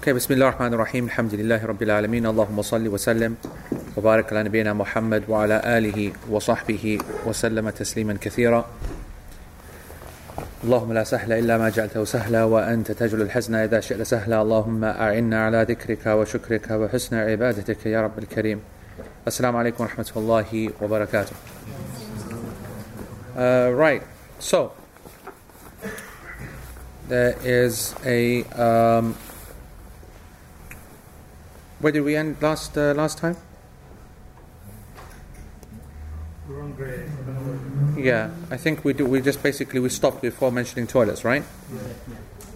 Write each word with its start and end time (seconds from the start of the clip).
Okay, 0.00 0.12
بسم 0.12 0.34
الله 0.34 0.48
الرحمن 0.48 0.74
الرحيم 0.74 1.04
الحمد 1.04 1.34
لله 1.34 1.66
رب 1.66 1.82
العالمين 1.82 2.26
اللهم 2.26 2.62
صل 2.62 2.88
وسلم 2.88 3.36
وبارك 3.96 4.32
على 4.32 4.42
نبينا 4.42 4.72
محمد 4.72 5.22
وعلى 5.28 5.60
آله 5.64 6.12
وصحبه 6.30 6.98
وسلم 7.26 7.70
تسليما 7.70 8.16
كثيرا 8.20 8.64
اللهم 10.64 10.92
لا 10.92 11.04
سهل 11.04 11.32
إلا 11.32 11.58
ما 11.58 11.68
جعلته 11.68 12.04
سهلا 12.04 12.44
وأنت 12.44 12.92
تجعل 12.92 13.22
الحزن 13.22 13.54
إذا 13.54 13.80
شئت 13.80 14.02
سهلا 14.02 14.42
اللهم 14.42 14.84
أعنا 14.84 15.44
على 15.44 15.66
ذكرك 15.68 16.06
وشكرك 16.06 16.70
وحسن 16.70 17.16
عبادتك 17.16 17.86
يا 17.86 18.02
رب 18.02 18.18
الكريم 18.18 18.60
السلام 19.26 19.56
عليكم 19.56 19.84
ورحمة 19.84 20.10
الله 20.16 20.70
وبركاته 20.82 21.36
uh, 23.36 23.70
Right, 23.76 24.02
so 24.38 24.72
there 27.08 27.36
is 27.44 27.94
a 28.06 28.44
um, 28.56 29.14
where 31.79 31.91
did 31.91 32.01
we 32.01 32.15
end 32.15 32.37
last 32.41 32.77
uh, 32.77 32.93
last 32.93 33.17
time? 33.17 33.37
Yeah, 37.97 38.29
I 38.51 38.57
think 38.57 38.85
we 38.85 38.93
do. 38.93 39.05
We 39.05 39.21
just 39.21 39.41
basically 39.41 39.79
we 39.79 39.89
stopped 39.89 40.21
before 40.21 40.51
mentioning 40.51 40.87
toilets, 40.87 41.25
right? 41.25 41.43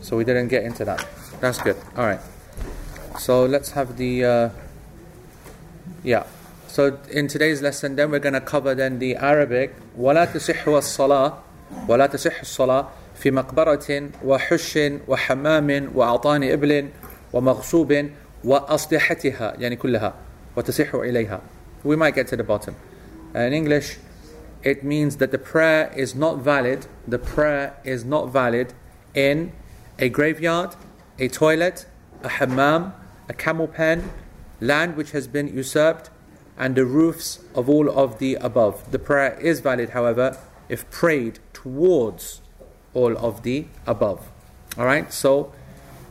So 0.01 0.17
we 0.17 0.23
didn't 0.23 0.47
get 0.47 0.63
into 0.63 0.85
that. 0.85 1.05
That's 1.41 1.59
good. 1.59 1.77
All 1.97 2.05
right. 2.05 2.19
So 3.17 3.45
let's 3.45 3.71
have 3.71 3.97
the. 3.97 4.25
Uh, 4.25 4.49
yeah. 6.03 6.23
So 6.67 6.99
in 7.09 7.27
today's 7.27 7.61
lesson, 7.61 7.95
then 7.95 8.11
we're 8.11 8.19
going 8.19 8.33
to 8.33 8.41
cover 8.41 8.75
then 8.75 8.99
the 8.99 9.15
Arabic. 9.15 9.75
ولا 9.97 10.25
تصح 10.25 10.67
الصلاة 10.67 11.33
ولا 11.87 12.07
تصح 12.07 12.39
الصلاة 12.41 12.87
في 13.15 13.31
مقبرة 13.31 14.09
وحش 14.25 14.79
وحمام 15.07 15.89
وأعطان 15.95 16.43
إبل 16.43 16.89
ومغصوب 17.33 18.09
وأصلحتها 18.43 19.55
يعني 19.59 19.75
كلها 19.75 20.13
وتصح 20.55 20.95
إليها. 20.95 21.41
We 21.83 21.95
might 21.95 22.15
get 22.15 22.27
to 22.27 22.35
the 22.35 22.43
bottom. 22.43 22.75
Uh, 23.35 23.39
in 23.39 23.53
English, 23.53 23.97
it 24.63 24.83
means 24.83 25.17
that 25.17 25.31
the 25.31 25.37
prayer 25.37 25.91
is 25.95 26.15
not 26.15 26.39
valid. 26.39 26.87
The 27.07 27.19
prayer 27.19 27.77
is 27.83 28.03
not 28.03 28.31
valid 28.31 28.73
in 29.13 29.51
a 29.97 30.09
graveyard, 30.09 30.75
a 31.17 31.27
toilet, 31.27 31.85
a 32.23 32.29
hammam, 32.29 32.93
a 33.27 33.33
camel 33.33 33.67
pen, 33.67 34.11
land 34.59 34.97
which 34.97 35.11
has 35.11 35.27
been 35.27 35.47
usurped, 35.47 36.09
and 36.57 36.75
the 36.75 36.85
roofs 36.85 37.39
of 37.55 37.69
all 37.69 37.89
of 37.89 38.19
the 38.19 38.35
above. 38.35 38.91
The 38.91 38.99
prayer 38.99 39.39
is 39.39 39.61
valid, 39.61 39.91
however, 39.91 40.37
if 40.67 40.89
prayed 40.89 41.39
towards 41.53 42.41
all 42.93 43.17
of 43.17 43.43
the 43.43 43.67
above. 43.87 44.27
All 44.77 44.85
right, 44.85 45.11
so 45.13 45.53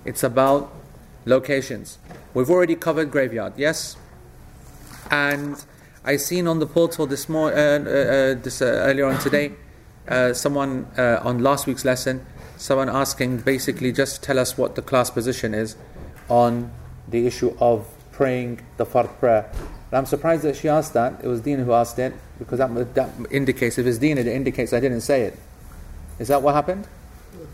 it's 0.05 0.22
about 0.22 0.72
locations. 1.25 1.97
We've 2.33 2.49
already 2.49 2.75
covered 2.75 3.11
graveyard, 3.11 3.53
yes? 3.57 3.97
And 5.11 5.63
I 6.03 6.17
seen 6.17 6.47
on 6.47 6.59
the 6.59 6.65
portal 6.65 7.05
this 7.05 7.30
more 7.30 7.53
uh, 7.53 7.55
uh, 7.55 7.59
uh, 7.59 8.33
this 8.35 8.61
uh, 8.61 8.65
earlier 8.65 9.05
on 9.05 9.19
today, 9.19 9.53
uh, 10.07 10.33
someone 10.33 10.88
uh, 10.97 11.19
on 11.23 11.39
last 11.39 11.67
week's 11.67 11.85
lesson, 11.85 12.25
someone 12.57 12.89
asking 12.89 13.38
basically 13.39 13.91
just 13.91 14.23
tell 14.23 14.39
us 14.39 14.57
what 14.57 14.75
the 14.75 14.81
class 14.81 15.09
position 15.09 15.53
is 15.53 15.75
on 16.30 16.71
the 17.07 17.25
issue 17.27 17.55
of 17.59 17.87
praying 18.11 18.61
the 18.77 18.85
fard 18.85 19.17
prayer. 19.19 19.49
And 19.91 19.97
I'm 19.99 20.05
surprised 20.05 20.43
that 20.43 20.55
she 20.55 20.67
asked 20.67 20.93
that. 20.93 21.23
It 21.23 21.27
was 21.27 21.41
Dina 21.41 21.63
who 21.63 21.73
asked 21.73 21.99
it 21.99 22.13
because 22.39 22.59
that, 22.59 22.95
that 22.95 23.09
indicates 23.31 23.77
if 23.77 23.85
it's 23.85 23.97
Dina, 23.97 24.21
it 24.21 24.27
indicates 24.27 24.73
I 24.73 24.80
didn't 24.80 25.02
say 25.02 25.23
it. 25.23 25.39
Is 26.19 26.27
that 26.27 26.41
what 26.41 26.55
happened? 26.55 26.87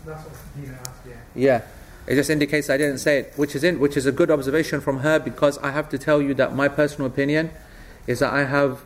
That's 0.04 0.24
what 0.24 0.34
Dina 0.60 0.78
asked, 0.80 1.06
yeah. 1.06 1.14
Yeah. 1.34 1.62
It 2.10 2.16
just 2.16 2.28
indicates 2.28 2.68
I 2.68 2.76
didn't 2.76 2.98
say 2.98 3.20
it, 3.20 3.34
which 3.36 3.54
is 3.54 3.62
in, 3.62 3.78
which 3.78 3.96
is 3.96 4.04
a 4.04 4.10
good 4.10 4.32
observation 4.32 4.80
from 4.80 4.98
her 4.98 5.20
because 5.20 5.58
I 5.58 5.70
have 5.70 5.88
to 5.90 5.96
tell 5.96 6.20
you 6.20 6.34
that 6.34 6.52
my 6.52 6.66
personal 6.66 7.06
opinion 7.06 7.52
is 8.08 8.18
that 8.18 8.32
I 8.32 8.46
have 8.46 8.84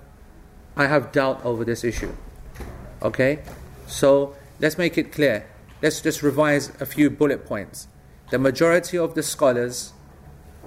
I 0.76 0.88
have 0.88 1.10
doubt 1.10 1.42
over 1.42 1.64
this 1.64 1.84
issue. 1.84 2.12
Okay? 3.00 3.38
So 3.86 4.36
let's 4.60 4.76
make 4.76 4.98
it 4.98 5.10
clear. 5.10 5.46
Let's 5.80 6.02
just 6.02 6.22
revise 6.22 6.70
a 6.82 6.84
few 6.84 7.08
bullet 7.08 7.46
points. 7.46 7.88
The 8.28 8.38
majority 8.38 8.98
of 8.98 9.14
the 9.14 9.22
scholars, 9.22 9.94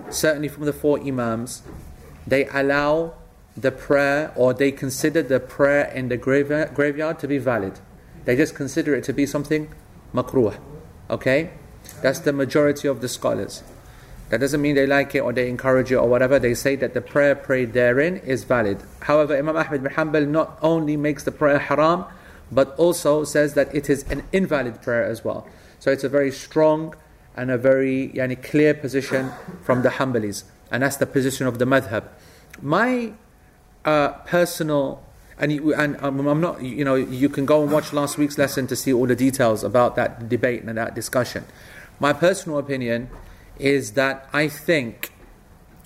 certainly 0.09 0.47
from 0.47 0.65
the 0.65 0.73
four 0.73 0.99
Imams, 0.99 1.61
they 2.25 2.47
allow 2.47 3.13
the 3.55 3.71
prayer 3.71 4.33
or 4.35 4.55
they 4.55 4.71
consider 4.71 5.21
the 5.21 5.39
prayer 5.39 5.91
in 5.91 6.09
the 6.09 6.17
graveyard, 6.17 6.73
graveyard 6.73 7.19
to 7.19 7.27
be 7.27 7.37
valid. 7.37 7.79
They 8.25 8.35
just 8.35 8.55
consider 8.55 8.95
it 8.95 9.03
to 9.03 9.13
be 9.13 9.27
something 9.27 9.71
makruh. 10.11 10.57
Okay? 11.11 11.51
That's 12.01 12.19
the 12.19 12.33
majority 12.33 12.87
of 12.87 13.01
the 13.01 13.07
scholars. 13.07 13.63
That 14.29 14.41
doesn't 14.41 14.61
mean 14.61 14.75
they 14.75 14.85
like 14.85 15.15
it 15.15 15.21
or 15.21 15.31
they 15.31 15.49
encourage 15.49 15.91
it 15.91 15.95
or 15.95 16.07
whatever. 16.07 16.37
They 16.37 16.53
say 16.53 16.75
that 16.77 16.93
the 16.93 17.01
prayer 17.01 17.33
prayed 17.33 17.73
therein 17.73 18.17
is 18.17 18.43
valid. 18.43 18.83
However, 19.01 19.37
Imam 19.37 19.55
Ahmad 19.55 19.83
bin 19.83 19.93
Hanbal 19.93 20.27
not 20.27 20.59
only 20.61 20.97
makes 20.97 21.23
the 21.23 21.31
prayer 21.31 21.59
haram, 21.59 22.05
but 22.51 22.75
also 22.77 23.23
says 23.23 23.53
that 23.53 23.73
it 23.73 23.89
is 23.89 24.03
an 24.09 24.23
invalid 24.33 24.81
prayer 24.81 25.05
as 25.05 25.23
well. 25.23 25.47
So 25.79 25.91
it's 25.91 26.03
a 26.03 26.09
very 26.09 26.31
strong 26.31 26.95
and 27.35 27.51
a 27.51 27.57
very 27.57 28.09
yani, 28.09 28.41
clear 28.41 28.73
position 28.73 29.31
from 29.63 29.83
the 29.83 29.89
Hanbalis. 29.89 30.43
And 30.71 30.83
that's 30.83 30.97
the 30.97 31.05
position 31.05 31.47
of 31.47 31.59
the 31.59 31.65
madhab. 31.65 32.03
My 32.61 33.13
uh, 33.85 34.09
personal 34.25 35.03
and 35.39 35.51
you, 35.51 35.73
and 35.73 36.01
um, 36.03 36.27
I'm 36.27 36.41
not 36.41 36.61
you 36.63 36.83
know 36.83 36.95
you 36.95 37.29
can 37.29 37.45
go 37.45 37.61
and 37.61 37.71
watch 37.71 37.93
last 37.93 38.17
week's 38.17 38.37
lesson 38.37 38.65
to 38.67 38.75
see 38.75 38.91
all 38.91 39.05
the 39.05 39.15
details 39.15 39.63
about 39.63 39.95
that 39.95 40.27
debate 40.29 40.63
and 40.63 40.77
that 40.77 40.95
discussion. 40.95 41.45
My 41.99 42.13
personal 42.13 42.59
opinion 42.59 43.09
is 43.57 43.93
that 43.93 44.29
I 44.31 44.47
think, 44.47 45.11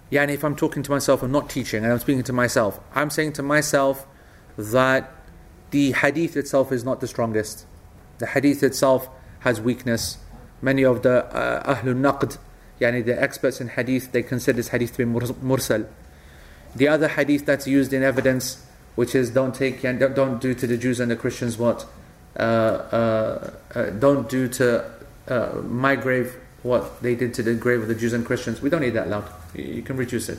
yeah, 0.09 0.23
and 0.23 0.31
if 0.31 0.43
I'm 0.43 0.55
talking 0.55 0.83
to 0.83 0.91
myself, 0.91 1.23
I'm 1.23 1.31
not 1.31 1.49
teaching, 1.49 1.83
and 1.83 1.93
I'm 1.93 1.99
speaking 1.99 2.23
to 2.23 2.33
myself. 2.33 2.79
I'm 2.93 3.09
saying 3.09 3.33
to 3.33 3.43
myself 3.43 4.05
that 4.57 5.11
the 5.71 5.93
hadith 5.93 6.35
itself 6.35 6.71
is 6.71 6.83
not 6.83 6.99
the 6.99 7.07
strongest. 7.07 7.65
The 8.17 8.27
hadith 8.27 8.61
itself 8.61 9.09
has 9.39 9.61
weakness. 9.61 10.17
Many 10.61 10.83
of 10.83 11.01
the 11.01 11.25
uh, 11.33 11.75
ahlul 11.75 11.95
naqd, 11.95 12.37
yani 12.79 13.05
the 13.05 13.19
experts 13.21 13.61
in 13.61 13.69
hadith, 13.69 14.11
they 14.11 14.21
consider 14.21 14.57
this 14.57 14.69
hadith 14.69 14.95
to 14.97 15.05
be 15.05 15.11
mursal. 15.11 15.87
The 16.75 16.87
other 16.87 17.07
hadith 17.07 17.45
that's 17.45 17.67
used 17.67 17.93
in 17.93 18.03
evidence, 18.03 18.65
which 18.95 19.15
is 19.15 19.29
don't 19.29 19.55
take 19.55 19.81
don't 19.81 20.41
do 20.41 20.53
to 20.53 20.67
the 20.67 20.77
Jews 20.77 20.99
and 20.99 21.09
the 21.09 21.15
Christians 21.15 21.57
what, 21.57 21.85
uh, 22.37 22.41
uh, 22.41 23.51
uh 23.73 23.89
don't 23.91 24.29
do 24.29 24.47
to 24.49 25.00
uh, 25.31 25.61
my 25.61 25.95
grave 25.95 26.35
what 26.61 27.01
they 27.01 27.15
did 27.15 27.33
to 27.33 27.41
the 27.41 27.55
grave 27.55 27.81
of 27.81 27.87
the 27.87 27.95
Jews 27.95 28.13
and 28.13 28.25
Christians. 28.25 28.61
We 28.61 28.69
don't 28.69 28.81
need 28.81 28.91
that 28.91 29.09
loud. 29.09 29.31
You 29.55 29.81
can 29.81 29.97
reduce 29.97 30.29
it. 30.29 30.37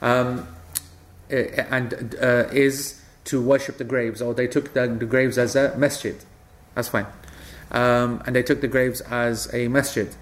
Um, 0.00 0.48
eh, 1.30 1.66
and 1.68 2.14
uh, 2.20 2.48
is 2.52 3.02
to 3.24 3.42
worship 3.42 3.76
the 3.76 3.84
graves, 3.84 4.22
or 4.22 4.32
they 4.32 4.46
took 4.46 4.72
the, 4.72 4.86
the 4.86 5.04
graves 5.04 5.36
as 5.36 5.54
a 5.54 5.76
masjid. 5.76 6.16
That's 6.74 6.88
fine. 6.88 7.06
Um, 7.70 8.22
and 8.24 8.34
they 8.34 8.42
took 8.42 8.60
the 8.60 8.68
graves 8.68 9.00
as 9.02 9.52
a 9.52 9.68
masjid. 9.68 10.14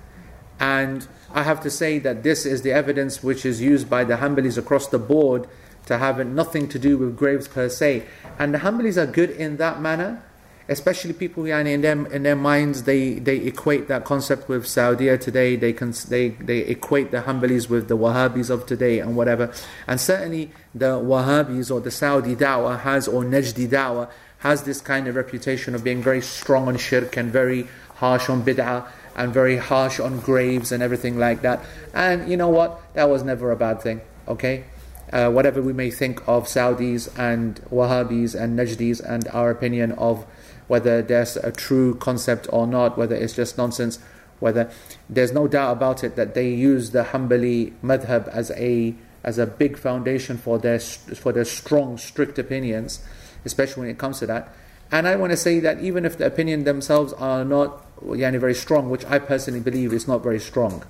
And 0.59 1.07
I 1.33 1.43
have 1.43 1.61
to 1.63 1.71
say 1.71 1.99
that 2.01 2.23
this 2.23 2.47
is 2.47 2.63
the 2.63 2.73
evidence 2.73 3.23
which 3.23 3.45
is 3.45 3.61
used 3.61 3.89
by 3.89 4.05
the 4.05 4.17
Hanbalis 4.17 4.59
across 4.59 4.89
the 4.89 4.99
board 4.99 5.47
to 5.85 5.99
have 5.99 6.27
nothing 6.27 6.69
to 6.71 6.79
do 6.79 6.99
with 6.99 7.17
graves 7.17 7.47
per 7.47 7.69
se. 7.69 8.07
And 8.39 8.55
the 8.55 8.59
Hanbalis 8.59 8.97
are 8.97 9.07
good 9.07 9.31
in 9.31 9.59
that 9.59 9.81
manner 9.81 10.23
especially 10.69 11.12
people 11.12 11.44
yani, 11.44 11.75
in 11.75 11.81
their 11.81 12.06
in 12.06 12.22
their 12.22 12.37
minds 12.37 12.84
they, 12.84 13.15
they 13.15 13.37
equate 13.38 13.88
that 13.88 14.04
concept 14.04 14.49
with 14.49 14.66
Saudi 14.66 15.16
today. 15.19 15.56
They 15.56 15.72
can 15.72 15.93
they, 16.09 16.31
they 16.31 16.59
equate 16.59 17.10
the 17.10 17.22
Hanbalis 17.22 17.69
with 17.69 17.88
the 17.88 17.97
Wahhabis 17.97 18.50
of 18.50 18.66
today 18.66 18.99
and 18.99 19.16
whatever. 19.16 19.53
And 19.87 20.00
certainly 20.00 20.50
the 20.75 20.99
Wahhabis 20.99 21.71
or 21.71 21.81
the 21.81 21.91
Saudi 21.91 22.34
da'wah 22.34 22.81
has 22.81 23.09
or 23.09 23.22
Najdi 23.22 23.69
da'wah 23.69 24.10
has 24.38 24.62
this 24.65 24.81
kind 24.81 25.09
of 25.09 25.16
reputation 25.16 25.75
of 25.75 25.82
being 25.82 26.03
very 26.03 26.21
strong 26.21 26.69
on 26.69 26.77
shirk 26.77 27.16
and 27.16 27.33
very 27.33 27.66
harsh 27.97 28.28
on 28.28 28.42
bid'ah 28.42 28.86
and 29.16 29.33
very 29.33 29.57
harsh 29.57 29.98
on 29.98 30.21
graves 30.21 30.72
and 30.72 30.83
everything 30.83 31.19
like 31.19 31.41
that. 31.42 31.65
And 31.95 32.30
you 32.30 32.36
know 32.36 32.51
what? 32.51 32.83
That 32.95 33.09
was 33.09 33.22
never 33.22 33.51
a 33.51 33.57
bad 33.57 33.80
thing 33.80 34.03
okay? 34.28 34.65
Uh, 35.12 35.30
whatever 35.30 35.62
we 35.62 35.72
may 35.72 35.91
think 35.91 36.21
of 36.27 36.47
Saudis 36.47 37.09
and 37.19 37.57
Wahhabis 37.71 38.34
and 38.34 38.59
Najdis 38.59 39.01
and 39.01 39.28
our 39.28 39.51
opinion 39.51 39.92
of 39.92 40.27
whether 40.68 41.03
there's 41.03 41.36
a 41.36 41.53
true 41.53 41.95
concept 41.95 42.47
or 42.53 42.66
not, 42.66 42.98
whether 42.98 43.15
it's 43.15 43.34
just 43.34 43.57
nonsense, 43.57 43.98
whether 44.41 44.71
there's 45.09 45.33
no 45.33 45.48
doubt 45.48 45.72
about 45.72 46.04
it 46.04 46.16
that 46.16 46.34
they 46.34 46.48
use 46.51 46.91
the 46.91 47.04
Hanbali 47.04 47.72
madhab 47.83 48.28
as 48.28 48.51
a 48.53 48.95
as 49.24 49.39
a 49.39 49.47
big 49.47 49.77
foundation 49.77 50.39
for 50.39 50.59
their 50.59 50.78
for 50.78 51.33
their 51.33 51.45
strong, 51.45 51.98
strict 51.98 52.39
opinions, 52.39 53.03
especially 53.45 53.83
when 53.83 53.91
it 53.91 53.98
comes 53.98 54.21
to 54.21 54.27
that. 54.27 54.53
And 54.91 55.09
I 55.09 55.16
want 55.16 55.33
to 55.33 55.36
say 55.36 55.59
that 55.60 55.80
even 55.80 56.04
if 56.04 56.16
the 56.16 56.27
opinion 56.27 56.65
themselves 56.65 57.12
are 57.15 57.45
not 57.45 57.83
yani, 58.03 58.39
very 58.39 58.54
strong, 58.54 58.89
which 58.89 59.04
I 59.07 59.19
personally 59.19 59.60
believe 59.60 59.92
is 59.92 60.07
not 60.07 60.22
very 60.22 60.39
strong, 60.39 60.84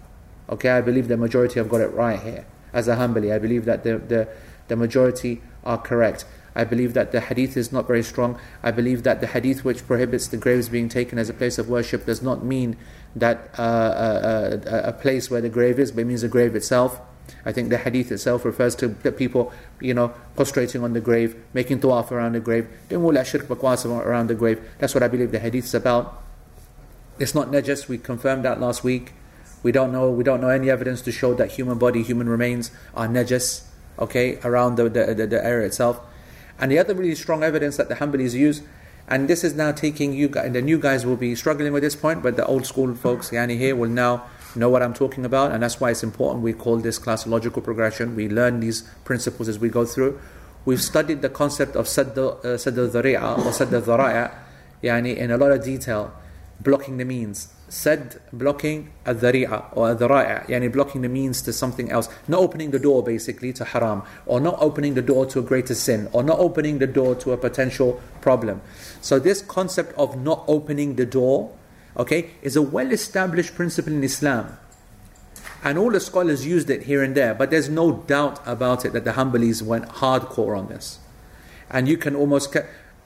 okay, 0.51 0.71
I 0.71 0.81
believe 0.81 1.09
the 1.09 1.17
majority 1.17 1.59
have 1.61 1.69
got 1.69 1.81
it 1.81 1.93
right 1.95 2.21
here. 2.21 2.45
As 2.73 2.89
a 2.89 2.97
Hanbali, 2.97 3.33
I 3.33 3.39
believe 3.39 3.65
that 3.65 3.85
the, 3.85 3.97
the, 3.97 4.29
the 4.69 4.77
majority 4.77 5.41
are 5.65 5.79
correct. 5.79 6.27
I 6.57 6.65
believe 6.65 6.95
that 6.95 7.13
the 7.13 7.21
hadith 7.21 7.57
is 7.57 7.71
not 7.71 7.87
very 7.87 8.03
strong. 8.03 8.39
I 8.63 8.71
believe 8.71 9.03
that 9.03 9.21
the 9.21 9.27
hadith 9.27 9.65
which 9.65 9.87
prohibits 9.87 10.27
the 10.29 10.39
graves 10.39 10.69
being 10.69 10.89
taken 10.89 11.19
as 11.19 11.29
a 11.29 11.35
place 11.35 11.59
of 11.59 11.69
worship 11.69 12.07
does 12.07 12.23
not 12.23 12.43
mean 12.43 12.77
that 13.15 13.51
uh, 13.59 13.63
uh, 13.63 14.61
uh, 14.67 14.81
a 14.85 14.93
place 14.93 15.31
where 15.31 15.41
the 15.41 15.49
grave 15.49 15.79
is, 15.79 15.93
but 15.93 16.01
it 16.01 16.05
means 16.07 16.23
the 16.23 16.29
grave 16.29 16.57
itself. 16.57 17.01
I 17.45 17.53
think 17.53 17.69
the 17.71 17.79
hadith 17.79 18.11
itself 18.11 18.45
refers 18.45 18.75
to 18.77 18.89
people, 18.89 19.53
you 19.81 19.95
know, 19.95 20.15
prostrating 20.35 20.83
on 20.83 20.93
the 20.93 21.01
grave, 21.01 21.37
making 21.53 21.81
tawaf 21.81 22.11
around 22.11 22.33
the 22.33 22.41
grave, 22.41 22.69
doing 22.89 23.05
all 23.05 23.13
that 23.13 23.27
shirk 23.27 23.51
around 23.51 24.29
the 24.29 24.35
grave. 24.35 24.61
That's 24.79 24.95
what 24.95 25.03
I 25.03 25.09
believe 25.09 25.33
the 25.33 25.41
hadith 25.41 25.67
is 25.67 25.75
about. 25.75 26.23
It's 27.19 27.35
not 27.35 27.49
najas, 27.49 27.89
we 27.89 27.99
confirmed 27.99 28.45
that 28.45 28.61
last 28.61 28.85
week. 28.85 29.13
We 29.63 29.73
don't 29.73 29.91
know 29.91 30.11
we 30.11 30.23
don't 30.23 30.41
know 30.41 30.51
any 30.51 30.71
evidence 30.71 31.03
to 31.03 31.13
show 31.13 31.35
that 31.35 31.53
human 31.53 31.79
body, 31.79 32.03
human 32.03 32.29
remains 32.29 32.71
are 32.95 33.09
najas, 33.09 33.65
okay, 33.99 34.39
around 34.45 34.77
the, 34.77 34.89
the, 34.89 35.15
the, 35.15 35.27
the 35.27 35.45
area 35.45 35.67
itself. 35.67 36.01
And 36.59 36.73
the 36.73 36.79
other 36.79 36.95
really 36.95 37.15
strong 37.15 37.43
evidence 37.43 37.77
that 37.77 37.89
the 37.89 37.97
Hanbalis 37.97 38.33
use, 38.33 38.63
and 39.09 39.29
this 39.29 39.45
is 39.45 39.55
now 39.55 39.73
taking 39.73 40.13
you 40.13 40.29
guys, 40.29 40.47
and 40.47 40.55
the 40.55 40.63
new 40.63 40.79
guys 40.79 41.07
will 41.07 41.17
be 41.17 41.35
struggling 41.35 41.73
with 41.73 41.83
this 41.83 41.95
point, 41.95 42.23
but 42.23 42.37
the 42.37 42.47
old 42.47 42.67
school 42.67 42.95
folks, 42.95 43.31
Yani 43.31 43.57
here, 43.59 43.77
will 43.77 43.91
now 43.91 44.27
know 44.57 44.69
what 44.69 44.83
I'm 44.83 44.95
talking 44.95 45.25
about, 45.25 45.53
and 45.53 45.63
that's 45.63 45.81
why 45.81 45.91
it's 45.91 46.03
important 46.03 46.43
we 46.43 46.53
call 46.53 46.79
this 46.79 46.99
class 46.99 47.27
logical 47.27 47.63
progression. 47.63 48.17
We 48.17 48.29
learn 48.29 48.61
these 48.61 48.83
principles 49.05 49.49
as 49.49 49.59
we 49.59 49.69
go 49.69 49.85
through. 49.85 50.19
We've 50.65 50.83
studied 50.83 51.23
the 51.23 51.29
concept 51.29 51.77
of 51.77 51.87
sadd 51.87 52.17
uh, 52.17 52.49
al-dhari'a 52.51 53.39
or 53.39 53.53
sadd 53.53 53.73
al-dhara'a 53.73 54.33
yani 54.83 55.17
in 55.17 55.31
a 55.31 55.37
lot 55.37 55.53
of 55.53 55.63
detail, 55.63 56.13
blocking 56.61 56.97
the 56.97 57.05
means. 57.05 57.49
Sadd 57.69 58.21
blocking 58.33 58.93
al-dhari'a 59.05 59.77
or 59.77 59.89
al-dhara'a, 59.89 60.47
yani 60.47 60.73
blocking 60.73 61.03
the 61.03 61.09
means 61.09 61.43
to 61.43 61.53
something 61.53 61.91
else, 61.91 62.09
not 62.29 62.41
opening 62.41 62.71
the 62.71 62.79
door 62.79 63.03
basically 63.03 63.53
to 63.55 63.65
haram, 63.65 64.03
or 64.25 64.41
not 64.41 64.57
opening 64.61 64.95
the 64.95 65.03
door 65.03 65.27
to 65.27 65.41
a 65.41 65.43
greater 65.43 65.75
sin, 65.75 66.09
or 66.13 66.23
not 66.23 66.39
opening 66.39 66.79
the 66.79 66.87
door 66.87 67.15
to 67.17 67.33
a 67.33 67.37
potential 67.37 68.01
problem. 68.21 68.61
So 69.01 69.19
this 69.19 69.43
concept 69.43 69.93
of 69.99 70.17
not 70.17 70.45
opening 70.47 70.95
the 70.95 71.07
door 71.07 71.53
okay, 71.97 72.31
is 72.43 72.57
a 72.57 72.63
well 72.63 72.93
established 72.93 73.55
principle 73.55 73.93
in 73.93 74.05
Islam. 74.05 74.59
And 75.65 75.79
all 75.79 75.91
the 75.91 76.01
scholars 76.01 76.47
used 76.47 76.71
it 76.71 76.85
here 76.85 77.03
and 77.03 77.15
there, 77.15 77.35
but 77.35 77.51
there's 77.51 77.69
no 77.69 77.93
doubt 77.93 78.41
about 78.47 78.85
it 78.85 78.93
that 78.93 79.05
the 79.05 79.13
Hanbalis 79.13 79.63
went 79.63 79.89
hardcore 79.89 80.57
on 80.57 80.69
this. 80.69 80.99
And 81.71 81.89
you 81.89 81.97
can 81.97 82.15
almost, 82.15 82.55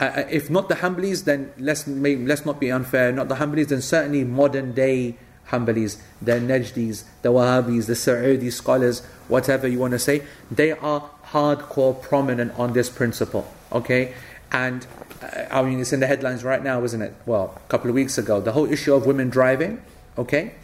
uh, 0.01 0.05
uh 0.05 0.25
if 0.31 0.51
not 0.51 0.69
the 0.69 0.77
Hanbalis, 0.77 1.25
then 1.25 1.53
let's, 1.59 1.87
let's 1.87 2.47
not 2.47 2.59
be 2.59 2.71
unfair, 2.71 3.13
not 3.13 3.29
the 3.29 3.37
Hanbalis, 3.37 3.69
then 3.69 3.83
certainly 3.83 4.25
modern 4.25 4.73
day 4.73 5.17
Hanbalis, 5.49 5.99
the 6.23 6.33
Najdis, 6.33 7.05
the 7.23 7.31
Wahhabis, 7.31 7.87
the 7.87 7.97
Saudi 7.97 8.51
scholars, 8.51 9.01
whatever 9.29 9.67
you 9.67 9.79
want 9.79 9.93
to 9.93 9.99
say, 9.99 10.23
they 10.51 10.73
are 10.73 11.11
hardcore 11.27 12.01
prominent 12.01 12.53
on 12.59 12.73
this 12.73 12.89
principle. 12.89 13.53
Okay? 13.73 14.15
And 14.53 14.87
uh, 15.23 15.47
I 15.51 15.63
mean, 15.63 15.81
it's 15.81 15.93
in 15.93 16.01
the 16.01 16.07
headlines 16.07 16.45
right 16.45 16.63
now, 16.63 16.83
isn't 16.85 17.03
it? 17.03 17.15
Well, 17.27 17.55
a 17.57 17.69
couple 17.69 17.91
of 17.91 17.95
weeks 17.95 18.19
ago, 18.19 18.41
the 18.41 18.53
whole 18.53 18.71
issue 18.71 18.95
of 18.95 19.07
women 19.07 19.31
driving. 19.31 19.83
Okay, 20.19 20.55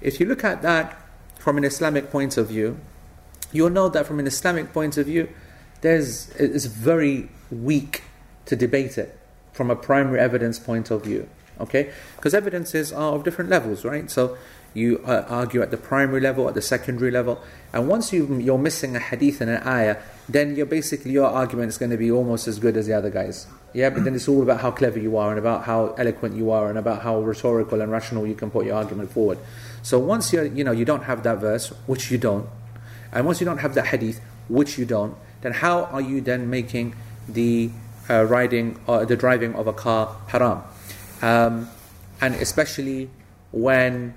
if 0.00 0.20
you 0.20 0.26
look 0.26 0.44
at 0.44 0.62
that 0.62 0.96
from 1.38 1.58
an 1.58 1.64
Islamic 1.64 2.10
point 2.10 2.36
of 2.36 2.48
view, 2.48 2.78
you'll 3.52 3.70
know 3.70 3.88
that 3.88 4.06
from 4.06 4.18
an 4.18 4.26
Islamic 4.26 4.72
point 4.72 4.96
of 4.96 5.06
view, 5.06 5.28
there's 5.80 6.30
it's 6.36 6.66
very 6.66 7.28
weak 7.50 8.04
to 8.52 8.56
debate 8.56 8.98
it 8.98 9.18
from 9.54 9.70
a 9.70 9.76
primary 9.76 10.20
evidence 10.20 10.58
point 10.58 10.90
of 10.90 11.02
view. 11.02 11.26
Okay, 11.58 11.90
because 12.16 12.34
evidences 12.34 12.92
are 12.92 13.14
of 13.14 13.24
different 13.24 13.48
levels, 13.48 13.84
right? 13.84 14.10
So 14.10 14.36
you 14.74 15.02
uh, 15.06 15.24
argue 15.28 15.62
at 15.62 15.70
the 15.70 15.76
primary 15.76 16.20
level, 16.20 16.48
at 16.48 16.54
the 16.54 16.62
secondary 16.62 17.10
level, 17.10 17.40
and 17.72 17.88
once 17.88 18.12
you 18.12 18.26
you're 18.38 18.58
missing 18.58 18.94
a 18.96 18.98
hadith 18.98 19.40
and 19.40 19.50
an 19.50 19.62
ayah, 19.66 19.96
then 20.28 20.56
you're 20.56 20.66
basically 20.66 21.12
your 21.12 21.28
argument 21.28 21.68
is 21.68 21.78
going 21.78 21.90
to 21.90 21.96
be 21.96 22.10
almost 22.10 22.46
as 22.46 22.58
good 22.58 22.76
as 22.76 22.86
the 22.86 22.92
other 22.92 23.10
guys. 23.10 23.46
Yeah, 23.72 23.88
but 23.88 24.04
then 24.04 24.14
it's 24.14 24.28
all 24.28 24.42
about 24.42 24.60
how 24.60 24.70
clever 24.70 24.98
you 24.98 25.16
are 25.16 25.30
and 25.30 25.38
about 25.38 25.64
how 25.64 25.94
eloquent 25.96 26.36
you 26.36 26.50
are 26.50 26.68
and 26.68 26.76
about 26.76 27.00
how 27.02 27.20
rhetorical 27.20 27.80
and 27.80 27.90
rational 27.90 28.26
you 28.26 28.34
can 28.34 28.50
put 28.50 28.66
your 28.66 28.76
argument 28.76 29.10
forward. 29.12 29.38
So 29.82 29.98
once 29.98 30.32
you 30.32 30.42
you 30.42 30.64
know 30.64 30.72
you 30.72 30.84
don't 30.84 31.04
have 31.04 31.22
that 31.22 31.38
verse, 31.38 31.68
which 31.86 32.10
you 32.10 32.18
don't, 32.18 32.48
and 33.12 33.24
once 33.24 33.40
you 33.40 33.46
don't 33.46 33.62
have 33.64 33.74
that 33.74 33.86
hadith, 33.86 34.20
which 34.48 34.78
you 34.78 34.84
don't, 34.84 35.16
then 35.40 35.52
how 35.52 35.84
are 35.84 36.00
you 36.00 36.20
then 36.20 36.50
making 36.50 36.94
the 37.28 37.70
uh, 38.08 38.24
riding 38.24 38.80
or 38.86 39.00
uh, 39.00 39.04
the 39.04 39.16
driving 39.16 39.54
of 39.54 39.66
a 39.66 39.72
car 39.72 40.16
haram? 40.28 40.62
Um, 41.20 41.68
and 42.20 42.34
especially 42.34 43.10
when 43.52 44.14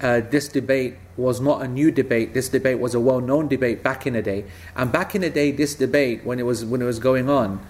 uh, 0.00 0.20
this 0.30 0.48
debate 0.48 0.96
was 1.16 1.40
not 1.40 1.62
a 1.62 1.68
new 1.68 1.90
debate. 1.90 2.32
This 2.32 2.48
debate 2.48 2.78
was 2.78 2.94
a 2.94 3.00
well-known 3.00 3.48
debate 3.48 3.82
back 3.82 4.06
in 4.06 4.14
the 4.14 4.22
day. 4.22 4.44
And 4.74 4.90
back 4.90 5.14
in 5.14 5.20
the 5.20 5.30
day, 5.30 5.50
this 5.50 5.74
debate, 5.74 6.24
when 6.24 6.38
it 6.38 6.44
was 6.44 6.64
when 6.64 6.80
it 6.80 6.86
was 6.86 6.98
going 6.98 7.28
on, 7.28 7.60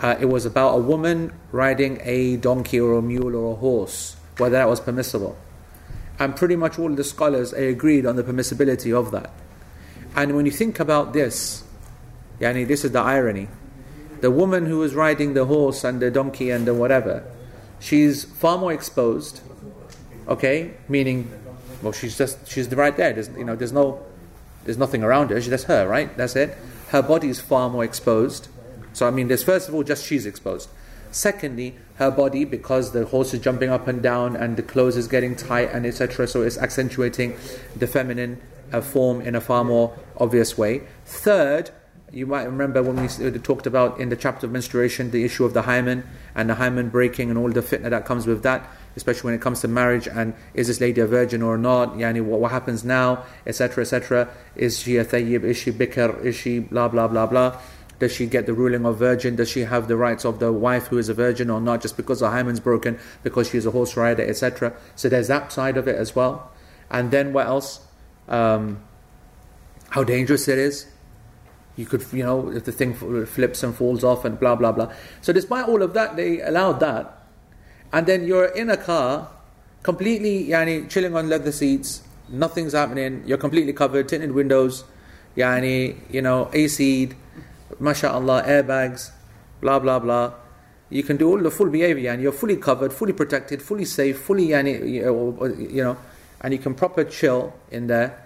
uh, 0.00 0.16
it 0.20 0.26
was 0.26 0.46
about 0.46 0.74
a 0.74 0.78
woman 0.78 1.32
riding 1.50 2.00
a 2.02 2.36
donkey 2.36 2.80
or 2.80 2.94
a 2.94 3.02
mule 3.02 3.34
or 3.34 3.52
a 3.52 3.56
horse, 3.56 4.16
whether 4.38 4.56
that 4.56 4.68
was 4.68 4.80
permissible. 4.80 5.36
And 6.18 6.36
pretty 6.36 6.56
much 6.56 6.78
all 6.78 6.90
the 6.90 7.04
scholars 7.04 7.52
agreed 7.52 8.06
on 8.06 8.16
the 8.16 8.22
permissibility 8.22 8.96
of 8.96 9.10
that. 9.10 9.30
And 10.14 10.36
when 10.36 10.46
you 10.46 10.52
think 10.52 10.78
about 10.78 11.12
this, 11.12 11.64
yani 12.40 12.66
this 12.66 12.84
is 12.84 12.92
the 12.92 13.00
irony. 13.00 13.48
The 14.22 14.30
woman 14.30 14.66
who 14.66 14.82
is 14.82 14.94
riding 14.94 15.34
the 15.34 15.44
horse 15.44 15.84
and 15.84 16.00
the 16.00 16.10
donkey 16.10 16.50
and 16.50 16.66
the 16.66 16.72
whatever, 16.72 17.24
she's 17.80 18.24
far 18.24 18.56
more 18.56 18.72
exposed, 18.72 19.42
okay, 20.28 20.74
meaning 20.88 21.30
well, 21.82 21.92
she's 21.92 22.16
just 22.16 22.48
she's 22.48 22.72
right 22.74 22.96
there. 22.96 23.12
There's 23.12 23.28
you 23.36 23.44
know 23.44 23.56
there's 23.56 23.72
no 23.72 24.00
there's 24.64 24.78
nothing 24.78 25.02
around 25.02 25.30
her. 25.30 25.40
That's 25.40 25.64
her, 25.64 25.86
right? 25.88 26.16
That's 26.16 26.36
it. 26.36 26.56
Her 26.90 27.02
body 27.02 27.28
is 27.28 27.40
far 27.40 27.68
more 27.68 27.84
exposed. 27.84 28.48
So 28.92 29.08
I 29.08 29.10
mean, 29.10 29.26
there's 29.28 29.42
first 29.42 29.68
of 29.68 29.74
all 29.74 29.82
just 29.82 30.06
she's 30.06 30.24
exposed. 30.24 30.70
Secondly, 31.10 31.76
her 31.96 32.10
body 32.10 32.44
because 32.44 32.92
the 32.92 33.04
horse 33.06 33.34
is 33.34 33.40
jumping 33.40 33.70
up 33.70 33.88
and 33.88 34.00
down 34.02 34.36
and 34.36 34.56
the 34.56 34.62
clothes 34.62 34.96
is 34.96 35.08
getting 35.08 35.34
tight 35.34 35.70
and 35.72 35.84
etc. 35.84 36.28
So 36.28 36.42
it's 36.42 36.56
accentuating 36.56 37.36
the 37.74 37.88
feminine 37.88 38.40
uh, 38.72 38.80
form 38.80 39.20
in 39.20 39.34
a 39.34 39.40
far 39.40 39.64
more 39.64 39.98
obvious 40.16 40.56
way. 40.56 40.82
Third, 41.04 41.70
you 42.12 42.26
might 42.26 42.44
remember 42.44 42.82
when 42.82 42.96
we 42.96 43.38
talked 43.38 43.66
about 43.66 43.98
in 43.98 44.10
the 44.10 44.16
chapter 44.16 44.46
of 44.46 44.52
menstruation 44.52 45.10
the 45.10 45.24
issue 45.24 45.44
of 45.44 45.54
the 45.54 45.62
hymen 45.62 46.04
and 46.34 46.50
the 46.50 46.54
hymen 46.56 46.90
breaking 46.90 47.30
and 47.30 47.38
all 47.38 47.50
the 47.50 47.62
fitna 47.62 47.90
that 47.90 48.04
comes 48.04 48.26
with 48.26 48.42
that 48.42 48.68
especially 48.96 49.28
when 49.28 49.34
it 49.34 49.40
comes 49.40 49.60
to 49.60 49.68
marriage 49.68 50.06
and 50.06 50.34
is 50.54 50.66
this 50.66 50.80
lady 50.80 51.00
a 51.00 51.06
virgin 51.06 51.42
or 51.42 51.56
not, 51.56 51.94
yani 51.94 52.22
what, 52.22 52.40
what 52.40 52.50
happens 52.50 52.84
now, 52.84 53.24
etc., 53.46 53.82
etc. 53.82 54.28
Is 54.56 54.80
she 54.80 54.96
a 54.96 55.04
thayyib, 55.04 55.44
is 55.44 55.56
she 55.56 55.72
bikr, 55.72 56.22
is 56.24 56.36
she 56.36 56.58
blah, 56.58 56.88
blah, 56.88 57.08
blah, 57.08 57.26
blah. 57.26 57.58
Does 57.98 58.12
she 58.12 58.26
get 58.26 58.46
the 58.46 58.52
ruling 58.52 58.84
of 58.84 58.98
virgin? 58.98 59.36
Does 59.36 59.48
she 59.48 59.60
have 59.60 59.86
the 59.86 59.96
rights 59.96 60.24
of 60.24 60.40
the 60.40 60.52
wife 60.52 60.88
who 60.88 60.98
is 60.98 61.08
a 61.08 61.14
virgin 61.14 61.50
or 61.50 61.60
not 61.60 61.80
just 61.80 61.96
because 61.96 62.20
her 62.20 62.30
hymen's 62.30 62.58
broken, 62.58 62.98
because 63.22 63.48
she's 63.50 63.64
a 63.64 63.70
horse 63.70 63.96
rider, 63.96 64.22
etc.? 64.22 64.74
So 64.96 65.08
there's 65.08 65.28
that 65.28 65.52
side 65.52 65.76
of 65.76 65.86
it 65.86 65.96
as 65.96 66.16
well. 66.16 66.50
And 66.90 67.10
then 67.10 67.32
what 67.32 67.46
else? 67.46 67.86
Um, 68.28 68.82
how 69.90 70.04
dangerous 70.04 70.48
it 70.48 70.58
is. 70.58 70.86
You 71.76 71.86
could, 71.86 72.04
you 72.12 72.22
know, 72.22 72.50
if 72.50 72.64
the 72.64 72.72
thing 72.72 72.94
flips 73.26 73.62
and 73.62 73.74
falls 73.74 74.04
off 74.04 74.24
and 74.24 74.38
blah, 74.38 74.56
blah, 74.56 74.72
blah. 74.72 74.92
So 75.22 75.32
despite 75.32 75.68
all 75.68 75.82
of 75.82 75.94
that, 75.94 76.16
they 76.16 76.40
allowed 76.40 76.80
that 76.80 77.22
and 77.92 78.06
then 78.06 78.26
you're 78.26 78.46
in 78.46 78.70
a 78.70 78.76
car, 78.76 79.28
completely 79.82 80.46
yani, 80.46 80.88
chilling 80.88 81.14
on 81.14 81.28
leather 81.28 81.52
seats, 81.52 82.02
nothing's 82.28 82.72
happening, 82.72 83.22
you're 83.26 83.38
completely 83.38 83.72
covered, 83.72 84.08
tinted 84.08 84.32
windows, 84.32 84.84
yani, 85.36 85.98
you 86.10 86.22
know, 86.22 86.50
AC'd, 86.54 87.14
mashallah, 87.78 88.42
airbags, 88.44 89.10
blah 89.60 89.78
blah 89.78 89.98
blah. 89.98 90.32
You 90.88 91.02
can 91.02 91.16
do 91.16 91.28
all 91.28 91.38
the 91.38 91.50
full 91.50 91.68
behavior 91.70 92.10
and 92.10 92.22
you're 92.22 92.32
fully 92.32 92.56
covered, 92.56 92.92
fully 92.92 93.12
protected, 93.12 93.62
fully 93.62 93.84
safe, 93.84 94.18
fully 94.18 94.48
yani, 94.48 94.90
you 94.90 95.82
know, 95.82 95.96
and 96.40 96.52
you 96.52 96.58
can 96.58 96.74
proper 96.74 97.04
chill 97.04 97.54
in 97.70 97.86
there, 97.86 98.21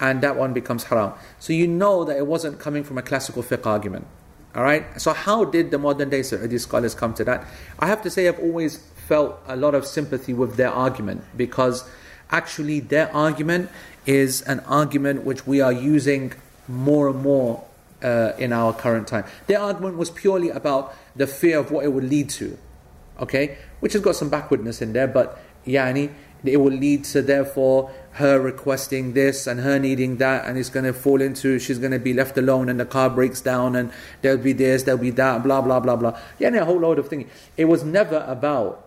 and 0.00 0.20
that 0.22 0.36
one 0.36 0.52
becomes 0.52 0.84
haram. 0.84 1.12
So 1.38 1.52
you 1.52 1.66
know 1.66 2.04
that 2.04 2.16
it 2.16 2.26
wasn't 2.26 2.58
coming 2.58 2.84
from 2.84 2.98
a 2.98 3.02
classical 3.02 3.42
fiqh 3.42 3.66
argument. 3.66 4.06
All 4.54 4.62
right. 4.62 4.84
So 5.00 5.12
how 5.12 5.44
did 5.44 5.70
the 5.70 5.78
modern 5.78 6.10
day 6.10 6.22
Saudi 6.22 6.58
scholars 6.58 6.94
come 6.94 7.14
to 7.14 7.24
that? 7.24 7.46
I 7.78 7.86
have 7.86 8.02
to 8.02 8.10
say 8.10 8.28
I've 8.28 8.38
always 8.38 8.78
felt 9.08 9.40
a 9.46 9.56
lot 9.56 9.74
of 9.74 9.86
sympathy 9.86 10.34
with 10.34 10.56
their 10.56 10.70
argument 10.70 11.22
because 11.36 11.88
actually 12.30 12.80
their 12.80 13.14
argument 13.14 13.70
is 14.06 14.42
an 14.42 14.60
argument 14.60 15.24
which 15.24 15.46
we 15.46 15.60
are 15.60 15.72
using 15.72 16.32
more 16.66 17.08
and 17.08 17.22
more 17.22 17.64
uh, 18.02 18.32
in 18.38 18.52
our 18.52 18.72
current 18.72 19.08
time. 19.08 19.24
Their 19.46 19.60
argument 19.60 19.96
was 19.96 20.10
purely 20.10 20.50
about 20.50 20.94
the 21.16 21.26
fear 21.26 21.58
of 21.58 21.70
what 21.70 21.84
it 21.84 21.88
would 21.88 22.04
lead 22.04 22.30
to, 22.30 22.56
okay, 23.20 23.58
which 23.80 23.92
has 23.94 24.02
got 24.02 24.16
some 24.16 24.28
backwardness 24.28 24.80
in 24.80 24.92
there, 24.92 25.06
but 25.06 25.40
yani 25.66 26.10
it 26.44 26.58
will 26.58 26.72
lead 26.72 27.04
to 27.04 27.22
therefore 27.22 27.90
her 28.12 28.40
requesting 28.40 29.12
this 29.12 29.46
and 29.46 29.60
her 29.60 29.78
needing 29.78 30.16
that, 30.16 30.46
and 30.46 30.58
it's 30.58 30.70
going 30.70 30.84
to 30.84 30.92
fall 30.92 31.20
into 31.20 31.58
she's 31.58 31.78
going 31.78 31.92
to 31.92 31.98
be 31.98 32.14
left 32.14 32.36
alone, 32.36 32.68
and 32.68 32.78
the 32.78 32.86
car 32.86 33.10
breaks 33.10 33.40
down, 33.40 33.76
and 33.76 33.92
there'll 34.22 34.38
be 34.38 34.52
this, 34.52 34.84
there'll 34.84 35.00
be 35.00 35.10
that, 35.10 35.42
blah 35.42 35.60
blah 35.60 35.80
blah 35.80 35.96
blah. 35.96 36.18
Yeah, 36.38 36.48
a 36.48 36.64
whole 36.64 36.80
load 36.80 36.98
of 36.98 37.08
things. 37.08 37.30
It 37.56 37.66
was 37.66 37.84
never 37.84 38.24
about 38.26 38.84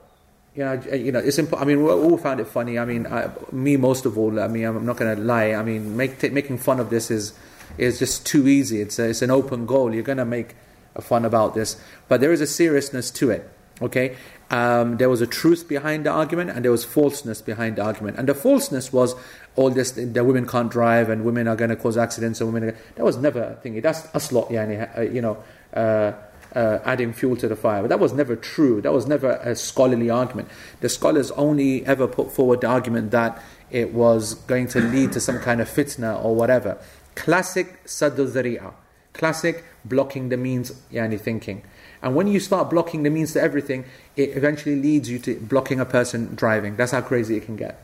you 0.55 0.65
know, 0.65 0.74
you 0.93 1.12
know, 1.13 1.20
it's 1.20 1.38
important. 1.38 1.65
I 1.65 1.74
mean, 1.74 1.84
we 1.84 1.89
all 1.89 2.17
found 2.17 2.41
it 2.41 2.48
funny. 2.48 2.77
I 2.77 2.84
mean, 2.84 3.08
I, 3.08 3.29
me 3.53 3.77
most 3.77 4.05
of 4.05 4.17
all. 4.17 4.38
I 4.38 4.50
mean, 4.50 4.65
I'm 4.65 4.86
not 4.86 4.98
going 4.98 5.15
to 5.15 5.22
lie. 5.22 5.53
I 5.53 5.63
mean, 5.63 5.96
make, 5.96 6.20
t- 6.20 6.29
making 6.29 6.58
fun 6.58 6.79
of 6.79 6.89
this 6.89 7.10
is 7.10 7.34
is 7.77 8.00
just 8.00 8.25
too 8.25 8.50
easy. 8.50 8.81
It's 8.81 9.00
a, 9.00 9.10
it's 9.10 9.22
an 9.22 9.31
open 9.31 9.65
goal. 9.65 9.93
You're 9.93 10.03
going 10.03 10.17
to 10.17 10.25
make 10.25 10.55
fun 11.00 11.24
about 11.24 11.55
this, 11.55 11.81
but 12.10 12.20
there 12.20 12.34
is 12.34 12.41
a 12.41 12.48
seriousness 12.48 13.10
to 13.12 13.31
it. 13.31 13.50
Okay, 13.81 14.17
um, 14.51 14.98
there 14.98 15.10
was 15.10 15.22
a 15.22 15.27
truth 15.27 15.67
behind 15.67 16.05
the 16.05 16.12
argument 16.12 16.50
and 16.50 16.63
there 16.63 16.72
was 16.72 16.84
falseness 16.84 17.41
behind 17.41 17.77
the 17.77 17.84
argument. 17.84 18.17
And 18.17 18.27
the 18.27 18.36
falseness 18.36 18.91
was 18.91 19.15
all 19.55 19.70
this 19.70 19.91
that 19.91 20.25
women 20.25 20.46
can't 20.46 20.70
drive 20.70 21.10
and 21.10 21.24
women 21.24 21.48
are 21.48 21.55
going 21.55 21.70
to 21.70 21.77
cause 21.77 21.98
accidents 21.98 22.41
and 22.41 22.53
women. 22.53 22.70
Are, 22.70 22.77
that 22.96 23.03
was 23.03 23.17
never 23.17 23.41
a 23.41 23.55
thing. 23.55 23.79
That's 23.79 24.01
aslot, 24.08 24.51
yani, 24.51 24.98
uh, 24.98 25.01
you 25.01 25.22
know. 25.22 25.41
Uh, 25.74 26.12
uh, 26.53 26.79
adding 26.84 27.13
fuel 27.13 27.38
to 27.38 27.48
the 27.48 27.55
fire. 27.55 27.81
But 27.81 27.88
that 27.88 28.00
was 28.01 28.12
never 28.12 28.36
true. 28.36 28.81
That 28.81 28.91
was 28.91 29.08
never 29.08 29.39
a 29.41 29.55
scholarly 29.55 30.10
argument. 30.10 30.50
The 30.81 30.89
scholars 30.89 31.31
only 31.31 31.86
ever 31.86 32.08
put 32.08 32.29
forward 32.29 32.60
the 32.60 32.67
argument 32.67 33.12
that 33.12 33.41
it 33.70 33.93
was 33.93 34.34
going 34.34 34.67
to 34.67 34.81
lead 34.81 35.13
to 35.13 35.22
some 35.22 35.39
kind 35.39 35.62
of 35.62 35.70
fitna 35.70 36.22
or 36.22 36.36
whatever. 36.36 36.77
Classic 37.15 37.81
dhari'ah. 37.86 38.74
Classic 39.13 39.63
blocking 39.86 40.27
the 40.27 40.36
means 40.36 40.72
yani 40.91 41.17
thinking. 41.17 41.63
And 42.01 42.15
when 42.15 42.27
you 42.27 42.39
start 42.39 42.70
blocking 42.70 43.03
the 43.03 43.10
means 43.10 43.34
to 43.34 43.41
everything, 43.41 43.86
it 44.15 44.36
eventually 44.36 44.75
leads 44.75 45.10
you 45.10 45.20
to 45.20 45.39
blocking 45.39 45.79
a 45.79 45.86
person 45.86 46.34
driving. 46.36 46.75
That's 46.75 46.91
how 46.91 47.01
crazy 47.01 47.38
it 47.38 47.46
can 47.46 47.55
get. 47.55 47.84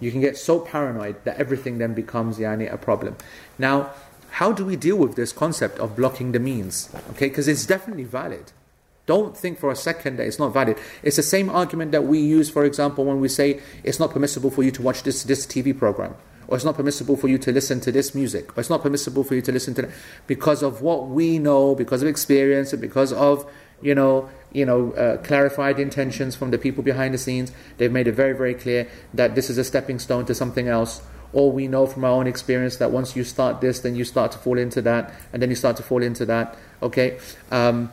You 0.00 0.10
can 0.10 0.20
get 0.20 0.36
so 0.36 0.58
paranoid 0.58 1.22
that 1.24 1.38
everything 1.38 1.78
then 1.78 1.94
becomes 1.94 2.38
yani, 2.38 2.72
a 2.72 2.78
problem. 2.78 3.16
Now, 3.58 3.90
how 4.30 4.52
do 4.52 4.64
we 4.64 4.76
deal 4.76 4.96
with 4.96 5.14
this 5.14 5.32
concept 5.32 5.78
of 5.78 5.94
blocking 5.94 6.32
the 6.32 6.40
means? 6.40 6.88
Okay, 7.10 7.28
because 7.28 7.46
it's 7.46 7.66
definitely 7.66 8.04
valid. 8.04 8.52
Don't 9.04 9.36
think 9.36 9.58
for 9.58 9.70
a 9.70 9.76
second 9.76 10.16
that 10.16 10.26
it's 10.26 10.38
not 10.38 10.52
valid. 10.54 10.78
It's 11.02 11.16
the 11.16 11.22
same 11.22 11.50
argument 11.50 11.92
that 11.92 12.04
we 12.04 12.18
use, 12.18 12.48
for 12.48 12.64
example, 12.64 13.04
when 13.04 13.20
we 13.20 13.28
say 13.28 13.60
it's 13.84 14.00
not 14.00 14.12
permissible 14.12 14.50
for 14.50 14.62
you 14.62 14.70
to 14.70 14.82
watch 14.82 15.02
this, 15.02 15.24
this 15.24 15.46
TV 15.46 15.76
program 15.76 16.14
or 16.52 16.56
it's 16.56 16.66
not 16.66 16.74
permissible 16.74 17.16
for 17.16 17.28
you 17.28 17.38
to 17.38 17.50
listen 17.50 17.80
to 17.80 17.90
this 17.90 18.14
music, 18.14 18.54
or 18.54 18.60
it's 18.60 18.68
not 18.68 18.82
permissible 18.82 19.24
for 19.24 19.34
you 19.34 19.40
to 19.40 19.50
listen 19.50 19.72
to 19.72 19.80
that, 19.80 19.90
because 20.26 20.62
of 20.62 20.82
what 20.82 21.08
we 21.08 21.38
know, 21.38 21.74
because 21.74 22.02
of 22.02 22.08
experience, 22.08 22.74
and 22.74 22.82
because 22.82 23.10
of 23.10 23.50
you 23.80 23.94
know, 23.94 24.28
you 24.52 24.66
know, 24.66 24.92
uh, 24.92 25.16
clarified 25.22 25.80
intentions 25.80 26.36
from 26.36 26.50
the 26.50 26.58
people 26.58 26.82
behind 26.84 27.14
the 27.14 27.18
scenes. 27.18 27.52
They've 27.78 27.90
made 27.90 28.06
it 28.06 28.12
very, 28.12 28.34
very 28.34 28.54
clear 28.54 28.86
that 29.14 29.34
this 29.34 29.48
is 29.48 29.56
a 29.56 29.64
stepping 29.64 29.98
stone 29.98 30.26
to 30.26 30.34
something 30.34 30.68
else. 30.68 31.00
Or 31.32 31.50
we 31.50 31.66
know 31.66 31.86
from 31.86 32.04
our 32.04 32.12
own 32.12 32.26
experience 32.26 32.76
that 32.76 32.90
once 32.90 33.16
you 33.16 33.24
start 33.24 33.62
this, 33.62 33.80
then 33.80 33.96
you 33.96 34.04
start 34.04 34.32
to 34.32 34.38
fall 34.38 34.58
into 34.58 34.82
that, 34.82 35.14
and 35.32 35.40
then 35.40 35.48
you 35.48 35.56
start 35.56 35.78
to 35.78 35.82
fall 35.82 36.02
into 36.02 36.26
that. 36.26 36.54
Okay, 36.82 37.18
um, 37.50 37.90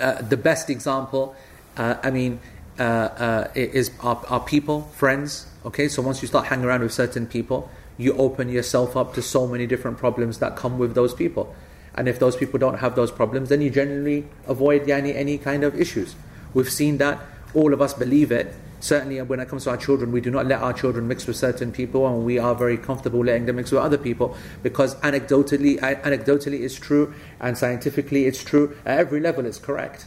uh, 0.00 0.22
the 0.22 0.38
best 0.38 0.70
example, 0.70 1.36
uh, 1.76 1.96
I 2.02 2.10
mean, 2.10 2.40
uh, 2.78 2.82
uh, 2.82 3.48
is 3.54 3.90
our, 4.00 4.40
people, 4.40 4.82
friends. 4.94 5.46
Okay, 5.64 5.88
so 5.88 6.02
once 6.02 6.22
you 6.22 6.28
start 6.28 6.46
hanging 6.46 6.64
around 6.64 6.80
with 6.80 6.92
certain 6.92 7.26
people, 7.26 7.70
you 7.96 8.16
open 8.16 8.48
yourself 8.48 8.96
up 8.96 9.14
to 9.14 9.22
so 9.22 9.46
many 9.46 9.66
different 9.66 9.98
problems 9.98 10.38
that 10.38 10.56
come 10.56 10.78
with 10.78 10.94
those 10.94 11.14
people. 11.14 11.54
And 11.94 12.08
if 12.08 12.18
those 12.18 12.34
people 12.36 12.58
don't 12.58 12.78
have 12.78 12.96
those 12.96 13.12
problems, 13.12 13.48
then 13.48 13.60
you 13.60 13.70
generally 13.70 14.26
avoid 14.46 14.86
yani, 14.86 15.14
any 15.14 15.38
kind 15.38 15.62
of 15.62 15.80
issues. 15.80 16.16
We've 16.52 16.70
seen 16.70 16.98
that, 16.98 17.20
all 17.54 17.72
of 17.72 17.80
us 17.80 17.94
believe 17.94 18.32
it. 18.32 18.54
Certainly, 18.80 19.22
when 19.22 19.40
it 19.40 19.48
comes 19.48 19.64
to 19.64 19.70
our 19.70 19.76
children, 19.76 20.12
we 20.12 20.20
do 20.20 20.30
not 20.30 20.44
let 20.44 20.60
our 20.60 20.72
children 20.72 21.08
mix 21.08 21.26
with 21.26 21.36
certain 21.36 21.72
people, 21.72 22.06
and 22.06 22.24
we 22.24 22.38
are 22.38 22.54
very 22.54 22.76
comfortable 22.76 23.24
letting 23.24 23.46
them 23.46 23.56
mix 23.56 23.72
with 23.72 23.80
other 23.80 23.96
people 23.96 24.36
because 24.62 24.94
anecdotally, 24.96 25.78
anecdotally 25.78 26.60
it's 26.60 26.74
true, 26.74 27.14
and 27.40 27.56
scientifically 27.56 28.26
it's 28.26 28.44
true. 28.44 28.76
At 28.84 28.98
every 28.98 29.20
level, 29.20 29.46
it's 29.46 29.58
correct. 29.58 30.06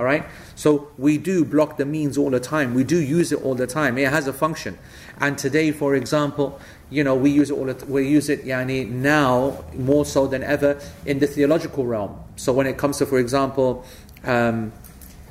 All 0.00 0.06
right? 0.06 0.24
So 0.54 0.88
we 0.96 1.18
do 1.18 1.44
block 1.44 1.76
the 1.76 1.84
means 1.84 2.16
all 2.16 2.30
the 2.30 2.40
time. 2.40 2.72
We 2.72 2.84
do 2.84 2.98
use 2.98 3.32
it 3.32 3.42
all 3.42 3.54
the 3.54 3.66
time. 3.66 3.98
It 3.98 4.08
has 4.08 4.26
a 4.26 4.32
function. 4.32 4.78
And 5.18 5.36
today, 5.36 5.72
for 5.72 5.94
example, 5.94 6.58
you 6.88 7.04
know, 7.04 7.14
we 7.14 7.28
use 7.28 7.50
it 7.50 7.52
all 7.52 7.66
the, 7.66 7.84
we 7.84 8.08
use 8.08 8.30
it 8.30 8.46
yani, 8.46 8.88
now 8.88 9.62
more 9.74 10.06
so 10.06 10.26
than 10.26 10.42
ever 10.42 10.80
in 11.04 11.18
the 11.18 11.26
theological 11.26 11.84
realm. 11.84 12.18
So 12.36 12.50
when 12.50 12.66
it 12.66 12.78
comes 12.78 12.96
to, 12.96 13.04
for 13.04 13.18
example, 13.18 13.84
um, 14.24 14.72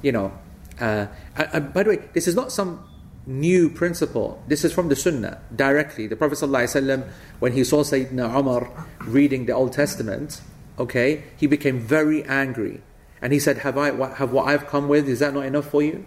you 0.03 0.11
know, 0.11 0.31
uh, 0.79 1.07
by 1.35 1.81
the 1.81 1.89
way, 1.89 2.03
this 2.13 2.27
is 2.27 2.35
not 2.35 2.51
some 2.51 2.87
new 3.25 3.71
principle. 3.71 4.39
This 4.47 4.63
is 4.63 4.71
from 4.71 4.89
the 4.89 4.95
Sunnah 4.95 5.41
directly. 5.55 6.05
The 6.05 6.15
Prophet 6.15 6.37
ﷺ, 6.37 7.09
when 7.39 7.53
he 7.53 7.63
saw 7.63 7.81
Sayyidina 7.81 8.37
Umar 8.39 8.69
reading 8.99 9.47
the 9.47 9.53
Old 9.53 9.73
Testament, 9.73 10.41
okay, 10.77 11.23
he 11.37 11.47
became 11.47 11.79
very 11.79 12.23
angry 12.25 12.81
and 13.24 13.32
he 13.32 13.38
said, 13.38 13.58
have, 13.58 13.78
I, 13.78 14.14
have 14.16 14.32
what 14.32 14.46
I've 14.46 14.66
come 14.66 14.88
with, 14.88 15.08
is 15.08 15.20
that 15.20 15.32
not 15.32 15.46
enough 15.46 15.70
for 15.70 15.82
you? 15.82 16.06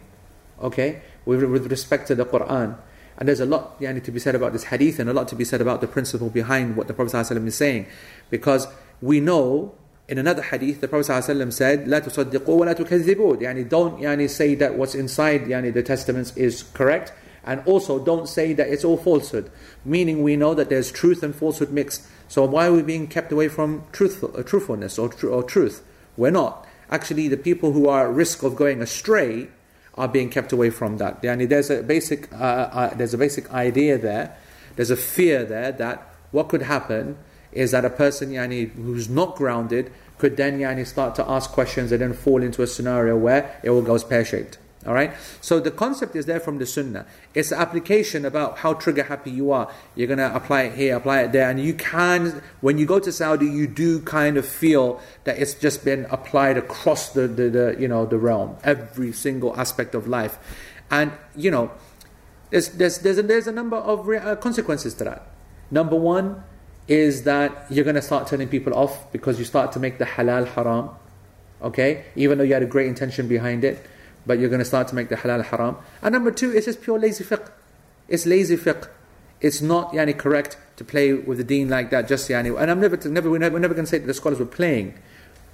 Okay? 0.62 1.02
With, 1.26 1.44
with 1.44 1.70
respect 1.72 2.08
to 2.08 2.16
the 2.16 2.26
Quran. 2.26 2.78
And 3.18 3.28
there's 3.28 3.40
a 3.40 3.46
lot 3.46 3.80
yani, 3.82 4.04
to 4.04 4.12
be 4.12 4.20
said 4.20 4.36
about 4.36 4.54
this 4.54 4.66
hadith 4.66 5.00
and 5.00 5.10
a 5.10 5.14
lot 5.14 5.28
to 5.30 5.36
be 5.36 5.44
said 5.44 5.60
about 5.60 5.82
the 5.82 5.88
principle 5.88 6.30
behind 6.30 6.76
what 6.76 6.88
the 6.88 6.94
Prophet 6.94 7.14
ﷺ 7.14 7.48
is 7.48 7.56
saying. 7.56 7.88
Because 8.30 8.68
we 9.02 9.20
know 9.20 9.74
in 10.08 10.20
another 10.20 10.44
hadith, 10.44 10.82
the 10.82 10.88
Prophet 10.88 11.12
ﷺ 11.12 11.54
said, 11.54 11.86
لا 11.88 12.00
تصدقوا 12.00 12.46
ولا 12.46 12.74
تكذبوا 12.76 13.42
يعني 13.42 13.68
Don't 13.68 14.00
yani, 14.00 14.30
say 14.30 14.54
that 14.54 14.76
what's 14.76 14.94
inside 14.94 15.46
yani, 15.46 15.74
the 15.74 15.82
testaments 15.82 16.36
is 16.38 16.64
correct. 16.74 17.12
And 17.44 17.64
also 17.66 17.98
don't 17.98 18.30
say 18.30 18.54
that 18.54 18.68
it's 18.68 18.84
all 18.84 18.98
falsehood. 18.98 19.50
Meaning 19.84 20.22
we 20.22 20.36
know 20.36 20.54
that 20.54 20.70
there's 20.70 20.92
truth 20.92 21.24
and 21.24 21.34
falsehood 21.34 21.72
mixed. 21.72 22.06
So 22.28 22.44
why 22.46 22.68
are 22.68 22.74
we 22.74 22.84
being 22.84 23.08
kept 23.08 23.32
away 23.32 23.48
from 23.48 23.86
truthful, 23.92 24.32
uh, 24.38 24.44
truthfulness 24.44 25.00
or, 25.00 25.10
tr- 25.10 25.30
or 25.30 25.44
truth? 25.44 25.82
We're 26.18 26.32
not 26.32 26.68
actually 26.93 27.27
the 27.27 27.37
people 27.37 27.73
who 27.73 27.89
are 27.89 28.09
at 28.09 28.15
risk 28.15 28.43
of 28.43 28.55
going 28.55 28.83
astray 28.83 29.49
are 29.95 30.09
being 30.09 30.29
kept 30.29 30.53
away 30.53 30.71
from 30.71 30.99
that. 30.99 31.23
There's 31.23 31.71
a 31.71 31.83
basic 31.83 32.33
uh, 32.33 32.37
uh, 32.37 32.95
there's 32.95 33.15
a 33.15 33.19
basic 33.19 33.51
idea 33.51 33.99
there. 33.99 34.37
There's 34.77 34.91
a 34.91 34.97
fear 34.97 35.45
there 35.45 35.73
that 35.73 36.15
what 36.31 36.49
could 36.49 36.63
happen 36.63 37.19
is 37.53 37.73
that 37.73 37.85
a 37.85 37.91
person 37.91 38.31
yani, 38.31 38.71
who's 38.73 39.09
not 39.09 39.37
grounded 39.37 39.93
could 40.19 40.37
then 40.37 40.59
yani, 40.59 40.87
start 40.87 41.15
to 41.17 41.29
ask 41.29 41.51
questions 41.51 41.93
and 41.93 42.01
then 42.01 42.15
fall 42.15 42.43
into 42.43 42.63
a 42.63 42.67
scenario 42.67 43.17
where 43.17 43.61
it 43.63 43.69
all 43.69 43.83
goes 43.83 44.05
pear 44.05 44.25
shaped. 44.25 44.59
All 44.85 44.95
right. 44.95 45.15
So 45.41 45.61
the 45.61 45.71
concept 45.71 46.17
is 46.17 46.27
there 46.27 46.41
from 46.41 46.59
the 46.59 46.67
Sunnah. 46.67 47.07
It's 47.35 47.53
application 47.53 48.25
about 48.25 48.59
how 48.59 48.75
trigger 48.75 49.05
happy 49.05 49.31
you 49.31 49.53
are. 49.53 49.71
You're 49.95 50.09
gonna 50.09 50.33
apply 50.35 50.63
it 50.63 50.75
here, 50.75 50.97
apply 50.97 51.23
it 51.23 51.33
there, 51.33 51.49
and 51.49 51.61
you 51.61 51.75
can. 51.75 52.43
When 52.61 52.79
you 52.79 52.87
go 52.87 52.99
to 52.99 53.13
Saudi, 53.13 53.47
you 53.47 53.69
do 53.69 54.01
kind 54.01 54.37
of 54.37 54.47
feel 54.47 55.01
that 55.23 55.39
it's 55.39 55.55
just 55.55 55.85
been 55.85 56.07
applied 56.11 56.57
across 56.59 57.11
the, 57.11 57.29
the, 57.29 57.49
the 57.49 57.77
you 57.79 57.87
know 57.87 58.07
the 58.07 58.19
realm, 58.19 58.57
every 58.65 59.13
single 59.13 59.57
aspect 59.57 59.95
of 59.95 60.09
life, 60.09 60.39
and 60.91 61.13
you 61.37 61.53
know, 61.53 61.71
there's 62.51 62.71
there's 62.71 62.99
there's 62.99 63.19
a, 63.19 63.23
there's 63.23 63.47
a 63.47 63.53
number 63.53 63.77
of 63.77 64.09
re- 64.09 64.19
uh, 64.19 64.35
consequences 64.35 64.95
to 64.95 65.05
that. 65.05 65.29
Number 65.71 65.97
one 65.97 66.43
is 66.89 67.23
that 67.23 67.67
you're 67.71 67.85
gonna 67.85 68.03
start 68.03 68.27
turning 68.27 68.49
people 68.49 68.75
off 68.75 69.13
because 69.13 69.39
you 69.39 69.45
start 69.45 69.71
to 69.73 69.79
make 69.79 69.99
the 69.99 70.07
halal 70.07 70.49
haram. 70.49 70.91
Okay, 71.63 72.07
even 72.17 72.39
though 72.39 72.45
you 72.45 72.55
had 72.55 72.65
a 72.65 72.67
great 72.67 72.89
intention 72.89 73.29
behind 73.29 73.63
it 73.63 73.87
but 74.27 74.39
you're 74.39 74.49
going 74.49 74.61
to 74.61 74.65
start 74.65 74.89
to 74.89 74.95
make 74.95 75.09
the 75.09 75.17
halal 75.17 75.45
haram. 75.45 75.77
And 76.03 76.13
number 76.13 76.31
two, 76.31 76.51
it's 76.51 76.67
just 76.67 76.83
pure 76.83 76.99
lazy 76.99 77.25
fiqh. 77.25 77.51
It's 78.09 78.27
lazy 78.27 78.57
fiqh. 78.57 78.89
It's 79.41 79.61
not 79.61 79.93
yani, 79.93 80.17
correct 80.17 80.57
to 80.77 80.85
play 80.85 81.13
with 81.13 81.39
the 81.39 81.45
deen 81.45 81.69
like 81.69 81.91
that, 81.91 82.07
just 82.07 82.29
yani. 82.29 82.57
And 82.61 82.71
I'm 82.71 82.81
never, 82.81 82.97
never, 83.09 83.29
we're 83.29 83.39
never, 83.39 83.59
going 83.59 83.85
to 83.85 83.87
say 83.87 83.99
that 83.99 84.07
the 84.07 84.15
scholars 84.15 84.39
were 84.39 84.47
playing. 84.47 84.99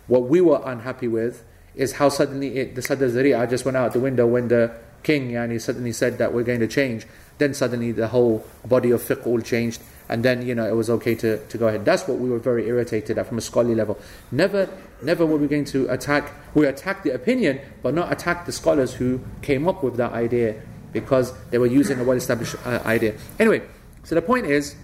What 0.07 0.25
we 0.25 0.41
were 0.41 0.61
unhappy 0.65 1.09
with 1.09 1.45
is 1.75 1.93
how 1.93 2.09
suddenly 2.09 2.59
it, 2.59 2.75
the 2.75 2.83
Sadr 2.83 3.07
Zari'ah 3.07 3.49
just 3.49 3.65
went 3.65 3.77
out 3.77 3.93
the 3.93 4.01
window 4.01 4.27
when 4.27 4.49
the 4.49 4.75
king 5.03 5.31
yani, 5.31 5.61
suddenly 5.61 5.93
said 5.93 6.19
that 6.19 6.35
we're 6.35 6.43
going 6.43 6.61
to 6.61 6.67
change. 6.67 7.07
Then 7.39 7.55
suddenly 7.55 7.93
the 7.93 8.09
whole 8.09 8.45
body 8.67 8.91
of 8.91 9.01
fiqh 9.01 9.27
all 9.27 9.41
changed 9.41 9.81
and 10.09 10.25
then 10.25 10.47
you 10.47 10.55
know 10.55 10.67
it 10.67 10.75
was 10.75 10.89
okay 10.91 11.15
to, 11.15 11.39
to 11.47 11.59
go 11.59 11.69
ahead. 11.69 11.85
That's 11.85 12.09
what 12.09 12.19
we 12.19 12.31
were 12.31 12.39
very 12.39 12.67
irritated 12.67 13.19
at 13.19 13.27
from 13.27 13.39
a 13.39 13.41
scholarly 13.41 13.75
level. 13.75 13.99
Never, 14.31 14.69
never 15.03 15.27
were 15.27 15.37
we 15.37 15.47
going 15.47 15.67
to 15.67 15.89
attack. 15.89 16.33
We 16.55 16.67
attacked 16.67 17.05
the 17.05 17.11
opinion, 17.15 17.61
but 17.83 17.95
not 17.95 18.13
attack 18.13 18.47
the 18.47 18.53
scholars 18.53 18.95
who 18.95 19.21
came 19.43 19.69
up 19.69 19.83
with 19.83 19.97
that 19.97 20.13
idea 20.13 20.61
because 20.93 21.33
they 21.51 21.59
were 21.59 21.67
using 21.67 22.01
a 22.01 22.05
well-established 22.05 22.57
uh, 22.65 22.81
idea. 22.85 23.15
Anyway, 23.39 23.63
so 24.05 24.15
the 24.15 24.23
point 24.23 24.47
is, 24.47 24.75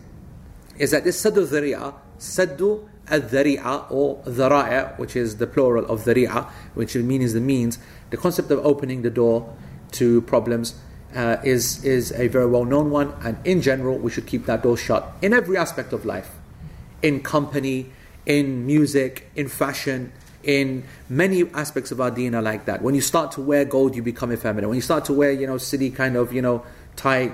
is 0.79 0.91
that 0.91 1.05
this 1.05 1.23
saddu 1.23 1.47
dhari'ah, 1.47 1.95
saddu 2.19 2.87
al-dhari'ah 3.09 3.91
or 3.91 4.19
dhara'a, 4.25 4.99
which 4.99 5.17
is 5.17 5.39
the 5.39 5.47
plural 5.47 5.87
of 5.87 6.05
dhari'ah, 6.05 6.51
which 6.75 6.95
means 6.95 7.33
the 7.33 7.41
means, 7.41 7.79
the 8.11 8.17
concept 8.17 8.51
of 8.51 8.65
opening 8.65 9.03
the 9.03 9.11
door 9.11 9.55
to 9.93 10.21
problems 10.23 10.75
uh, 11.15 11.37
is, 11.45 11.85
is 11.85 12.13
a 12.13 12.29
very 12.29 12.47
well 12.47 12.65
known 12.65 12.91
one, 12.91 13.15
and 13.23 13.37
in 13.45 13.63
general, 13.63 13.99
we 13.99 14.11
should 14.11 14.27
keep 14.27 14.47
that 14.47 14.63
door 14.63 14.77
shut 14.77 15.13
in 15.23 15.33
every 15.33 15.57
aspect 15.57 15.93
of 15.93 16.05
life 16.05 16.31
in 17.03 17.21
company, 17.21 17.91
in 18.27 18.67
music, 18.67 19.31
in 19.37 19.49
fashion, 19.49 20.13
in 20.43 20.85
many 21.09 21.49
aspects 21.53 21.91
of 21.91 22.01
our 22.01 22.11
deen 22.11 22.33
like 22.33 22.65
that. 22.65 22.83
When 22.83 22.95
you 22.95 23.01
start 23.01 23.33
to 23.33 23.41
wear 23.41 23.65
gold, 23.65 23.95
you 23.95 24.03
become 24.03 24.33
effeminate. 24.33 24.69
When 24.69 24.77
you 24.77 24.83
start 24.83 25.05
to 25.07 25.13
wear, 25.13 25.31
you 25.33 25.47
know, 25.47 25.59
city 25.59 25.91
kind 25.91 26.17
of, 26.17 26.33
you 26.33 26.43
know, 26.43 26.65
tight, 26.97 27.33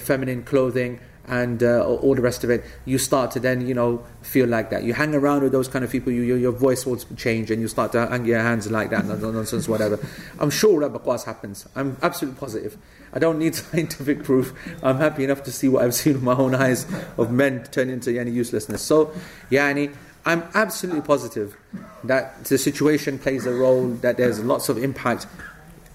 feminine 0.00 0.42
clothing, 0.42 1.00
and 1.28 1.62
uh, 1.62 1.84
all 1.84 2.14
the 2.14 2.22
rest 2.22 2.44
of 2.44 2.50
it, 2.50 2.64
you 2.84 2.98
start 2.98 3.30
to 3.32 3.40
then, 3.40 3.66
you 3.66 3.74
know, 3.74 4.04
feel 4.22 4.46
like 4.46 4.70
that. 4.70 4.82
You 4.82 4.94
hang 4.94 5.14
around 5.14 5.42
with 5.42 5.52
those 5.52 5.68
kind 5.68 5.84
of 5.84 5.90
people, 5.90 6.12
you, 6.12 6.22
your, 6.22 6.38
your 6.38 6.52
voice 6.52 6.86
will 6.86 6.96
change 7.16 7.50
and 7.50 7.60
you 7.60 7.68
start 7.68 7.92
to 7.92 8.06
hang 8.06 8.24
your 8.24 8.40
hands 8.40 8.70
like 8.70 8.90
that, 8.90 9.04
nonsense, 9.04 9.68
whatever. 9.68 9.98
I'm 10.38 10.50
sure 10.50 10.80
that 10.80 10.92
Baqwas 10.92 11.24
happens. 11.24 11.68
I'm 11.76 11.96
absolutely 12.02 12.38
positive. 12.40 12.76
I 13.12 13.18
don't 13.18 13.38
need 13.38 13.54
scientific 13.54 14.24
proof. 14.24 14.54
I'm 14.82 14.98
happy 14.98 15.24
enough 15.24 15.42
to 15.44 15.52
see 15.52 15.68
what 15.68 15.84
I've 15.84 15.94
seen 15.94 16.14
with 16.14 16.22
my 16.22 16.34
own 16.34 16.54
eyes 16.54 16.86
of 17.16 17.30
men 17.30 17.64
turn 17.64 17.90
into 17.90 18.10
yani, 18.10 18.32
uselessness. 18.32 18.80
So, 18.80 19.12
yani, 19.50 19.94
I'm 20.24 20.44
absolutely 20.54 21.02
positive 21.02 21.56
that 22.04 22.44
the 22.44 22.58
situation 22.58 23.18
plays 23.18 23.46
a 23.46 23.52
role, 23.52 23.88
that 24.02 24.16
there's 24.16 24.40
lots 24.44 24.68
of 24.68 24.76
impact. 24.76 25.26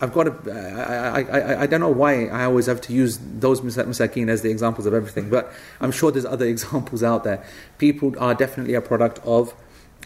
I've 0.04 0.14
got 0.14 0.24
to, 0.24 0.52
I, 0.52 1.22
I, 1.22 1.62
I, 1.62 1.66
don't 1.66 1.80
know 1.80 1.90
why 1.90 2.26
I 2.26 2.44
always 2.44 2.66
have 2.66 2.82
to 2.82 2.94
use 2.94 3.20
those 3.22 3.62
masakin 3.62 4.28
as 4.28 4.42
the 4.42 4.50
examples 4.50 4.86
of 4.86 4.94
everything, 4.94 5.30
but 5.30 5.54
I'm 5.80 5.92
sure 5.92 6.12
there's 6.12 6.26
other 6.26 6.46
examples 6.56 7.04
out 7.04 7.24
there. 7.24 7.46
People 7.78 8.14
are 8.20 8.36
definitely 8.36 8.74
a 8.74 8.82
product 8.82 9.20
of 9.24 9.56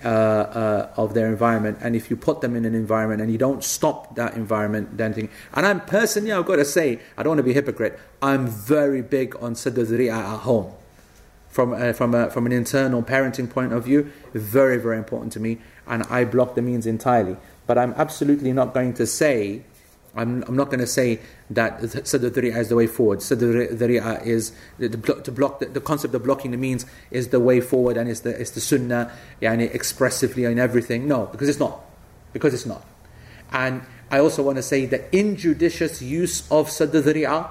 uh, 0.05 0.09
uh, 0.09 0.93
of 0.95 1.15
their 1.15 1.25
environment, 1.27 1.79
and 1.81 1.95
if 1.95 2.11
you 2.11 2.15
put 2.15 2.41
them 2.41 2.55
in 2.55 2.65
an 2.65 2.75
environment 2.75 3.19
and 3.19 3.31
you 3.31 3.39
don't 3.39 3.63
stop 3.63 4.13
that 4.13 4.35
environment, 4.35 4.95
then. 4.95 5.27
And 5.55 5.65
I'm 5.65 5.81
personally, 5.81 6.31
I've 6.31 6.45
got 6.45 6.57
to 6.57 6.65
say, 6.65 6.99
I 7.17 7.23
don't 7.23 7.31
want 7.31 7.39
to 7.39 7.43
be 7.43 7.49
a 7.49 7.55
hypocrite. 7.55 7.99
I'm 8.21 8.45
very 8.45 9.01
big 9.01 9.35
on 9.41 9.55
sadr 9.55 10.11
at 10.11 10.37
home 10.41 10.71
from 11.49 11.73
uh, 11.73 11.93
from 11.93 12.13
a, 12.13 12.29
from 12.29 12.45
an 12.45 12.51
internal 12.51 13.01
parenting 13.01 13.49
point 13.49 13.73
of 13.73 13.85
view, 13.85 14.11
very 14.35 14.77
very 14.77 14.99
important 14.99 15.33
to 15.33 15.39
me, 15.39 15.57
and 15.87 16.03
I 16.03 16.25
block 16.25 16.53
the 16.53 16.61
means 16.61 16.85
entirely. 16.85 17.35
But 17.65 17.79
I'm 17.79 17.95
absolutely 17.97 18.53
not 18.53 18.75
going 18.75 18.93
to 18.93 19.07
say, 19.07 19.63
I'm, 20.17 20.43
I'm 20.47 20.55
not 20.55 20.65
going 20.65 20.79
to 20.79 20.87
say 20.87 21.19
that 21.51 21.79
Sadr 22.07 22.29
Dhari'a 22.29 22.57
is 22.57 22.69
the 22.69 22.75
way 22.75 22.87
forward. 22.87 23.21
Sadr 23.21 23.67
Dhari'a 23.67 24.25
is 24.25 24.51
the, 24.79 24.89
the, 24.89 25.21
to 25.21 25.31
block 25.31 25.59
the, 25.59 25.67
the, 25.67 25.81
concept 25.81 26.13
of 26.15 26.23
blocking 26.23 26.51
the 26.51 26.57
means 26.57 26.85
is 27.11 27.29
the 27.29 27.39
way 27.39 27.61
forward 27.61 27.97
and 27.97 28.09
it's 28.09 28.21
the 28.21 28.29
it's 28.39 28.51
the 28.51 28.61
Sunnah, 28.61 29.11
yani 29.41 29.73
expressively 29.73 30.45
and 30.45 30.59
everything. 30.59 31.07
No, 31.07 31.27
because 31.27 31.47
it's 31.47 31.59
not, 31.59 31.81
because 32.33 32.53
it's 32.53 32.65
not. 32.65 32.83
And 33.51 33.83
I 34.11 34.19
also 34.19 34.43
want 34.43 34.57
to 34.57 34.63
say 34.63 34.85
that 34.87 35.05
injudicious 35.11 36.01
use 36.01 36.49
of 36.51 36.69
Sadr 36.69 37.01
Dhari'a 37.01 37.49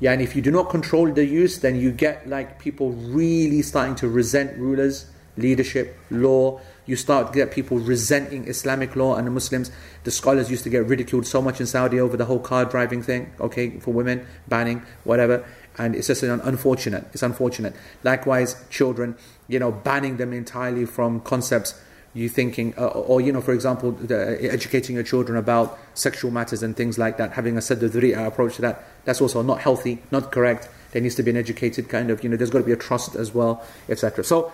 yeah, 0.00 0.12
and 0.12 0.22
if 0.22 0.36
you 0.36 0.42
do 0.42 0.50
not 0.50 0.70
control 0.70 1.12
the 1.12 1.24
use, 1.24 1.58
then 1.58 1.74
you 1.76 1.90
get 1.90 2.28
like 2.28 2.58
people 2.60 2.90
really 2.92 3.62
starting 3.62 3.96
to 3.96 4.08
resent 4.08 4.56
rulers, 4.56 5.06
leadership, 5.36 5.98
law. 6.10 6.60
You 6.88 6.96
start 6.96 7.26
to 7.28 7.32
get 7.34 7.52
people 7.52 7.78
resenting 7.78 8.48
Islamic 8.48 8.96
law 8.96 9.14
and 9.16 9.26
the 9.26 9.30
Muslims. 9.30 9.70
The 10.04 10.10
scholars 10.10 10.50
used 10.50 10.64
to 10.64 10.70
get 10.70 10.86
ridiculed 10.86 11.26
so 11.26 11.42
much 11.42 11.60
in 11.60 11.66
Saudi 11.66 12.00
over 12.00 12.16
the 12.16 12.24
whole 12.24 12.38
car 12.38 12.64
driving 12.64 13.02
thing, 13.02 13.30
okay, 13.38 13.78
for 13.78 13.92
women, 13.92 14.26
banning, 14.48 14.82
whatever. 15.04 15.44
And 15.76 15.94
it's 15.94 16.06
just 16.06 16.22
an 16.22 16.40
unfortunate. 16.40 17.06
It's 17.12 17.22
unfortunate. 17.22 17.76
Likewise, 18.04 18.64
children, 18.70 19.16
you 19.48 19.58
know, 19.58 19.70
banning 19.70 20.16
them 20.16 20.32
entirely 20.32 20.86
from 20.86 21.20
concepts 21.20 21.78
you 22.14 22.26
thinking, 22.26 22.72
uh, 22.78 22.86
or 22.86 23.20
you 23.20 23.32
know, 23.32 23.42
for 23.42 23.52
example, 23.52 23.92
the, 23.92 24.38
educating 24.50 24.94
your 24.94 25.04
children 25.04 25.36
about 25.36 25.78
sexual 25.92 26.30
matters 26.30 26.62
and 26.62 26.74
things 26.74 26.98
like 26.98 27.18
that, 27.18 27.32
having 27.32 27.58
a 27.58 27.60
sadd 27.60 28.26
approach 28.26 28.56
to 28.56 28.62
that, 28.62 28.82
that's 29.04 29.20
also 29.20 29.42
not 29.42 29.60
healthy, 29.60 30.02
not 30.10 30.32
correct. 30.32 30.70
There 30.92 31.02
needs 31.02 31.16
to 31.16 31.22
be 31.22 31.30
an 31.30 31.36
educated 31.36 31.90
kind 31.90 32.10
of, 32.10 32.24
you 32.24 32.30
know, 32.30 32.36
there's 32.36 32.48
got 32.48 32.60
to 32.60 32.64
be 32.64 32.72
a 32.72 32.76
trust 32.76 33.14
as 33.14 33.34
well, 33.34 33.62
etc. 33.90 34.24
So 34.24 34.50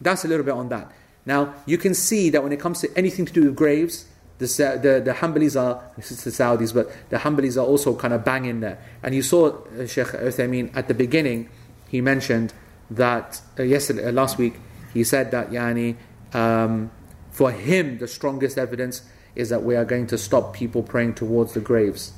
that's 0.00 0.24
a 0.24 0.28
little 0.28 0.44
bit 0.44 0.54
on 0.54 0.70
that. 0.70 0.90
Now 1.26 1.54
you 1.66 1.76
can 1.76 1.92
see 1.94 2.30
that 2.30 2.42
when 2.42 2.52
it 2.52 2.60
comes 2.60 2.80
to 2.80 2.96
anything 2.96 3.26
to 3.26 3.32
do 3.32 3.44
with 3.44 3.56
graves, 3.56 4.06
the 4.38 4.46
the, 4.46 5.02
the 5.04 5.12
Hanbalis 5.12 5.60
are 5.60 5.82
this 5.96 6.10
is 6.10 6.24
the 6.24 6.30
Saudis, 6.30 6.72
but 6.72 6.90
the 7.10 7.18
Hanbalis 7.18 7.56
are 7.56 7.66
also 7.66 7.94
kind 7.94 8.14
of 8.14 8.24
banging 8.24 8.60
there. 8.60 8.78
And 9.02 9.14
you 9.14 9.22
saw 9.22 9.48
uh, 9.48 9.86
Sheikh 9.86 10.08
Uthaymeen 10.08 10.74
at 10.74 10.88
the 10.88 10.94
beginning, 10.94 11.48
he 11.88 12.00
mentioned 12.00 12.52
that 12.90 13.40
uh, 13.58 13.64
yesterday, 13.64 14.06
uh, 14.06 14.12
last 14.12 14.38
week, 14.38 14.54
he 14.94 15.04
said 15.04 15.30
that 15.32 15.50
yani 15.50 15.96
um, 16.32 16.90
for 17.30 17.50
him, 17.50 17.98
the 17.98 18.08
strongest 18.08 18.56
evidence 18.56 19.02
is 19.34 19.50
that 19.50 19.62
we 19.62 19.76
are 19.76 19.84
going 19.84 20.06
to 20.06 20.16
stop 20.16 20.54
people 20.54 20.82
praying 20.82 21.14
towards 21.14 21.52
the 21.52 21.60
graves. 21.60 22.12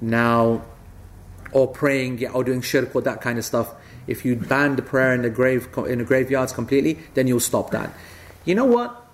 Now, 0.00 0.62
or 1.54 1.68
praying 1.68 2.26
or 2.34 2.44
doing 2.44 2.60
shirk 2.60 2.94
or 2.94 3.00
that 3.02 3.22
kind 3.22 3.38
of 3.38 3.44
stuff. 3.44 3.72
If 4.06 4.24
you 4.24 4.36
ban 4.36 4.76
the 4.76 4.82
prayer 4.82 5.14
in 5.14 5.22
the 5.22 5.30
grave 5.30 5.68
in 5.86 5.98
the 5.98 6.04
graveyards 6.04 6.52
completely, 6.52 6.98
then 7.14 7.26
you'll 7.26 7.40
stop 7.40 7.70
that. 7.70 7.90
You 8.44 8.54
know 8.54 8.64
what? 8.64 9.04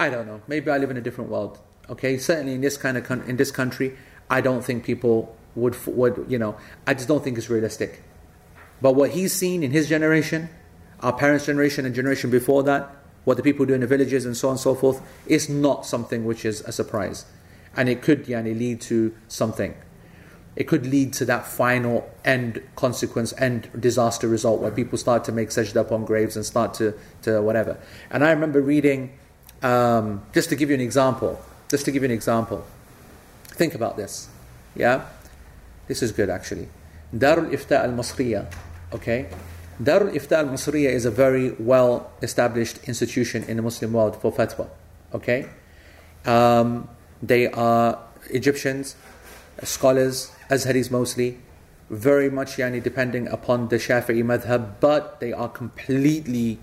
I 0.00 0.10
don't 0.10 0.26
know. 0.26 0.42
Maybe 0.48 0.70
I 0.70 0.78
live 0.78 0.90
in 0.90 0.96
a 0.96 1.00
different 1.00 1.30
world. 1.30 1.58
Okay, 1.88 2.18
certainly 2.18 2.54
in 2.54 2.60
this 2.60 2.76
kind 2.76 2.96
of 2.96 3.04
con- 3.04 3.22
in 3.26 3.36
this 3.36 3.50
country, 3.50 3.96
I 4.30 4.40
don't 4.40 4.64
think 4.64 4.84
people 4.84 5.36
would 5.54 5.76
would 5.86 6.26
you 6.28 6.38
know. 6.38 6.56
I 6.86 6.94
just 6.94 7.08
don't 7.08 7.22
think 7.22 7.38
it's 7.38 7.50
realistic. 7.50 8.02
But 8.80 8.94
what 8.94 9.10
he's 9.10 9.32
seen 9.32 9.62
in 9.62 9.70
his 9.70 9.88
generation, 9.88 10.48
our 11.00 11.12
parents' 11.12 11.46
generation 11.46 11.86
and 11.86 11.94
generation 11.94 12.30
before 12.30 12.64
that, 12.64 12.90
what 13.24 13.36
the 13.36 13.42
people 13.42 13.64
do 13.64 13.74
in 13.74 13.80
the 13.80 13.86
villages 13.86 14.26
and 14.26 14.36
so 14.36 14.48
on 14.48 14.52
and 14.52 14.60
so 14.60 14.74
forth, 14.74 15.00
is 15.26 15.48
not 15.48 15.86
something 15.86 16.24
which 16.24 16.44
is 16.44 16.62
a 16.62 16.72
surprise. 16.72 17.24
And 17.76 17.88
it 17.88 18.02
could 18.02 18.26
yani, 18.26 18.58
lead 18.58 18.80
to 18.82 19.14
something. 19.28 19.74
It 20.54 20.64
could 20.68 20.86
lead 20.86 21.14
to 21.14 21.24
that 21.24 21.46
final 21.46 22.10
end 22.24 22.62
consequence, 22.76 23.32
end 23.38 23.70
disaster 23.78 24.28
result 24.28 24.60
where 24.60 24.70
people 24.70 24.98
start 24.98 25.24
to 25.24 25.32
make 25.32 25.48
sajda 25.48 25.80
upon 25.80 26.04
graves 26.04 26.36
and 26.36 26.44
start 26.44 26.74
to, 26.74 26.94
to 27.22 27.40
whatever. 27.40 27.78
And 28.10 28.22
I 28.22 28.30
remember 28.30 28.60
reading, 28.60 29.18
um, 29.62 30.22
just 30.34 30.50
to 30.50 30.56
give 30.56 30.68
you 30.68 30.74
an 30.74 30.80
example, 30.80 31.40
just 31.70 31.86
to 31.86 31.90
give 31.90 32.02
you 32.02 32.08
an 32.08 32.14
example. 32.14 32.64
Think 33.48 33.74
about 33.74 33.96
this. 33.96 34.28
Yeah? 34.76 35.06
This 35.88 36.02
is 36.02 36.12
good 36.12 36.28
actually. 36.28 36.68
Darul 37.14 37.50
Ifta 37.50 37.82
al 37.82 37.92
Masriya, 37.92 38.46
okay? 38.92 39.28
Darul 39.82 40.12
Ifta 40.14 40.38
al 40.38 40.46
Masriya 40.46 40.90
is 40.90 41.04
a 41.04 41.10
very 41.10 41.52
well 41.52 42.10
established 42.20 42.78
institution 42.84 43.44
in 43.44 43.56
the 43.56 43.62
Muslim 43.62 43.92
world 43.92 44.20
for 44.20 44.32
fatwa. 44.32 44.68
Okay? 45.14 45.48
Um, 46.24 46.88
they 47.22 47.48
are 47.48 47.98
Egyptians, 48.30 48.96
scholars, 49.62 50.32
Azharis 50.52 50.90
mostly, 50.90 51.38
very 51.90 52.30
much 52.30 52.56
yani, 52.56 52.82
depending 52.82 53.26
upon 53.28 53.68
the 53.68 53.76
Shafi'i 53.76 54.22
madhab, 54.22 54.74
but 54.80 55.20
they 55.20 55.32
are 55.32 55.48
completely 55.48 56.58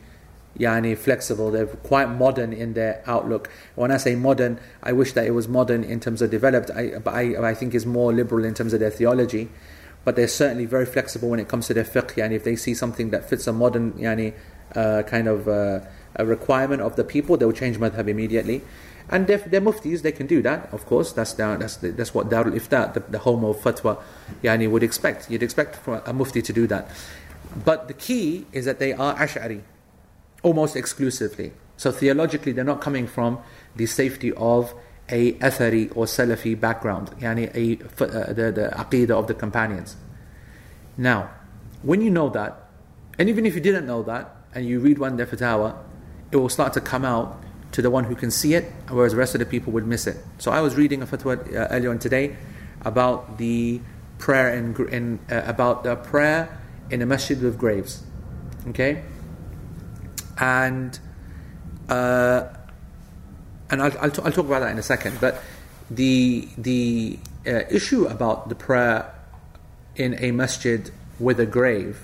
yani, 0.57 0.97
flexible. 0.97 1.51
They're 1.51 1.67
quite 1.67 2.09
modern 2.09 2.53
in 2.53 2.73
their 2.73 3.03
outlook. 3.05 3.49
When 3.75 3.91
I 3.91 3.97
say 3.97 4.15
modern, 4.15 4.59
I 4.83 4.91
wish 4.93 5.13
that 5.13 5.25
it 5.25 5.31
was 5.31 5.47
modern 5.47 5.83
in 5.83 5.99
terms 5.99 6.21
of 6.21 6.29
developed, 6.29 6.71
I, 6.71 6.99
but 6.99 7.13
I, 7.13 7.49
I 7.49 7.53
think 7.53 7.73
is 7.73 7.85
more 7.85 8.13
liberal 8.13 8.45
in 8.45 8.53
terms 8.53 8.73
of 8.73 8.79
their 8.79 8.91
theology 8.91 9.49
but 10.05 10.15
they're 10.15 10.27
certainly 10.27 10.65
very 10.65 10.85
flexible 10.85 11.29
when 11.29 11.39
it 11.39 11.47
comes 11.47 11.67
to 11.67 11.73
their 11.73 11.83
fiqh. 11.83 12.15
Yani 12.15 12.31
if 12.31 12.43
they 12.43 12.55
see 12.55 12.73
something 12.73 13.09
that 13.11 13.29
fits 13.29 13.47
a 13.47 13.53
modern 13.53 13.93
yani, 13.93 14.33
uh, 14.75 15.03
kind 15.03 15.27
of 15.27 15.47
uh, 15.47 15.81
a 16.15 16.25
requirement 16.25 16.81
of 16.81 16.95
the 16.95 17.03
people, 17.03 17.37
they 17.37 17.45
will 17.45 17.53
change 17.53 17.77
madhab 17.77 18.07
immediately. 18.07 18.61
And 19.11 19.25
they're, 19.25 19.39
muftis, 19.39 20.03
they 20.03 20.11
can 20.11 20.27
do 20.27 20.41
that, 20.43 20.71
of 20.71 20.85
course. 20.85 21.13
That's 21.13 21.33
that's, 21.33 21.77
the, 21.77 21.89
that's 21.91 22.13
what 22.13 22.29
Darul 22.29 22.53
Ifta, 22.53 22.93
the, 22.93 22.99
the 22.99 23.19
home 23.19 23.43
of 23.43 23.57
fatwa, 23.57 24.01
yani, 24.43 24.69
would 24.69 24.83
expect. 24.83 25.31
You'd 25.31 25.41
expect 25.41 25.77
from 25.77 26.01
a 26.05 26.13
mufti 26.13 26.41
to 26.43 26.53
do 26.53 26.67
that. 26.67 26.89
But 27.65 27.87
the 27.87 27.95
key 27.95 28.45
is 28.51 28.65
that 28.65 28.77
they 28.77 28.93
are 28.93 29.15
Ash'ari, 29.15 29.61
almost 30.43 30.75
exclusively. 30.75 31.53
So 31.77 31.91
theologically, 31.91 32.51
they're 32.51 32.63
not 32.63 32.81
coming 32.81 33.07
from 33.07 33.39
the 33.75 33.87
safety 33.87 34.31
of 34.33 34.73
a 35.09 35.33
Athari 35.33 35.95
or 35.95 36.05
Salafi 36.05 36.59
background, 36.59 37.09
yani 37.19 37.49
a, 37.55 37.83
uh, 38.03 38.33
the, 38.33 38.51
the 38.51 38.69
aqidah 38.75 39.11
of 39.11 39.27
the 39.27 39.33
companions. 39.33 39.95
Now, 40.97 41.31
when 41.81 42.01
you 42.01 42.11
know 42.11 42.29
that, 42.29 42.69
and 43.17 43.27
even 43.27 43.45
if 43.45 43.55
you 43.55 43.61
didn't 43.61 43.87
know 43.87 44.03
that, 44.03 44.35
and 44.53 44.65
you 44.67 44.79
read 44.79 44.99
one 44.99 45.17
their 45.17 45.25
fatwa, 45.25 45.77
it 46.31 46.37
will 46.37 46.49
start 46.49 46.73
to 46.73 46.81
come 46.81 47.05
out 47.05 47.41
to 47.71 47.81
the 47.81 47.89
one 47.89 48.05
who 48.05 48.15
can 48.15 48.31
see 48.31 48.53
it, 48.53 48.71
whereas 48.89 49.11
the 49.11 49.17
rest 49.17 49.35
of 49.35 49.39
the 49.39 49.45
people 49.45 49.71
would 49.73 49.85
miss 49.85 50.07
it. 50.07 50.17
So 50.37 50.51
I 50.51 50.61
was 50.61 50.75
reading 50.75 51.01
a 51.01 51.07
fatwa 51.07 51.37
uh, 51.37 51.67
earlier 51.69 51.91
on 51.91 51.99
today 51.99 52.35
about 52.81 53.37
the 53.37 53.81
prayer 54.17 54.53
in, 54.53 54.75
in 54.87 55.19
uh, 55.31 55.43
about 55.45 55.83
the 55.83 55.95
prayer 55.95 56.59
in 56.89 57.01
a 57.01 57.05
masjid 57.05 57.41
with 57.41 57.57
graves, 57.57 58.03
okay, 58.67 59.03
and. 60.37 60.99
Uh, 61.87 62.53
and 63.71 63.81
I'll, 63.81 63.97
I'll, 63.99 64.11
t- 64.11 64.21
I'll, 64.23 64.31
talk 64.31 64.45
about 64.45 64.59
that 64.59 64.71
in 64.71 64.77
a 64.77 64.83
second. 64.83 65.19
But 65.19 65.41
the 65.89 66.47
the 66.57 67.19
uh, 67.45 67.63
issue 67.69 68.05
about 68.05 68.49
the 68.49 68.55
prayer 68.55 69.13
in 69.95 70.15
a 70.19 70.31
masjid 70.31 70.91
with 71.19 71.39
a 71.39 71.45
grave 71.45 72.01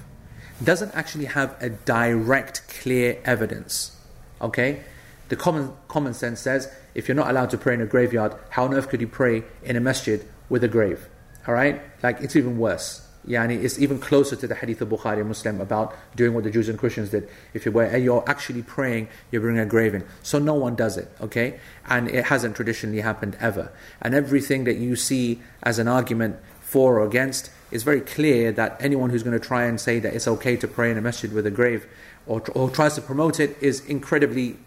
doesn't 0.63 0.93
actually 0.95 1.25
have 1.25 1.55
a 1.61 1.69
direct, 1.69 2.67
clear 2.67 3.21
evidence. 3.25 3.97
Okay, 4.41 4.83
the 5.29 5.35
common 5.35 5.73
common 5.87 6.13
sense 6.13 6.39
says 6.39 6.71
if 6.93 7.07
you're 7.07 7.15
not 7.15 7.29
allowed 7.29 7.49
to 7.51 7.57
pray 7.57 7.73
in 7.73 7.81
a 7.81 7.85
graveyard, 7.85 8.35
how 8.49 8.65
on 8.65 8.73
earth 8.73 8.89
could 8.89 9.01
you 9.01 9.07
pray 9.07 9.43
in 9.63 9.75
a 9.75 9.79
masjid 9.79 10.25
with 10.49 10.63
a 10.63 10.67
grave? 10.67 11.07
All 11.47 11.53
right, 11.53 11.81
like 12.03 12.21
it's 12.21 12.35
even 12.35 12.57
worse. 12.57 13.01
Yani 13.27 13.63
it's 13.63 13.79
even 13.79 13.99
closer 13.99 14.35
to 14.35 14.47
the 14.47 14.53
hadith 14.53 14.81
of 14.81 14.89
Bukhari 14.89 15.19
and 15.19 15.27
Muslim 15.27 15.59
about 15.59 15.95
doing 16.15 16.33
what 16.33 16.43
the 16.43 16.51
Jews 16.51 16.69
and 16.69 16.77
Christians 16.77 17.09
did. 17.09 17.27
If 17.53 17.65
you're, 17.65 17.97
you're 17.97 18.23
actually 18.27 18.61
praying, 18.61 19.07
you 19.31 19.39
bring 19.39 19.57
a 19.57 19.65
grave 19.65 19.95
in. 19.95 20.03
So 20.21 20.37
no 20.37 20.53
one 20.53 20.75
does 20.75 20.97
it, 20.97 21.11
okay? 21.19 21.59
And 21.87 22.07
it 22.07 22.25
hasn't 22.25 22.55
traditionally 22.55 23.01
happened 23.01 23.35
ever. 23.39 23.71
And 24.01 24.13
everything 24.13 24.65
that 24.65 24.75
you 24.75 24.95
see 24.95 25.41
as 25.63 25.79
an 25.79 25.87
argument 25.87 26.37
for 26.61 26.99
or 26.99 27.05
against 27.05 27.49
is 27.71 27.83
very 27.83 28.01
clear 28.01 28.51
that 28.51 28.77
anyone 28.79 29.09
who's 29.09 29.23
going 29.23 29.39
to 29.39 29.45
try 29.45 29.65
and 29.65 29.81
say 29.81 29.99
that 29.99 30.13
it's 30.13 30.27
okay 30.27 30.55
to 30.57 30.67
pray 30.67 30.91
in 30.91 30.97
a 30.97 31.01
masjid 31.01 31.33
with 31.33 31.47
a 31.47 31.51
grave 31.51 31.87
or, 32.27 32.41
or 32.53 32.69
tries 32.69 32.95
to 32.95 33.01
promote 33.01 33.39
it 33.39 33.57
is 33.61 33.85
incredibly 33.85 34.57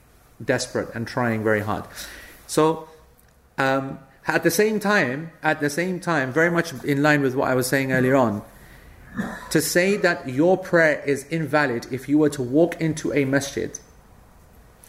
desperate 0.44 0.88
and 0.94 1.06
trying 1.06 1.42
very 1.42 1.60
hard. 1.60 1.84
So, 2.46 2.88
um, 3.56 3.98
at 4.26 4.42
the 4.42 4.50
same 4.50 4.78
time, 4.78 5.32
at 5.42 5.60
the 5.60 5.70
same 5.70 6.00
time, 6.00 6.32
very 6.32 6.50
much 6.50 6.72
in 6.84 7.02
line 7.02 7.22
with 7.22 7.34
what 7.34 7.48
I 7.48 7.54
was 7.54 7.66
saying 7.66 7.92
earlier 7.92 8.14
on, 8.14 8.42
to 9.50 9.60
say 9.60 9.96
that 9.96 10.28
your 10.28 10.56
prayer 10.58 11.02
is 11.06 11.24
invalid 11.28 11.86
if 11.90 12.08
you 12.08 12.18
were 12.18 12.28
to 12.30 12.42
walk 12.42 12.80
into 12.80 13.12
a 13.12 13.24
masjid 13.24 13.78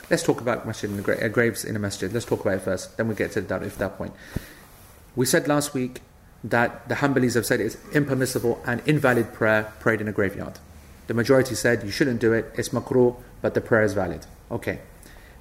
Let's 0.09 0.23
talk 0.23 0.41
about 0.41 0.65
masjid 0.65 0.89
the 0.89 1.01
gra- 1.03 1.23
uh, 1.23 1.27
graves 1.27 1.63
in 1.63 1.75
a 1.75 1.79
masjid. 1.79 2.11
Let's 2.11 2.25
talk 2.25 2.41
about 2.41 2.55
it 2.55 2.61
first. 2.61 2.97
Then 2.97 3.07
we 3.07 3.15
get 3.15 3.31
to 3.33 3.41
that 3.41 3.61
if 3.61 3.77
that 3.77 3.97
point. 3.97 4.13
We 5.15 5.27
said 5.27 5.47
last 5.47 5.75
week 5.75 6.01
that 6.43 6.89
the 6.89 6.95
Hanbalis 6.95 7.35
have 7.35 7.45
said 7.45 7.61
it's 7.61 7.77
impermissible 7.93 8.61
and 8.65 8.81
invalid 8.87 9.33
prayer 9.33 9.71
prayed 9.79 10.01
in 10.01 10.07
a 10.07 10.11
graveyard. 10.11 10.57
The 11.07 11.13
majority 11.13 11.53
said 11.53 11.83
you 11.83 11.91
shouldn't 11.91 12.19
do 12.19 12.33
it. 12.33 12.51
It's 12.55 12.69
makruh, 12.69 13.15
but 13.41 13.53
the 13.53 13.61
prayer 13.61 13.83
is 13.83 13.93
valid. 13.93 14.25
Okay. 14.49 14.79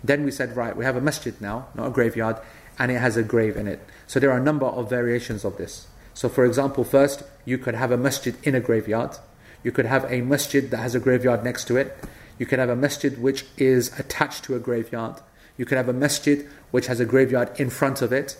Then 0.03 0.25
we 0.25 0.31
said 0.31 0.57
right, 0.57 0.77
we 0.77 0.85
have 0.85 0.97
a 0.97 1.01
masjid 1.01 1.39
now, 1.41 1.69
not 1.75 1.89
a 1.89 1.91
graveyard, 1.91 2.37
and 2.79 2.93
it 2.93 3.01
has 3.01 3.17
a 3.17 3.23
grave 3.23 3.57
in 3.57 3.67
it. 3.67 3.81
So 4.07 4.21
there 4.21 4.31
are 4.31 4.39
a 4.39 4.43
number 4.43 4.67
of 4.67 4.89
variations 4.89 5.45
of 5.45 5.57
this. 5.57 5.89
So 6.15 6.29
for 6.29 6.45
example, 6.45 6.85
first 6.85 7.23
you 7.45 7.59
could 7.59 7.75
have 7.75 7.91
a 7.91 7.97
masjid 7.97 8.37
in 8.43 8.55
a 8.55 8.61
graveyard. 8.61 9.17
You 9.63 9.73
could 9.73 9.87
have 9.87 10.11
a 10.11 10.21
masjid 10.23 10.71
that 10.71 10.79
has 10.79 10.95
a 10.95 11.01
graveyard 11.01 11.45
next 11.45 11.65
to 11.67 11.77
it. 11.77 11.97
You 12.39 12.47
could 12.47 12.59
have 12.59 12.71
a 12.71 12.77
masjid 12.77 13.21
which 13.21 13.45
is 13.57 13.99
attached 13.99 14.45
to 14.45 14.55
a 14.55 14.61
graveyard. 14.61 15.21
You 15.57 15.65
could 15.65 15.77
have 15.77 15.89
a 15.89 15.93
masjid 15.93 16.49
which 16.71 16.87
has 16.87 17.01
a 17.01 17.05
graveyard 17.05 17.59
in 17.59 17.69
front 17.69 18.01
of 18.01 18.13
it. 18.13 18.37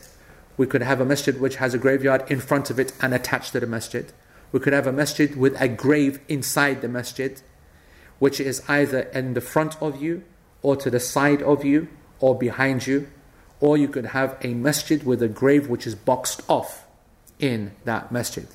We 0.57 0.67
could 0.67 0.83
have 0.83 1.01
a 1.01 1.05
masjid 1.05 1.41
which 1.41 1.57
has 1.57 1.75
a 1.75 1.79
graveyard 1.79 2.31
in 2.31 2.41
front 2.41 2.71
of 2.71 2.79
it 2.79 2.93
and 3.01 3.13
attached 3.13 3.53
to 3.53 3.61
the 3.61 3.67
masjid. 3.67 4.13
We 4.53 4.61
could 4.61 4.73
have 4.73 4.87
a 4.87 4.93
masjid 4.93 5.37
with 5.37 5.61
a 5.61 5.69
grave 5.69 6.21
inside 6.29 6.81
the 6.81 6.89
masjid, 6.89 7.41
which 8.19 8.41
is 8.41 8.63
either 8.69 9.01
in 9.01 9.35
the 9.35 9.41
front 9.41 9.81
of 9.83 10.01
you, 10.01 10.23
or 10.63 10.77
to 10.77 10.91
the 10.91 11.01
side 11.01 11.43
of 11.43 11.65
you, 11.65 11.89
or 12.21 12.37
behind 12.37 12.87
you. 12.87 13.09
Or 13.61 13.77
you 13.77 13.89
could 13.89 14.07
have 14.07 14.37
a 14.43 14.55
masjid 14.55 15.05
with 15.05 15.23
a 15.23 15.29
grave 15.29 15.69
which 15.69 15.87
is 15.87 15.95
boxed 15.95 16.43
off 16.49 16.87
in 17.39 17.73
that 17.85 18.13
masjid. 18.13 18.47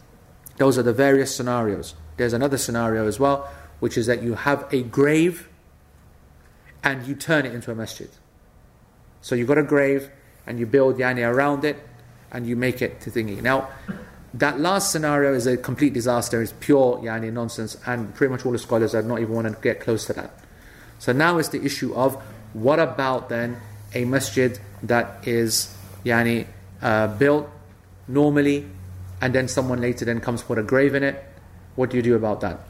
Those 0.58 0.78
are 0.78 0.84
the 0.84 0.94
various 0.94 1.36
scenarios. 1.36 1.96
There's 2.18 2.34
another 2.34 2.58
scenario 2.58 3.08
as 3.08 3.20
well, 3.20 3.50
which 3.80 3.98
is 3.98 4.06
that 4.06 4.22
you 4.22 4.36
have 4.36 4.66
a 4.72 4.84
grave 4.84 5.50
and 6.84 7.06
you 7.06 7.16
turn 7.16 7.46
it 7.46 7.54
into 7.54 7.72
a 7.72 7.76
masjid. 7.76 8.10
So 9.22 9.36
you've 9.36 9.48
got 9.48 9.58
a 9.58 9.64
grave 9.64 10.10
and 10.46 10.60
you 10.60 10.66
build 10.66 10.98
yani 10.98 11.28
around 11.28 11.64
it 11.66 11.78
and 12.32 12.46
you 12.46 12.56
make 12.56 12.82
it 12.82 13.02
to 13.02 13.10
thingy. 13.10 13.42
Now, 13.42 13.70
that 14.34 14.60
last 14.60 14.92
scenario 14.92 15.34
is 15.34 15.48
a 15.48 15.56
complete 15.56 15.94
disaster. 15.94 16.42
It's 16.42 16.54
pure 16.60 16.98
yani 16.98 17.32
nonsense, 17.32 17.78
and 17.86 18.14
pretty 18.16 18.32
much 18.32 18.46
all 18.46 18.52
the 18.52 18.58
scholars 18.58 18.96
are 18.96 19.04
not 19.04 19.20
even 19.20 19.34
want 19.34 19.48
to 19.48 19.62
get 19.62 19.80
close 19.80 20.06
to 20.06 20.14
that. 20.14 20.43
So 21.04 21.12
now 21.12 21.38
is 21.38 21.50
the 21.50 21.62
issue 21.62 21.94
of 21.96 22.16
what 22.54 22.80
about 22.80 23.28
then 23.28 23.60
a 23.94 24.06
masjid 24.06 24.58
that 24.84 25.28
is 25.28 25.76
yani 26.06 26.48
uh, 26.82 27.08
built 27.08 27.50
normally, 28.08 28.66
and 29.20 29.36
then 29.36 29.50
someone 29.50 29.82
later 29.82 30.06
then 30.06 30.22
comes 30.22 30.44
put 30.44 30.58
a 30.58 30.64
grave 30.64 30.96
in 30.96 31.04
it. 31.04 31.22
What 31.76 31.90
do 31.90 31.98
you 31.98 32.04
do 32.04 32.16
about 32.16 32.40
that? 32.40 32.62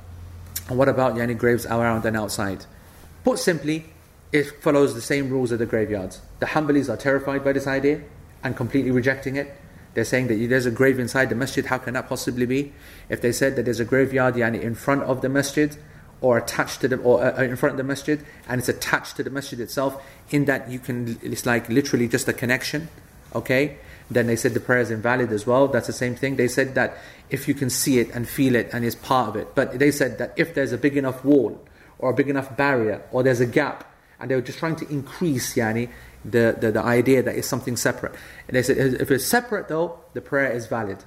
And 0.68 0.80
what 0.80 0.90
about 0.90 1.14
yani 1.14 1.38
graves 1.38 1.68
around 1.68 2.08
and 2.08 2.18
outside? 2.18 2.66
Put 3.24 3.38
simply, 3.38 3.86
it 4.32 4.64
follows 4.64 4.96
the 4.96 5.02
same 5.02 5.30
rules 5.30 5.52
of 5.52 5.60
the 5.60 5.68
graveyards. 5.68 6.20
The 6.40 6.48
Hanbalis 6.48 6.90
are 6.90 6.98
terrified 6.98 7.44
by 7.44 7.54
this 7.54 7.68
idea 7.68 8.02
and 8.44 8.58
completely 8.58 8.90
rejecting 8.90 9.36
it. 9.36 9.56
They're 9.94 10.06
saying 10.06 10.26
that 10.30 10.44
there's 10.50 10.66
a 10.66 10.72
grave 10.72 10.98
inside 10.98 11.30
the 11.30 11.36
masjid, 11.36 11.68
how 11.68 11.78
can 11.78 11.94
that 11.94 12.10
possibly 12.10 12.48
be? 12.48 12.74
If 13.10 13.22
they 13.22 13.32
said 13.32 13.58
that 13.58 13.66
there's 13.66 13.80
a 13.80 13.86
graveyard 13.86 14.34
yani 14.34 14.60
in 14.60 14.74
front 14.74 15.04
of 15.04 15.22
the 15.22 15.30
masjid, 15.30 15.78
or 16.24 16.38
attached 16.38 16.80
to 16.80 16.88
the, 16.88 16.96
or 17.00 17.22
uh, 17.22 17.44
in 17.44 17.58
front 17.58 17.74
of 17.74 17.78
the 17.78 17.84
masjid, 17.84 18.26
and 18.48 18.58
it's 18.58 18.70
attached 18.70 19.18
to 19.18 19.24
the 19.24 19.30
masjid 19.30 19.60
itself, 19.60 20.02
in 20.30 20.46
that 20.46 20.72
you 20.72 20.80
can, 20.80 21.20
it's 21.22 21.46
like 21.46 21.68
literally 21.68 22.08
just 22.08 22.30
a 22.30 22.34
connection, 22.34 22.88
okay? 23.36 23.78
Then 24.10 24.28
they 24.28 24.38
said 24.38 24.54
the 24.54 24.62
prayer 24.62 24.80
is 24.80 24.90
invalid 24.90 25.34
as 25.34 25.46
well. 25.46 25.68
That's 25.68 25.88
the 25.88 25.94
same 25.94 26.16
thing. 26.16 26.38
They 26.38 26.48
said 26.48 26.76
that 26.76 26.98
if 27.30 27.50
you 27.50 27.54
can 27.54 27.70
see 27.70 28.00
it 28.00 28.10
and 28.12 28.28
feel 28.28 28.56
it 28.56 28.70
and 28.72 28.86
it's 28.86 28.96
part 28.96 29.30
of 29.30 29.36
it. 29.36 29.54
But 29.54 29.80
they 29.80 29.92
said 29.92 30.18
that 30.20 30.34
if 30.38 30.54
there's 30.56 30.72
a 30.72 30.78
big 30.78 30.96
enough 30.96 31.26
wall 31.26 31.62
or 32.00 32.12
a 32.12 32.14
big 32.14 32.30
enough 32.30 32.56
barrier 32.56 33.02
or 33.12 33.22
there's 33.22 33.42
a 33.42 33.46
gap, 33.46 33.84
and 34.20 34.32
they 34.32 34.36
were 34.36 34.42
just 34.42 34.60
trying 34.60 34.78
to 34.78 34.88
increase 34.90 35.56
yani 35.56 35.90
the, 36.24 36.56
the, 36.58 36.72
the 36.72 36.82
idea 36.82 37.22
that 37.22 37.36
it's 37.36 37.50
something 37.50 37.76
separate. 37.76 38.14
And 38.48 38.56
they 38.56 38.64
said 38.64 38.78
if 38.78 39.12
it's 39.12 39.26
separate 39.26 39.68
though, 39.68 40.00
the 40.14 40.22
prayer 40.22 40.52
is 40.52 40.68
valid. 40.68 41.04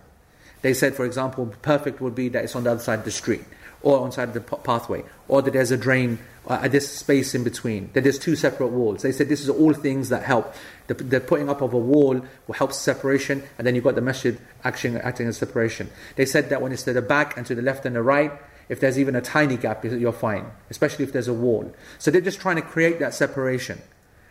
They 0.61 0.75
said, 0.75 0.95
for 0.95 1.07
example, 1.07 1.55
perfect 1.63 2.03
would 2.03 2.15
be 2.15 2.29
that 2.31 2.45
it's 2.45 2.57
on 2.57 2.65
the 2.65 2.73
other 2.73 2.81
side 2.81 2.99
of 2.99 3.05
the 3.07 3.11
street 3.11 3.45
or 3.83 4.01
on 4.01 4.13
side 4.13 4.29
of 4.29 4.35
the 4.35 4.41
pathway, 4.41 5.05
or 5.29 5.43
that 5.43 5.53
there's 5.53 5.71
a 5.71 5.77
drain 5.77 6.19
uh, 6.49 6.61
at 6.63 6.73
this 6.73 6.91
space 6.91 7.35
in 7.35 7.45
between, 7.45 7.91
that 7.93 8.03
there's 8.03 8.19
two 8.19 8.37
separate 8.37 8.69
walls. 8.69 9.03
They 9.03 9.13
said 9.13 9.29
this 9.29 9.41
is 9.41 9.49
all 9.49 9.73
things 9.73 10.09
that 10.09 10.23
help. 10.23 10.55
The, 10.87 10.95
the 10.95 11.21
putting 11.21 11.49
up 11.49 11.61
of 11.61 11.73
a 11.73 11.79
wall 11.79 12.25
will 12.47 12.55
help 12.55 12.73
separation, 12.73 13.43
and 13.59 13.67
then 13.67 13.75
you've 13.75 13.85
got 13.85 13.95
the 13.95 14.01
masjid 14.01 14.39
acting, 14.65 14.97
acting 14.97 15.29
as 15.29 15.37
separation. 15.37 15.91
They 16.17 16.27
said 16.27 16.49
that 16.51 16.63
when 16.63 16.73
it's 16.73 16.85
to 16.85 16.93
the 16.93 17.03
back 17.03 17.37
and 17.37 17.47
to 17.47 17.55
the 17.55 17.63
left 17.63 17.87
and 17.87 17.97
the 17.97 18.03
right, 18.03 18.33
if 18.69 18.81
there's 18.81 18.99
even 18.99 19.15
a 19.15 19.21
tiny 19.21 19.57
gap, 19.57 19.85
you're 19.85 20.13
fine, 20.13 20.47
especially 20.71 21.05
if 21.05 21.13
there's 21.13 21.29
a 21.29 21.35
wall. 21.35 21.73
So 21.99 22.11
they're 22.11 22.21
just 22.21 22.41
trying 22.41 22.57
to 22.57 22.63
create 22.63 22.99
that 22.99 23.15
separation. 23.15 23.81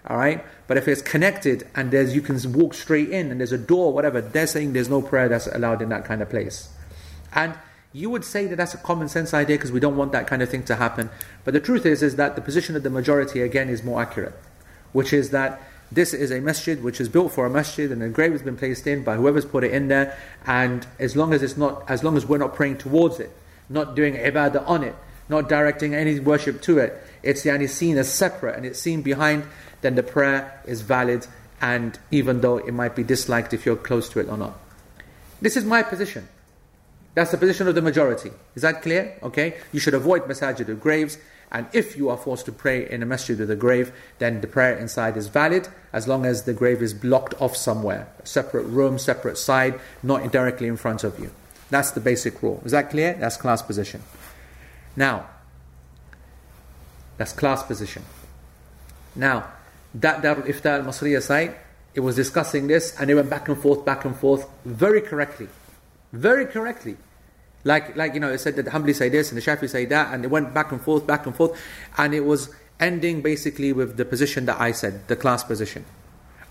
All 0.07 0.17
right, 0.17 0.45
but 0.67 0.77
if 0.77 0.87
it's 0.87 1.01
connected 1.01 1.67
and 1.73 1.89
there's 1.89 2.13
you 2.13 2.21
can 2.21 2.39
walk 2.53 2.75
straight 2.75 3.09
in 3.09 3.31
and 3.31 3.39
there's 3.39 3.51
a 3.51 3.57
door, 3.57 3.91
whatever, 3.91 4.21
they're 4.21 4.45
saying 4.45 4.73
there's 4.73 4.89
no 4.89 5.01
prayer 5.01 5.27
that's 5.27 5.47
allowed 5.47 5.81
in 5.81 5.89
that 5.89 6.05
kind 6.05 6.21
of 6.21 6.29
place. 6.29 6.69
And 7.33 7.55
you 7.95 8.09
would 8.09 8.25
say 8.25 8.45
that 8.45 8.57
that's 8.57 8.73
a 8.73 8.77
common 8.77 9.07
sense 9.07 9.33
idea 9.33 9.55
because 9.55 9.71
we 9.71 9.79
don't 9.79 9.95
want 9.95 10.11
that 10.11 10.27
kind 10.27 10.41
of 10.41 10.49
thing 10.49 10.63
to 10.63 10.75
happen. 10.75 11.09
But 11.45 11.53
the 11.53 11.61
truth 11.61 11.85
is, 11.85 12.03
is 12.03 12.17
that 12.17 12.35
the 12.35 12.41
position 12.41 12.75
of 12.75 12.83
the 12.83 12.89
majority 12.89 13.41
again 13.41 13.69
is 13.69 13.85
more 13.85 14.01
accurate, 14.01 14.33
which 14.91 15.13
is 15.13 15.29
that 15.29 15.61
this 15.89 16.13
is 16.13 16.29
a 16.29 16.41
masjid 16.41 16.83
which 16.83 16.99
is 16.99 17.07
built 17.07 17.31
for 17.31 17.45
a 17.45 17.49
masjid 17.49 17.89
and 17.89 18.03
a 18.03 18.09
grave 18.09 18.33
has 18.33 18.41
been 18.41 18.57
placed 18.57 18.85
in 18.85 19.01
by 19.05 19.15
whoever's 19.15 19.45
put 19.45 19.63
it 19.63 19.71
in 19.71 19.87
there. 19.87 20.17
And 20.45 20.85
as 20.99 21.15
long 21.15 21.33
as 21.33 21.41
it's 21.41 21.55
not, 21.55 21.89
as 21.89 22.03
long 22.03 22.17
as 22.17 22.25
we're 22.25 22.37
not 22.37 22.53
praying 22.53 22.79
towards 22.79 23.21
it, 23.21 23.31
not 23.69 23.95
doing 23.95 24.15
ibadah 24.15 24.67
on 24.67 24.83
it, 24.83 24.95
not 25.29 25.47
directing 25.47 25.95
any 25.95 26.19
worship 26.19 26.61
to 26.63 26.79
it, 26.79 27.01
it's 27.23 27.45
yani 27.45 27.69
seen 27.69 27.97
as 27.97 28.11
separate 28.11 28.57
and 28.57 28.65
it's 28.65 28.79
seen 28.79 29.03
behind, 29.03 29.45
then 29.79 29.95
the 29.95 30.03
prayer 30.03 30.61
is 30.65 30.81
valid. 30.81 31.27
And 31.61 31.97
even 32.11 32.41
though 32.41 32.57
it 32.57 32.73
might 32.73 32.93
be 32.93 33.03
disliked 33.03 33.53
if 33.53 33.65
you're 33.65 33.77
close 33.77 34.09
to 34.09 34.19
it 34.19 34.27
or 34.27 34.37
not, 34.37 34.59
this 35.41 35.55
is 35.55 35.63
my 35.63 35.81
position. 35.81 36.27
That's 37.15 37.31
the 37.31 37.37
position 37.37 37.67
of 37.67 37.75
the 37.75 37.81
majority. 37.81 38.31
Is 38.55 38.61
that 38.61 38.81
clear? 38.81 39.17
Okay? 39.23 39.55
You 39.71 39.79
should 39.79 39.93
avoid 39.93 40.23
masajid 40.25 40.67
of 40.69 40.79
graves. 40.81 41.17
And 41.51 41.67
if 41.71 41.95
you 41.95 42.09
are 42.09 42.17
forced 42.17 42.45
to 42.47 42.51
pray 42.51 42.89
in 42.89 43.01
a 43.01 43.05
masjid 43.05 43.39
with 43.39 43.49
a 43.49 43.55
grave, 43.55 43.93
then 44.19 44.41
the 44.41 44.47
prayer 44.47 44.75
inside 44.77 45.15
is 45.15 45.27
valid 45.27 45.69
as 45.93 46.07
long 46.07 46.25
as 46.25 46.43
the 46.43 46.53
grave 46.53 46.81
is 46.81 46.93
blocked 46.93 47.33
off 47.41 47.55
somewhere. 47.55 48.09
Separate 48.25 48.63
room, 48.63 48.99
separate 48.99 49.37
side, 49.37 49.79
not 50.03 50.29
directly 50.31 50.67
in 50.67 50.75
front 50.75 51.03
of 51.05 51.17
you. 51.17 51.31
That's 51.69 51.91
the 51.91 52.01
basic 52.01 52.43
rule. 52.43 52.61
Is 52.65 52.73
that 52.73 52.89
clear? 52.89 53.13
That's 53.13 53.37
class 53.37 53.61
position. 53.61 54.01
Now, 54.95 55.27
that's 57.17 57.31
class 57.31 57.63
position. 57.63 58.03
Now, 59.15 59.47
that 59.93 60.21
Darul 60.21 60.45
Ifta 60.45 60.79
al 60.79 60.81
Masriya 60.81 61.21
side, 61.21 61.55
it 61.93 62.01
was 62.01 62.17
discussing 62.17 62.67
this 62.67 62.99
and 62.99 63.09
they 63.09 63.13
went 63.13 63.29
back 63.29 63.47
and 63.47 63.57
forth, 63.57 63.85
back 63.85 64.03
and 64.03 64.15
forth, 64.17 64.45
very 64.65 64.99
correctly. 64.99 65.47
Very 66.15 66.45
correctly. 66.45 66.97
Like, 67.63 67.95
like 67.95 68.13
you 68.13 68.19
know, 68.19 68.31
it 68.31 68.39
said 68.39 68.55
that 68.55 68.67
Hanbali 68.67 68.95
say 68.95 69.09
this 69.09 69.31
and 69.31 69.41
the 69.41 69.45
Shafi 69.45 69.69
say 69.69 69.85
that, 69.85 70.13
and 70.13 70.23
it 70.23 70.29
went 70.29 70.53
back 70.53 70.71
and 70.71 70.81
forth, 70.81 71.05
back 71.05 71.25
and 71.25 71.35
forth, 71.35 71.59
and 71.97 72.13
it 72.13 72.21
was 72.21 72.53
ending 72.79 73.21
basically 73.21 73.73
with 73.73 73.97
the 73.97 74.05
position 74.05 74.45
that 74.45 74.61
I 74.61 74.71
said, 74.71 75.07
the 75.07 75.15
class 75.15 75.43
position. 75.43 75.83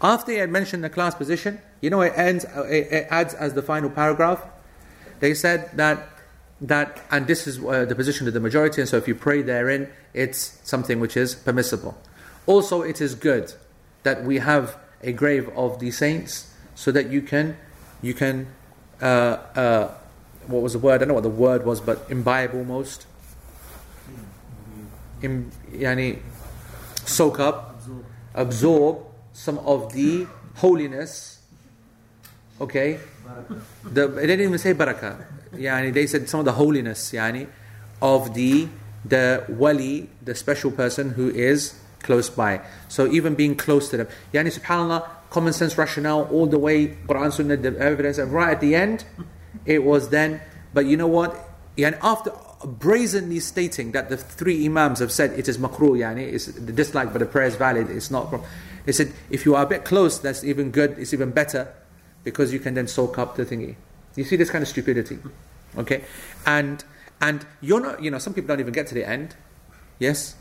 After 0.03 0.33
he 0.33 0.39
had 0.39 0.51
mentioned 0.51 0.85
the 0.85 0.91
class 0.91 1.15
position, 1.15 1.61
you 1.81 1.89
know, 1.89 2.03
it 2.03 2.13
ends, 2.17 2.45
it 2.67 3.07
adds 3.11 3.33
as 3.35 3.55
the 3.55 3.63
final 3.63 3.89
paragraph. 3.89 4.45
They 5.21 5.35
said 5.35 5.71
that 5.75 6.09
that, 6.61 7.01
and 7.11 7.27
this 7.27 7.47
is 7.47 7.63
uh, 7.63 7.85
the 7.85 7.95
position 7.95 8.27
of 8.27 8.35
the 8.35 8.41
majority, 8.41 8.81
and 8.81 8.89
so 8.89 8.97
if 8.97 9.09
you 9.09 9.15
pray 9.15 9.43
therein, 9.43 9.89
it's 10.13 10.59
something 10.65 11.01
which 11.01 11.17
is 11.17 11.35
permissible. 11.35 11.97
Also, 12.47 12.83
it 12.83 13.01
is 13.01 13.15
good 13.15 13.53
that 14.03 14.25
we 14.25 14.39
have 14.39 14.77
a 15.03 15.13
grave 15.13 15.49
of 15.57 15.79
the 15.79 15.91
saints, 15.91 16.53
so 16.75 16.91
that 16.93 17.11
you 17.11 17.23
can, 17.23 17.57
you 18.03 18.15
can 18.15 18.47
uh, 19.01 19.05
uh, 19.05 19.91
what 20.47 20.63
was 20.63 20.73
the 20.75 20.79
word? 20.79 20.95
I 20.95 20.99
don't 20.99 21.09
know 21.09 21.15
what 21.15 21.23
the 21.23 21.31
word 21.31 21.65
was, 21.65 21.81
but 21.81 22.07
imbibe 22.11 22.55
almost. 22.55 23.07
Im, 25.23 25.51
yani, 25.73 26.19
soak 27.05 27.41
up, 27.41 27.81
absorb 28.35 28.99
some 29.33 29.59
of 29.59 29.93
the 29.93 30.27
holiness. 30.57 31.41
Okay? 32.61 32.99
The, 33.85 34.09
they 34.09 34.27
didn't 34.27 34.47
even 34.47 34.59
say 34.59 34.75
barakah. 34.75 35.25
Yani, 35.55 35.93
they 35.93 36.07
said 36.07 36.29
some 36.29 36.41
of 36.41 36.47
the 36.47 36.53
holiness 36.53 37.13
yani, 37.13 37.49
of 38.03 38.35
the, 38.35 38.69
the 39.05 39.45
wali, 39.49 40.09
the 40.23 40.35
special 40.35 40.71
person 40.71 41.11
who 41.11 41.31
is 41.31 41.81
close 42.03 42.29
by. 42.29 42.61
So 42.89 43.11
even 43.11 43.35
being 43.35 43.57
close 43.57 43.89
to 43.91 43.97
them. 43.97 44.09
Yani, 44.33 44.57
subhanAllah, 44.57 45.09
common 45.35 45.53
sense 45.53 45.77
rationale 45.77 46.29
all 46.31 46.47
the 46.47 46.59
way, 46.59 46.87
Quran, 47.09 47.33
Sunnah, 47.33 47.57
the 47.57 47.77
evidence, 47.77 48.19
and 48.19 48.33
right 48.33 48.53
at 48.53 48.61
the 48.61 48.77
end, 48.77 49.05
it 49.67 49.83
was 49.83 50.11
then, 50.11 50.41
but 50.73 50.87
you 50.87 50.97
know 50.97 51.09
what? 51.09 51.37
And 51.77 51.99
after 52.03 52.33
brazenly 52.65 53.41
stating 53.41 53.91
that 53.93 54.11
the 54.11 54.17
three 54.17 54.65
Imams 54.65 55.01
have 55.01 55.11
said 55.11 55.37
it 55.37 55.49
is 55.49 55.59
makruh, 55.59 55.99
yani, 55.99 56.33
it's 56.33 56.47
the 56.47 56.73
dislike, 56.73 57.13
but 57.13 57.19
the 57.19 57.27
prayer 57.27 57.49
is 57.49 57.57
valid, 57.57 57.91
it's 57.91 58.13
not. 58.13 58.33
They 58.87 58.93
said, 58.93 59.13
if 59.29 59.45
you 59.45 59.57
are 59.57 59.65
a 59.65 59.67
bit 59.67 59.85
close, 59.85 60.21
that's 60.21 60.45
even 60.45 60.71
good, 60.71 60.99
it's 60.99 61.13
even 61.13 61.33
better, 61.33 61.75
because 62.23 62.53
you 62.53 62.61
can 62.61 62.75
then 62.75 62.87
soak 62.87 63.19
up 63.19 63.35
the 63.35 63.45
thingy. 63.45 63.75
You 64.15 64.23
see 64.23 64.37
this 64.37 64.51
kind 64.51 64.63
of 64.63 64.69
stupidity. 64.69 65.19
Okay? 65.77 66.05
And 66.47 66.85
and 67.21 67.45
you're 67.61 67.81
not, 67.81 68.03
you 68.03 68.11
know, 68.11 68.19
some 68.19 68.35
people 68.35 68.49
don't 68.49 68.61
even 68.61 68.73
get 68.73 68.87
to 68.89 68.95
the 68.95 69.09
end. 69.09 69.35
Yes? 69.99 70.37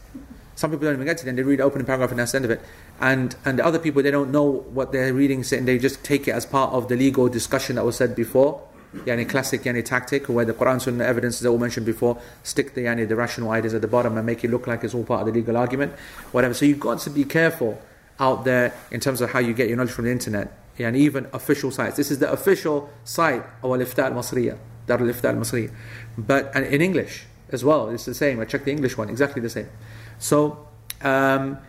Some 0.56 0.69
people 0.69 0.86
don't 0.86 0.95
even 0.95 1.08
get 1.08 1.17
to 1.19 1.25
it 1.25 1.29
and 1.29 1.38
they 1.38 1.43
read 1.43 1.60
the 1.60 1.63
opening 1.63 1.86
paragraph 1.86 2.12
and 2.12 2.19
that's 2.19 2.34
the 2.34 2.38
end 2.38 2.45
of 2.45 2.51
it. 2.51 2.62
And 2.99 3.36
and 3.45 3.60
the 3.60 3.65
other 3.65 3.79
people 3.79 4.01
they 4.01 4.12
don't 4.12 4.32
know 4.32 4.65
what 4.73 4.91
they're 4.91 5.13
reading 5.13 5.43
and 5.51 5.67
they 5.67 5.77
just 5.77 6.03
take 6.03 6.27
it 6.27 6.32
as 6.32 6.45
part 6.45 6.71
of 6.73 6.88
the 6.88 6.95
legal 6.95 7.27
discussion 7.27 7.75
that 7.75 7.86
was 7.86 7.97
said 7.97 8.15
before. 8.15 8.62
Yani 9.06 9.27
classic 9.27 9.63
yani 9.63 9.84
tactic 9.84 10.29
where 10.29 10.45
the 10.45 10.53
Quran 10.53 10.79
Sunnah 10.79 11.03
evidence 11.03 11.39
that 11.39 11.51
we 11.51 11.58
mentioned 11.58 11.86
before, 11.86 12.21
stick 12.43 12.75
the 12.75 12.82
yani 12.82 13.08
the 13.08 13.15
rational 13.15 13.49
ideas 13.51 13.73
at 13.73 13.82
the 13.82 13.88
bottom 13.88 14.15
and 14.17 14.25
make 14.25 14.43
it 14.43 14.51
look 14.51 14.67
like 14.67 14.84
it's 14.84 14.93
all 14.93 15.03
part 15.03 15.21
of 15.21 15.34
the 15.34 15.39
legal 15.39 15.58
argument. 15.58 15.93
Whatever. 16.32 16.53
So 16.53 16.65
you've 16.65 16.79
got 16.79 16.99
to 16.99 17.10
be 17.10 17.23
careful 17.23 17.82
out 18.19 18.45
there 18.45 18.73
in 18.91 18.99
terms 18.99 19.21
of 19.21 19.32
how 19.32 19.39
you 19.39 19.53
get 19.53 19.67
your 19.67 19.77
knowledge 19.77 19.91
from 19.93 20.06
the 20.06 20.12
internet. 20.12 20.60
And 20.79 20.95
even 20.97 21.27
official 21.34 21.69
sites. 21.69 21.97
This 21.97 22.10
is 22.10 22.17
the 22.17 22.32
official 22.32 22.89
site 23.03 23.43
of 23.62 23.71
Al-Ifta 23.71 24.06
al-Masriya, 24.06 24.58
Dar 24.88 24.99
al-Ifta 24.99 25.25
al-Masriya. 25.25 25.71
But 26.17 26.51
and 26.56 26.65
in 26.65 26.82
English 26.82 27.25
as 27.51 27.63
well, 27.63 27.89
it's 27.89 28.06
the 28.06 28.13
same. 28.15 28.39
I 28.39 28.45
checked 28.45 28.65
the 28.65 28.71
English 28.71 28.97
one, 28.97 29.08
exactly 29.10 29.41
the 29.41 29.51
same. 29.51 29.69
So, 30.17 30.67
um, 31.01 31.60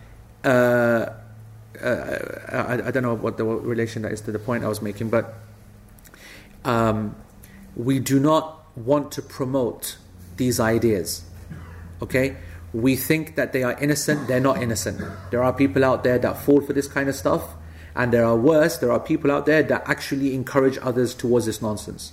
uh, 0.45 1.13
uh, 1.83 2.37
I, 2.49 2.89
I, 2.89 2.91
don't 2.91 3.03
know 3.03 3.15
what 3.15 3.37
the 3.37 3.45
relation 3.45 4.03
that 4.03 4.13
is 4.13 4.21
to 4.23 4.33
the 4.33 4.39
point 4.39 4.65
I 4.65 4.69
was 4.69 4.81
making, 4.81 5.11
but 5.11 5.35
um, 6.65 7.17
we 7.77 7.99
do 7.99 8.21
not 8.21 8.65
want 8.77 9.13
to 9.13 9.23
promote 9.23 9.97
these 10.37 10.61
ideas. 10.61 11.25
Okay? 12.03 12.37
We 12.73 12.97
think 12.97 13.37
that 13.37 13.53
they 13.53 13.63
are 13.63 13.79
innocent, 13.81 14.29
they're 14.29 14.41
not 14.41 14.63
innocent. 14.63 15.01
There 15.31 15.43
are 15.43 15.53
people 15.53 15.85
out 15.85 16.05
there 16.05 16.19
that 16.19 16.39
fall 16.39 16.61
for 16.61 16.73
this 16.73 16.89
kind 16.89 17.09
of 17.09 17.15
stuff, 17.15 17.55
and 17.95 18.13
there 18.13 18.25
are 18.25 18.37
worse, 18.37 18.79
there 18.79 18.93
are 18.93 19.01
people 19.01 19.31
out 19.31 19.47
there 19.47 19.63
that 19.63 19.89
actually 19.89 20.35
encourage 20.35 20.79
others 20.83 21.15
towards 21.15 21.47
this 21.47 21.63
nonsense. 21.63 22.13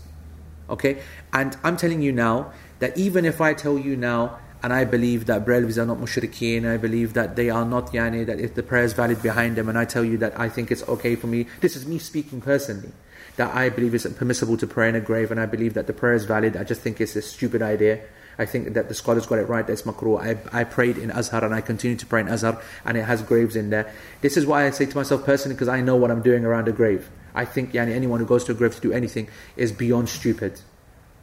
Okay? 0.69 1.01
And 1.33 1.57
I'm 1.63 1.77
telling 1.77 2.01
you 2.01 2.11
now 2.11 2.53
that 2.79 2.97
even 2.97 3.25
if 3.25 3.41
I 3.41 3.53
tell 3.53 3.77
you 3.77 3.95
now, 3.95 4.39
and 4.63 4.71
I 4.71 4.85
believe 4.85 5.25
that 5.25 5.45
Brelvis 5.45 5.77
are 5.77 5.85
not 5.85 5.97
mushrikeen, 5.97 6.69
I 6.71 6.77
believe 6.77 7.13
that 7.13 7.35
they 7.35 7.49
are 7.49 7.65
not 7.65 7.87
yani, 7.87 8.25
that 8.25 8.39
if 8.39 8.55
the 8.55 8.63
prayer 8.63 8.83
is 8.83 8.93
valid 8.93 9.21
behind 9.21 9.55
them, 9.55 9.69
and 9.69 9.77
I 9.77 9.85
tell 9.85 10.05
you 10.05 10.17
that 10.17 10.39
I 10.39 10.49
think 10.49 10.71
it's 10.71 10.87
okay 10.87 11.15
for 11.15 11.27
me, 11.27 11.47
this 11.61 11.75
is 11.75 11.85
me 11.85 11.97
speaking 11.97 12.41
personally, 12.41 12.91
that 13.37 13.55
I 13.55 13.69
believe 13.69 13.95
it's 13.95 14.07
permissible 14.07 14.57
to 14.57 14.67
pray 14.67 14.89
in 14.89 14.95
a 14.95 15.01
grave, 15.01 15.31
and 15.31 15.39
I 15.39 15.45
believe 15.45 15.73
that 15.73 15.87
the 15.87 15.93
prayer 15.93 16.13
is 16.13 16.25
valid, 16.25 16.55
I 16.55 16.63
just 16.63 16.81
think 16.81 17.01
it's 17.01 17.15
a 17.15 17.21
stupid 17.21 17.61
idea. 17.61 18.01
I 18.37 18.45
think 18.45 18.73
that 18.73 18.87
the 18.87 18.93
scholars 18.93 19.25
got 19.27 19.39
it 19.39 19.49
right, 19.49 19.67
that's 19.67 19.81
makruh. 19.83 20.19
I, 20.19 20.61
I 20.61 20.63
prayed 20.63 20.97
in 20.97 21.11
Azhar 21.11 21.43
and 21.43 21.53
I 21.53 21.61
continue 21.61 21.97
to 21.97 22.05
pray 22.05 22.21
in 22.21 22.27
Azhar, 22.27 22.61
and 22.85 22.97
it 22.97 23.03
has 23.03 23.21
graves 23.21 23.55
in 23.55 23.69
there. 23.69 23.93
This 24.21 24.37
is 24.37 24.45
why 24.45 24.65
I 24.65 24.71
say 24.71 24.85
to 24.85 24.95
myself 24.95 25.25
personally, 25.25 25.55
because 25.55 25.67
I 25.67 25.81
know 25.81 25.95
what 25.95 26.11
I'm 26.11 26.21
doing 26.21 26.45
around 26.45 26.67
a 26.67 26.71
grave. 26.71 27.09
I 27.35 27.45
think 27.45 27.73
yani, 27.73 27.93
anyone 27.93 28.19
who 28.19 28.25
goes 28.25 28.43
to 28.45 28.53
a 28.53 28.55
grave 28.55 28.75
to 28.75 28.81
do 28.81 28.93
anything 28.93 29.27
is 29.57 29.71
beyond 29.71 30.09
stupid. 30.09 30.61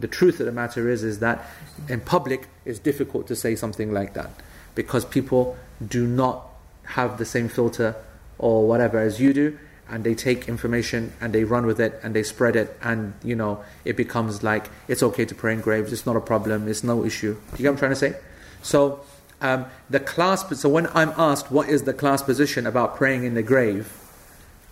The 0.00 0.08
truth 0.08 0.40
of 0.40 0.46
the 0.46 0.52
matter 0.52 0.88
is, 0.88 1.02
is 1.02 1.18
that 1.18 1.44
in 1.88 2.00
public 2.00 2.46
it's 2.64 2.78
difficult 2.78 3.26
to 3.28 3.37
say 3.37 3.56
something 3.56 3.92
like 3.92 4.14
that 4.14 4.30
because 4.74 5.04
people 5.04 5.56
do 5.87 6.06
not 6.06 6.46
have 6.84 7.18
the 7.18 7.24
same 7.24 7.48
filter 7.48 7.96
or 8.38 8.66
whatever 8.66 8.98
as 8.98 9.20
you 9.20 9.32
do, 9.32 9.58
and 9.88 10.04
they 10.04 10.14
take 10.14 10.48
information 10.48 11.12
and 11.20 11.32
they 11.32 11.44
run 11.44 11.66
with 11.66 11.80
it 11.80 11.98
and 12.02 12.14
they 12.14 12.22
spread 12.22 12.56
it, 12.56 12.76
and 12.82 13.14
you 13.24 13.34
know 13.34 13.62
it 13.84 13.96
becomes 13.96 14.42
like 14.42 14.70
it's 14.87 15.02
okay 15.02 15.24
to 15.24 15.34
pray 15.34 15.52
in 15.52 15.61
graves. 15.61 15.92
It's 15.92 16.06
not 16.06 16.16
a 16.16 16.20
problem. 16.20 16.68
It's 16.68 16.84
no 16.84 17.04
issue. 17.04 17.34
Do 17.34 17.40
you 17.52 17.62
get 17.62 17.64
what 17.64 17.72
I'm 17.72 17.78
trying 17.78 17.90
to 17.90 17.96
say? 17.96 18.14
So 18.62 19.00
um, 19.40 19.66
the 19.90 20.00
class. 20.00 20.61
So 20.61 20.68
when 20.68 20.87
I'm 20.94 21.12
asked 21.16 21.50
what 21.50 21.68
is 21.68 21.82
the 21.82 21.94
class 21.94 22.22
position 22.22 22.66
about 22.66 22.96
praying 22.96 23.24
in 23.24 23.34
the 23.34 23.42
grave, 23.42 23.92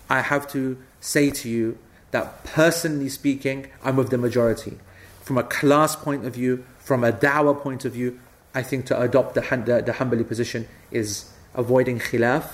I 0.08 0.20
have 0.20 0.46
to 0.52 0.78
say 1.00 1.30
to 1.30 1.48
you 1.48 1.78
that 2.12 2.44
personally 2.44 3.08
speaking, 3.08 3.68
I'm 3.82 3.96
with 3.96 4.10
the 4.10 4.18
majority 4.18 4.78
from 5.26 5.38
a 5.38 5.42
class 5.42 5.96
point 5.96 6.24
of 6.24 6.34
view, 6.34 6.64
from 6.78 7.02
a 7.02 7.10
da'wah 7.10 7.60
point 7.60 7.84
of 7.84 7.92
view, 7.92 8.20
I 8.54 8.62
think 8.62 8.86
to 8.86 9.00
adopt 9.00 9.34
the, 9.34 9.40
the, 9.40 9.82
the 9.82 9.92
Hanbali 9.92 10.26
position 10.26 10.68
is 10.92 11.32
avoiding 11.52 11.98
khilaf, 11.98 12.44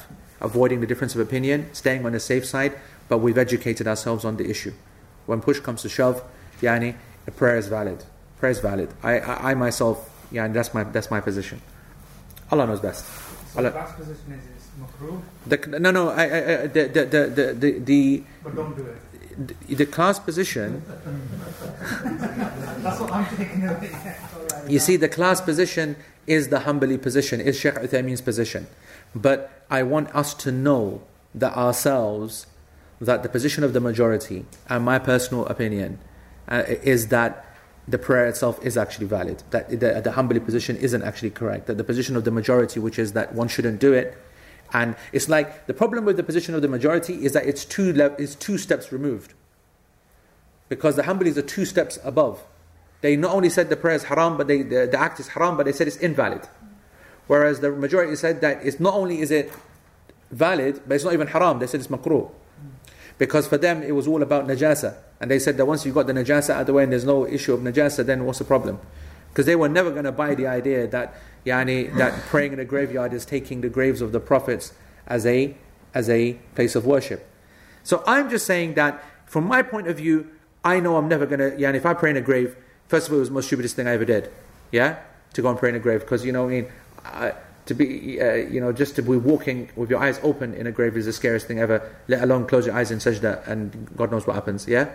avoiding 0.40 0.80
the 0.80 0.87
difference 0.87 1.14
of 1.14 1.20
opinion, 1.20 1.68
staying 1.74 2.06
on 2.06 2.12
the 2.12 2.18
safe 2.18 2.46
side, 2.46 2.72
but 3.11 3.18
we've 3.18 3.37
educated 3.37 3.87
ourselves 3.87 4.24
on 4.24 4.38
the 4.38 4.48
issue. 4.48 4.72
When 5.26 5.42
push 5.42 5.61
comes 5.61 5.82
to 5.82 5.90
shove, 5.90 6.24
yani, 6.62 6.96
the 7.26 7.30
prayer 7.30 7.58
is 7.58 7.68
valid. 7.68 8.04
Prayer 8.38 8.52
is 8.52 8.61
valid. 8.61 8.88
I, 9.02 9.18
I, 9.18 9.50
I 9.50 9.54
myself, 9.54 10.08
yeah, 10.32 10.48
that's 10.48 10.72
my, 10.72 10.82
that's 10.85 11.11
my 11.11 11.20
position. 11.20 11.61
Allah 12.50 12.66
knows 12.66 12.80
best. 12.80 13.04
So 13.04 13.58
Allah. 13.58 13.70
the 13.70 13.76
last 13.76 13.96
position 13.98 14.32
is, 14.32 14.44
is 14.62 14.70
makruh, 14.80 15.20
The, 15.46 15.78
no, 15.78 15.90
no, 15.90 16.08
I, 16.08 16.22
I, 16.22 16.62
I, 16.62 16.66
the, 16.68 16.88
the, 16.88 17.04
the, 17.04 17.54
the, 17.54 17.78
the, 17.80 18.22
but 18.42 18.56
don't 18.56 18.74
do 18.74 18.87
it. 18.87 19.12
The, 19.37 19.75
the 19.75 19.87
class 19.87 20.18
position 20.18 20.83
That's 22.83 23.01
what 23.01 23.12
I'm 23.12 23.37
taking 23.37 23.64
away. 23.64 23.90
Alright. 23.95 24.71
You 24.71 24.79
see, 24.79 24.97
the 24.97 25.09
class 25.09 25.40
position 25.40 25.97
is 26.27 26.49
the 26.49 26.61
Hanbali 26.61 27.01
position, 27.01 27.40
is 27.40 27.59
Sheikh 27.59 27.75
Uthaymeen's 27.75 28.21
position. 28.21 28.66
But 29.14 29.64
I 29.71 29.83
want 29.83 30.14
us 30.14 30.35
to 30.35 30.53
know 30.53 31.03
that 31.35 31.57
ourselves, 31.57 32.47
that 33.01 33.23
the 33.23 33.29
position 33.29 33.64
of 33.64 33.73
the 33.73 33.81
majority, 33.81 34.45
and 34.68 34.85
my 34.85 34.99
personal 34.99 35.47
opinion, 35.47 35.99
uh, 36.49 36.64
is 36.66 37.09
that 37.09 37.47
the 37.88 37.99
prayer 37.99 38.27
itself 38.27 38.64
is 38.64 38.77
actually 38.77 39.07
valid. 39.07 39.42
That 39.51 39.68
the, 39.71 39.77
the 39.77 40.12
Hanbali 40.12 40.45
position 40.45 40.77
isn't 40.77 41.03
actually 41.03 41.31
correct. 41.31 41.66
That 41.66 41.79
the 41.79 41.85
position 41.85 42.16
of 42.16 42.25
the 42.25 42.31
majority, 42.31 42.79
which 42.79 42.99
is 42.99 43.12
that 43.12 43.35
one 43.35 43.49
shouldn't 43.49 43.81
do 43.81 43.92
it, 43.92 44.16
and 44.72 44.96
it's 45.12 45.28
like 45.28 45.66
the 45.66 45.74
problem 45.74 46.04
with 46.04 46.16
the 46.16 46.22
position 46.22 46.54
of 46.54 46.62
the 46.62 46.68
majority 46.68 47.24
is 47.24 47.32
that 47.32 47.46
it's 47.46 47.64
two, 47.64 47.92
le- 47.92 48.14
it's 48.18 48.35
two 48.35 48.58
steps 48.58 48.92
removed. 48.92 49.35
Because 50.68 50.96
the 50.96 51.02
Hanbalis 51.02 51.37
are 51.37 51.42
two 51.42 51.64
steps 51.64 51.98
above. 52.02 52.42
They 53.02 53.16
not 53.16 53.35
only 53.35 53.50
said 53.50 53.68
the 53.68 53.76
prayer 53.76 53.96
is 53.96 54.04
haram, 54.04 54.37
but 54.37 54.46
they, 54.46 54.62
the, 54.62 54.87
the 54.87 54.98
act 54.98 55.20
is 55.20 55.28
haram, 55.28 55.56
but 55.56 55.66
they 55.66 55.72
said 55.72 55.88
it's 55.88 55.96
invalid. 55.96 56.48
Whereas 57.26 57.61
the 57.61 57.70
majority 57.70 58.16
said 58.16 58.40
that 58.40 58.64
it's 58.64 58.80
not 58.80 58.94
only 58.94 59.20
is 59.20 59.30
it 59.30 59.52
valid, 60.30 60.80
but 60.87 60.94
it's 60.94 61.04
not 61.04 61.12
even 61.12 61.26
haram. 61.26 61.58
They 61.58 61.66
said 61.66 61.80
it's 61.80 61.88
makruh. 61.88 62.30
Because 63.18 63.46
for 63.46 63.58
them 63.58 63.82
it 63.82 63.92
was 63.92 64.08
all 64.08 64.22
about 64.22 64.46
najasa. 64.46 64.96
And 65.20 65.30
they 65.30 65.38
said 65.38 65.56
that 65.58 65.66
once 65.66 65.85
you 65.85 65.92
got 65.92 66.06
the 66.06 66.12
najasa 66.12 66.50
out 66.50 66.62
of 66.62 66.66
the 66.66 66.72
way 66.72 66.82
and 66.82 66.92
there's 66.92 67.04
no 67.04 67.26
issue 67.26 67.52
of 67.52 67.61
najasa, 67.61 68.06
then 68.06 68.24
what's 68.24 68.38
the 68.38 68.44
problem? 68.44 68.80
Because 69.33 69.47
they 69.47 69.57
were 69.57 69.68
never 69.68 69.90
going 69.90 70.05
to 70.05 70.12
buy 70.12 70.35
the 70.35 70.47
idea 70.47 70.87
that 70.88 71.14
yani, 71.47 71.97
that 71.97 72.12
praying 72.27 72.53
in 72.53 72.61
a 72.61 72.64
graveyard 72.64 73.12
is 73.12 73.25
taking 73.25 73.61
the 73.61 73.68
graves 73.68 74.01
of 74.01 74.12
the 74.12 74.21
prophets 74.21 74.73
as 75.07 75.27
a 75.27 75.57
as 75.95 76.09
a 76.09 76.35
place 76.55 76.75
of 76.75 76.87
worship. 76.87 77.29
So 77.83 78.03
I'm 78.07 78.31
just 78.31 78.47
saying 78.47 78.75
that 78.75 79.03
from 79.27 79.45
my 79.45 79.62
point 79.62 79.88
of 79.88 79.97
view, 79.97 80.29
I 80.64 80.81
know 80.81 80.97
I'm 80.97 81.09
never 81.09 81.27
going 81.27 81.40
to. 81.40 81.57
Yani, 81.57 81.75
if 81.75 81.87
I 81.87 81.95
pray 81.95 82.11
in 82.11 82.16
a 82.16 82.21
grave, 82.21 82.57
first 82.88 83.09
of 83.09 83.12
all, 83.12 83.18
it 83.18 83.21
was 83.21 83.29
the 83.29 83.35
most 83.35 83.47
stupidest 83.47 83.77
thing 83.77 83.88
I 83.88 83.92
ever 83.92 84.05
did. 84.05 84.31
Yeah, 84.71 84.99
to 85.35 85.42
go 85.42 85.51
and 85.51 85.59
pray 85.59 85.68
in 85.71 85.75
a 85.75 85.81
grave 85.81 86.01
because 86.01 86.25
you 86.25 86.33
know, 86.33 86.47
I 86.47 86.49
mean, 86.49 86.66
uh, 87.05 87.33
to 87.66 87.75
be, 87.75 88.21
uh, 88.21 88.35
you 88.35 88.61
know, 88.61 88.73
just 88.73 88.97
to 88.97 89.03
be 89.03 89.16
walking 89.16 89.68
with 89.77 89.90
your 89.90 90.01
eyes 90.01 90.18
open 90.23 90.55
in 90.55 90.66
a 90.66 90.73
grave 90.73 90.97
is 90.97 91.07
the 91.07 91.12
scariest 91.12 91.47
thing 91.47 91.59
ever. 91.59 91.95
Let 92.09 92.23
alone 92.23 92.47
close 92.47 92.66
your 92.66 92.75
eyes 92.75 92.90
in 92.90 92.99
sajda 92.99 93.47
and 93.47 93.90
God 93.97 94.11
knows 94.11 94.27
what 94.27 94.35
happens. 94.35 94.66
Yeah, 94.66 94.90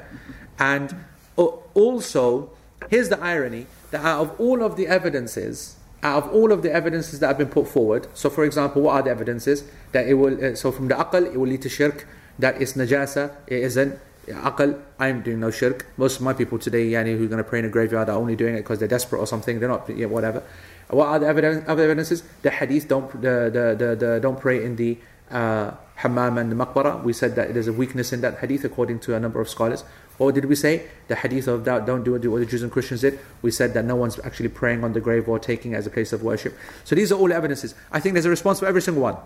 and 0.60 0.96
uh, 1.38 1.46
also, 1.74 2.52
here's 2.90 3.10
the 3.10 3.20
irony 3.20 3.68
that 3.92 4.04
out 4.04 4.22
of 4.22 4.40
all 4.40 4.64
of 4.64 4.76
the 4.76 4.88
evidences, 4.88 5.76
out 6.04 6.24
of 6.24 6.34
all 6.34 6.52
of 6.52 6.62
the 6.62 6.72
evidences 6.72 7.20
that 7.20 7.28
have 7.28 7.38
been 7.38 7.50
put 7.50 7.68
forward, 7.68 8.08
so 8.14 8.30
for 8.30 8.44
example, 8.44 8.82
what 8.84 8.96
are 8.96 9.04
the 9.04 9.10
evidences 9.10 9.64
that 9.92 10.08
it 10.08 10.16
will? 10.16 10.44
Uh, 10.44 10.56
so 10.56 10.72
from 10.72 10.88
the 10.88 10.96
aql, 10.96 11.26
it 11.26 11.38
will 11.38 11.48
lead 11.48 11.62
to 11.62 11.70
shirk. 11.70 12.08
That 12.40 12.62
is 12.62 12.74
najasa. 12.74 13.36
It 13.48 13.64
isn't. 13.64 14.00
Aql, 14.28 14.80
I'm 15.00 15.22
doing 15.22 15.40
no 15.40 15.52
shirk. 15.52 15.88
Most 15.96 16.18
of 16.18 16.22
my 16.22 16.34
people 16.34 16.60
today, 16.60 16.92
yani, 16.92 17.18
who 17.18 17.26
are 17.26 17.28
going 17.28 17.44
to 17.44 17.50
pray 17.50 17.60
in 17.60 17.66
a 17.66 17.70
graveyard, 17.70 18.10
are 18.10 18.18
only 18.18 18.36
doing 18.36 18.56
it 18.56 18.60
because 18.60 18.80
they're 18.80 18.88
desperate 18.88 19.20
or 19.20 19.28
something. 19.28 19.60
They're 19.60 19.70
not, 19.70 19.90
yeah, 19.90 20.08
whatever. 20.08 20.44
What 20.90 21.08
are 21.08 21.20
the 21.20 21.28
evidence, 21.28 21.66
other 21.68 21.84
evidences? 21.84 22.24
The 22.42 22.52
hadith, 22.52 22.88
don't, 22.88 23.10
the, 23.22 23.50
the, 23.52 23.86
the, 23.86 23.96
the, 23.96 24.20
don't 24.22 24.40
pray 24.40 24.64
in 24.64 24.76
the 24.76 24.98
uh, 25.32 25.72
hammam 25.96 26.38
and 26.38 26.52
the 26.52 26.56
maqbara. 26.56 27.04
We 27.04 27.14
said 27.14 27.36
that 27.36 27.54
there's 27.54 27.68
a 27.68 27.74
weakness 27.74 28.14
in 28.14 28.22
that 28.22 28.40
hadith 28.40 28.64
according 28.64 29.00
to 29.02 29.16
a 29.16 29.20
number 29.20 29.42
of 29.42 29.50
scholars. 29.50 29.84
What 30.18 30.34
did 30.34 30.46
we 30.46 30.56
say? 30.56 30.88
The 31.08 31.16
hadith 31.16 31.48
of 31.48 31.64
that, 31.66 31.86
don't 31.86 32.04
do 32.04 32.12
what 32.14 32.22
the 32.22 32.46
Jews 32.46 32.64
and 32.64 32.72
Christians 32.72 33.02
did. 33.02 33.20
We 33.44 33.52
said 33.52 33.74
that 33.76 33.86
no 33.86 33.96
one's 33.96 34.20
actually 34.20 34.50
praying 34.50 34.84
on 34.84 34.94
the 34.94 35.00
grave 35.00 35.30
or 35.30 35.38
taking 35.38 35.74
it 35.74 35.76
as 35.76 35.86
a 35.86 35.92
place 35.92 36.12
of 36.12 36.24
worship. 36.24 36.58
So 36.84 36.96
these 36.96 37.12
are 37.12 37.16
all 37.16 37.32
evidences. 37.32 37.76
I 37.92 38.00
think 38.00 38.14
there's 38.14 38.26
a 38.26 38.30
response 38.30 38.60
for 38.60 38.66
every 38.66 38.82
single 38.82 39.04
one. 39.04 39.18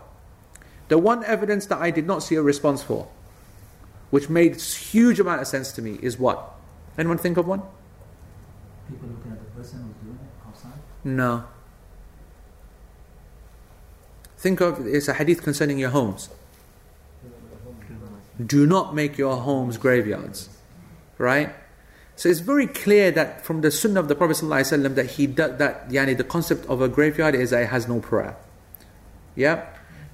The 0.89 0.97
one 0.97 1.23
evidence 1.23 1.65
that 1.67 1.79
I 1.79 1.91
did 1.91 2.05
not 2.05 2.23
see 2.23 2.35
a 2.35 2.41
response 2.41 2.83
for, 2.83 3.07
which 4.09 4.29
made 4.29 4.59
huge 4.59 5.21
amount 5.21 5.41
of 5.41 5.47
sense 5.47 5.71
to 5.73 5.81
me, 5.81 5.97
is 6.01 6.19
what? 6.19 6.51
Anyone 6.97 7.17
think 7.17 7.37
of 7.37 7.47
one? 7.47 7.61
People 8.89 9.07
looking 9.07 9.31
at 9.31 9.39
the 9.39 9.51
person 9.51 9.83
who's 9.83 9.95
doing 10.03 10.19
it 10.21 10.47
outside. 10.47 10.73
No. 11.05 11.45
Think 14.37 14.59
of 14.59 14.85
it's 14.85 15.07
a 15.07 15.13
hadith 15.13 15.41
concerning 15.41 15.79
your 15.79 15.91
homes. 15.91 16.29
Do 18.45 18.65
not 18.65 18.93
make 18.93 19.17
your 19.17 19.37
homes 19.37 19.77
graveyards. 19.77 20.49
Right? 21.21 21.53
So 22.15 22.29
it's 22.29 22.39
very 22.39 22.67
clear 22.67 23.11
that 23.11 23.45
from 23.45 23.61
the 23.61 23.71
sunnah 23.71 23.99
of 23.99 24.07
the 24.07 24.15
Prophet 24.15 24.37
ﷺ 24.37 24.95
that 24.95 25.11
he 25.11 25.27
that, 25.27 25.59
that 25.59 25.89
yani, 25.89 26.17
the 26.17 26.23
concept 26.23 26.65
of 26.65 26.81
a 26.81 26.89
graveyard 26.89 27.35
is 27.35 27.51
that 27.51 27.63
it 27.63 27.69
has 27.69 27.87
no 27.87 27.99
prayer. 27.99 28.35
Yeah? 29.35 29.65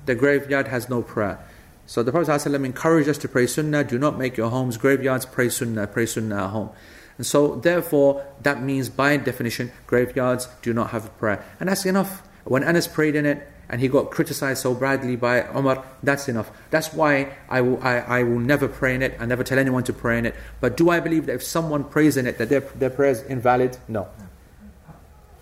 The 0.06 0.16
graveyard 0.16 0.68
has 0.68 0.90
no 0.90 1.02
prayer. 1.02 1.40
So 1.86 2.04
the 2.04 2.12
Prophet 2.12 2.30
ﷺ 2.30 2.66
encouraged 2.66 3.10
us 3.10 3.18
to 3.20 3.30
pray 3.30 3.48
sunnah, 3.48 3.84
do 3.84 3.98
not 3.98 4.18
make 4.18 4.38
your 4.38 4.50
homes 4.50 4.78
graveyards, 4.78 5.26
pray 5.26 5.50
sunnah, 5.50 5.88
pray 5.88 6.06
sunnah 6.06 6.46
at 6.46 6.50
home. 6.52 6.70
And 7.18 7.26
so 7.26 7.56
therefore 7.56 8.26
that 8.44 8.62
means 8.62 8.90
by 8.90 9.18
definition 9.18 9.72
graveyards 9.88 10.50
do 10.62 10.74
not 10.74 10.92
have 10.92 11.06
a 11.06 11.10
prayer. 11.10 11.44
And 11.60 11.70
that's 11.70 11.86
enough. 11.86 12.22
When 12.44 12.64
Anas 12.64 12.88
prayed 12.88 13.16
in 13.16 13.26
it, 13.26 13.48
and 13.70 13.82
he 13.82 13.88
got 13.88 14.12
criticized 14.12 14.62
so 14.62 14.74
badly 14.74 15.16
by 15.16 15.44
Omar, 15.48 15.84
that's 16.02 16.30
enough. 16.30 16.52
That's 16.70 16.94
why 16.94 17.36
I 17.50 17.62
will, 17.62 17.82
I, 17.84 17.98
I 18.00 18.24
will 18.24 18.40
never 18.40 18.68
pray 18.68 18.96
in 18.96 19.02
it. 19.02 19.18
I 19.20 19.26
never 19.26 19.44
tell 19.44 19.60
anyone 19.60 19.84
to 19.84 19.94
pray 19.94 20.18
in 20.18 20.26
it. 20.26 20.36
But 20.62 20.78
do 20.78 20.90
I 20.90 21.00
believe 21.00 21.26
that 21.26 21.36
if 21.36 21.44
someone 21.44 21.84
prays 21.84 22.18
in 22.18 22.28
it, 22.28 22.38
that 22.38 22.50
their, 22.50 22.62
their 22.62 22.90
prayer 22.90 23.12
is 23.12 23.22
invalid? 23.24 23.78
No. 23.88 24.08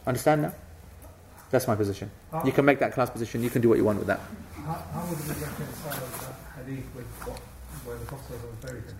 Understand 0.07 0.45
that? 0.45 0.57
That's 1.51 1.67
my 1.67 1.75
position. 1.75 2.09
You 2.43 2.51
can 2.51 2.65
make 2.65 2.79
that 2.79 2.93
class 2.93 3.09
position. 3.09 3.43
You 3.43 3.49
can 3.49 3.61
do 3.61 3.69
what 3.69 3.77
you 3.77 3.85
want 3.85 3.99
with 3.99 4.07
that. 4.07 4.19
How, 4.55 4.73
how 4.73 5.05
would 5.05 5.19
we 5.19 5.33
reconcile 5.33 5.91
that 5.91 6.65
hadith 6.65 6.85
with 6.95 7.05
what, 7.25 7.39
where 7.85 7.97
the 7.97 8.05
Prophet 8.05 8.31
was 8.31 8.55
buried 8.61 8.83
in? 8.83 8.95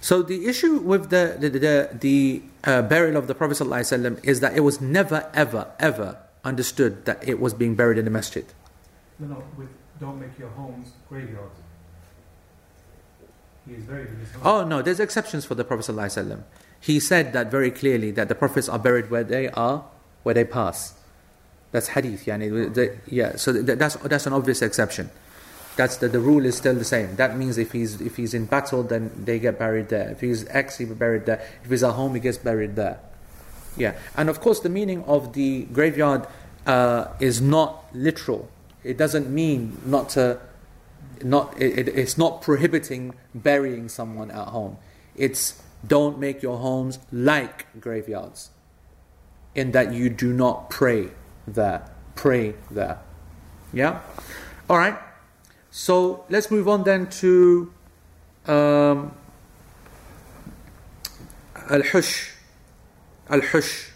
So 0.00 0.20
the 0.20 0.46
issue 0.46 0.78
with 0.78 1.10
the 1.10 1.36
the, 1.38 1.48
the, 1.48 1.90
the 1.92 2.42
uh, 2.64 2.82
burial 2.82 3.16
of 3.16 3.28
the 3.28 3.36
Prophet 3.36 3.58
ﷺ 3.58 4.24
is 4.24 4.40
that 4.40 4.56
it 4.56 4.60
was 4.60 4.80
never, 4.80 5.30
ever, 5.32 5.70
ever 5.78 6.18
understood 6.44 7.04
that 7.04 7.26
it 7.26 7.40
was 7.40 7.54
being 7.54 7.74
buried 7.74 7.98
in 7.98 8.04
the 8.04 8.10
masjid. 8.10 8.44
No, 9.18 9.28
no, 9.28 9.42
with 9.56 9.68
don't 10.00 10.20
make 10.20 10.36
your 10.38 10.48
homes 10.50 10.92
graveyards. 11.08 11.60
He 13.66 13.74
is 13.74 13.84
buried 13.84 14.08
in 14.08 14.18
his 14.18 14.32
home. 14.32 14.42
Oh 14.44 14.64
no, 14.64 14.82
there's 14.82 14.98
exceptions 14.98 15.44
for 15.44 15.54
the 15.54 15.64
Prophet 15.64 15.94
ﷺ. 15.94 16.42
He 16.80 16.98
said 16.98 17.32
that 17.32 17.50
very 17.50 17.70
clearly 17.70 18.10
that 18.10 18.28
the 18.28 18.34
prophets 18.34 18.68
are 18.68 18.78
buried 18.78 19.10
where 19.10 19.22
they 19.22 19.48
are, 19.50 19.84
where 20.24 20.34
they 20.34 20.44
pass. 20.44 20.94
That's 21.70 21.88
hadith, 21.88 22.24
yani. 22.26 22.74
The, 22.74 22.98
yeah, 23.06 23.36
so 23.36 23.52
th- 23.52 23.78
that's 23.78 23.94
that's 23.96 24.26
an 24.26 24.32
obvious 24.32 24.60
exception. 24.60 25.10
That's 25.76 25.96
the, 25.96 26.08
the 26.08 26.20
rule 26.20 26.44
is 26.44 26.56
still 26.56 26.74
the 26.74 26.84
same. 26.84 27.16
That 27.16 27.38
means 27.38 27.56
if 27.56 27.72
he's 27.72 28.00
if 28.00 28.16
he's 28.16 28.34
in 28.34 28.46
battle, 28.46 28.82
then 28.82 29.12
they 29.24 29.38
get 29.38 29.58
buried 29.58 29.88
there. 29.88 30.10
If 30.10 30.20
he's 30.20 30.46
ex, 30.48 30.78
he 30.78 30.84
buried 30.84 31.26
there. 31.26 31.40
If 31.64 31.70
he's 31.70 31.84
at 31.84 31.92
home, 31.92 32.14
he 32.14 32.20
gets 32.20 32.38
buried 32.38 32.74
there. 32.76 32.98
Yeah, 33.76 33.94
and 34.16 34.28
of 34.28 34.40
course 34.40 34.60
the 34.60 34.68
meaning 34.68 35.02
of 35.04 35.32
the 35.32 35.62
graveyard 35.72 36.26
uh, 36.66 37.06
is 37.20 37.40
not 37.40 37.84
literal. 37.94 38.48
It 38.84 38.98
doesn't 38.98 39.30
mean 39.30 39.80
not 39.86 40.10
to, 40.10 40.40
not 41.22 41.60
it, 41.60 41.78
it, 41.78 41.88
it's 41.88 42.18
not 42.18 42.42
prohibiting 42.42 43.14
burying 43.34 43.88
someone 43.88 44.30
at 44.30 44.48
home. 44.48 44.76
It's 45.16 45.62
don't 45.86 46.18
make 46.18 46.42
your 46.42 46.58
homes 46.58 46.98
like 47.10 47.66
graveyards, 47.80 48.50
in 49.54 49.72
that 49.72 49.92
you 49.92 50.10
do 50.10 50.32
not 50.32 50.70
pray 50.70 51.08
there. 51.46 51.88
Pray 52.14 52.54
there. 52.70 52.98
Yeah. 53.72 54.00
All 54.68 54.76
right. 54.76 54.98
So 55.70 56.24
let's 56.28 56.50
move 56.50 56.68
on 56.68 56.84
then 56.84 57.08
to 57.22 57.72
um, 58.46 59.14
al-hush. 61.70 62.31
Al-hush. 63.31 63.91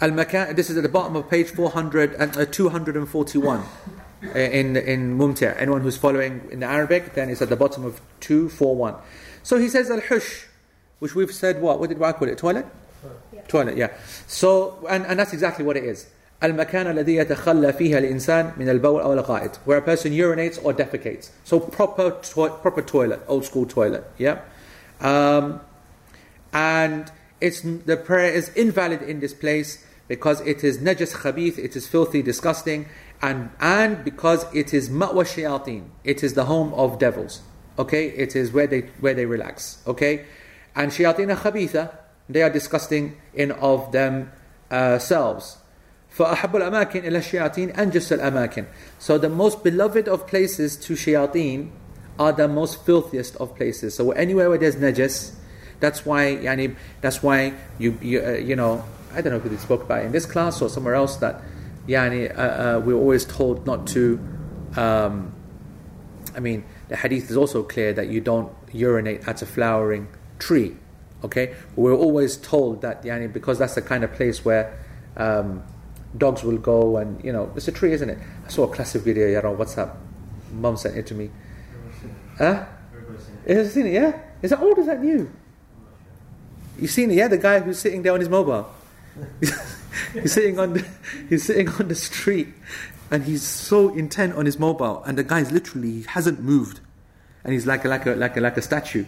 Al-makan, 0.00 0.56
this 0.56 0.68
is 0.68 0.76
at 0.76 0.82
the 0.82 0.88
bottom 0.88 1.14
of 1.14 1.30
page 1.30 1.50
400 1.50 2.14
and, 2.14 2.36
uh, 2.36 2.44
241 2.44 3.60
uh, 3.60 4.38
in, 4.38 4.76
in 4.76 5.16
Mumti'. 5.16 5.46
Anyone 5.60 5.82
who's 5.82 5.96
following 5.96 6.48
in 6.50 6.62
Arabic, 6.62 7.14
then 7.14 7.30
it's 7.30 7.40
at 7.40 7.48
the 7.48 7.56
bottom 7.56 7.84
of 7.84 8.00
241. 8.20 8.96
So 9.42 9.58
he 9.58 9.68
says 9.68 9.90
al-hush, 9.90 10.46
which 10.98 11.14
we've 11.14 11.32
said 11.32 11.60
what? 11.62 11.78
What 11.78 11.88
did 11.88 12.02
I 12.02 12.12
call 12.12 12.28
it? 12.28 12.38
Toilet? 12.38 12.66
Toilet, 13.48 13.76
yeah. 13.76 13.90
So, 14.26 14.86
and, 14.88 15.04
and 15.06 15.18
that's 15.18 15.32
exactly 15.32 15.64
what 15.64 15.76
it 15.76 15.84
is. 15.84 16.06
المكان 16.42 16.86
الذي 16.86 17.14
يتخلى 17.16 17.72
فيها 17.72 17.98
الإنسان 17.98 18.52
من 18.56 18.68
البول 18.68 19.00
أو 19.02 19.12
الغائط 19.12 19.58
where 19.64 19.78
a 19.78 19.82
person 19.82 20.12
urinates 20.12 20.58
or 20.64 20.72
defecates 20.72 21.30
so 21.44 21.60
proper 21.60 22.10
to- 22.10 22.48
proper 22.60 22.82
toilet 22.82 23.20
old 23.28 23.44
school 23.44 23.64
toilet 23.64 24.04
yeah 24.18 24.40
um, 25.00 25.60
and 26.52 27.12
it's 27.40 27.60
the 27.60 27.96
prayer 27.96 28.32
is 28.32 28.48
invalid 28.50 29.02
in 29.02 29.20
this 29.20 29.34
place 29.34 29.84
because 30.08 30.40
it 30.42 30.62
is 30.62 30.78
najas 30.78 31.14
khabith 31.14 31.58
it 31.58 31.76
is 31.76 31.86
filthy 31.86 32.22
disgusting 32.22 32.86
and 33.20 33.50
and 33.60 34.04
because 34.04 34.46
it 34.54 34.74
is 34.74 34.88
ma'wa 34.88 35.24
shayateen 35.24 35.88
it 36.04 36.22
is 36.22 36.34
the 36.34 36.44
home 36.44 36.72
of 36.74 36.98
devils 36.98 37.42
okay 37.78 38.08
it 38.08 38.36
is 38.36 38.52
where 38.52 38.66
they 38.66 38.80
where 39.00 39.14
they 39.14 39.26
relax 39.26 39.82
okay 39.86 40.24
and 40.74 40.92
shayateen 40.92 41.34
khabitha 41.36 41.94
they 42.28 42.42
are 42.42 42.50
disgusting 42.50 43.16
in 43.34 43.50
of 43.52 43.92
themselves 43.92 45.58
فأحب 46.18 46.56
الأماكن 46.56 47.04
إلى 47.04 47.18
الشياطين 47.18 47.70
أنجس 47.70 48.12
الأماكن 48.12 48.66
So 48.98 49.16
the 49.16 49.30
most 49.30 49.64
beloved 49.64 50.08
of 50.08 50.26
places 50.26 50.76
to 50.76 50.92
shayateen 50.92 51.70
are 52.18 52.32
the 52.32 52.48
most 52.48 52.84
filthiest 52.84 53.36
of 53.36 53.56
places. 53.56 53.94
So 53.94 54.10
anywhere 54.12 54.50
where 54.50 54.58
there's 54.58 54.76
najas, 54.76 55.34
that's 55.79 56.05
why 56.05 56.35
yani, 56.35 56.75
that's 57.01 57.21
why 57.21 57.53
you 57.77 57.97
you, 58.01 58.21
uh, 58.21 58.31
you 58.31 58.55
know 58.55 58.83
I 59.13 59.21
don't 59.21 59.31
know 59.31 59.37
if 59.37 59.43
they 59.43 59.57
spoke 59.57 59.83
about 59.83 60.03
in 60.05 60.11
this 60.11 60.25
class 60.25 60.61
or 60.61 60.69
somewhere 60.69 60.95
else 60.95 61.17
that 61.17 61.41
yani, 61.87 62.29
uh, 62.37 62.41
uh, 62.41 62.81
we're 62.83 62.93
always 62.95 63.25
told 63.25 63.65
not 63.65 63.87
to. 63.87 64.19
Um, 64.75 65.33
I 66.35 66.39
mean, 66.39 66.65
the 66.89 66.95
hadith 66.95 67.31
is 67.31 67.37
also 67.37 67.63
clear 67.63 67.93
that 67.93 68.09
you 68.09 68.21
don't 68.21 68.53
urinate 68.71 69.27
at 69.27 69.41
a 69.41 69.45
flowering 69.45 70.07
tree. 70.37 70.75
Okay, 71.23 71.55
we're 71.75 71.95
always 71.95 72.37
told 72.37 72.81
that 72.81 73.03
yani, 73.03 73.31
because 73.31 73.57
that's 73.57 73.73
the 73.73 73.81
kind 73.81 74.03
of 74.03 74.13
place 74.13 74.45
where 74.45 74.77
um, 75.15 75.63
dogs 76.15 76.43
will 76.43 76.57
go 76.57 76.97
and 76.97 77.23
you 77.23 77.31
know 77.31 77.51
it's 77.55 77.67
a 77.67 77.71
tree, 77.71 77.93
isn't 77.93 78.09
it? 78.09 78.19
I 78.45 78.49
saw 78.49 78.63
a 78.63 78.73
classic 78.73 79.01
video 79.01 79.27
yeah, 79.27 79.39
on 79.39 79.57
WhatsApp. 79.57 79.95
Mum 80.51 80.77
sent 80.77 80.95
it 80.95 81.07
to 81.07 81.15
me. 81.15 81.29
Huh? 82.37 82.65
You 83.47 83.65
seen 83.65 83.87
it? 83.87 83.93
Yeah. 83.93 84.19
Is 84.41 84.51
that 84.51 84.59
old? 84.59 84.77
Or 84.77 84.81
is 84.81 84.87
that 84.87 85.01
new? 85.01 85.31
You 86.79 86.87
seen 86.87 87.11
it? 87.11 87.15
Yeah, 87.15 87.27
the 87.27 87.37
guy 87.37 87.59
who's 87.59 87.79
sitting 87.79 88.03
there 88.03 88.13
on 88.13 88.19
his 88.19 88.29
mobile. 88.29 88.69
he's 90.13 90.33
sitting 90.33 90.59
on 90.59 90.73
the, 90.73 90.87
he's 91.29 91.43
sitting 91.45 91.69
on 91.69 91.87
the 91.87 91.95
street, 91.95 92.53
and 93.09 93.23
he's 93.23 93.43
so 93.43 93.93
intent 93.93 94.35
on 94.35 94.45
his 94.45 94.59
mobile, 94.59 95.03
and 95.05 95.17
the 95.17 95.23
guy's 95.23 95.51
literally 95.51 95.91
he 95.91 96.03
hasn't 96.03 96.39
moved, 96.39 96.79
and 97.43 97.53
he's 97.53 97.65
like 97.65 97.85
a, 97.85 97.87
like 97.87 98.05
a 98.05 98.11
like 98.11 98.37
a 98.37 98.41
like 98.41 98.57
a 98.57 98.61
statue. 98.61 99.05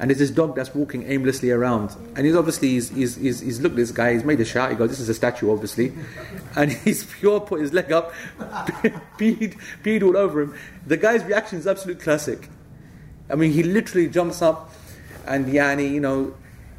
And 0.00 0.10
there's 0.10 0.20
this 0.20 0.30
dog 0.30 0.54
that's 0.54 0.72
walking 0.76 1.10
aimlessly 1.10 1.50
around, 1.50 1.96
and 2.14 2.24
he's 2.24 2.36
obviously 2.36 2.68
he's 2.68 2.90
he's, 2.90 3.16
he's, 3.16 3.40
he's 3.40 3.60
looked 3.60 3.72
at 3.72 3.78
this 3.78 3.90
guy. 3.90 4.12
He's 4.12 4.22
made 4.22 4.38
a 4.38 4.44
shot. 4.44 4.70
He 4.70 4.76
goes, 4.76 4.90
"This 4.90 5.00
is 5.00 5.08
a 5.08 5.14
statue, 5.14 5.50
obviously," 5.50 5.92
and 6.56 6.70
he's 6.70 7.04
pure 7.04 7.40
put 7.40 7.60
his 7.60 7.72
leg 7.72 7.90
up, 7.90 8.12
peed 9.18 9.58
peed 9.82 10.04
all 10.04 10.16
over 10.16 10.42
him. 10.42 10.54
The 10.86 10.96
guy's 10.96 11.24
reaction 11.24 11.58
is 11.58 11.66
absolute 11.66 11.98
classic. 11.98 12.48
I 13.28 13.34
mean, 13.34 13.50
he 13.50 13.64
literally 13.64 14.06
jumps 14.06 14.40
up, 14.40 14.72
and 15.26 15.46
Yani, 15.46 15.90
you 15.90 16.00
know, 16.00 16.32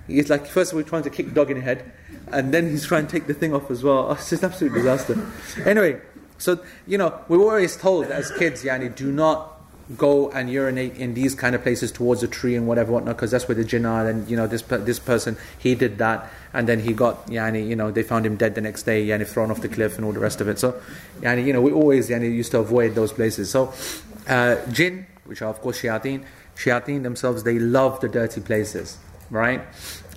he's 0.09 0.29
like 0.29 0.47
first 0.47 0.73
he's 0.73 0.85
trying 0.85 1.03
to 1.03 1.09
kick 1.09 1.27
the 1.27 1.33
dog 1.33 1.51
in 1.51 1.57
the 1.57 1.63
head, 1.63 1.91
and 2.31 2.53
then 2.53 2.69
he's 2.69 2.85
trying 2.85 3.07
to 3.07 3.11
take 3.11 3.27
the 3.27 3.33
thing 3.33 3.53
off 3.53 3.69
as 3.71 3.83
well. 3.83 4.07
Oh, 4.09 4.11
it's 4.19 4.29
just 4.29 4.43
an 4.43 4.51
absolute 4.51 4.73
disaster. 4.73 5.17
Anyway, 5.65 6.01
so 6.37 6.63
you 6.87 6.97
know, 6.97 7.19
we 7.27 7.37
were 7.37 7.45
always 7.45 7.77
told 7.77 8.05
as 8.05 8.31
kids, 8.31 8.63
Yani, 8.63 8.95
do 8.95 9.11
not 9.11 9.59
go 9.97 10.29
and 10.31 10.51
urinate 10.51 10.95
in 10.97 11.15
these 11.15 11.33
kind 11.33 11.55
of 11.55 11.63
places 11.63 11.91
towards 11.91 12.21
a 12.21 12.27
tree 12.27 12.55
and 12.55 12.67
whatever 12.67 12.91
whatnot 12.91 13.15
because 13.15 13.31
that's 13.31 13.47
where 13.47 13.55
the 13.55 13.63
jinn 13.63 13.87
are 13.87 14.07
and 14.07 14.29
you 14.29 14.37
know 14.37 14.45
this 14.45 14.61
this 14.61 14.99
person 14.99 15.35
he 15.57 15.73
did 15.73 15.97
that 15.97 16.29
and 16.53 16.69
then 16.69 16.79
he 16.79 16.93
got 16.93 17.25
yani 17.25 17.67
you 17.67 17.75
know 17.75 17.89
they 17.89 18.03
found 18.03 18.23
him 18.23 18.35
dead 18.35 18.53
the 18.53 18.61
next 18.61 18.83
day 18.83 19.03
yani 19.03 19.25
thrown 19.25 19.49
off 19.49 19.61
the 19.61 19.67
cliff 19.67 19.95
and 19.95 20.05
all 20.05 20.11
the 20.11 20.19
rest 20.19 20.41
of 20.41 20.47
it 20.47 20.59
so 20.59 20.79
yani 21.21 21.43
you 21.43 21.51
know 21.51 21.61
we 21.61 21.71
always 21.71 22.07
yani 22.07 22.31
used 22.31 22.51
to 22.51 22.59
avoid 22.59 22.93
those 22.93 23.11
places 23.11 23.49
so 23.49 23.73
uh, 24.27 24.57
jinn 24.71 25.07
which 25.25 25.41
are 25.41 25.49
of 25.49 25.59
course 25.59 25.81
shayateen 25.81 26.23
shayateen 26.55 27.01
themselves 27.01 27.41
they 27.41 27.57
love 27.57 27.99
the 27.99 28.07
dirty 28.07 28.41
places 28.41 28.99
right 29.29 29.61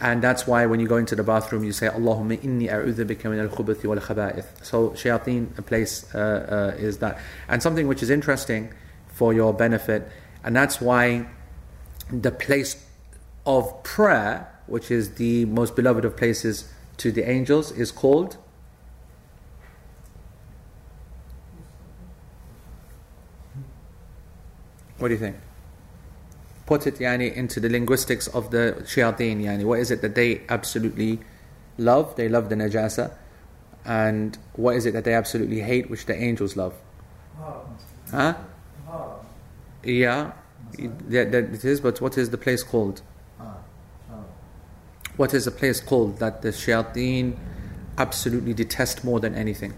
and 0.00 0.22
that's 0.22 0.46
why 0.46 0.64
when 0.64 0.80
you 0.80 0.88
go 0.88 0.96
into 0.96 1.14
the 1.14 1.22
bathroom 1.22 1.64
you 1.64 1.72
say 1.72 1.86
Allahumma 1.88 2.40
inni 2.42 2.68
a'udhu 2.68 3.04
bika 3.04 3.30
min 3.30 3.40
al-khubuthi 3.40 3.84
wal 3.84 3.98
khaba'ith 3.98 4.64
so 4.64 4.90
shayateen 4.90 5.56
a 5.58 5.62
place 5.62 6.12
uh, 6.14 6.72
uh, 6.74 6.78
is 6.78 6.98
that 6.98 7.18
and 7.48 7.62
something 7.62 7.86
which 7.86 8.02
is 8.02 8.10
interesting 8.10 8.72
for 9.12 9.32
your 9.32 9.52
benefit. 9.52 10.08
And 10.42 10.56
that's 10.56 10.80
why 10.80 11.26
the 12.10 12.32
place 12.32 12.84
of 13.46 13.82
prayer, 13.82 14.48
which 14.66 14.90
is 14.90 15.14
the 15.14 15.44
most 15.44 15.76
beloved 15.76 16.04
of 16.04 16.16
places 16.16 16.68
to 16.98 17.12
the 17.12 17.28
angels, 17.28 17.70
is 17.72 17.92
called. 17.92 18.36
What 24.98 25.08
do 25.08 25.14
you 25.14 25.20
think? 25.20 25.36
Put 26.72 26.86
it 26.86 26.94
yani, 27.00 27.30
into 27.34 27.60
the 27.60 27.68
linguistics 27.68 28.28
of 28.28 28.50
the 28.50 28.76
shayateen. 28.84 29.42
Yani. 29.42 29.64
What 29.64 29.78
is 29.80 29.90
it 29.90 30.00
that 30.00 30.14
they 30.14 30.40
absolutely 30.48 31.20
love? 31.76 32.16
They 32.16 32.30
love 32.30 32.48
the 32.48 32.54
najasa. 32.54 33.12
And 33.84 34.38
what 34.54 34.76
is 34.76 34.86
it 34.86 34.92
that 34.92 35.04
they 35.04 35.12
absolutely 35.12 35.60
hate, 35.60 35.90
which 35.90 36.06
the 36.06 36.16
angels 36.16 36.56
love? 36.56 36.72
Huh? 38.10 38.34
Yeah, 39.82 40.32
that, 40.78 41.32
that 41.32 41.44
it 41.52 41.62
is, 41.62 41.82
but 41.82 42.00
what 42.00 42.16
is 42.16 42.30
the 42.30 42.38
place 42.38 42.62
called? 42.62 43.02
What 45.18 45.34
is 45.34 45.44
the 45.44 45.50
place 45.50 45.78
called 45.78 46.20
that 46.20 46.40
the 46.40 46.52
shayateen 46.52 47.36
absolutely 47.98 48.54
detest 48.54 49.04
more 49.04 49.20
than 49.20 49.34
anything? 49.34 49.74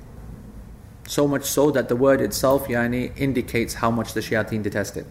So 1.09 1.27
much 1.27 1.45
so 1.45 1.73
that 1.73 1.89
the 1.89 1.97
word 1.97 2.21
itself, 2.21 2.69
yani, 2.69 3.11
indicates 3.17 3.75
how 3.75 3.91
much 3.91 4.13
the 4.15 4.21
shayateen 4.21 4.63
detest 4.63 4.97
it. 4.97 5.07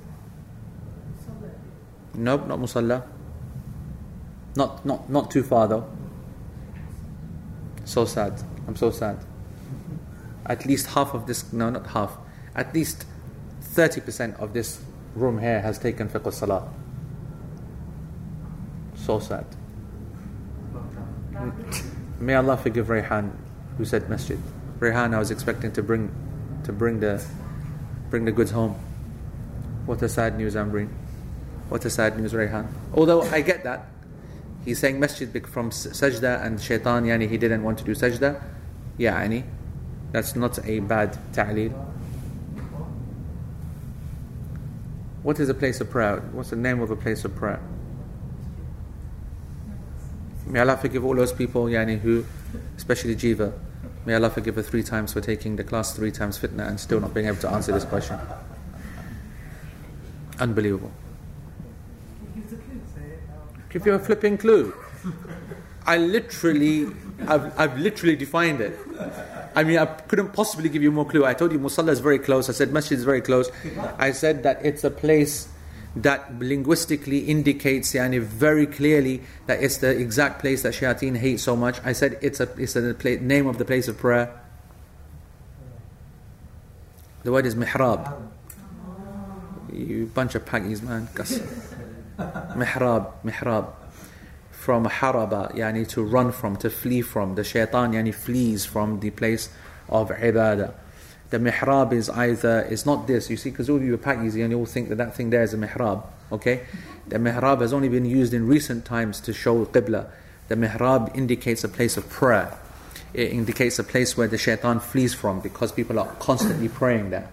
Nope, 2.16 2.48
not 2.48 2.60
musalla. 2.60 3.04
Not, 4.56 4.86
not, 4.86 5.10
not 5.10 5.32
too 5.32 5.44
far 5.44 5.68
though. 5.68 5.90
So 7.86 8.06
sad. 8.06 8.42
I'm 8.68 8.76
so 8.76 8.92
sad. 8.92 9.20
at 10.46 10.66
least 10.66 10.88
half 10.88 11.14
of 11.14 11.26
this, 11.26 11.52
no, 11.54 11.70
not 11.70 11.88
half, 11.88 12.18
at 12.56 12.74
least 12.74 13.06
30% 13.62 14.40
of 14.40 14.54
this 14.54 14.82
room 15.16 15.40
here 15.40 15.62
has 15.62 15.80
taken 15.80 16.10
fiqh 16.10 16.34
salah. 16.34 16.68
So 18.96 19.20
sad. 19.20 19.46
May 22.20 22.36
Allah 22.36 22.58
forgive 22.58 22.88
Rayhan 22.88 23.32
who 23.78 23.86
said 23.86 24.10
masjid. 24.10 24.40
Rayhan 24.80 25.14
I 25.14 25.20
was 25.20 25.32
expecting 25.32 25.72
to 25.74 25.84
bring 25.84 26.14
to 26.64 26.72
bring 26.72 27.00
the 27.00 27.24
bring 28.10 28.26
the 28.26 28.32
goods 28.32 28.52
home. 28.52 28.76
What 29.86 30.02
a 30.02 30.10
sad 30.10 30.38
news 30.38 30.56
Amreen. 30.56 30.90
What 31.74 31.84
a 31.86 31.90
sad 31.90 32.20
news 32.20 32.34
Rayhan. 32.34 32.68
Although 32.94 33.24
I 33.24 33.42
get 33.42 33.64
that. 33.64 33.88
He's 34.64 34.78
saying 34.78 35.00
masjid 35.00 35.28
from 35.48 35.72
sajda 35.72 36.46
and 36.46 36.62
shaitan 36.62 37.06
yani 37.06 37.28
he 37.28 37.36
didn't 37.36 37.64
want 37.64 37.80
to 37.80 37.84
do 37.84 37.96
sajda. 37.96 38.40
Yeah, 39.00 39.20
yani. 39.20 39.44
That's 40.12 40.36
not 40.36 40.64
a 40.68 40.82
bad 40.82 41.18
ta'leel. 41.34 41.72
What 45.24 45.40
is 45.40 45.50
a 45.50 45.56
place 45.56 45.82
of 45.82 45.90
prayer? 45.90 46.20
What's 46.34 46.52
the 46.52 46.58
name 46.58 46.80
of 46.80 46.92
a 46.92 46.96
place 46.96 47.26
of 47.26 47.36
prayer? 47.36 47.60
May 50.46 50.60
Allah 50.60 50.78
forgive 50.78 51.04
all 51.04 51.16
those 51.16 51.34
people, 51.34 51.66
yani, 51.66 52.00
who, 52.00 52.24
especially 52.78 53.16
Jiva, 53.16 53.52
may 54.06 54.14
Allah 54.14 54.30
forgive 54.30 54.58
her 54.58 54.62
three 54.62 54.84
times 54.84 55.12
for 55.14 55.22
taking 55.22 55.56
the 55.56 55.64
class 55.64 55.96
three 55.96 56.12
times 56.12 56.38
fitna 56.38 56.68
and 56.68 56.80
still 56.80 57.00
not 57.00 57.16
being 57.16 57.26
able 57.26 57.42
to 57.42 57.50
answer 57.50 57.72
this 57.72 57.86
question. 57.86 58.20
Unbelievable. 60.40 60.92
Give 63.74 63.88
you 63.88 63.94
a 63.96 64.00
flipping 64.00 64.38
clue. 64.38 64.72
I 65.88 65.98
literally, 65.98 66.86
I've, 67.28 67.60
I've 67.60 67.80
literally 67.80 68.16
defined 68.16 68.62
it. 68.62 68.78
I 69.56 69.64
mean, 69.64 69.80
I 69.80 69.86
couldn't 69.86 70.32
possibly 70.32 70.70
give 70.70 70.84
you 70.84 70.92
more 70.92 71.08
clue. 71.08 71.26
I 71.26 71.34
told 71.34 71.52
you 71.52 71.58
Musalla 71.58 71.90
is 71.90 72.00
very 72.00 72.20
close. 72.20 72.50
I 72.50 72.52
said 72.54 72.72
Masjid 72.72 73.00
is 73.00 73.04
very 73.04 73.22
close. 73.22 73.50
I 73.98 74.12
said 74.12 74.44
that 74.44 74.64
it's 74.64 74.84
a 74.84 74.92
place 74.92 75.48
that 75.96 76.40
linguistically 76.40 77.20
indicates 77.20 77.94
yani, 77.94 78.20
very 78.22 78.68
clearly 78.68 79.24
that 79.48 79.64
it's 79.64 79.78
the 79.78 79.90
exact 79.90 80.40
place 80.40 80.62
that 80.62 80.76
shayateen 80.76 81.18
hate 81.18 81.40
so 81.40 81.56
much. 81.56 81.80
I 81.84 81.94
said 81.94 82.20
it's 82.22 82.40
a 82.40 82.50
it's 82.58 82.74
the 82.74 83.18
name 83.22 83.48
of 83.48 83.58
the 83.58 83.66
place 83.66 83.88
of 83.88 83.98
prayer. 83.98 84.40
The 87.24 87.32
word 87.32 87.48
is 87.48 87.56
mihrab. 87.56 88.22
You 89.72 90.06
bunch 90.14 90.36
of 90.36 90.46
paggies, 90.46 90.84
man. 90.84 91.10
Mihrab, 92.18 93.12
mihrab. 93.24 93.74
From 94.52 94.86
haraba, 94.86 95.54
yani 95.56 95.86
to 95.90 96.04
run 96.04 96.32
from, 96.32 96.56
to 96.58 96.70
flee 96.70 97.02
from. 97.02 97.36
The 97.36 97.44
shaitan 97.44 97.92
yani 97.92 98.14
flees 98.14 98.66
from 98.66 99.02
the 99.02 99.10
place 99.10 99.50
of 99.90 100.10
ibadah 100.10 100.74
the 101.34 101.40
mihrab 101.40 101.92
is 101.94 102.12
either, 102.12 102.60
it's 102.70 102.86
not 102.86 103.08
this, 103.08 103.28
you 103.28 103.38
see, 103.38 103.50
because 103.50 103.68
all 103.68 103.78
of 103.78 103.84
you 103.84 103.96
are 103.96 103.98
Pakis, 103.98 104.36
you 104.36 104.56
all 104.56 104.68
think 104.68 104.90
that 104.90 105.00
that 105.00 105.16
thing 105.16 105.32
there 105.32 105.42
is 105.42 105.52
a 105.52 105.58
mihrab, 105.58 106.06
okay? 106.32 106.62
The 107.08 107.18
mihrab 107.18 107.62
has 107.62 107.74
only 107.74 107.90
been 107.90 108.06
used 108.06 108.36
in 108.36 108.46
recent 108.46 108.86
times 108.86 109.20
to 109.22 109.34
show 109.34 109.66
qibla. 109.66 110.12
The 110.48 110.56
mihrab 110.56 111.16
indicates 111.18 111.64
a 111.64 111.70
place 111.70 111.98
of 111.98 112.08
prayer. 112.08 112.56
It 113.16 113.32
indicates 113.32 113.80
a 113.80 113.84
place 113.84 114.16
where 114.16 114.28
the 114.28 114.38
shaitan 114.38 114.80
flees 114.80 115.16
from 115.16 115.40
because 115.40 115.72
people 115.72 115.98
are 115.98 116.06
constantly 116.20 116.70
praying 116.70 117.10
there. 117.10 117.32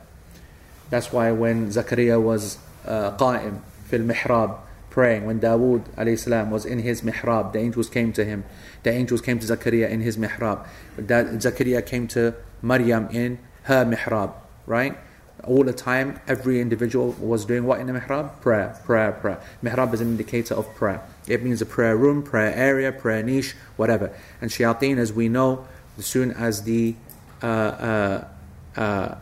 That's 0.89 1.12
why 1.12 1.31
when 1.33 1.68
Zakaria 1.68 2.20
was 2.20 2.57
uh, 2.87 3.14
qa'im 3.18 3.61
fil 3.85 4.01
mihrab, 4.01 4.61
praying, 4.91 5.24
when 5.24 5.41
Dawood 5.41 5.84
alayhi 5.97 6.51
was 6.51 6.66
in 6.66 6.80
his 6.80 7.03
mihrab, 7.03 7.53
the 7.53 7.61
angels 7.61 7.88
came 7.88 8.12
to 8.12 8.24
him. 8.24 8.45
The 8.82 8.91
angels 8.91 9.20
came 9.22 9.38
to 9.38 9.47
Zakaria 9.47 9.88
in 9.88 10.01
his 10.01 10.16
mihrab. 10.16 10.66
That 10.97 11.26
Zakaria 11.26 11.84
came 11.84 12.09
to 12.09 12.34
Maryam 12.61 13.09
in 13.11 13.38
her 13.64 13.84
mihrab, 13.84 14.34
right? 14.66 14.99
All 15.45 15.64
the 15.64 15.72
time, 15.72 16.20
every 16.28 16.61
individual 16.61 17.12
was 17.12 17.47
doing 17.47 17.64
what 17.64 17.80
in 17.80 17.86
the 17.86 17.95
mihrab? 17.95 18.41
Prayer, 18.43 18.78
prayer, 18.84 19.12
prayer. 19.12 19.41
Mihrab 19.62 19.95
is 19.95 20.01
an 20.01 20.09
indicator 20.09 20.55
of 20.55 20.74
prayer. 20.74 21.03
It 21.26 21.43
means 21.43 21.62
a 21.62 21.66
prayer 21.66 21.97
room, 21.97 22.22
prayer 22.22 22.53
area, 22.55 22.93
prayer 22.93 23.22
niche, 23.22 23.55
whatever. 23.76 24.14
And 24.41 24.51
shayateen, 24.51 24.99
as 24.99 25.12
we 25.12 25.28
know, 25.28 25.66
as 25.97 26.07
soon 26.07 26.32
as 26.32 26.64
the 26.64 26.95
uh, 27.43 27.47
uh, 27.47 28.28
uh, 28.76 29.14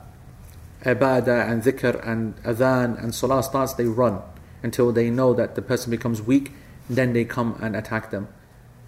ibadah 0.83 1.51
and 1.51 1.63
dhikr 1.63 2.07
and 2.07 2.37
adhan 2.43 3.01
and 3.01 3.15
salah 3.15 3.43
starts, 3.43 3.75
they 3.75 3.85
run 3.87 4.21
until 4.63 4.93
they 4.93 5.11
know 5.11 5.35
that 5.35 5.55
the 5.55 5.63
person 5.63 5.91
becomes 5.91 6.23
weak, 6.23 6.53
then 6.89 7.13
they 7.13 7.25
come 7.25 7.59
and 7.61 7.77
attack 7.77 8.11
them. 8.11 8.29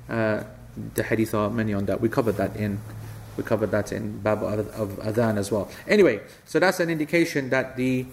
Uh, 0.08 0.44
the 0.94 1.02
hadith 1.02 1.34
are 1.34 1.50
many 1.50 1.74
on 1.74 1.86
that. 1.86 2.00
We 2.00 2.08
covered 2.08 2.36
that 2.36 2.56
in 2.56 2.80
we 3.36 3.44
covered 3.44 3.70
that 3.70 3.92
in 3.92 4.18
Bab 4.20 4.42
of 4.42 4.98
Adhan 4.98 5.38
as 5.38 5.50
well. 5.50 5.70
Anyway, 5.86 6.20
so 6.44 6.58
that's 6.58 6.80
an 6.80 6.90
indication 6.90 7.50
that 7.50 7.76
the 7.76 8.06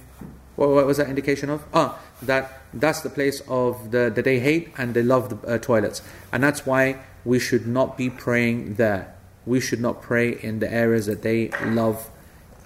what, 0.55 0.85
was 0.85 0.97
that 0.97 1.09
indication 1.09 1.49
of? 1.49 1.63
Ah, 1.73 1.99
that 2.21 2.61
that's 2.73 3.01
the 3.01 3.09
place 3.09 3.41
of 3.47 3.91
the 3.91 4.11
that 4.13 4.23
they 4.23 4.39
hate 4.39 4.73
and 4.77 4.93
they 4.93 5.03
love 5.03 5.29
the 5.29 5.47
uh, 5.47 5.57
toilets, 5.57 6.01
and 6.31 6.43
that's 6.43 6.65
why 6.65 6.99
we 7.25 7.39
should 7.39 7.67
not 7.67 7.97
be 7.97 8.09
praying 8.09 8.75
there. 8.75 9.13
We 9.45 9.59
should 9.59 9.81
not 9.81 10.01
pray 10.01 10.31
in 10.31 10.59
the 10.59 10.71
areas 10.71 11.05
that 11.05 11.21
they 11.21 11.49
love 11.63 12.09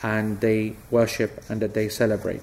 and 0.04 0.40
they 0.40 0.76
worship 0.90 1.44
and 1.50 1.62
that 1.62 1.74
they 1.74 1.90
celebrate. 1.90 2.42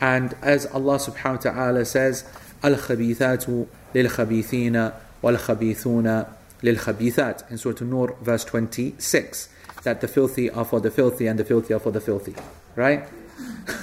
And 0.00 0.34
as 0.42 0.66
Allah 0.66 0.96
subhanahu 0.96 1.44
wa 1.44 1.52
ta'ala 1.52 1.84
says, 1.84 2.24
Al-khabithatu 2.62 3.68
lil-khabithina 3.94 4.94
wal-khabithuna 5.22 6.28
lil-khabithat 6.62 7.50
in 7.50 7.58
Surah 7.58 7.76
An-Nur 7.80 8.16
verse 8.20 8.44
26 8.44 9.48
that 9.82 10.00
the 10.00 10.08
filthy 10.08 10.50
are 10.50 10.64
for 10.64 10.80
the 10.80 10.90
filthy 10.90 11.26
and 11.26 11.38
the 11.38 11.44
filthy 11.44 11.72
are 11.72 11.78
for 11.78 11.90
the 11.90 12.00
filthy, 12.00 12.34
right? 12.76 13.08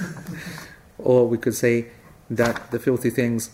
or 0.98 1.28
we 1.28 1.38
could 1.38 1.56
say 1.56 1.88
that 2.30 2.72
the 2.72 2.80
filthy 2.80 3.10
things 3.10 3.52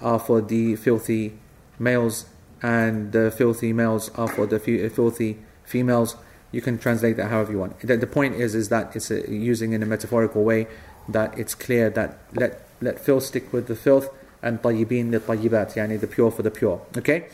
are 0.00 0.18
for 0.18 0.40
the 0.40 0.76
filthy 0.76 1.38
males 1.78 2.26
and 2.62 3.12
the 3.12 3.30
filthy 3.30 3.72
males 3.72 4.10
are 4.10 4.28
for 4.28 4.46
the 4.46 4.58
filthy 4.58 5.38
females. 5.64 6.16
You 6.52 6.60
can 6.60 6.78
translate 6.78 7.16
that 7.16 7.30
however 7.30 7.52
you 7.52 7.58
want. 7.58 7.80
The, 7.80 8.06
point 8.06 8.34
is, 8.34 8.54
is 8.54 8.68
that 8.68 8.94
it's 8.94 9.10
uh, 9.10 9.24
using 9.26 9.72
in 9.72 9.82
a 9.82 9.86
metaphorical 9.86 10.44
way 10.44 10.68
that 11.08 11.38
it's 11.38 11.54
clear 11.54 11.90
that 11.90 12.18
let 12.34 12.66
let 12.80 12.98
filth 12.98 13.24
stick 13.24 13.52
with 13.52 13.66
the 13.66 13.76
filth 13.76 14.08
and 14.42 14.60
tayyibin 14.62 15.10
the 15.10 15.20
tayyibat 15.20 15.74
yani 15.74 16.00
the 16.00 16.06
pure 16.06 16.30
for 16.30 16.42
the 16.42 16.50
pure 16.50 16.80
okay 16.96 17.26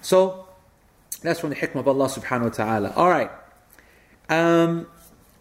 so 0.00 0.46
that's 1.22 1.40
from 1.40 1.50
the 1.50 1.56
hikmah 1.56 1.76
of 1.76 1.88
Allah 1.88 2.06
subhanahu 2.06 2.42
wa 2.42 2.48
ta'ala. 2.50 2.88
Alright. 2.96 3.30
Um, 4.28 4.86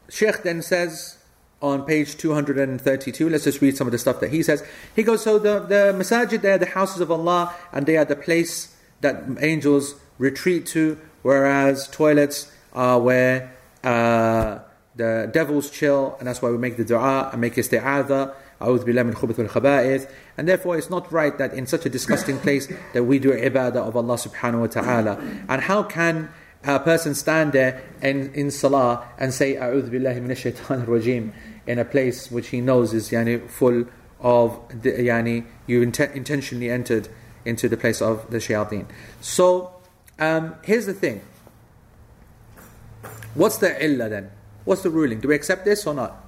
Sheikh 0.09 0.43
then 0.43 0.61
says 0.61 1.17
on 1.61 1.83
page 1.83 2.17
232, 2.17 3.29
let's 3.29 3.43
just 3.43 3.61
read 3.61 3.75
some 3.77 3.87
of 3.87 3.91
the 3.91 3.97
stuff 3.97 4.19
that 4.19 4.31
he 4.31 4.43
says. 4.43 4.63
He 4.95 5.03
goes, 5.03 5.23
So 5.23 5.39
the, 5.39 5.59
the 5.59 5.93
masajid, 5.95 6.41
they 6.41 6.51
are 6.51 6.57
the 6.57 6.67
houses 6.67 7.01
of 7.01 7.11
Allah 7.11 7.53
and 7.71 7.85
they 7.85 7.97
are 7.97 8.05
the 8.05 8.15
place 8.15 8.75
that 9.01 9.23
angels 9.39 9.95
retreat 10.17 10.65
to, 10.67 10.99
whereas 11.21 11.87
toilets 11.89 12.51
are 12.73 12.99
where 12.99 13.55
uh, 13.83 14.59
the 14.96 15.30
devils 15.32 15.70
chill, 15.70 16.16
and 16.18 16.26
that's 16.26 16.42
why 16.42 16.50
we 16.50 16.58
make 16.58 16.76
the 16.76 16.84
dua 16.84 17.30
and 17.32 17.40
make 17.40 17.54
isti'adha 17.54 18.34
أعوذ 18.60 18.84
بالله 18.84 19.02
من 19.02 19.14
خبث 19.14 19.40
الخبائث 19.40 20.06
and 20.36 20.46
therefore 20.46 20.76
it's 20.76 20.90
not 20.90 21.10
right 21.10 21.38
that 21.38 21.54
in 21.54 21.66
such 21.66 21.86
a 21.86 21.88
disgusting 21.88 22.38
place 22.38 22.70
that 22.92 23.04
we 23.04 23.18
do 23.18 23.30
ibadah 23.30 23.76
of 23.76 23.96
Allah 23.96 24.16
subhanahu 24.16 24.60
wa 24.60 24.66
ta'ala 24.66 25.18
and 25.48 25.62
how 25.62 25.82
can 25.82 26.28
a 26.64 26.78
person 26.78 27.14
stand 27.14 27.52
there 27.52 27.82
in, 28.02 28.30
in 28.34 28.50
salah 28.50 29.08
and 29.18 29.32
say 29.32 29.54
أعوذ 29.54 29.88
بالله 29.90 30.20
من 30.20 30.30
الشيطان 30.30 30.84
الرجيم 30.84 31.32
in 31.66 31.78
a 31.78 31.84
place 31.84 32.30
which 32.30 32.48
he 32.48 32.60
knows 32.60 32.92
is 32.92 33.10
yani, 33.10 33.48
full 33.48 33.86
of 34.20 34.60
the, 34.82 34.92
yani, 34.92 35.46
you 35.66 35.80
int- 35.80 36.00
intentionally 36.14 36.68
entered 36.68 37.08
into 37.46 37.68
the 37.68 37.76
place 37.76 38.02
of 38.02 38.30
the 38.30 38.36
shayateen 38.36 38.84
so 39.22 39.72
um, 40.18 40.54
here's 40.64 40.84
the 40.84 40.92
thing 40.92 41.22
what's 43.34 43.56
the 43.56 43.82
illah 43.82 44.10
then 44.10 44.30
What's 44.65 44.81
the 44.81 44.89
ruling 44.89 45.19
do 45.19 45.29
we 45.29 45.35
accept 45.35 45.63
this 45.63 45.87
or 45.87 45.93
not 45.93 46.25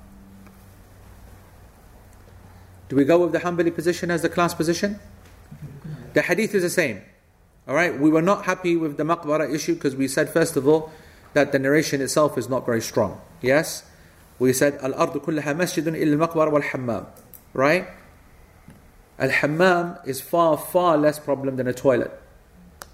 do 2.89 2.95
we 2.95 3.03
go 3.03 3.19
with 3.19 3.33
the 3.33 3.39
Hanbali 3.39 3.73
position 3.73 4.09
as 4.09 4.21
the 4.21 4.29
class 4.29 4.53
position? 4.53 4.99
The 6.13 6.21
hadith 6.21 6.55
is 6.55 6.63
the 6.63 6.69
same. 6.69 7.01
Alright, 7.67 7.99
we 7.99 8.09
were 8.09 8.21
not 8.21 8.45
happy 8.45 8.77
with 8.77 8.95
the 8.95 9.03
maqbara 9.03 9.53
issue 9.53 9.73
because 9.73 9.95
we 9.95 10.07
said, 10.07 10.29
first 10.29 10.55
of 10.55 10.67
all, 10.67 10.91
that 11.33 11.51
the 11.51 11.59
narration 11.59 12.01
itself 12.01 12.37
is 12.37 12.47
not 12.47 12.65
very 12.65 12.81
strong. 12.81 13.19
Yes? 13.41 13.83
We 14.39 14.53
said, 14.53 14.79
Al 14.81 14.93
ardu 14.93 15.21
kullaha 15.21 15.53
masjidun 15.53 15.99
illa 15.99 16.27
maqbara 16.27 16.49
wal 16.49 16.61
hammam. 16.61 17.07
Right? 17.53 17.87
Al 19.19 19.29
hammam 19.29 19.97
is 20.05 20.21
far, 20.21 20.57
far 20.57 20.97
less 20.97 21.19
problem 21.19 21.57
than 21.57 21.67
a 21.67 21.73
toilet. 21.73 22.11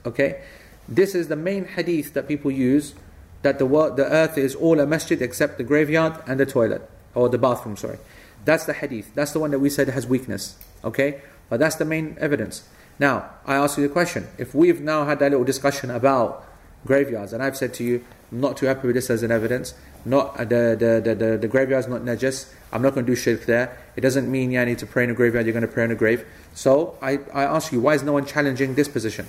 Okay? 0.08 0.42
This 0.90 1.14
is 1.14 1.28
the 1.28 1.36
main 1.36 1.66
hadith 1.66 2.14
that 2.14 2.28
people 2.28 2.50
use 2.50 2.96
that 3.44 3.60
the, 3.60 3.66
world, 3.66 3.98
the 3.98 4.12
earth 4.12 4.38
is 4.38 4.56
all 4.56 4.80
a 4.80 4.86
masjid 4.86 5.22
except 5.22 5.58
the 5.58 5.64
graveyard 5.64 6.22
and 6.26 6.40
the 6.40 6.46
toilet, 6.46 6.90
or 7.14 7.30
the 7.30 7.38
bathroom, 7.38 7.78
sorry. 7.78 8.00
That's 8.46 8.66
the 8.66 8.74
hadith. 8.74 9.14
That's 9.14 9.32
the 9.32 9.40
one 9.40 9.52
that 9.52 9.60
we 9.60 9.70
said 9.70 9.88
has 9.90 10.08
weakness. 10.08 10.58
Okay? 10.84 11.22
But 11.50 11.60
that's 11.60 11.76
the 11.76 11.86
main 11.86 12.18
evidence. 12.20 12.68
Now, 13.00 13.30
I 13.46 13.56
ask 13.56 13.78
you 13.78 13.88
the 13.88 13.94
question. 13.94 14.28
If 14.38 14.54
we've 14.54 14.82
now 14.82 15.06
had 15.06 15.20
that 15.20 15.32
little 15.32 15.46
discussion 15.46 15.90
about 15.92 16.46
graveyards, 16.86 17.34
and 17.34 17.42
I've 17.42 17.58
said 17.58 17.74
to 17.76 17.84
you, 17.84 18.04
I'm 18.32 18.42
not 18.42 18.58
too 18.58 18.66
happy 18.66 18.88
with 18.88 18.96
this 18.96 19.10
as 19.10 19.24
an 19.24 19.32
evidence, 19.32 19.74
not 20.06 20.38
uh, 20.40 20.44
the, 20.44 20.76
the, 20.78 21.02
the, 21.04 21.16
the, 21.16 21.38
the 21.38 21.48
graveyard 21.48 21.86
is 21.86 21.90
not 21.90 22.02
najas. 22.02 22.52
I'm 22.72 22.82
not 22.82 22.94
going 22.94 23.06
to 23.06 23.12
do 23.12 23.16
shirk 23.16 23.46
there. 23.46 23.78
It 23.96 24.02
doesn't 24.02 24.30
mean 24.30 24.52
yeah, 24.52 24.64
I 24.64 24.66
need 24.66 24.80
to 24.80 24.86
pray 24.86 25.06
in 25.06 25.10
a 25.10 25.14
graveyard, 25.14 25.46
you're 25.46 25.54
going 25.54 25.62
to 25.62 25.72
pray 25.72 25.86
in 25.86 25.92
a 25.92 25.96
grave. 25.96 26.26
So 26.54 26.98
I, 27.02 27.20
I 27.34 27.44
ask 27.44 27.72
you, 27.72 27.80
why 27.80 27.94
is 27.94 28.04
no 28.04 28.14
one 28.14 28.26
challenging 28.26 28.76
this 28.76 28.88
position? 28.88 29.28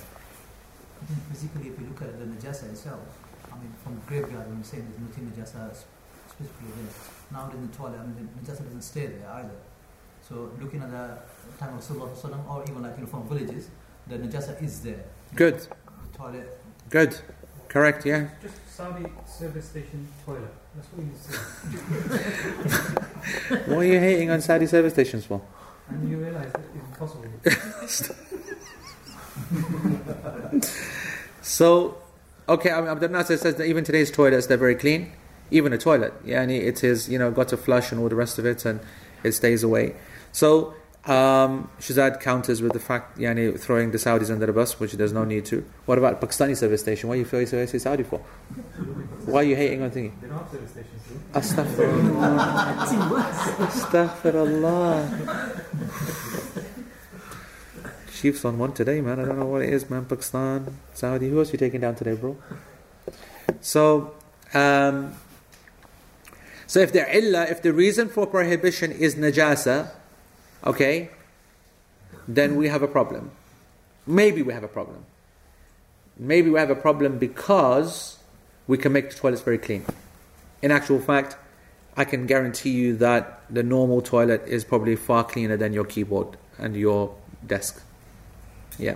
I 1.01 1.05
think 1.05 1.19
physically, 1.29 1.69
if 1.69 1.79
you 1.79 1.87
look 1.87 2.01
at 2.01 2.19
the 2.19 2.25
najasa 2.25 2.71
itself, 2.71 2.99
I 3.51 3.55
mean, 3.57 3.73
from 3.83 4.01
graveyard, 4.07 4.47
when 4.47 4.57
you're 4.57 4.65
saying 4.65 4.85
there's 4.89 5.01
nothing 5.01 5.31
najasa 5.31 5.75
specifically 6.27 6.71
there. 6.75 6.91
Now 7.77 7.83
toilet, 7.85 7.99
I 7.99 8.01
mean, 8.05 8.15
the 8.15 8.21
najasa 8.51 8.63
doesn't 8.63 8.81
stay 8.81 9.05
there 9.07 9.29
either. 9.35 9.55
So 10.27 10.49
looking 10.61 10.81
at 10.81 10.89
the 10.91 11.17
time 11.59 11.75
of 11.77 11.83
Sallallahu 11.83 12.09
Alaihi 12.15 12.21
Wasallam, 12.21 12.49
or 12.49 12.63
even 12.63 12.81
like 12.83 12.95
you 12.95 13.01
know, 13.01 13.07
from 13.07 13.27
villages, 13.27 13.69
the 14.07 14.17
najasa 14.17 14.61
is 14.63 14.79
there. 14.81 15.03
Good, 15.35 15.59
The 15.59 16.17
toilet. 16.17 16.59
good, 16.89 17.15
correct, 17.67 18.05
yeah. 18.05 18.29
Just 18.41 18.55
Saudi 18.75 19.05
service 19.25 19.65
station 19.69 20.07
toilet. 20.25 20.53
That's 20.75 20.87
what 20.89 21.05
you 21.05 21.11
see. 21.15 21.37
What 23.71 23.79
are 23.79 23.83
you 23.85 23.99
hating 23.99 24.29
on 24.31 24.41
Saudi 24.41 24.65
service 24.67 24.93
stations 24.93 25.25
for? 25.25 25.41
And 25.89 26.09
you 26.09 26.17
realise 26.17 26.51
that 26.51 26.61
it's 26.61 26.75
impossible. 26.75 27.29
So, 31.41 31.97
okay, 32.49 32.71
I 32.71 32.81
mean, 32.81 32.89
Abdul 32.89 33.09
Nasser 33.09 33.37
says 33.37 33.55
that 33.55 33.65
even 33.65 33.83
today's 33.83 34.09
toilets, 34.09 34.47
they're 34.47 34.57
very 34.57 34.75
clean. 34.75 35.11
Even 35.51 35.73
a 35.73 35.77
toilet, 35.77 36.13
yeah, 36.23 36.41
and 36.41 36.51
it 36.51 36.83
is, 36.83 37.07
you 37.07 37.19
know, 37.19 37.29
got 37.31 37.47
to 37.49 37.57
flush 37.57 37.91
and 37.91 38.01
all 38.01 38.09
the 38.09 38.15
rest 38.15 38.39
of 38.39 38.45
it, 38.45 38.65
and 38.65 38.79
it 39.23 39.33
stays 39.33 39.63
away. 39.63 39.95
So, 40.31 40.73
um, 41.05 41.69
Shazad 41.79 42.19
counters 42.19 42.63
with 42.63 42.73
the 42.73 42.79
fact, 42.79 43.19
yani, 43.19 43.59
throwing 43.59 43.91
the 43.91 43.99
Saudis 43.99 44.31
under 44.31 44.47
the 44.47 44.53
bus, 44.53 44.79
which 44.79 44.93
there's 44.93 45.13
no 45.13 45.23
need 45.23 45.45
to. 45.45 45.63
What 45.85 45.99
about 45.99 46.19
Pakistani 46.19 46.57
service 46.57 46.81
station? 46.81 47.09
Why 47.09 47.15
are 47.15 47.19
you 47.19 47.25
throwing 47.25 47.45
service 47.45 47.83
Saudi 47.83 48.01
for? 48.01 48.17
Why 49.25 49.41
are 49.41 49.43
you 49.43 49.55
hating 49.55 49.83
on 49.83 49.91
thingy? 49.91 50.19
They 50.19 50.27
don't 50.27 50.39
have 50.39 50.49
service 50.49 50.71
stations, 50.71 51.03
Astaghfirullah. 51.33 52.83
It's 52.83 52.93
even 52.93 53.09
worse. 53.09 53.35
Astaghfirullah. 53.75 55.61
Chiefs 58.13 58.45
on 58.45 58.57
one 58.57 58.73
today, 58.73 59.01
man. 59.01 59.19
I 59.19 59.25
don't 59.25 59.37
know 59.37 59.45
what 59.45 59.61
it 59.61 59.71
is, 59.71 59.87
man. 59.89 60.05
Pakistan, 60.05 60.75
Saudi. 60.93 61.29
Who 61.29 61.37
else 61.37 61.51
you 61.51 61.59
taking 61.59 61.81
down 61.81 61.93
today, 61.95 62.15
bro? 62.15 62.35
So, 63.61 64.15
um, 64.53 65.13
so 66.67 66.79
if 66.79 66.91
the 66.91 67.05
illah, 67.17 67.43
if 67.43 67.61
the 67.61 67.73
reason 67.73 68.09
for 68.09 68.25
prohibition 68.25 68.91
is 68.91 69.15
najasa, 69.15 69.91
okay, 70.65 71.09
then 72.27 72.55
we 72.55 72.67
have 72.67 72.81
a 72.81 72.87
problem. 72.87 73.31
Maybe 74.07 74.41
we 74.41 74.53
have 74.53 74.63
a 74.63 74.67
problem. 74.67 75.05
Maybe 76.17 76.49
we 76.49 76.59
have 76.59 76.69
a 76.69 76.75
problem 76.75 77.17
because 77.17 78.17
we 78.67 78.77
can 78.77 78.93
make 78.93 79.09
the 79.09 79.15
toilets 79.15 79.41
very 79.41 79.57
clean. 79.57 79.85
In 80.61 80.71
actual 80.71 80.99
fact, 80.99 81.37
I 81.97 82.03
can 82.03 82.25
guarantee 82.25 82.71
you 82.71 82.95
that 82.97 83.41
the 83.49 83.63
normal 83.63 84.01
toilet 84.01 84.43
is 84.47 84.63
probably 84.63 84.95
far 84.95 85.23
cleaner 85.23 85.57
than 85.57 85.73
your 85.73 85.85
keyboard 85.85 86.37
and 86.57 86.75
your 86.75 87.15
desk. 87.45 87.81
Yeah. 88.77 88.95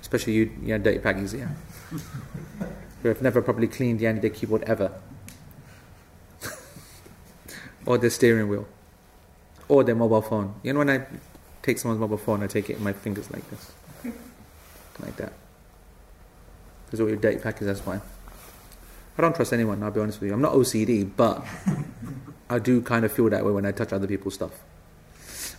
Especially 0.00 0.34
you, 0.34 0.52
yeah, 0.62 0.78
dirty 0.78 0.98
packies, 0.98 1.38
yeah. 1.38 1.48
Who 3.02 3.08
have 3.08 3.22
never 3.22 3.42
probably 3.42 3.68
cleaned 3.68 4.00
yeah, 4.00 4.12
their 4.12 4.30
keyboard 4.30 4.62
ever. 4.64 4.92
Or 7.90 7.98
the 7.98 8.08
steering 8.08 8.48
wheel. 8.48 8.68
Or 9.66 9.82
their 9.82 9.96
mobile 9.96 10.22
phone. 10.22 10.54
You 10.62 10.72
know 10.72 10.78
when 10.78 10.90
I 10.90 11.06
take 11.60 11.76
someone's 11.76 11.98
mobile 11.98 12.18
phone, 12.18 12.40
I 12.40 12.46
take 12.46 12.70
it 12.70 12.76
in 12.76 12.84
my 12.84 12.92
fingers 12.92 13.30
like 13.30 13.48
this. 13.50 13.72
Like 15.00 15.16
that. 15.16 15.32
Because 16.84 17.00
all 17.00 17.08
your 17.08 17.16
dirty 17.16 17.38
packies, 17.38 17.60
that's 17.60 17.80
fine. 17.80 18.02
I 19.16 19.22
don't 19.22 19.34
trust 19.34 19.54
anyone, 19.54 19.82
I'll 19.82 19.90
be 19.90 19.98
honest 19.98 20.20
with 20.20 20.28
you. 20.28 20.34
I'm 20.34 20.42
not 20.42 20.52
OCD, 20.52 21.10
but 21.16 21.42
I 22.50 22.58
do 22.58 22.82
kind 22.82 23.06
of 23.06 23.10
feel 23.10 23.30
that 23.30 23.42
way 23.42 23.50
when 23.50 23.64
I 23.64 23.72
touch 23.72 23.94
other 23.94 24.06
people's 24.06 24.34
stuff. 24.34 24.52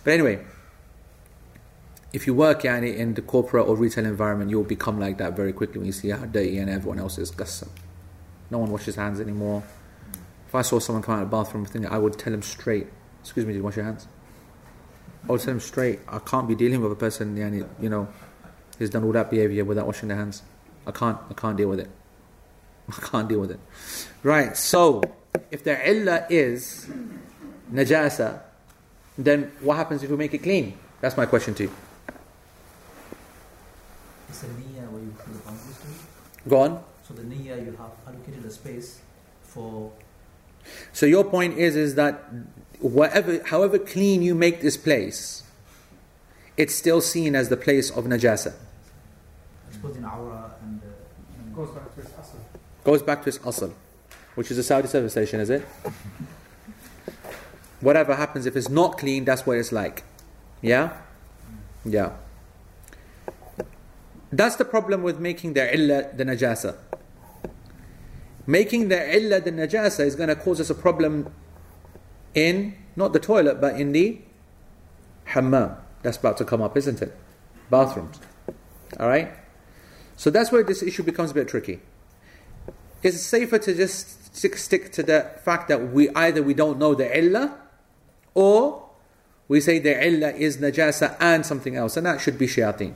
But 0.04 0.12
anyway, 0.12 0.44
if 2.12 2.28
you 2.28 2.34
work 2.34 2.62
yani, 2.62 2.96
in 2.96 3.14
the 3.14 3.22
corporate 3.22 3.66
or 3.66 3.74
retail 3.74 4.06
environment, 4.06 4.48
you'll 4.48 4.62
become 4.62 5.00
like 5.00 5.18
that 5.18 5.34
very 5.34 5.52
quickly 5.52 5.78
when 5.78 5.86
you 5.86 5.92
see 5.92 6.10
how 6.10 6.24
dirty 6.24 6.58
and 6.58 6.70
everyone 6.70 7.00
else 7.00 7.18
is. 7.18 7.32
No 8.48 8.58
one 8.58 8.70
washes 8.70 8.94
hands 8.94 9.18
anymore. 9.18 9.64
If 10.52 10.56
I 10.56 10.60
saw 10.60 10.78
someone 10.80 11.02
come 11.02 11.14
out 11.14 11.22
of 11.22 11.30
the 11.30 11.34
bathroom, 11.34 11.64
thing, 11.64 11.86
I 11.86 11.96
would 11.96 12.18
tell 12.18 12.30
him 12.30 12.42
straight, 12.42 12.86
"Excuse 13.22 13.46
me, 13.46 13.54
did 13.54 13.60
you 13.60 13.64
wash 13.64 13.76
your 13.76 13.86
hands?" 13.86 14.06
I 15.26 15.32
would 15.32 15.40
tell 15.40 15.54
him 15.54 15.60
straight. 15.60 16.00
I 16.06 16.18
can't 16.18 16.46
be 16.46 16.54
dealing 16.54 16.82
with 16.82 16.92
a 16.92 16.94
person, 16.94 17.34
yani, 17.38 17.66
you 17.80 17.88
know, 17.88 18.06
who's 18.78 18.90
done 18.90 19.02
all 19.02 19.12
that 19.12 19.30
behavior 19.30 19.64
without 19.64 19.86
washing 19.86 20.08
their 20.08 20.18
hands. 20.18 20.42
I 20.86 20.90
can't. 20.90 21.16
I 21.30 21.32
can't 21.32 21.56
deal 21.56 21.70
with 21.70 21.80
it. 21.80 21.88
I 22.90 23.00
can't 23.00 23.30
deal 23.30 23.40
with 23.40 23.50
it. 23.50 23.60
Right. 24.22 24.54
So, 24.54 25.00
if 25.50 25.64
the 25.64 25.72
illah 25.88 26.26
is 26.28 26.86
najasa, 27.72 28.42
then 29.16 29.52
what 29.62 29.78
happens 29.78 30.02
if 30.02 30.10
we 30.10 30.18
make 30.18 30.34
it 30.34 30.42
clean? 30.42 30.78
That's 31.00 31.16
my 31.16 31.24
question 31.24 31.54
to 31.54 31.62
you. 31.62 31.72
It's 34.28 34.42
a 34.42 34.46
niyyah 34.48 34.86
where 34.90 35.00
you 35.00 35.14
put 35.16 35.32
the 35.32 35.38
boundaries 35.38 35.78
to 35.78 35.88
it. 35.88 36.48
Go 36.50 36.60
on. 36.60 36.84
So 37.08 37.14
the 37.14 37.22
niyyah, 37.22 37.64
you 37.64 37.74
have 37.78 37.92
allocated 38.06 38.44
a 38.44 38.50
space 38.50 39.00
for 39.40 39.90
So 40.92 41.06
your 41.06 41.24
point 41.24 41.58
is 41.58 41.76
is 41.76 41.94
that 41.96 42.24
whatever, 42.80 43.42
however 43.44 43.78
clean 43.78 44.22
you 44.22 44.34
make 44.34 44.60
this 44.60 44.76
place, 44.76 45.42
it's 46.56 46.74
still 46.74 47.00
seen 47.00 47.34
as 47.34 47.48
the 47.48 47.56
place 47.56 47.90
of 47.90 48.04
najasa. 48.04 48.52
and, 50.62 50.80
uh, 50.82 50.86
and 51.38 51.54
Goes 51.54 51.70
back 51.70 51.94
to 51.94 52.00
its 52.00 52.10
asl. 52.10 52.36
Goes 52.84 53.02
back 53.02 53.22
to 53.22 53.28
its 53.28 53.38
asl, 53.38 53.72
which 54.34 54.50
is 54.50 54.58
a 54.58 54.62
Saudi 54.62 54.88
service 54.88 55.12
station, 55.12 55.40
is 55.40 55.50
it? 55.50 55.62
Whatever 57.80 58.14
happens, 58.14 58.46
if 58.46 58.56
it's 58.56 58.68
not 58.68 58.98
clean, 58.98 59.24
that's 59.24 59.44
what 59.46 59.56
it's 59.56 59.72
like. 59.72 60.04
Yeah? 60.60 60.92
Yeah. 61.84 62.12
That's 64.30 64.56
the 64.56 64.64
problem 64.64 65.02
with 65.02 65.18
making 65.18 65.54
the 65.54 65.74
illah 65.74 66.14
the 66.14 66.24
najasa. 66.24 66.76
Making 68.46 68.88
the 68.88 69.16
illah 69.16 69.40
the 69.40 69.52
najasa 69.52 70.04
is 70.04 70.16
going 70.16 70.28
to 70.28 70.36
cause 70.36 70.60
us 70.60 70.70
a 70.70 70.74
problem 70.74 71.32
in, 72.34 72.76
not 72.96 73.12
the 73.12 73.20
toilet, 73.20 73.60
but 73.60 73.78
in 73.78 73.92
the 73.92 74.20
hammam. 75.26 75.76
That's 76.02 76.16
about 76.16 76.36
to 76.38 76.44
come 76.44 76.60
up, 76.60 76.76
isn't 76.76 77.00
it? 77.00 77.16
Bathrooms. 77.70 78.18
Alright? 78.98 79.32
So 80.16 80.30
that's 80.30 80.52
where 80.52 80.62
this 80.62 80.82
issue 80.82 81.02
becomes 81.02 81.30
a 81.30 81.34
bit 81.34 81.48
tricky. 81.48 81.80
It's 83.02 83.20
safer 83.20 83.58
to 83.58 83.74
just 83.74 84.34
stick, 84.34 84.56
stick 84.56 84.92
to 84.92 85.02
the 85.02 85.30
fact 85.44 85.68
that 85.68 85.92
we 85.92 86.08
either 86.10 86.42
we 86.42 86.54
don't 86.54 86.78
know 86.78 86.94
the 86.94 87.16
illah 87.18 87.58
or 88.34 88.88
we 89.48 89.60
say 89.60 89.78
the 89.78 89.94
illah 90.06 90.30
is 90.30 90.58
najasa 90.58 91.16
and 91.20 91.44
something 91.44 91.76
else, 91.76 91.96
and 91.96 92.06
that 92.06 92.20
should 92.20 92.38
be 92.38 92.46
shayateen. 92.46 92.94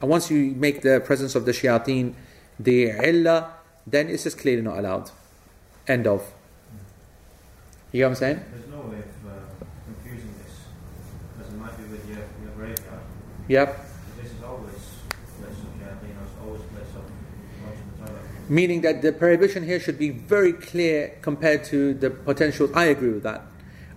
And 0.00 0.10
once 0.10 0.30
you 0.30 0.52
make 0.52 0.82
the 0.82 1.00
presence 1.00 1.34
of 1.34 1.44
the 1.44 1.52
shayateen 1.52 2.14
the 2.58 2.90
illah, 2.90 3.54
then 3.90 4.08
it's 4.08 4.24
just 4.24 4.38
clearly 4.38 4.62
not 4.62 4.78
allowed. 4.78 5.10
End 5.86 6.06
of. 6.06 6.24
You 7.92 8.00
know 8.02 8.08
what 8.08 8.10
I'm 8.10 8.16
saying? 8.16 8.44
There's 8.52 8.68
no 8.68 8.80
way 8.80 8.98
of 8.98 9.04
uh, 9.26 9.64
confusing 9.86 10.32
this, 10.44 10.54
because 11.36 11.52
it 11.52 11.56
might 11.56 11.76
be 11.78 11.84
with 11.84 12.06
your, 12.08 12.18
your 12.42 12.52
graveyard. 12.54 13.00
Yep. 13.48 13.86
This 14.20 14.32
is 14.32 14.42
always 14.42 14.72
place 15.40 15.56
of 15.56 16.46
always 16.46 16.60
place 16.74 16.94
of. 16.96 18.50
Meaning 18.50 18.80
that 18.82 19.02
the 19.02 19.12
prohibition 19.12 19.64
here 19.64 19.80
should 19.80 19.98
be 19.98 20.10
very 20.10 20.52
clear 20.52 21.16
compared 21.22 21.64
to 21.64 21.94
the 21.94 22.10
potential. 22.10 22.70
I 22.74 22.84
agree 22.86 23.10
with 23.10 23.22
that. 23.22 23.42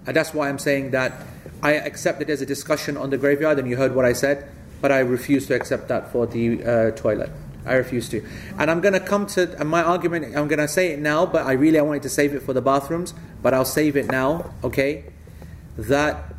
And 0.07 0.15
that's 0.15 0.33
why 0.33 0.49
I'm 0.49 0.59
saying 0.59 0.91
that 0.91 1.13
I 1.61 1.73
accept 1.73 2.19
that 2.19 2.25
there's 2.27 2.41
a 2.41 2.45
discussion 2.45 2.97
on 2.97 3.09
the 3.11 3.17
graveyard, 3.17 3.59
and 3.59 3.69
you 3.69 3.77
heard 3.77 3.93
what 3.93 4.05
I 4.05 4.13
said, 4.13 4.49
but 4.81 4.91
I 4.91 4.99
refuse 4.99 5.47
to 5.47 5.53
accept 5.53 5.89
that 5.89 6.11
for 6.11 6.25
the 6.25 6.63
uh, 6.63 6.91
toilet. 6.91 7.29
I 7.65 7.73
refuse 7.73 8.09
to. 8.09 8.25
And 8.57 8.71
I'm 8.71 8.81
going 8.81 8.93
to 8.93 8.99
come 8.99 9.27
to 9.27 9.55
and 9.59 9.69
my 9.69 9.83
argument, 9.83 10.35
I'm 10.35 10.47
going 10.47 10.59
to 10.59 10.67
say 10.67 10.91
it 10.91 10.99
now, 10.99 11.25
but 11.25 11.45
I 11.45 11.53
really 11.53 11.79
I 11.79 11.81
wanted 11.81 12.03
to 12.03 12.09
save 12.09 12.33
it 12.33 12.41
for 12.41 12.53
the 12.53 12.61
bathrooms, 12.61 13.13
but 13.41 13.53
I'll 13.53 13.65
save 13.65 13.95
it 13.95 14.07
now, 14.07 14.53
okay? 14.63 15.05
That 15.77 16.33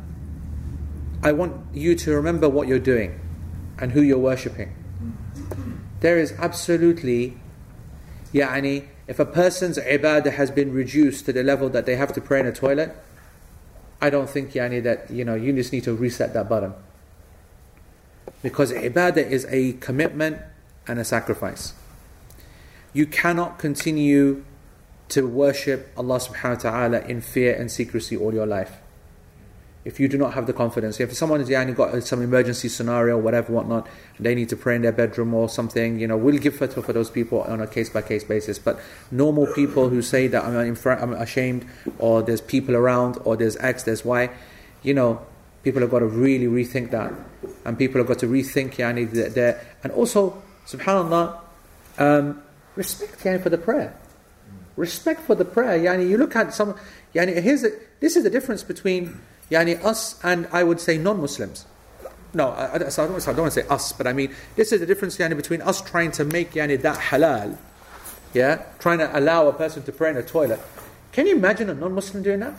I 1.21 1.31
want 1.31 1.73
you 1.73 1.95
to 1.95 2.11
remember 2.13 2.49
what 2.49 2.67
you're 2.67 2.79
doing 2.79 3.19
and 3.79 3.91
who 3.91 4.01
you're 4.01 4.19
worshipping. 4.19 4.75
There 6.01 6.19
is 6.19 6.33
absolutely 6.33 7.37
Yani, 8.33 8.87
if 9.07 9.19
a 9.19 9.25
person's 9.25 9.77
ibadah 9.77 10.33
has 10.33 10.49
been 10.49 10.73
reduced 10.73 11.25
to 11.25 11.33
the 11.33 11.43
level 11.43 11.69
that 11.69 11.85
they 11.85 11.95
have 11.95 12.13
to 12.13 12.21
pray 12.21 12.39
in 12.39 12.47
a 12.47 12.51
toilet, 12.51 12.95
I 14.01 14.09
don't 14.09 14.29
think 14.29 14.51
yani, 14.51 14.83
that 14.83 15.11
you 15.11 15.23
know 15.23 15.35
you 15.35 15.53
just 15.53 15.71
need 15.71 15.83
to 15.85 15.93
reset 15.93 16.33
that 16.33 16.49
button. 16.49 16.73
Because 18.41 18.73
ibadah 18.73 19.29
is 19.29 19.45
a 19.49 19.73
commitment 19.73 20.39
and 20.87 20.99
a 20.99 21.05
sacrifice. 21.05 21.73
You 22.93 23.05
cannot 23.05 23.59
continue 23.59 24.43
to 25.09 25.27
worship 25.27 25.91
Allah 25.97 26.19
subhanahu 26.19 26.63
wa 26.63 26.71
ta'ala 26.71 26.99
in 27.01 27.21
fear 27.21 27.53
and 27.53 27.71
secrecy 27.71 28.15
all 28.15 28.33
your 28.33 28.45
life. 28.45 28.79
if 29.85 29.99
you 29.99 30.07
do 30.07 30.17
not 30.17 30.33
have 30.33 30.47
the 30.47 30.53
confidence. 30.53 30.99
If 30.99 31.13
someone 31.13 31.39
has 31.39 31.49
yani, 31.49 31.75
got 31.75 32.01
some 32.03 32.21
emergency 32.21 32.69
scenario, 32.69 33.17
whatever, 33.17 33.51
whatnot, 33.51 33.87
they 34.19 34.33
need 34.33 34.49
to 34.49 34.55
pray 34.55 34.75
in 34.75 34.81
their 34.81 34.93
bedroom 34.93 35.33
or 35.33 35.49
something, 35.49 35.99
you 35.99 36.07
know, 36.07 36.15
we'll 36.15 36.37
give 36.37 36.55
fatwa 36.55 36.83
for 36.83 36.93
those 36.93 37.09
people 37.09 37.41
on 37.41 37.59
a 37.59 37.67
case 37.67 37.89
by 37.89 38.01
case 38.01 38.23
basis. 38.23 38.57
But 38.59 38.79
normal 39.11 39.47
people 39.53 39.89
who 39.89 40.01
say 40.01 40.27
that 40.27 40.45
I'm, 40.45 40.75
front, 40.75 41.01
I'm 41.01 41.13
ashamed, 41.13 41.65
or 41.99 42.21
there's 42.21 42.41
people 42.41 42.75
around, 42.75 43.17
or 43.25 43.35
there's 43.35 43.57
X, 43.57 43.83
there's 43.83 44.05
Y, 44.05 44.29
you 44.83 44.93
know, 44.93 45.21
people 45.63 45.81
have 45.81 45.91
got 45.91 45.99
to 45.99 46.07
really 46.07 46.47
rethink 46.47 46.91
that. 46.91 47.11
And 47.65 47.77
people 47.77 47.99
have 47.99 48.07
got 48.07 48.19
to 48.19 48.27
rethink, 48.27 48.75
yani, 48.75 49.09
their, 49.33 49.65
and 49.83 49.91
also, 49.91 50.41
subhanAllah, 50.67 51.39
um, 51.97 52.41
respect 52.75 53.23
yani, 53.23 53.41
for 53.41 53.49
the 53.49 53.57
prayer. 53.57 53.95
Respect 54.75 55.21
for 55.21 55.35
the 55.35 55.45
prayer. 55.45 55.79
Yani, 55.79 56.09
you 56.09 56.17
look 56.17 56.35
at 56.35 56.53
some, 56.53 56.75
yani, 57.13 57.41
here's 57.41 57.63
a, 57.63 57.69
this 57.99 58.15
is 58.15 58.23
the 58.23 58.29
difference 58.29 58.63
between 58.63 59.21
Yani 59.53 59.83
us 59.83 60.19
and 60.23 60.47
I 60.51 60.63
would 60.63 60.79
say 60.79 60.97
non-Muslims. 60.97 61.65
No, 62.33 62.49
I, 62.49 62.75
I, 62.75 62.77
don't, 62.79 62.99
I, 62.99 63.05
don't, 63.05 63.37
want 63.37 63.53
to 63.53 63.61
say 63.61 63.67
us, 63.67 63.91
but 63.91 64.07
I 64.07 64.13
mean 64.13 64.33
this 64.55 64.71
is 64.71 64.79
the 64.79 64.87
difference 64.87 65.17
yani, 65.17 65.37
between 65.37 65.61
us 65.61 65.81
trying 65.81 66.11
to 66.13 66.25
make 66.25 66.53
yani, 66.53 66.81
that 66.81 66.97
halal, 66.97 67.57
yeah, 68.33 68.63
trying 68.79 68.97
to 68.97 69.17
allow 69.17 69.47
a 69.47 69.53
person 69.53 69.83
to 69.83 69.91
pray 69.91 70.09
in 70.09 70.17
a 70.17 70.23
toilet. 70.23 70.59
Can 71.11 71.27
you 71.27 71.35
imagine 71.35 71.69
a 71.69 71.75
non-Muslim 71.75 72.23
doing 72.23 72.39
that? 72.39 72.55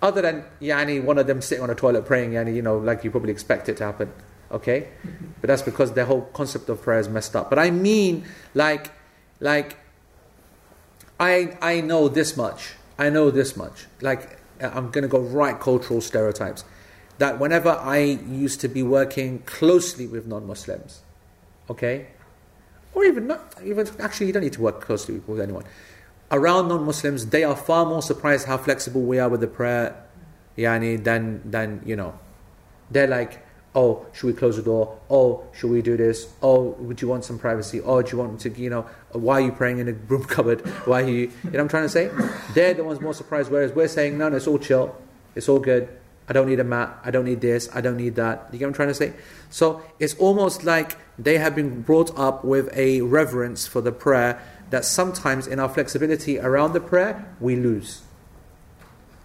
Other 0.00 0.22
than 0.22 0.44
yani, 0.62 1.02
one 1.02 1.18
of 1.18 1.26
them 1.26 1.42
sitting 1.42 1.64
on 1.64 1.70
a 1.70 1.74
toilet 1.74 2.06
praying, 2.06 2.30
yani, 2.30 2.54
you 2.54 2.62
know, 2.62 2.78
like 2.78 3.02
you 3.02 3.10
probably 3.10 3.32
expect 3.32 3.68
it 3.68 3.76
to 3.78 3.84
happen. 3.84 4.12
Okay, 4.50 4.88
but 5.40 5.48
that's 5.48 5.62
because 5.62 5.92
their 5.92 6.06
whole 6.06 6.22
concept 6.32 6.68
of 6.68 6.80
prayer 6.80 6.98
is 6.98 7.08
messed 7.08 7.36
up. 7.36 7.50
But 7.50 7.58
I 7.58 7.70
mean, 7.70 8.24
like, 8.54 8.92
like, 9.40 9.76
I 11.20 11.56
I 11.60 11.80
know 11.80 12.08
this 12.08 12.36
much. 12.36 12.74
I 12.98 13.10
know 13.10 13.30
this 13.30 13.56
much. 13.56 13.86
Like 14.00 14.38
I'm 14.60 14.90
to 14.92 15.08
go 15.08 15.20
right 15.20 15.58
cultural 15.58 16.00
stereotypes. 16.00 16.64
That 17.18 17.38
whenever 17.38 17.70
I 17.70 17.98
used 17.98 18.60
to 18.60 18.68
be 18.68 18.82
working 18.82 19.40
closely 19.40 20.06
with 20.06 20.26
non 20.26 20.46
Muslims, 20.46 21.02
okay, 21.68 22.06
or 22.94 23.04
even 23.04 23.26
not, 23.26 23.54
even 23.64 23.88
actually, 24.00 24.26
you 24.26 24.32
don't 24.32 24.42
need 24.42 24.52
to 24.54 24.60
work 24.60 24.80
closely 24.80 25.20
with 25.26 25.40
anyone. 25.40 25.64
Around 26.30 26.68
non 26.68 26.84
Muslims, 26.84 27.26
they 27.26 27.44
are 27.44 27.56
far 27.56 27.86
more 27.86 28.02
surprised 28.02 28.46
how 28.46 28.56
flexible 28.56 29.02
we 29.02 29.18
are 29.18 29.28
with 29.28 29.40
the 29.40 29.46
prayer, 29.46 29.96
yani, 30.56 31.02
than, 31.02 31.48
than 31.50 31.82
you 31.84 31.96
know. 31.96 32.18
They're 32.90 33.06
like, 33.06 33.44
oh, 33.74 34.06
should 34.12 34.26
we 34.26 34.32
close 34.32 34.56
the 34.56 34.62
door? 34.62 34.98
Oh, 35.10 35.44
should 35.52 35.70
we 35.70 35.82
do 35.82 35.96
this? 35.96 36.32
Oh, 36.42 36.70
would 36.78 37.00
you 37.00 37.08
want 37.08 37.24
some 37.24 37.38
privacy? 37.38 37.80
Oh, 37.80 38.02
do 38.02 38.10
you 38.10 38.18
want 38.18 38.40
to, 38.40 38.50
you 38.50 38.70
know, 38.70 38.86
why 39.12 39.34
are 39.34 39.44
you 39.44 39.52
praying 39.52 39.78
in 39.78 39.88
a 39.88 39.92
broom 39.92 40.24
cupboard? 40.34 40.66
Why 40.86 41.02
are 41.02 41.08
you, 41.08 41.14
you 41.14 41.28
know 41.44 41.50
what 41.50 41.60
I'm 41.60 41.68
trying 41.68 41.84
to 41.84 41.88
say? 41.88 42.10
They're 42.54 42.74
the 42.74 42.84
ones 42.84 43.00
more 43.00 43.14
surprised, 43.14 43.50
whereas 43.50 43.72
we're 43.72 43.88
saying, 43.88 44.18
no, 44.18 44.28
no, 44.28 44.36
it's 44.36 44.46
all 44.46 44.58
chill. 44.58 44.96
It's 45.34 45.48
all 45.48 45.60
good. 45.60 45.88
I 46.28 46.32
don't 46.32 46.48
need 46.48 46.60
a 46.60 46.64
mat. 46.64 46.98
I 47.04 47.10
don't 47.10 47.24
need 47.24 47.40
this. 47.40 47.68
I 47.74 47.80
don't 47.80 47.96
need 47.96 48.16
that. 48.16 48.48
You 48.52 48.58
get 48.58 48.66
what 48.66 48.70
I'm 48.70 48.74
trying 48.74 48.88
to 48.88 48.94
say? 48.94 49.14
So 49.48 49.82
it's 49.98 50.14
almost 50.16 50.64
like 50.64 50.98
they 51.18 51.38
have 51.38 51.54
been 51.54 51.82
brought 51.82 52.16
up 52.18 52.44
with 52.44 52.70
a 52.76 53.00
reverence 53.00 53.66
for 53.66 53.80
the 53.80 53.92
prayer 53.92 54.42
that 54.70 54.84
sometimes 54.84 55.46
in 55.46 55.58
our 55.58 55.68
flexibility 55.68 56.38
around 56.38 56.74
the 56.74 56.80
prayer, 56.80 57.34
we 57.40 57.56
lose. 57.56 58.02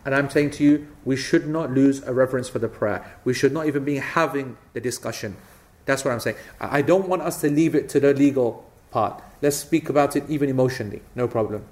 And 0.06 0.14
I'm 0.14 0.30
saying 0.30 0.52
to 0.52 0.64
you, 0.64 0.88
we 1.06 1.16
should 1.16 1.48
not 1.48 1.72
lose 1.72 2.04
a 2.04 2.14
reverence 2.14 2.50
for 2.50 2.60
the 2.60 2.68
prayer. 2.68 3.18
We 3.24 3.34
should 3.34 3.54
not 3.54 3.68
even 3.68 3.86
be 3.86 3.98
having 3.98 4.58
the 4.74 4.82
discussion. 4.82 5.38
That's 5.86 6.04
what 6.04 6.12
I'm 6.12 6.20
saying. 6.20 6.38
I 6.60 6.82
don't 6.82 7.08
want 7.08 7.22
us 7.22 7.42
to 7.42 7.50
leave 7.50 7.76
it 7.76 7.90
to 7.90 8.00
the 8.00 8.14
legal 8.14 8.70
part. 8.92 9.22
Let's 9.42 9.58
speak 9.58 9.90
about 9.90 10.16
it 10.16 10.24
even 10.30 10.50
emotionally. 10.50 11.02
No 11.16 11.28
problem. 11.28 11.66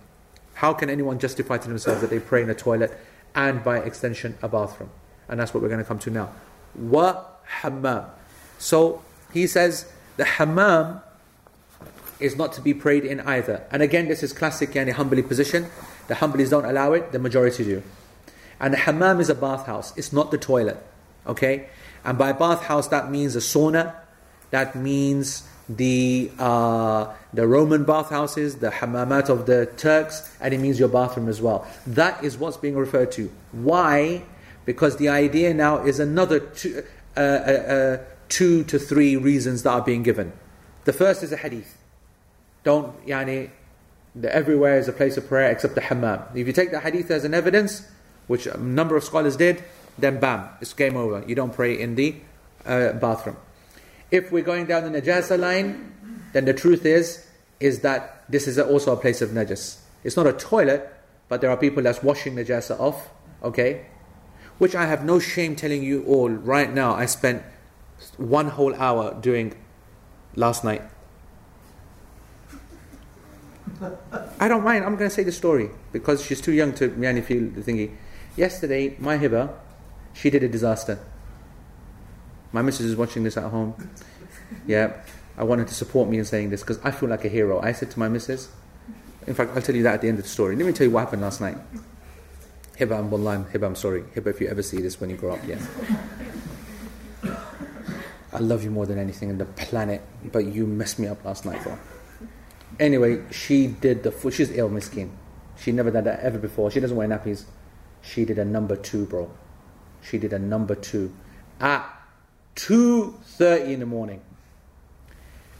How 0.55 0.73
can 0.73 0.89
anyone 0.89 1.19
justify 1.19 1.57
to 1.57 1.67
themselves 1.67 2.01
that 2.01 2.09
they 2.09 2.19
pray 2.19 2.41
in 2.41 2.49
a 2.49 2.55
toilet 2.55 2.97
and 3.35 3.63
by 3.63 3.79
extension 3.79 4.37
a 4.41 4.47
bathroom? 4.47 4.89
And 5.27 5.39
that's 5.39 5.53
what 5.53 5.63
we're 5.63 5.69
going 5.69 5.79
to 5.79 5.85
come 5.85 5.99
to 5.99 6.09
now. 6.09 6.31
Wa 6.75 7.25
hammam. 7.45 8.05
So 8.57 9.01
he 9.33 9.47
says 9.47 9.91
the 10.17 10.25
hammam 10.25 11.01
is 12.19 12.35
not 12.37 12.53
to 12.53 12.61
be 12.61 12.73
prayed 12.73 13.03
in 13.03 13.19
either. 13.21 13.65
And 13.71 13.81
again, 13.81 14.07
this 14.07 14.23
is 14.23 14.31
classic 14.31 14.71
yani 14.71 14.93
Hanbali 14.93 15.27
position. 15.27 15.67
The 16.07 16.15
Hanbalis 16.15 16.49
don't 16.49 16.65
allow 16.65 16.93
it, 16.93 17.11
the 17.11 17.19
majority 17.19 17.63
do. 17.63 17.83
And 18.61 18.73
the 18.73 18.77
hammam 18.77 19.19
is 19.19 19.29
a 19.29 19.35
bathhouse, 19.35 19.91
it's 19.97 20.13
not 20.13 20.31
the 20.31 20.37
toilet. 20.37 20.81
Okay? 21.27 21.67
And 22.05 22.17
by 22.17 22.31
bathhouse, 22.31 22.87
that 22.87 23.11
means 23.11 23.35
a 23.35 23.39
sauna, 23.39 23.95
that 24.51 24.75
means 24.75 25.47
the 25.67 26.31
uh, 26.37 27.13
the 27.33 27.47
Roman 27.47 27.83
bathhouses, 27.83 28.57
the 28.57 28.69
hammamat 28.69 29.29
of 29.29 29.45
the 29.45 29.65
Turks, 29.77 30.35
and 30.39 30.53
it 30.53 30.59
means 30.59 30.79
your 30.79 30.89
bathroom 30.89 31.27
as 31.27 31.41
well. 31.41 31.67
That 31.87 32.23
is 32.23 32.37
what's 32.37 32.57
being 32.57 32.75
referred 32.75 33.11
to. 33.13 33.31
Why? 33.51 34.23
Because 34.65 34.97
the 34.97 35.09
idea 35.09 35.53
now 35.53 35.83
is 35.83 35.99
another 35.99 36.39
two, 36.39 36.83
uh, 37.15 37.19
uh, 37.19 37.23
uh, 37.23 37.97
two 38.29 38.63
to 38.65 38.77
three 38.77 39.15
reasons 39.15 39.63
that 39.63 39.71
are 39.71 39.81
being 39.81 40.03
given. 40.03 40.33
The 40.85 40.93
first 40.93 41.23
is 41.23 41.31
a 41.31 41.37
hadith. 41.37 41.77
Don't, 42.63 43.05
yani, 43.07 43.49
the, 44.15 44.33
everywhere 44.33 44.77
is 44.77 44.87
a 44.87 44.93
place 44.93 45.17
of 45.17 45.27
prayer 45.27 45.51
except 45.51 45.75
the 45.75 45.81
hammam. 45.81 46.21
If 46.35 46.47
you 46.47 46.53
take 46.53 46.71
the 46.71 46.79
hadith 46.79 47.09
as 47.09 47.23
an 47.23 47.33
evidence, 47.33 47.87
which 48.27 48.45
a 48.47 48.57
number 48.57 48.95
of 48.95 49.03
scholars 49.03 49.35
did, 49.35 49.63
then 49.97 50.19
bam, 50.19 50.49
it's 50.61 50.73
game 50.73 50.95
over. 50.95 51.23
You 51.27 51.35
don't 51.35 51.53
pray 51.53 51.79
in 51.79 51.95
the 51.95 52.15
uh, 52.65 52.93
bathroom. 52.93 53.37
If 54.09 54.31
we're 54.31 54.43
going 54.43 54.65
down 54.65 54.91
the 54.91 55.01
najasa 55.01 55.39
line, 55.39 56.23
then 56.33 56.45
the 56.45 56.53
truth 56.53 56.85
is, 56.85 57.25
is 57.59 57.79
that 57.81 58.23
this 58.29 58.47
is 58.47 58.57
also 58.57 58.93
a 58.93 58.97
place 58.97 59.21
of 59.21 59.29
najas. 59.29 59.79
It's 60.03 60.17
not 60.17 60.27
a 60.27 60.33
toilet, 60.33 60.91
but 61.29 61.41
there 61.41 61.49
are 61.49 61.57
people 61.57 61.83
that's 61.83 62.01
washing 62.03 62.35
najasa 62.35 62.79
off, 62.79 63.09
okay? 63.43 63.85
Which 64.57 64.75
I 64.75 64.85
have 64.85 65.05
no 65.05 65.19
shame 65.19 65.55
telling 65.55 65.83
you 65.83 66.03
all 66.05 66.29
right 66.29 66.71
now. 66.73 66.93
I 66.93 67.05
spent 67.05 67.43
one 68.17 68.49
whole 68.49 68.73
hour 68.75 69.17
doing 69.21 69.55
last 70.35 70.63
night. 70.63 70.81
I 74.39 74.47
don't 74.47 74.63
mind. 74.63 74.85
I'm 74.85 74.95
going 74.95 75.09
to 75.09 75.15
say 75.15 75.23
the 75.23 75.31
story 75.31 75.69
because 75.91 76.23
she's 76.23 76.41
too 76.41 76.51
young 76.51 76.73
to 76.73 76.89
really 76.89 77.21
feel 77.21 77.49
the 77.49 77.61
thingy. 77.61 77.91
Yesterday, 78.35 78.95
my 78.99 79.17
hiba, 79.17 79.53
she 80.13 80.29
did 80.29 80.43
a 80.43 80.47
disaster. 80.47 80.99
My 82.51 82.61
missus 82.61 82.85
is 82.85 82.95
watching 82.95 83.23
this 83.23 83.37
at 83.37 83.43
home. 83.43 83.73
Yeah, 84.67 84.93
I 85.37 85.43
wanted 85.43 85.67
to 85.67 85.73
support 85.73 86.09
me 86.09 86.17
in 86.17 86.25
saying 86.25 86.49
this 86.49 86.61
because 86.61 86.79
I 86.83 86.91
feel 86.91 87.09
like 87.09 87.25
a 87.25 87.29
hero. 87.29 87.59
I 87.61 87.71
said 87.71 87.91
to 87.91 87.99
my 87.99 88.09
missus, 88.09 88.49
in 89.27 89.33
fact, 89.33 89.51
I'll 89.55 89.61
tell 89.61 89.75
you 89.75 89.83
that 89.83 89.95
at 89.95 90.01
the 90.01 90.07
end 90.07 90.17
of 90.17 90.23
the 90.23 90.29
story. 90.29 90.55
Let 90.55 90.65
me 90.65 90.73
tell 90.73 90.87
you 90.87 90.91
what 90.91 91.01
happened 91.01 91.21
last 91.21 91.41
night. 91.41 91.57
Hiba, 92.77 92.97
I'm 92.97 93.09
Hiba, 93.09 93.65
I'm 93.65 93.75
sorry. 93.75 94.01
Hiba, 94.01 94.27
if 94.27 94.41
you 94.41 94.47
ever 94.47 94.63
see 94.63 94.81
this 94.81 94.99
when 94.99 95.09
you 95.09 95.17
grow 95.17 95.33
up, 95.33 95.39
yeah. 95.45 95.59
I 98.33 98.39
love 98.39 98.63
you 98.63 98.71
more 98.71 98.85
than 98.85 98.97
anything 98.97 99.29
in 99.29 99.37
the 99.37 99.45
planet, 99.45 100.01
but 100.31 100.45
you 100.45 100.65
messed 100.65 100.97
me 100.99 101.07
up 101.07 101.23
last 101.23 101.45
night, 101.45 101.61
bro. 101.63 101.77
Anyway, 102.79 103.21
she 103.29 103.67
did 103.67 104.03
the. 104.03 104.31
She's 104.31 104.51
ill, 104.51 104.69
miskin. 104.69 105.11
She 105.59 105.71
never 105.71 105.91
done 105.91 106.05
that 106.05 106.21
ever 106.21 106.39
before. 106.39 106.71
She 106.71 106.79
doesn't 106.79 106.97
wear 106.97 107.07
nappies. 107.07 107.43
She 108.01 108.25
did 108.25 108.39
a 108.39 108.45
number 108.45 108.75
two, 108.75 109.05
bro. 109.05 109.31
She 110.01 110.17
did 110.17 110.33
a 110.33 110.39
number 110.39 110.75
two 110.75 111.13
at 111.59 111.85
2.30 112.55 113.73
in 113.73 113.79
the 113.81 113.85
morning. 113.85 114.21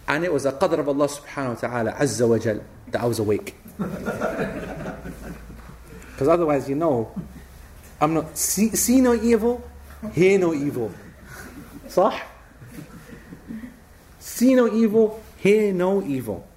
And 0.08 0.26
it 0.26 0.34
was 0.34 0.46
a 0.46 0.52
qadr 0.52 0.80
of 0.80 0.90
Allah 0.90 1.08
subhanahu 1.08 1.62
wa 1.62 1.70
ta'ala, 1.70 1.92
azza 1.94 2.28
wa 2.28 2.38
jal, 2.38 2.62
that 2.90 3.02
I 3.02 3.06
was 3.06 3.20
awake. 3.20 3.56
Because 6.22 6.34
otherwise, 6.36 6.70
you 6.70 6.76
know, 6.76 7.12
I'm 8.00 8.14
not, 8.14 8.38
see, 8.38 8.70
see 8.76 9.02
no 9.02 9.16
evil, 9.16 9.68
hear 10.14 10.38
no 10.38 10.54
evil. 10.54 10.92
Sah? 11.88 12.16
See 14.20 14.54
no 14.54 14.72
evil, 14.72 15.20
hear 15.38 15.74
no 15.74 16.04
evil. 16.04 16.48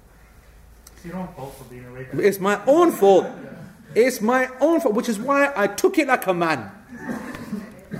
It's 0.97 1.05
your 1.05 1.15
own 1.15 1.27
fault 1.29 1.55
for 1.57 1.63
being 1.63 1.83
awake. 1.87 2.09
It's 2.13 2.39
my 2.39 2.63
own 2.67 2.91
fault. 2.91 3.25
It's 3.95 4.21
my 4.21 4.49
own 4.59 4.81
fault, 4.81 4.93
which 4.93 5.09
is 5.09 5.17
why 5.17 5.51
I 5.55 5.67
took 5.67 5.97
it 5.97 6.07
like 6.07 6.27
a 6.27 6.33
man. 6.33 6.69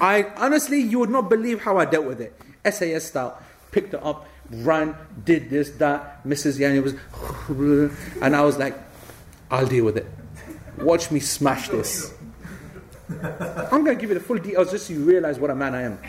I 0.01 0.23
honestly, 0.35 0.81
you 0.81 0.99
would 0.99 1.09
not 1.09 1.29
believe 1.29 1.61
how 1.61 1.77
I 1.77 1.85
dealt 1.85 2.05
with 2.05 2.19
it. 2.19 2.39
SAS 2.69 3.05
style. 3.05 3.41
Picked 3.71 3.93
it 3.93 4.03
up, 4.03 4.27
ran, 4.49 4.95
did 5.23 5.49
this, 5.49 5.71
that. 5.71 6.23
Mrs. 6.25 6.59
Yani 6.59 6.83
was, 6.83 6.95
and 8.21 8.35
I 8.35 8.41
was 8.41 8.57
like, 8.57 8.75
I'll 9.49 9.67
deal 9.67 9.85
with 9.85 9.97
it. 9.97 10.07
Watch 10.77 11.11
me 11.11 11.19
smash 11.19 11.69
this. 11.69 12.13
I'm 13.09 13.83
going 13.83 13.95
to 13.95 13.95
give 13.95 14.09
you 14.09 14.15
the 14.15 14.19
full 14.19 14.37
details 14.37 14.71
just 14.71 14.87
so 14.87 14.93
you 14.93 15.03
realize 15.03 15.39
what 15.39 15.49
a 15.49 15.55
man 15.55 15.75
I 15.75 15.83
am. 15.83 15.99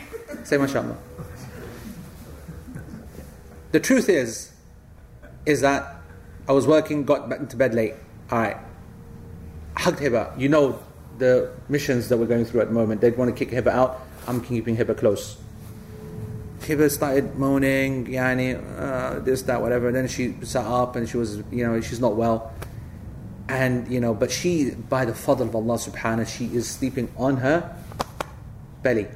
Say 0.43 0.57
mashallah. 0.57 0.97
The 3.71 3.79
truth 3.79 4.09
is, 4.09 4.51
is 5.45 5.61
that 5.61 6.01
I 6.47 6.53
was 6.53 6.65
working, 6.65 7.05
got 7.05 7.29
back 7.29 7.39
into 7.39 7.55
bed 7.55 7.73
late. 7.73 7.93
All 8.31 8.39
right, 8.39 8.57
hugged 9.79 9.99
Hiba. 9.99 10.39
You 10.39 10.49
know 10.49 10.79
the 11.17 11.51
missions 11.69 12.09
that 12.09 12.17
we're 12.17 12.25
going 12.25 12.45
through 12.45 12.61
at 12.61 12.67
the 12.67 12.73
moment. 12.73 13.01
They'd 13.01 13.17
want 13.17 13.35
to 13.35 13.45
kick 13.45 13.53
Hiba 13.53 13.71
out. 13.71 14.01
I'm 14.27 14.41
keeping 14.41 14.77
Hiba 14.77 14.97
close. 14.97 15.37
Hiba 16.61 16.89
started 16.91 17.35
moaning, 17.35 18.07
yani, 18.07 18.57
uh, 18.79 19.19
this, 19.19 19.43
that, 19.43 19.61
whatever. 19.61 19.87
And 19.87 19.95
then 19.95 20.07
she 20.07 20.35
sat 20.43 20.65
up 20.65 20.95
and 20.95 21.07
she 21.07 21.17
was, 21.17 21.37
you 21.51 21.65
know, 21.65 21.79
she's 21.81 21.99
not 21.99 22.15
well. 22.15 22.51
And, 23.49 23.87
you 23.87 24.01
know, 24.01 24.13
but 24.13 24.31
she, 24.31 24.71
by 24.71 25.05
the 25.05 25.13
fadl 25.13 25.41
of 25.41 25.55
Allah 25.55 25.75
subhanahu, 25.75 26.27
she 26.27 26.45
is 26.47 26.69
sleeping 26.69 27.09
on 27.17 27.37
her 27.37 27.75
belly. 28.83 29.07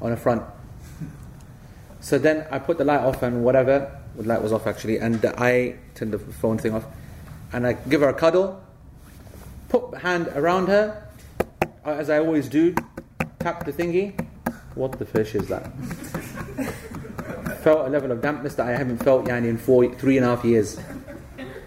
on 0.00 0.10
the 0.10 0.16
front. 0.16 0.42
So 2.00 2.18
then 2.18 2.46
I 2.50 2.58
put 2.58 2.78
the 2.78 2.84
light 2.84 3.00
off 3.00 3.22
and 3.22 3.44
whatever, 3.44 4.00
the 4.16 4.22
light 4.22 4.42
was 4.42 4.52
off 4.52 4.66
actually, 4.66 4.98
and 4.98 5.24
I 5.36 5.76
turned 5.94 6.12
the 6.12 6.18
phone 6.18 6.58
thing 6.58 6.74
off, 6.74 6.86
and 7.52 7.66
I 7.66 7.72
give 7.74 8.00
her 8.00 8.08
a 8.08 8.14
cuddle, 8.14 8.62
put 9.68 9.98
hand 9.98 10.28
around 10.28 10.68
her, 10.68 11.08
uh, 11.84 11.90
as 11.90 12.10
I 12.10 12.18
always 12.18 12.48
do, 12.48 12.74
tap 13.38 13.64
the 13.64 13.72
thingy. 13.72 14.18
What 14.74 14.98
the 14.98 15.04
fish 15.04 15.34
is 15.34 15.48
that? 15.48 15.70
felt 17.58 17.86
a 17.86 17.90
level 17.90 18.12
of 18.12 18.22
dampness 18.22 18.54
that 18.54 18.66
I 18.66 18.70
haven't 18.70 18.98
felt 18.98 19.26
yani 19.26 19.48
in 19.48 19.58
four, 19.58 19.92
three 19.94 20.16
and 20.16 20.24
a 20.24 20.34
half 20.34 20.44
years. 20.44 20.78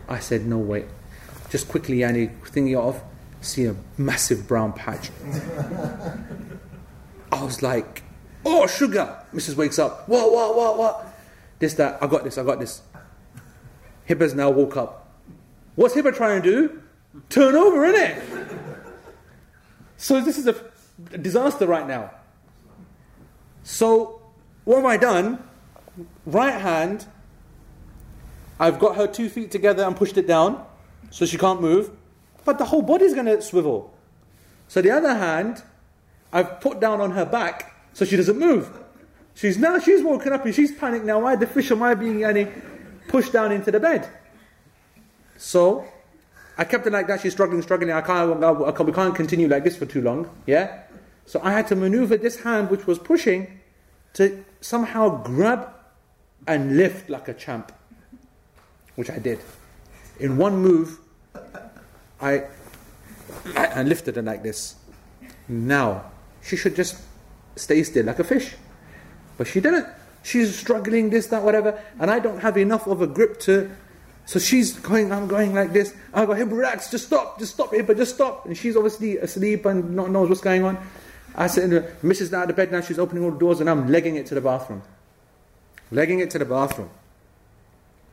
I 0.07 0.19
said, 0.19 0.45
no 0.45 0.57
way. 0.57 0.85
Just 1.49 1.67
quickly, 1.67 1.97
yani, 1.97 2.37
thingy 2.41 2.77
off, 2.77 3.01
see 3.41 3.65
a 3.65 3.75
massive 3.97 4.47
brown 4.47 4.73
patch. 4.73 5.11
I 7.31 7.43
was 7.43 7.61
like, 7.61 8.03
oh, 8.45 8.67
sugar. 8.67 9.17
Mrs. 9.33 9.55
wakes 9.55 9.79
up. 9.79 10.07
What, 10.09 10.31
what, 10.31 10.55
what, 10.55 10.77
what? 10.77 11.07
This, 11.59 11.73
that. 11.75 12.01
I 12.01 12.07
got 12.07 12.23
this, 12.23 12.37
I 12.37 12.43
got 12.43 12.59
this. 12.59 12.81
Hiba's 14.07 14.33
now 14.33 14.49
woke 14.49 14.75
up. 14.75 15.09
What's 15.75 15.95
Hibba 15.95 16.15
trying 16.15 16.41
to 16.41 16.49
do? 16.49 16.81
Turn 17.29 17.55
over, 17.55 17.85
it? 17.85 18.23
So 19.97 20.21
this 20.21 20.37
is 20.37 20.47
a, 20.47 20.55
a 21.13 21.17
disaster 21.17 21.67
right 21.67 21.87
now. 21.87 22.11
So, 23.63 24.21
what 24.63 24.77
have 24.77 24.85
I 24.85 24.97
done? 24.97 25.43
Right 26.25 26.59
hand, 26.59 27.05
I've 28.59 28.79
got 28.79 28.95
her 28.95 29.07
two 29.07 29.29
feet 29.29 29.51
together 29.51 29.83
and 29.83 29.95
pushed 29.95 30.17
it 30.17 30.25
down 30.27 30.65
so 31.09 31.25
she 31.25 31.37
can't 31.37 31.61
move, 31.61 31.91
but 32.45 32.57
the 32.57 32.65
whole 32.65 32.81
body's 32.81 33.13
going 33.13 33.27
to 33.27 33.41
swivel. 33.41 33.93
So, 34.67 34.81
the 34.81 34.91
other 34.91 35.13
hand, 35.13 35.63
I've 36.31 36.61
put 36.61 36.79
down 36.79 37.01
on 37.01 37.11
her 37.11 37.25
back 37.25 37.75
so 37.93 38.05
she 38.05 38.15
doesn't 38.15 38.39
move. 38.39 38.71
She's 39.33 39.57
now 39.57 39.79
she's 39.79 40.03
woken 40.03 40.33
up 40.33 40.45
and 40.45 40.53
she's 40.53 40.71
panicked 40.71 41.05
now. 41.05 41.19
Why 41.19 41.35
the 41.35 41.47
fish 41.47 41.71
am 41.71 41.83
I 41.83 41.93
being 41.93 42.23
any 42.23 42.47
pushed 43.07 43.33
down 43.33 43.51
into 43.51 43.71
the 43.71 43.79
bed? 43.79 44.09
So 45.37 45.85
I 46.61 46.63
kept 46.63 46.85
it 46.85 46.93
like 46.93 47.07
that. 47.07 47.21
She's 47.21 47.33
struggling, 47.33 47.63
struggling. 47.63 47.91
I 47.91 48.01
can't, 48.01 48.43
I 48.43 48.71
can't, 48.71 48.85
we 48.85 48.91
can't 48.93 49.15
continue 49.15 49.47
like 49.47 49.63
this 49.63 49.75
for 49.75 49.87
too 49.87 49.99
long. 49.99 50.29
Yeah. 50.45 50.83
So 51.25 51.41
I 51.43 51.53
had 51.53 51.67
to 51.69 51.75
maneuver 51.75 52.17
this 52.17 52.43
hand, 52.43 52.69
which 52.69 52.85
was 52.85 52.99
pushing, 52.99 53.59
to 54.13 54.45
somehow 54.59 55.23
grab 55.23 55.73
and 56.45 56.77
lift 56.77 57.09
like 57.09 57.27
a 57.27 57.33
champ, 57.33 57.71
which 58.95 59.09
I 59.09 59.17
did. 59.17 59.39
In 60.19 60.37
one 60.37 60.57
move, 60.57 60.99
I, 62.21 62.43
I 63.55 63.81
lifted 63.81 64.17
her 64.17 64.21
like 64.21 64.43
this. 64.43 64.75
Now 65.47 66.11
she 66.43 66.55
should 66.55 66.75
just 66.75 67.01
stay 67.55 67.81
still 67.81 68.05
like 68.05 68.19
a 68.19 68.23
fish. 68.23 68.53
But 69.39 69.47
she 69.47 69.61
didn't. 69.61 69.87
She's 70.21 70.55
struggling, 70.55 71.09
this, 71.09 71.25
that, 71.27 71.41
whatever, 71.41 71.81
and 71.99 72.11
I 72.11 72.19
don't 72.19 72.41
have 72.41 72.55
enough 72.55 72.85
of 72.85 73.01
a 73.01 73.07
grip 73.07 73.39
to. 73.49 73.71
So 74.25 74.39
she's 74.39 74.77
going, 74.79 75.11
I'm 75.11 75.27
going 75.27 75.53
like 75.53 75.73
this. 75.73 75.93
I 76.13 76.25
go, 76.25 76.33
hey, 76.33 76.43
relax, 76.43 76.89
just 76.91 77.07
stop, 77.07 77.39
just 77.39 77.53
stop, 77.53 77.71
but 77.71 77.97
just 77.97 78.15
stop. 78.15 78.45
And 78.45 78.55
she's 78.55 78.75
obviously 78.75 79.17
asleep 79.17 79.65
and 79.65 79.95
not 79.95 80.09
knows 80.09 80.29
what's 80.29 80.41
going 80.41 80.63
on. 80.63 80.77
I 81.35 81.47
said, 81.47 81.69
Mrs. 82.01 82.33
out 82.33 82.49
of 82.49 82.55
bed 82.55 82.71
now, 82.71 82.81
she's 82.81 82.99
opening 82.99 83.23
all 83.23 83.31
the 83.31 83.39
doors, 83.39 83.59
and 83.61 83.69
I'm 83.69 83.87
legging 83.87 84.15
it 84.15 84.25
to 84.27 84.35
the 84.35 84.41
bathroom. 84.41 84.81
Legging 85.91 86.19
it 86.19 86.29
to 86.31 86.39
the 86.39 86.45
bathroom. 86.45 86.89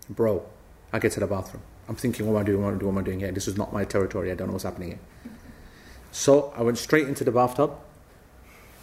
Bro, 0.09 0.45
I 0.93 0.99
get 0.99 1.13
to 1.13 1.21
the 1.21 1.27
bathroom. 1.27 1.63
I'm 1.89 1.97
thinking, 1.97 2.27
what 2.27 2.39
am 2.39 2.43
I 2.43 2.45
doing? 2.45 2.63
What 2.63 2.69
am 2.69 2.77
I 2.77 2.79
doing? 2.79 2.95
What 2.95 3.01
am 3.01 3.05
I 3.05 3.07
doing 3.07 3.21
here? 3.21 3.33
This 3.33 3.49
is 3.49 3.57
not 3.57 3.73
my 3.73 3.85
territory. 3.85 4.31
I 4.31 4.35
don't 4.35 4.49
know 4.49 4.55
what's 4.55 4.65
happening 4.65 4.91
here. 4.91 5.01
So 6.13 6.53
I 6.57 6.63
went 6.63 6.79
straight 6.79 7.09
into 7.09 7.25
the 7.25 7.31
bathtub 7.31 7.77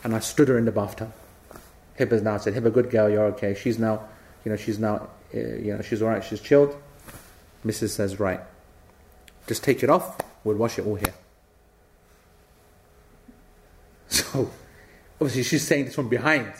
and 0.03 0.15
I 0.15 0.19
stood 0.19 0.47
her 0.47 0.57
in 0.57 0.65
the 0.65 0.71
bathtub. 0.71 1.11
Hiba's 1.97 2.21
now 2.21 2.37
said, 2.37 2.53
Hibba, 2.53 2.73
good 2.73 2.89
girl, 2.89 3.09
you're 3.09 3.25
okay. 3.25 3.55
She's 3.55 3.79
now, 3.79 4.07
you 4.43 4.51
know, 4.51 4.57
she's 4.57 4.79
now, 4.79 5.09
uh, 5.33 5.39
you 5.39 5.75
know, 5.75 5.81
she's 5.81 6.01
all 6.01 6.09
right, 6.09 6.23
she's 6.23 6.39
chilled. 6.39 6.75
Mrs. 7.65 7.89
says, 7.89 8.19
right, 8.19 8.41
just 9.47 9.63
take 9.63 9.83
it 9.83 9.89
off, 9.89 10.17
we'll 10.43 10.57
wash 10.57 10.77
it 10.79 10.85
all 10.85 10.95
here. 10.95 11.13
So, 14.07 14.51
obviously 15.19 15.43
she's 15.43 15.67
saying 15.67 15.85
this 15.85 15.95
from 15.95 16.09
behind. 16.09 16.53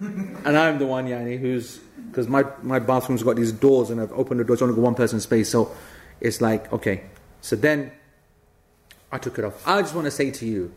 and 0.00 0.46
I'm 0.46 0.78
the 0.78 0.86
one, 0.86 1.06
Yani, 1.06 1.38
who's, 1.38 1.78
because 2.08 2.28
my, 2.28 2.44
my 2.62 2.78
bathroom's 2.78 3.22
got 3.22 3.36
these 3.36 3.52
doors 3.52 3.88
and 3.90 4.00
I've 4.00 4.12
opened 4.12 4.40
the 4.40 4.44
doors, 4.44 4.60
only 4.60 4.74
got 4.74 4.82
one 4.82 4.94
person 4.94 5.18
space, 5.18 5.48
so 5.48 5.74
it's 6.20 6.40
like, 6.42 6.70
okay. 6.72 7.04
So 7.40 7.56
then, 7.56 7.90
I 9.10 9.18
took 9.18 9.38
it 9.38 9.44
off. 9.44 9.66
I 9.66 9.80
just 9.80 9.94
want 9.94 10.04
to 10.04 10.10
say 10.10 10.30
to 10.30 10.46
you, 10.46 10.72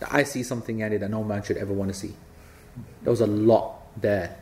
that 0.00 0.12
I 0.12 0.22
see 0.22 0.42
something 0.42 0.80
in 0.80 0.92
it 0.92 0.98
that 0.98 1.10
no 1.10 1.24
man 1.24 1.42
should 1.42 1.56
ever 1.56 1.72
want 1.72 1.92
to 1.92 1.98
see. 1.98 2.14
There 3.02 3.10
was 3.10 3.20
a 3.20 3.26
lot 3.26 3.80
there. 4.00 4.36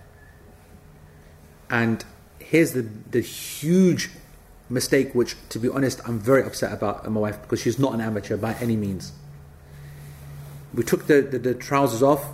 And 1.71 2.05
here's 2.51 2.72
the, 2.72 2.82
the 2.82 3.20
huge 3.20 4.11
mistake, 4.68 5.14
which, 5.14 5.36
to 5.49 5.59
be 5.59 5.68
honest, 5.68 6.01
I'm 6.07 6.18
very 6.18 6.42
upset 6.42 6.72
about 6.72 7.09
my 7.11 7.20
wife 7.20 7.40
because 7.42 7.61
she's 7.61 7.78
not 7.78 7.92
an 7.94 8.01
amateur 8.01 8.36
by 8.36 8.55
any 8.55 8.76
means. 8.76 9.12
We 10.72 10.82
took 10.82 11.07
the, 11.07 11.22
the, 11.22 11.38
the 11.38 11.55
trousers 11.55 12.03
off 12.03 12.24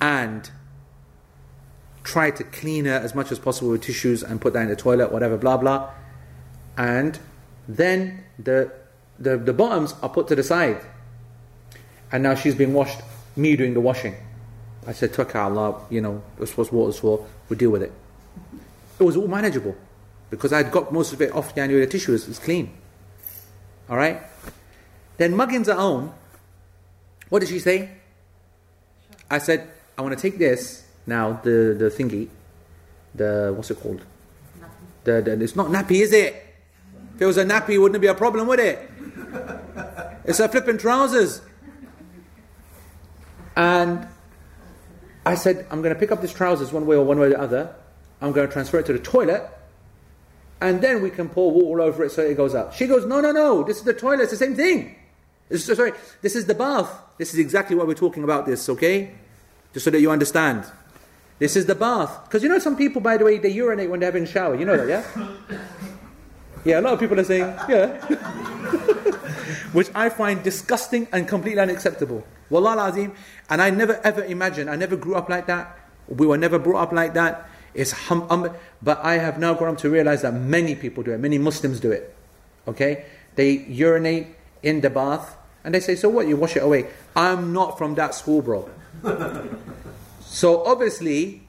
and 0.00 0.50
tried 2.02 2.36
to 2.36 2.44
clean 2.44 2.84
her 2.84 2.94
as 2.94 3.14
much 3.14 3.32
as 3.32 3.38
possible 3.38 3.70
with 3.70 3.82
tissues 3.82 4.22
and 4.22 4.40
put 4.40 4.52
that 4.52 4.62
in 4.62 4.68
the 4.68 4.76
toilet, 4.76 5.10
whatever, 5.10 5.36
blah, 5.36 5.56
blah. 5.56 5.90
And 6.76 7.18
then 7.66 8.24
the, 8.38 8.70
the, 9.18 9.36
the 9.36 9.52
bottoms 9.52 9.94
are 10.02 10.08
put 10.08 10.28
to 10.28 10.36
the 10.36 10.42
side 10.42 10.80
and 12.12 12.22
now 12.22 12.34
she's 12.34 12.54
being 12.54 12.74
washed, 12.74 13.00
me 13.34 13.56
doing 13.56 13.74
the 13.74 13.80
washing. 13.80 14.14
I 14.86 14.92
said, 14.92 15.12
Tuck 15.12 15.34
Allah, 15.34 15.80
you 15.90 16.00
know, 16.00 16.22
that's 16.38 16.56
what 16.56 16.72
water's 16.72 16.98
for, 16.98 17.26
we'll 17.48 17.58
deal 17.58 17.70
with 17.70 17.82
it. 17.82 17.92
It 18.98 19.02
was 19.04 19.16
all 19.16 19.28
manageable 19.28 19.76
because 20.30 20.52
I'd 20.52 20.70
got 20.70 20.92
most 20.92 21.12
of 21.12 21.20
it 21.20 21.32
off 21.32 21.54
yani, 21.54 21.80
the 21.80 21.86
tissue, 21.86 22.14
it's, 22.14 22.38
clean. 22.38 22.72
Alright? 23.88 24.22
Then 25.16 25.32
muggins 25.32 25.68
at 25.68 25.76
home, 25.76 26.12
what 27.28 27.40
did 27.40 27.48
she 27.48 27.58
say? 27.58 27.90
I 29.30 29.38
said, 29.38 29.68
I 29.96 30.02
want 30.02 30.16
to 30.16 30.20
take 30.20 30.38
this 30.38 30.86
now, 31.06 31.40
the, 31.42 31.76
the 31.78 31.90
thingy, 31.90 32.28
the, 33.14 33.52
what's 33.54 33.70
it 33.70 33.80
called? 33.80 34.04
The, 35.04 35.20
the, 35.22 35.40
it's 35.42 35.56
not 35.56 35.68
nappy, 35.68 36.00
is 36.00 36.12
it? 36.12 36.34
If 37.16 37.22
it 37.22 37.26
was 37.26 37.36
a 37.36 37.44
nappy, 37.44 37.80
wouldn't 37.80 37.96
it 37.96 38.00
be 38.00 38.06
a 38.06 38.14
problem, 38.14 38.46
would 38.46 38.60
it? 38.60 38.90
It's 40.24 40.40
a 40.40 40.48
flipping 40.48 40.78
trousers. 40.78 41.42
And 43.56 44.08
I 45.26 45.34
said, 45.34 45.66
I'm 45.70 45.82
going 45.82 45.92
to 45.94 46.00
pick 46.00 46.10
up 46.10 46.22
this 46.22 46.32
trousers 46.32 46.72
one 46.72 46.86
way 46.86 46.96
or 46.96 47.04
one 47.04 47.18
way 47.18 47.26
or 47.26 47.28
the 47.30 47.40
other. 47.40 47.74
I'm 48.20 48.32
going 48.32 48.46
to 48.46 48.52
transfer 48.52 48.78
it 48.78 48.86
to 48.86 48.92
the 48.92 48.98
toilet. 48.98 49.48
And 50.60 50.80
then 50.80 51.02
we 51.02 51.10
can 51.10 51.28
pour 51.28 51.50
water 51.50 51.66
all 51.66 51.82
over 51.82 52.04
it 52.04 52.10
so 52.10 52.22
it 52.22 52.36
goes 52.36 52.54
out. 52.54 52.74
She 52.74 52.86
goes, 52.86 53.04
No, 53.04 53.20
no, 53.20 53.32
no. 53.32 53.62
This 53.64 53.78
is 53.78 53.82
the 53.82 53.94
toilet. 53.94 54.22
It's 54.22 54.30
the 54.30 54.36
same 54.36 54.54
thing. 54.54 54.96
This 55.48 55.68
is, 55.68 55.76
sorry, 55.76 55.92
this 56.22 56.34
is 56.34 56.46
the 56.46 56.54
bath. 56.54 56.90
This 57.18 57.34
is 57.34 57.38
exactly 57.38 57.76
what 57.76 57.86
we're 57.86 57.94
talking 57.94 58.24
about, 58.24 58.46
this, 58.46 58.68
okay? 58.68 59.12
Just 59.72 59.84
so 59.84 59.90
that 59.90 60.00
you 60.00 60.10
understand. 60.10 60.64
This 61.38 61.56
is 61.56 61.66
the 61.66 61.74
bath. 61.74 62.24
Because 62.24 62.42
you 62.42 62.48
know, 62.48 62.58
some 62.58 62.76
people, 62.76 63.00
by 63.00 63.16
the 63.16 63.24
way, 63.24 63.38
they 63.38 63.50
urinate 63.50 63.90
when 63.90 64.00
they're 64.00 64.08
having 64.08 64.24
a 64.24 64.26
shower. 64.26 64.54
You 64.54 64.64
know 64.64 64.76
that, 64.76 64.88
yeah? 64.88 65.58
Yeah, 66.64 66.80
a 66.80 66.82
lot 66.82 66.94
of 66.94 67.00
people 67.00 67.20
are 67.20 67.24
saying, 67.24 67.54
yeah. 67.68 68.00
Which 69.72 69.90
I 69.94 70.08
find 70.08 70.42
disgusting 70.42 71.06
and 71.12 71.28
completely 71.28 71.60
unacceptable. 71.60 72.26
Wallah 72.48 72.88
azim. 72.88 73.12
And 73.50 73.60
I 73.60 73.68
never 73.68 74.00
ever 74.02 74.24
imagined, 74.24 74.70
I 74.70 74.76
never 74.76 74.96
grew 74.96 75.14
up 75.14 75.28
like 75.28 75.46
that. 75.46 75.78
We 76.08 76.26
were 76.26 76.38
never 76.38 76.58
brought 76.58 76.80
up 76.80 76.92
like 76.92 77.12
that. 77.14 77.50
It's 77.74 77.90
hum, 77.90 78.26
um, 78.30 78.50
but 78.82 79.04
I 79.04 79.14
have 79.14 79.38
now 79.38 79.54
grown 79.54 79.76
to 79.76 79.90
realize 79.90 80.22
that 80.22 80.34
many 80.34 80.74
people 80.74 81.02
do 81.02 81.12
it. 81.12 81.18
Many 81.18 81.38
Muslims 81.38 81.80
do 81.80 81.90
it. 81.90 82.14
Okay? 82.68 83.04
They 83.34 83.50
urinate 83.50 84.28
in 84.62 84.80
the 84.80 84.90
bath 84.90 85.36
and 85.64 85.74
they 85.74 85.80
say, 85.80 85.96
So 85.96 86.08
what? 86.08 86.28
You 86.28 86.36
wash 86.36 86.56
it 86.56 86.62
away. 86.62 86.86
I'm 87.16 87.52
not 87.52 87.78
from 87.78 87.94
that 87.96 88.14
school, 88.14 88.42
bro. 88.42 88.68
so 90.20 90.64
obviously, 90.64 91.42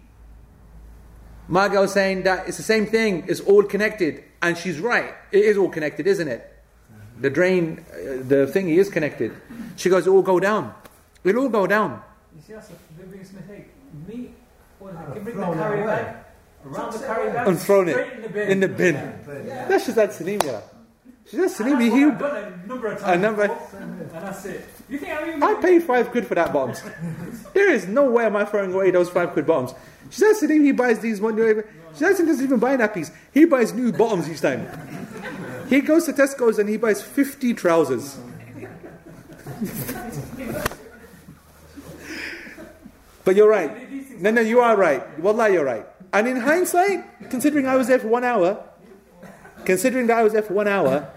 my 1.48 1.70
girl 1.70 1.88
saying 1.88 2.24
that 2.24 2.48
it's 2.48 2.58
the 2.58 2.64
same 2.64 2.86
thing, 2.88 3.26
it's 3.28 3.42
all 3.42 3.64
connected. 3.64 4.24
And 4.42 4.58
she's 4.58 4.80
right. 4.80 5.14
It 5.32 5.46
is 5.46 5.58
all 5.58 5.70
connected, 5.70 6.08
isn't 6.08 6.28
it? 6.28 6.52
The 7.20 7.30
drain, 7.30 7.86
uh, 7.92 7.96
the 8.28 8.50
thingy 8.54 8.78
is 8.78 8.90
connected. 8.90 9.34
She 9.76 9.90
goes, 9.90 10.08
It 10.08 10.10
will 10.10 10.22
go 10.22 10.40
down. 10.40 10.74
It'll 11.24 11.44
all 11.44 11.50
go 11.50 11.68
down. 11.68 12.02
You 12.36 12.42
see, 12.42 12.54
that's 12.54 12.68
the 12.68 12.76
biggest 13.10 13.34
mistake. 13.34 13.68
Me, 14.08 14.32
what 14.86 14.94
is 14.94 15.00
it? 15.00 15.14
Can 15.14 15.24
bring 15.24 15.38
the 15.38 15.54
carry 15.54 15.84
bag 15.84 16.16
around 16.66 16.94
the 16.94 17.00
carry 17.00 17.34
bag 17.34 17.48
And 17.48 17.60
thrown 17.60 17.90
it 17.90 18.14
in 18.14 18.22
the 18.22 18.30
bin. 18.30 18.50
in 18.52 18.60
the 18.60 18.68
bin. 18.68 18.96
Yeah. 18.96 19.66
That's 19.68 19.86
just 19.86 19.96
that 19.96 20.12
Salimia. 20.12 20.62
She's 21.28 21.32
that 21.32 21.34
And 21.34 21.44
that's 21.44 21.60
Salimi. 21.60 21.92
He, 21.92 22.04
I've 22.06 22.20
done 22.20 22.62
a 22.64 22.68
number 22.68 22.92
of 22.92 23.00
times. 23.00 23.18
A 23.18 23.20
number- 23.20 23.44
and 23.44 24.12
that's 24.12 24.46
it. 24.46 24.64
You 24.88 25.00
think 25.00 25.12
I 25.12 25.28
even 25.28 25.42
I 25.42 25.56
paid 25.56 25.82
five 25.82 26.12
quid 26.12 26.28
for 26.28 26.36
that 26.36 26.54
bombs. 26.54 26.84
There 27.56 27.72
is 27.72 27.88
no 27.88 28.12
way 28.12 28.26
am 28.26 28.36
I 28.36 28.46
throwing 28.46 28.74
away 28.74 28.92
those 28.92 29.10
five 29.10 29.32
quid 29.32 29.48
bombs. 29.48 29.74
She 30.12 30.20
says 30.20 30.40
Salim 30.40 30.64
he 30.64 30.72
buys 30.72 31.00
these 31.00 31.20
one 31.20 31.36
She 31.36 32.00
doesn't 32.02 32.28
doesn't 32.28 32.44
even 32.44 32.60
buy 32.60 32.78
nappies. 32.78 33.12
He 33.34 33.46
buys 33.46 33.74
new 33.74 33.92
bottoms 33.92 34.30
each 34.30 34.42
time. 34.42 34.68
He 35.68 35.82
goes 35.82 36.06
to 36.06 36.14
Tesco's 36.14 36.60
and 36.60 36.70
he 36.70 36.78
buys 36.78 37.02
50 37.02 37.56
trousers. 37.56 38.18
But 43.26 43.36
you're 43.36 43.50
right. 43.50 43.72
No, 44.20 44.32
no, 44.32 44.42
you 44.42 44.60
are 44.62 44.76
right. 44.76 45.20
Wallah, 45.20 45.50
you're 45.50 45.66
right. 45.66 45.86
And 46.14 46.28
in 46.28 46.38
hindsight, 46.38 47.30
considering 47.30 47.68
I 47.68 47.76
was 47.76 47.88
there 47.88 48.00
for 48.00 48.08
one 48.08 48.24
hour, 48.24 48.64
considering 49.66 50.08
that 50.08 50.18
I 50.18 50.24
was 50.24 50.34
there 50.34 50.42
for 50.42 50.54
one 50.54 50.68
hour, 50.68 51.10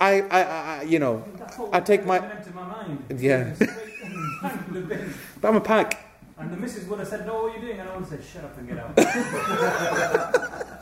I, 0.00 0.20
I, 0.22 0.42
I 0.42 0.82
you 0.82 0.98
know, 0.98 1.24
I 1.72 1.80
take 1.80 2.04
my, 2.06 2.20
my. 2.20 2.96
Yeah. 3.16 3.54
Straight 3.54 3.70
in 3.70 4.38
front 4.40 4.68
of 4.68 4.74
the 4.74 4.80
bin. 4.82 5.14
but 5.40 5.48
I'm 5.48 5.56
a 5.56 5.60
pack. 5.60 5.98
And 6.38 6.52
the 6.52 6.56
missus 6.56 6.88
would 6.88 6.98
have 6.98 7.08
said, 7.08 7.26
No, 7.26 7.42
what 7.42 7.52
are 7.52 7.56
you 7.56 7.60
doing? 7.60 7.78
And 7.78 7.88
I 7.88 7.96
would 7.96 8.08
have 8.08 8.08
said, 8.08 8.24
Shut 8.24 8.44
up 8.44 8.58
and 8.58 8.68
get 8.68 8.78
out. 8.78 8.96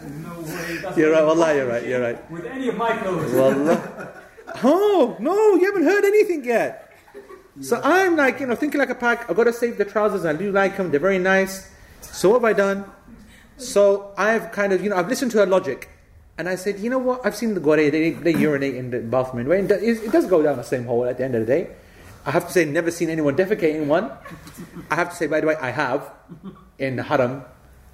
No 0.01 0.41
way. 0.41 0.79
That's 0.81 0.97
You're 0.97 1.13
right, 1.13 1.25
wallah, 1.25 1.55
you're 1.55 1.67
right, 1.67 1.87
you're 1.87 2.01
right. 2.01 2.31
With 2.31 2.47
any 2.47 2.69
of 2.69 2.77
my 2.77 2.97
clothes. 2.97 3.33
Wallah. 3.33 4.13
Oh, 4.65 5.17
no, 5.21 5.55
you 5.55 5.65
haven't 5.67 5.85
heard 5.85 6.05
anything 6.05 6.45
yet. 6.45 6.90
So 7.61 7.81
I'm 7.83 8.17
like, 8.17 8.41
you 8.41 8.47
know, 8.47 8.55
thinking 8.55 8.79
like 8.79 8.91
a 8.91 8.95
pack. 8.95 9.29
I've 9.29 9.37
got 9.37 9.45
to 9.45 9.53
save 9.53 9.77
the 9.77 9.85
trousers. 9.85 10.25
I 10.25 10.33
do 10.33 10.53
like 10.53 10.77
them. 10.77 10.91
They're 10.91 11.01
very 11.01 11.19
nice. 11.19 11.71
So 12.01 12.31
what 12.31 12.43
have 12.43 12.45
I 12.45 12.53
done? 12.53 12.85
So 13.59 14.15
I've 14.17 14.53
kind 14.53 14.73
of, 14.73 14.83
you 14.83 14.91
know, 14.91 14.97
I've 14.97 15.09
listened 15.09 15.33
to 15.33 15.39
her 15.39 15.47
logic. 15.47 15.91
And 16.39 16.49
I 16.49 16.55
said, 16.55 16.79
you 16.79 16.89
know 16.89 16.99
what? 16.99 17.21
I've 17.25 17.37
seen 17.37 17.53
the 17.53 17.61
gore, 17.61 17.77
they, 17.77 18.11
they 18.11 18.35
urinate 18.35 18.75
in 18.75 18.91
the 18.91 19.01
bathroom 19.01 19.41
anyway. 19.41 19.59
And 19.59 19.71
it, 19.71 20.11
does 20.11 20.27
go 20.27 20.43
down 20.43 20.57
the 20.57 20.65
same 20.65 20.85
hole 20.85 21.05
at 21.05 21.19
the 21.19 21.25
end 21.25 21.35
of 21.35 21.41
the 21.41 21.47
day. 21.47 21.71
I 22.25 22.31
have 22.31 22.47
to 22.47 22.53
say, 22.53 22.65
never 22.65 22.91
seen 22.91 23.11
anyone 23.11 23.37
defecate 23.37 23.75
in 23.75 23.89
one. 23.89 24.11
I 24.91 24.95
have 24.95 25.11
to 25.11 25.17
say, 25.17 25.27
by 25.27 25.41
the 25.41 25.47
way, 25.47 25.57
I 25.57 25.71
have 25.71 26.11
in 26.79 26.97
the 26.97 27.03
Haram, 27.03 27.45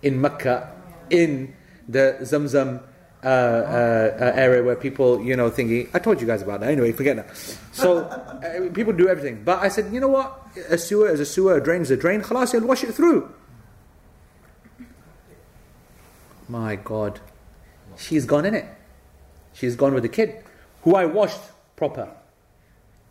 in 0.03 0.21
Mecca, 0.21 0.73
in 1.11 1.55
the 1.89 2.19
Zamzam 2.21 2.83
uh, 3.27 3.29
uh, 3.29 4.19
uh, 4.21 4.33
area 4.37 4.63
where 4.63 4.77
people, 4.77 5.21
you 5.21 5.35
know, 5.35 5.51
thinking, 5.51 5.89
I 5.93 5.99
told 5.99 6.21
you 6.21 6.29
guys 6.29 6.43
about 6.43 6.61
that. 6.61 6.71
Anyway, 6.71 6.93
forget 6.93 7.17
that. 7.17 7.37
So 7.73 7.99
uh, 8.05 8.71
people 8.73 8.93
do 8.93 9.09
everything. 9.09 9.43
But 9.43 9.59
I 9.59 9.69
said, 9.69 9.93
you 9.93 9.99
know 9.99 10.07
what? 10.07 10.47
A 10.71 10.79
sewer 10.79 11.09
is 11.09 11.19
a 11.19 11.27
sewer, 11.27 11.57
a 11.57 11.61
drain 11.61 11.83
is 11.83 11.91
a 11.91 11.97
drain. 11.97 12.23
Khalas, 12.23 12.53
you'll 12.53 12.69
wash 12.69 12.85
it 12.85 12.93
through. 12.93 13.35
My 16.49 16.77
God. 16.77 17.19
She's 17.99 18.27
gone 18.27 18.47
in 18.47 18.55
it. 18.55 18.67
She's 19.55 19.75
gone 19.75 19.93
with 19.93 20.05
the 20.05 20.09
kid, 20.09 20.45
who 20.83 20.95
I 20.95 21.07
washed 21.07 21.41
proper. 21.75 22.09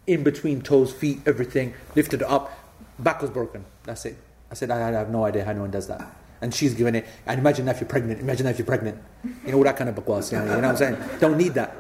In 0.08 0.24
between 0.24 0.62
toes, 0.62 0.94
feet, 0.94 1.20
everything, 1.26 1.74
lifted 1.94 2.24
up. 2.24 2.58
Back 3.00 3.22
was 3.22 3.32
broken. 3.32 3.66
That's 3.84 4.06
it. 4.06 4.16
I 4.50 4.54
said, 4.54 4.72
I, 4.72 4.88
I 4.88 4.92
have 4.92 5.10
no 5.10 5.26
idea 5.26 5.44
how 5.44 5.52
anyone 5.52 5.72
does 5.72 5.88
that. 5.88 6.16
And 6.42 6.54
she's 6.54 6.74
giving 6.74 6.96
it, 6.96 7.06
and 7.26 7.40
imagine 7.40 7.68
if 7.70 7.80
you're 7.80 7.90
pregnant, 7.90 8.20
imagine 8.20 8.46
if 8.48 8.60
you're 8.60 8.66
pregnant. 8.66 9.02
You 9.46 9.54
know, 9.54 9.64
that 9.64 9.78
kind 9.78 9.90
of 9.90 9.96
bakwas, 9.96 10.32
you 10.32 10.38
know, 10.38 10.56
what 10.56 10.66
I'm 10.66 10.78
saying? 10.78 10.98
Don't 11.20 11.38
need 11.38 11.54
that. 11.54 11.74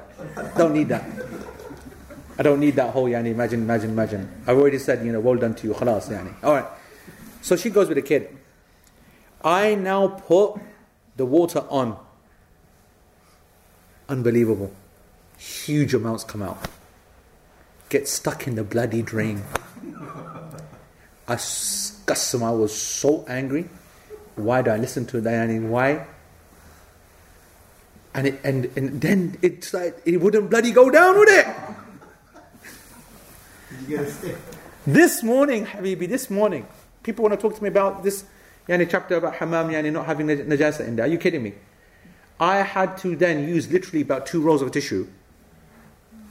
Don't 0.57 0.73
need 0.73 0.87
that. 0.89 1.03
I 2.37 2.43
don't 2.43 2.59
need 2.59 2.75
that 2.75 2.91
whole, 2.91 3.05
yani, 3.05 3.27
imagine, 3.27 3.61
imagine, 3.61 3.91
imagine. 3.91 4.29
I've 4.47 4.57
already 4.57 4.79
said, 4.79 5.05
you 5.05 5.11
know, 5.11 5.19
well 5.19 5.35
done 5.35 5.55
to 5.55 5.67
you, 5.67 5.73
khalas, 5.73 6.09
yani. 6.09 6.33
Alright. 6.43 6.65
So 7.41 7.55
she 7.55 7.69
goes 7.69 7.87
with 7.87 7.97
the 7.97 8.01
kid. 8.01 8.35
I 9.43 9.75
now 9.75 10.07
put 10.07 10.59
the 11.15 11.25
water 11.25 11.63
on. 11.69 11.97
Unbelievable. 14.09 14.73
Huge 15.37 15.93
amounts 15.93 16.23
come 16.23 16.41
out. 16.41 16.57
Get 17.89 18.07
stuck 18.07 18.47
in 18.47 18.55
the 18.55 18.63
bloody 18.63 19.01
drain. 19.01 19.43
I 21.27 21.35
Qasam, 21.35 22.43
I 22.43 22.51
was 22.51 22.75
so 22.75 23.25
angry. 23.27 23.69
Why 24.35 24.61
do 24.61 24.71
I 24.71 24.77
listen 24.77 25.05
to 25.07 25.21
Diane? 25.21 25.69
Why? 25.69 26.05
And 28.13 28.27
it, 28.27 28.39
and 28.43 28.69
and 28.77 29.01
then 29.01 29.37
it's 29.41 29.73
like 29.73 30.01
it 30.05 30.17
wouldn't 30.17 30.49
bloody 30.49 30.71
go 30.71 30.89
down, 30.89 31.17
would 31.17 31.29
it? 31.29 31.47
Did 33.69 33.89
you 33.89 33.97
get 33.97 34.05
a 34.05 34.11
stick? 34.11 34.35
This 34.87 35.23
morning, 35.23 35.65
Habibi, 35.65 36.07
this 36.07 36.29
morning, 36.29 36.67
people 37.03 37.23
want 37.23 37.33
to 37.33 37.41
talk 37.41 37.57
to 37.57 37.63
me 37.63 37.69
about 37.69 38.03
this 38.03 38.23
yani, 38.67 38.89
chapter 38.89 39.15
about 39.15 39.35
hammam 39.35 39.69
yani, 39.69 39.91
not 39.91 40.05
having 40.05 40.27
naj- 40.27 40.45
najasa 40.47 40.87
in 40.87 40.95
there. 40.95 41.05
Are 41.05 41.09
you 41.09 41.17
kidding 41.17 41.43
me? 41.43 41.53
I 42.39 42.57
had 42.57 42.97
to 42.99 43.15
then 43.15 43.47
use 43.47 43.71
literally 43.71 44.01
about 44.01 44.25
two 44.25 44.41
rolls 44.41 44.61
of 44.61 44.71
tissue 44.71 45.07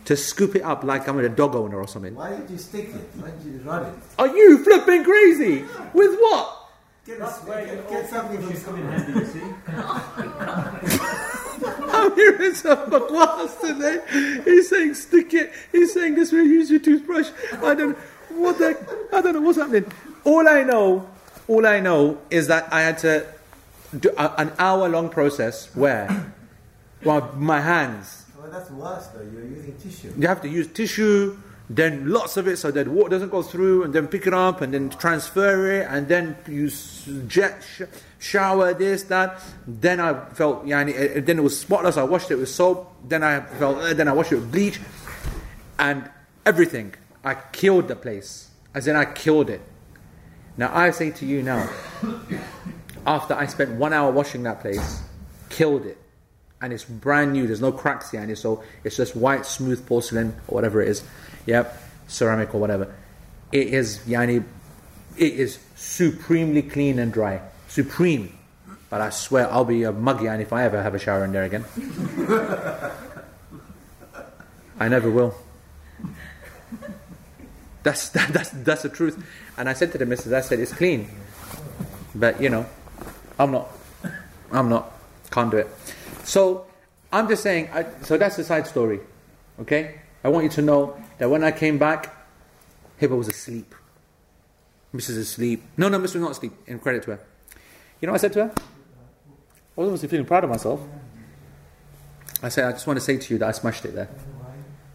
to 0.05 0.17
scoop 0.17 0.55
it 0.55 0.63
up 0.63 0.85
like 0.85 1.09
I'm 1.09 1.19
a 1.19 1.29
dog 1.29 1.55
owner 1.55 1.79
or 1.79 1.89
something. 1.89 2.15
Why 2.15 2.37
did 2.37 2.51
you 2.51 2.59
stick 2.59 2.89
it? 2.89 3.09
Why 3.17 3.31
did 3.31 3.45
you 3.45 3.59
run 3.65 3.87
it? 3.87 3.95
Are 4.19 4.29
you 4.29 4.63
flipping 4.63 5.03
crazy? 5.05 5.65
With 5.95 6.19
what? 6.19 6.64
Get, 7.07 7.17
a 7.17 7.21
That's 7.21 7.35
stick, 7.37 7.49
where 7.49 7.67
get, 7.67 7.89
get 7.91 8.09
something 8.11 8.41
from 8.41 8.53
should 8.55 8.65
come 8.65 8.77
in 8.81 8.83
somewhere. 8.83 8.99
handy, 8.99 9.21
you 9.21 9.27
see. 9.27 9.43
I'm 11.93 12.15
hearing 12.15 12.55
some 12.55 12.91
bakwas 12.91 13.61
today. 13.61 14.43
He's 14.45 14.71
saying 14.71 14.95
stick 14.95 15.35
it. 15.35 15.53
He's 15.71 15.93
saying 15.93 16.15
this 16.15 16.33
way, 16.33 16.39
use 16.39 16.71
your 16.71 16.81
toothbrush. 16.81 17.31
I 17.63 17.75
don't 17.75 17.97
what 18.31 18.59
the 18.59 18.77
I 19.13 19.21
don't 19.21 19.35
know 19.35 19.41
what's 19.43 19.59
happening. 19.59 19.85
All 20.25 20.49
I 20.49 20.63
know, 20.63 21.07
all 21.47 21.67
I 21.67 21.81
know 21.81 22.19
is 22.31 22.47
that 22.49 22.73
I 22.73 22.81
had 22.81 22.99
to 22.99 23.27
do 23.99 24.11
a, 24.17 24.33
an 24.39 24.53
hour 24.59 24.89
long 24.89 25.09
process 25.11 25.75
where 25.75 26.33
well 27.05 27.33
my 27.37 27.61
hands 27.61 28.25
Well, 28.39 28.51
that's 28.51 28.71
worse 28.71 29.09
though. 29.09 29.21
You're 29.23 29.45
using 29.45 29.77
tissue. 29.77 30.13
you 30.17 30.27
have 30.27 30.41
to 30.43 30.49
use 30.49 30.69
tissue, 30.69 31.37
then 31.69 32.09
lots 32.11 32.37
of 32.37 32.47
it 32.47 32.59
so 32.59 32.71
that 32.71 32.89
water 32.89 33.11
doesn't 33.11 33.31
go 33.31 33.43
through, 33.43 33.85
and 33.85 33.95
then 33.95 34.07
pick 34.07 34.27
it 34.27 34.35
up, 34.35 34.61
and 34.61 34.75
then 34.75 34.91
transfer 34.91 35.71
it, 35.71 35.87
and 35.89 36.09
then 36.09 36.37
you 36.47 36.71
jet 37.27 37.65
sh- 37.65 37.83
shower 38.19 38.75
this 38.75 39.05
that. 39.05 39.41
Then 39.67 40.01
I 40.01 40.25
felt, 40.35 40.67
yeah, 40.67 40.85
then 40.85 41.39
it 41.39 41.43
was 41.43 41.59
spotless. 41.59 41.97
I 41.97 42.03
washed 42.03 42.31
it 42.31 42.37
with 42.37 42.51
soap. 42.51 42.93
Then 43.07 43.23
I 43.23 43.41
felt, 43.41 43.79
uh, 43.79 43.95
then 43.95 44.09
I 44.09 44.13
washed 44.13 44.33
it 44.33 44.37
with 44.37 44.53
bleach, 44.53 44.79
and 45.79 46.11
everything. 46.45 46.95
I 47.25 47.35
killed 47.35 47.89
the 47.89 47.97
place, 47.97 48.51
as 48.75 48.87
in 48.87 48.97
I 48.97 49.07
killed 49.07 49.49
it. 49.49 49.63
Now 50.57 50.77
I 50.77 50.91
say 50.91 51.11
to 51.13 51.27
you 51.27 51.43
now, 51.43 51.71
after 53.07 53.35
I 53.35 53.47
spent 53.47 53.73
one 53.73 53.93
hour 53.93 54.13
washing 54.13 54.43
that 54.43 54.61
place, 54.61 55.03
killed 55.49 55.87
it 55.87 55.99
and 56.65 56.73
it's 56.73 56.85
brand 56.85 57.33
new. 57.35 57.47
There's 57.47 57.61
no 57.61 57.73
cracks 57.73 58.11
here, 58.11 58.23
and 58.23 58.39
so 58.39 58.63
it's 58.85 58.97
just 58.97 59.15
white, 59.15 59.45
smooth 59.45 59.87
porcelain 59.87 60.35
or 60.49 60.55
whatever 60.55 60.81
it 60.81 60.89
is. 60.89 61.05
Yep, 61.47 61.83
ceramic 62.09 62.55
or 62.55 62.61
whatever. 62.61 62.95
It 63.53 63.69
is, 63.69 63.99
yani, 64.07 64.45
it 65.17 65.33
is 65.35 65.59
supremely 65.77 66.63
clean 66.63 66.99
and 66.99 67.13
dry. 67.13 67.41
Supreme. 67.69 68.37
But 68.91 69.01
I 69.01 69.11
swear 69.11 69.51
I'll 69.51 69.65
be 69.65 69.83
a 69.85 69.93
muggy 69.93 70.27
and 70.27 70.41
if 70.41 70.53
I 70.53 70.65
ever 70.65 70.83
have 70.83 70.95
a 70.95 70.99
shower 70.99 71.25
in 71.25 71.33
there 71.33 71.45
again. 71.45 71.65
I 74.79 74.89
never 74.89 75.11
will. 75.11 75.35
That's, 77.83 78.09
that, 78.17 78.33
that's, 78.33 78.51
that's 78.51 78.83
the 78.83 78.89
truth. 78.89 79.23
And 79.57 79.69
I 79.69 79.73
said 79.75 79.93
to 79.93 79.99
the 79.99 80.07
missus, 80.07 80.33
I 80.33 80.41
said, 80.41 80.59
it's 80.59 80.73
clean. 80.73 81.09
But, 82.15 82.41
you 82.41 82.49
know, 82.51 82.67
I'm 83.39 83.53
not. 83.53 83.69
I'm 84.51 84.69
not. 84.69 84.93
Can't 85.31 85.51
do 85.51 85.59
it. 85.59 85.69
So, 86.25 86.67
I'm 87.13 87.29
just 87.29 87.43
saying, 87.43 87.69
I, 87.73 87.87
so 88.03 88.17
that's 88.17 88.37
the 88.37 88.45
side 88.45 88.67
story. 88.67 89.01
Okay? 89.61 90.01
I 90.25 90.29
want 90.29 90.45
you 90.45 90.51
to 90.51 90.63
know 90.63 90.97
that 91.19 91.31
when 91.31 91.45
I 91.45 91.53
came 91.53 91.79
back, 91.79 92.15
Hiba 93.01 93.17
was 93.17 93.29
asleep. 93.29 93.75
Mrs. 94.95 95.19
asleep. 95.19 95.63
No, 95.77 95.89
no, 95.89 95.99
Mrs. 95.99 96.03
was 96.03 96.15
not 96.17 96.31
asleep. 96.33 96.53
In 96.67 96.79
credit 96.79 97.03
to 97.05 97.13
her. 97.13 97.21
You 98.01 98.07
know 98.07 98.13
what 98.13 98.21
I 98.21 98.23
said 98.23 98.33
to 98.35 98.45
her? 98.45 98.53
I 99.77 99.81
was 99.81 99.89
obviously 99.89 100.09
feeling 100.09 100.27
proud 100.27 100.45
of 100.45 100.51
myself. 100.51 100.81
I 102.43 102.49
said, 102.49 102.67
I 102.67 102.73
just 102.73 102.87
want 102.87 102.99
to 102.99 103.05
say 103.05 103.17
to 103.17 103.35
you 103.35 103.39
that 103.39 103.49
I 103.49 103.53
smashed 103.53 103.85
it 103.85 103.95
there. 103.95 104.09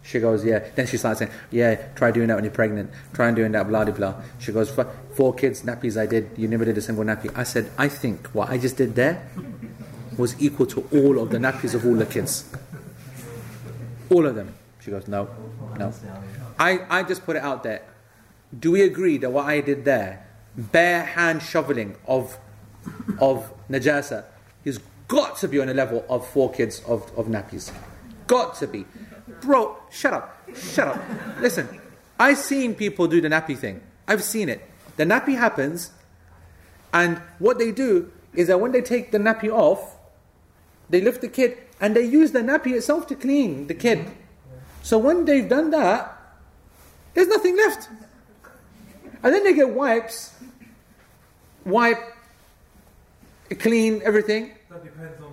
She 0.02 0.18
goes, 0.18 0.44
yeah. 0.44 0.60
Then 0.74 0.86
she 0.86 0.96
starts 0.96 1.18
saying, 1.18 1.30
yeah, 1.50 1.74
try 1.94 2.10
doing 2.10 2.28
that 2.28 2.36
when 2.36 2.44
you're 2.44 2.52
pregnant. 2.52 2.90
Try 3.12 3.30
doing 3.32 3.52
that, 3.52 3.68
blah, 3.68 3.84
blah, 3.84 3.94
blah. 3.94 4.14
She 4.38 4.52
goes, 4.52 4.70
four 5.14 5.34
kids, 5.34 5.62
nappies 5.62 6.00
I 6.00 6.06
did. 6.06 6.30
You 6.36 6.48
never 6.48 6.64
did 6.64 6.78
a 6.78 6.80
single 6.80 7.04
nappy. 7.04 7.30
I 7.36 7.42
said, 7.42 7.70
I 7.76 7.88
think 7.88 8.28
what 8.28 8.48
I 8.48 8.56
just 8.56 8.76
did 8.76 8.94
there 8.94 9.28
was 10.16 10.40
equal 10.40 10.66
to 10.66 10.88
all 10.92 11.18
of 11.18 11.30
the 11.30 11.38
nappies 11.38 11.74
of 11.74 11.84
all 11.84 11.94
the 11.94 12.06
kids. 12.06 12.50
All 14.10 14.26
of 14.26 14.34
them. 14.34 14.54
Goes, 14.90 15.06
no, 15.06 15.28
no. 15.78 15.92
I, 16.58 16.80
I 16.90 17.02
just 17.04 17.24
put 17.24 17.36
it 17.36 17.42
out 17.42 17.62
there. 17.62 17.82
Do 18.58 18.72
we 18.72 18.82
agree 18.82 19.18
that 19.18 19.30
what 19.30 19.46
I 19.46 19.60
did 19.60 19.84
there, 19.84 20.26
bare 20.56 21.04
hand 21.04 21.42
shoveling 21.42 21.96
of, 22.06 22.36
of 23.20 23.52
najasa, 23.70 24.24
is 24.64 24.80
got 25.06 25.36
to 25.38 25.48
be 25.48 25.60
on 25.60 25.68
a 25.68 25.74
level 25.74 26.04
of 26.08 26.26
four 26.26 26.50
kids 26.50 26.82
of, 26.86 27.10
of 27.16 27.26
nappies? 27.26 27.72
Got 28.26 28.56
to 28.56 28.66
be. 28.66 28.84
Bro, 29.40 29.76
shut 29.90 30.12
up. 30.12 30.48
Shut 30.56 30.88
up. 30.88 31.00
Listen, 31.40 31.80
I've 32.18 32.38
seen 32.38 32.74
people 32.74 33.06
do 33.06 33.20
the 33.20 33.28
nappy 33.28 33.56
thing. 33.56 33.80
I've 34.08 34.24
seen 34.24 34.48
it. 34.48 34.68
The 34.96 35.04
nappy 35.04 35.36
happens, 35.36 35.92
and 36.92 37.18
what 37.38 37.58
they 37.58 37.70
do 37.70 38.10
is 38.34 38.48
that 38.48 38.60
when 38.60 38.72
they 38.72 38.82
take 38.82 39.12
the 39.12 39.18
nappy 39.18 39.48
off, 39.48 39.96
they 40.88 41.00
lift 41.00 41.20
the 41.20 41.28
kid 41.28 41.56
and 41.80 41.94
they 41.94 42.04
use 42.04 42.32
the 42.32 42.40
nappy 42.40 42.72
itself 42.72 43.06
to 43.06 43.14
clean 43.14 43.68
the 43.68 43.74
kid. 43.74 44.10
So 44.82 44.98
when 44.98 45.24
they've 45.24 45.48
done 45.48 45.70
that, 45.70 46.16
there's 47.14 47.28
nothing 47.28 47.56
left. 47.56 47.88
And 49.22 49.34
then 49.34 49.44
they 49.44 49.52
get 49.52 49.68
wipes, 49.68 50.34
wipe, 51.64 51.98
clean 53.58 54.00
everything, 54.04 54.52
That 54.70 54.82
depends 54.84 55.20
on 55.22 55.32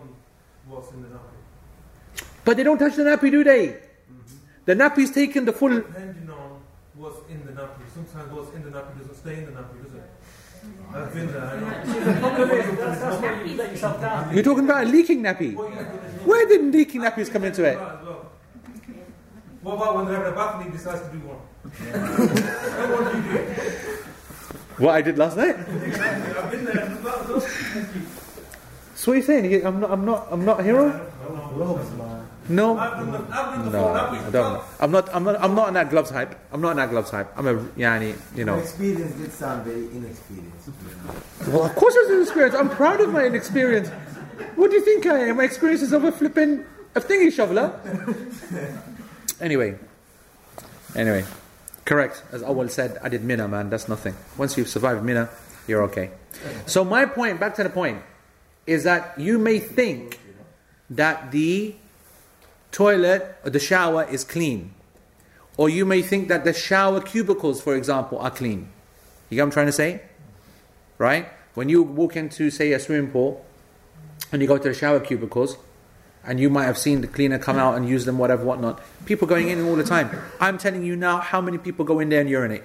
what's 0.68 0.92
in 0.92 1.02
the 1.04 1.08
nappy. 1.10 2.26
but 2.44 2.58
they 2.58 2.64
don't 2.64 2.78
touch 2.78 2.96
the 2.96 3.04
nappy, 3.04 3.32
do 3.32 3.44
they? 3.44 3.68
Mm-hmm. 3.68 4.36
The 4.66 4.76
nappy's 4.76 5.12
taken 5.12 5.46
the 5.46 5.54
full. 5.54 5.70
Depending 5.70 6.30
on 6.30 6.60
what's 6.96 7.20
in 7.30 7.46
the 7.46 7.54
nappy. 7.54 7.86
Sometimes 7.94 8.32
what's 8.34 8.54
in 8.56 8.64
the 8.64 8.72
nappy 8.72 8.98
doesn't 8.98 9.16
stay 9.16 9.38
in 9.38 9.46
the 9.46 9.52
nappy, 9.52 9.84
does 9.84 9.94
it? 9.94 10.10
I've 10.94 11.14
been 11.14 11.32
there. 11.32 11.46
I 11.46 11.60
know. 11.60 12.14
The 12.14 12.20
problem 12.20 12.50
is, 12.52 12.78
that's, 12.78 13.00
that's 13.00 13.50
you 13.50 13.56
let 13.56 13.72
yourself 13.72 14.02
down. 14.02 14.34
You're 14.34 14.44
talking 14.44 14.66
about 14.66 14.84
a 14.84 14.90
leaking 14.90 15.22
nappy. 15.24 15.56
Where 16.26 16.46
did 16.48 16.74
leaking 16.74 17.02
nappies 17.02 17.32
come 17.32 17.46
into 17.46 17.64
it? 17.64 17.78
As. 19.58 19.64
What 19.64 19.76
about 19.76 19.96
when 19.96 20.06
they're 20.06 20.16
having 20.18 20.34
a 20.34 20.36
bath 20.36 20.56
and 20.56 20.66
he 20.66 20.72
decides 20.72 21.02
to 21.02 21.12
do 21.12 21.20
one? 21.20 21.38
Then 21.80 22.02
what 22.92 23.12
do 23.12 23.18
you 23.18 23.24
do? 23.24 24.84
What 24.84 24.96
I 24.96 25.02
did 25.02 25.18
last 25.18 25.38
night. 25.38 25.56
I've 25.60 26.52
been 26.52 26.66
there. 26.66 26.80
as 26.80 27.04
well. 27.04 27.42
So 28.96 29.12
what 29.12 29.14
are 29.14 29.16
you 29.16 29.22
saying? 29.24 29.66
I'm 29.66 29.80
not. 29.80 29.92
I'm 29.92 30.06
not. 30.06 30.28
I'm 30.32 30.46
not 30.46 30.60
a 30.60 30.64
hero. 30.64 31.12
No. 32.50 32.78
I've 32.78 32.98
been 32.98 33.12
the, 33.12 33.18
I've 33.30 33.56
been 33.56 33.72
the 33.72 33.78
No. 33.78 33.88
I 33.88 34.30
don't. 34.30 34.64
I'm 34.80 34.92
not. 34.92 35.16
I'm 35.16 35.24
not. 35.24 35.42
I'm 35.42 35.56
not 35.56 35.68
on 35.68 35.74
that 35.74 35.90
gloves 35.90 36.10
hype. 36.12 36.40
I'm 36.52 36.62
not 36.62 36.72
on 36.72 36.78
that 36.78 36.90
gloves 36.90 37.10
hype. 37.10 37.32
I'm 37.38 37.48
a 37.48 37.56
yani. 37.76 38.16
You 38.36 38.46
know. 38.46 38.56
Experience 38.56 39.14
did 39.16 39.34
sound 39.34 39.66
very 39.66 39.88
inexperienced. 39.88 40.70
Well, 41.48 41.66
of 41.66 41.76
course, 41.76 41.96
it's 41.98 42.12
an 42.12 42.22
experience. 42.22 42.56
I'm 42.56 42.70
proud 42.70 43.02
of 43.02 43.12
my 43.12 43.26
inexperience. 43.26 43.90
What 44.56 44.70
do 44.70 44.78
you 44.78 44.86
think 44.86 45.06
I 45.08 45.30
am? 45.30 45.38
My 45.38 45.44
experience 45.44 45.82
is 45.82 45.92
of 45.92 46.04
a 46.04 46.12
flipping 46.12 46.64
a 46.96 47.02
thingy 47.02 47.32
shoveler. 47.32 47.80
anyway, 49.42 49.78
anyway, 50.96 51.26
correct. 51.86 52.24
As 52.32 52.42
Awal 52.42 52.70
said, 52.70 52.98
I 53.04 53.10
did 53.10 53.24
Mina, 53.24 53.48
man. 53.48 53.70
That's 53.70 53.88
nothing. 53.88 54.16
Once 54.38 54.58
you've 54.58 54.70
survived 54.70 55.04
Mina, 55.04 55.30
you're 55.68 55.84
okay. 55.84 56.12
So 56.66 56.84
my 56.84 57.06
point, 57.06 57.40
back 57.40 57.56
to 57.56 57.64
the 57.64 57.70
point, 57.70 58.02
is 58.66 58.84
that 58.84 59.20
you 59.20 59.38
may 59.38 59.60
think 59.60 60.20
that 60.90 61.32
the 61.32 61.76
toilet 62.72 63.38
or 63.44 63.50
the 63.50 63.60
shower 63.60 64.04
is 64.04 64.24
clean, 64.24 64.74
or 65.58 65.70
you 65.70 65.86
may 65.86 66.02
think 66.02 66.28
that 66.28 66.44
the 66.44 66.54
shower 66.54 67.02
cubicles, 67.02 67.62
for 67.62 67.76
example, 67.76 68.20
are 68.20 68.32
clean. 68.32 68.70
You 69.30 69.36
get 69.36 69.42
what 69.42 69.48
I'm 69.48 69.52
trying 69.52 69.66
to 69.66 69.72
say? 69.72 70.02
right? 70.98 71.30
When 71.54 71.70
you 71.70 71.84
walk 71.84 72.16
into, 72.16 72.50
say, 72.50 72.72
a 72.74 72.80
swimming 72.80 73.12
pool 73.12 73.46
and 74.32 74.42
you 74.42 74.48
go 74.48 74.58
to 74.58 74.70
the 74.70 74.74
shower 74.74 75.00
cubicles, 75.00 75.58
and 76.28 76.40
you 76.40 76.50
might 76.50 76.66
have 76.66 76.78
seen 76.78 77.02
the 77.02 77.08
cleaner 77.08 77.40
come 77.40 77.58
out 77.58 77.76
and 77.76 77.88
use 77.88 78.04
them, 78.06 78.18
whatever, 78.20 78.44
whatnot. 78.44 78.82
People 79.06 79.28
going 79.28 79.48
in 79.48 79.66
all 79.66 79.78
the 79.78 79.84
time. 79.84 80.12
I'm 80.42 80.58
telling 80.58 80.84
you 80.84 80.96
now 80.96 81.20
how 81.20 81.40
many 81.40 81.58
people 81.58 81.86
go 81.86 82.00
in 82.00 82.10
there 82.10 82.20
and 82.20 82.30
urinate. 82.30 82.64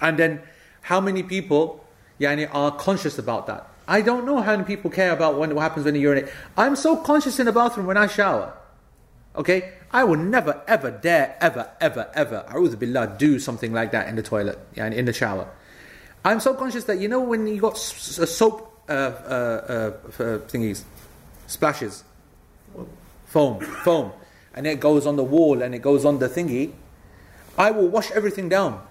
And 0.00 0.18
then 0.18 0.40
how 0.80 1.00
many 1.00 1.22
people 1.22 1.84
yani, 2.18 2.48
are 2.52 2.72
conscious 2.72 3.18
about 3.18 3.46
that. 3.48 3.68
I 3.86 4.00
don't 4.00 4.24
know 4.24 4.40
how 4.40 4.52
many 4.52 4.64
people 4.64 4.90
care 4.90 5.12
about 5.12 5.38
when, 5.38 5.54
what 5.54 5.62
happens 5.62 5.84
when 5.84 5.94
you 5.94 6.00
urinate. 6.00 6.28
I'm 6.56 6.74
so 6.74 6.96
conscious 6.96 7.38
in 7.38 7.46
the 7.46 7.52
bathroom 7.52 7.86
when 7.86 7.98
I 7.98 8.06
shower. 8.06 8.54
Okay? 9.36 9.74
I 9.92 10.04
will 10.04 10.16
never, 10.16 10.62
ever 10.66 10.90
dare, 10.90 11.36
ever, 11.40 11.70
ever, 11.80 12.10
ever, 12.14 12.46
a'udhu 12.48 12.78
billah, 12.78 13.16
do 13.18 13.38
something 13.38 13.74
like 13.74 13.92
that 13.92 14.08
in 14.08 14.16
the 14.16 14.22
toilet, 14.22 14.58
yani, 14.74 14.94
in 14.94 15.04
the 15.04 15.12
shower. 15.12 15.48
I'm 16.24 16.40
so 16.40 16.54
conscious 16.54 16.84
that 16.84 16.98
you 16.98 17.08
know 17.08 17.20
when 17.20 17.46
you 17.46 17.60
got 17.60 17.76
soap 17.76 18.82
uh, 18.88 18.92
uh, 18.92 18.94
uh, 18.96 20.22
uh, 20.22 20.38
thingies, 20.48 20.84
splashes, 21.46 22.04
foam, 23.32 23.58
foam, 23.60 24.12
and 24.54 24.66
it 24.66 24.78
goes 24.78 25.06
on 25.06 25.16
the 25.16 25.24
wall 25.24 25.62
and 25.62 25.74
it 25.74 25.80
goes 25.80 26.04
on 26.04 26.18
the 26.18 26.28
thingy. 26.28 26.72
I 27.56 27.70
will 27.70 27.88
wash 27.88 28.10
everything 28.10 28.50
down. 28.50 28.86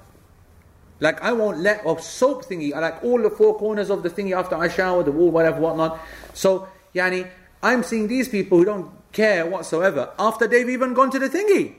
Like 1.00 1.22
I 1.22 1.32
won't 1.32 1.60
let 1.60 1.86
a 1.86 2.02
soap 2.02 2.46
thingy, 2.46 2.74
I 2.74 2.80
like 2.80 3.04
all 3.04 3.22
the 3.22 3.30
four 3.30 3.58
corners 3.58 3.90
of 3.90 4.02
the 4.02 4.10
thingy 4.10 4.38
after 4.38 4.56
I 4.56 4.68
shower, 4.68 5.04
the 5.04 5.12
wall, 5.12 5.30
whatever, 5.30 5.60
whatnot. 5.60 6.00
So, 6.34 6.68
yani, 6.96 7.30
I'm 7.62 7.84
seeing 7.84 8.08
these 8.08 8.28
people 8.30 8.58
who 8.58 8.66
don't 8.66 8.92
care 9.12 9.46
whatsoever 9.46 10.12
after 10.18 10.48
they've 10.48 10.70
even 10.70 10.94
gone 10.94 11.12
to 11.12 11.20
the 11.20 11.30
thingy. 11.30 11.76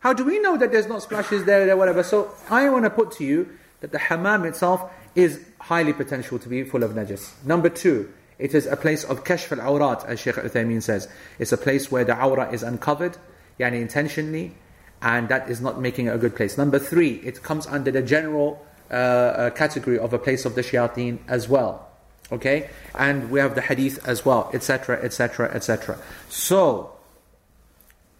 How 0.00 0.12
do 0.12 0.24
we 0.24 0.38
know 0.38 0.56
that 0.56 0.70
there's 0.70 0.86
not 0.86 1.02
splashes 1.02 1.44
there, 1.44 1.66
there, 1.66 1.76
whatever? 1.76 2.04
So 2.04 2.32
I 2.48 2.68
want 2.68 2.84
to 2.84 2.90
put 2.90 3.10
to 3.12 3.24
you 3.24 3.48
that 3.80 3.90
the 3.90 3.98
hammam 3.98 4.44
itself 4.44 4.88
is 5.16 5.40
highly 5.60 5.92
potential 5.92 6.38
to 6.38 6.48
be 6.48 6.62
full 6.62 6.84
of 6.84 6.92
najis. 6.92 7.32
Number 7.44 7.68
two, 7.68 8.12
it 8.39 8.53
is 8.53 8.65
a 8.65 8.75
place 8.75 9.03
of 9.03 9.23
kashf 9.23 9.57
al-awrat, 9.57 10.05
as 10.05 10.19
Shaykh 10.19 10.35
Uthaymeen 10.35 10.81
says. 10.81 11.07
It's 11.39 11.51
a 11.51 11.57
place 11.57 11.91
where 11.91 12.03
the 12.03 12.15
awra 12.15 12.51
is 12.51 12.63
uncovered, 12.63 13.17
yani 13.59 13.81
intentionally, 13.81 14.53
and 15.01 15.29
that 15.29 15.49
is 15.49 15.61
not 15.61 15.79
making 15.79 16.07
it 16.07 16.15
a 16.15 16.17
good 16.17 16.35
place. 16.35 16.57
Number 16.57 16.79
three, 16.79 17.15
it 17.23 17.43
comes 17.43 17.67
under 17.67 17.91
the 17.91 18.01
general 18.01 18.65
uh, 18.89 18.95
uh, 18.95 19.49
category 19.51 19.99
of 19.99 20.13
a 20.13 20.19
place 20.19 20.45
of 20.45 20.55
the 20.55 20.61
shayateen 20.61 21.19
as 21.27 21.47
well. 21.47 21.89
Okay? 22.31 22.69
And 22.95 23.29
we 23.29 23.39
have 23.39 23.55
the 23.55 23.61
hadith 23.61 24.05
as 24.07 24.25
well, 24.25 24.49
etc., 24.53 25.01
etc., 25.03 25.51
etc. 25.53 25.97
So, 26.29 26.95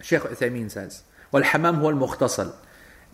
Shaykh 0.01 0.21
Uthaymeen 0.21 0.69
says, 0.69 1.03
وَالْحَمَامُ 1.31 1.79
هُوَ 1.79 1.97
الْمُخْتَصَلِ 1.97 2.53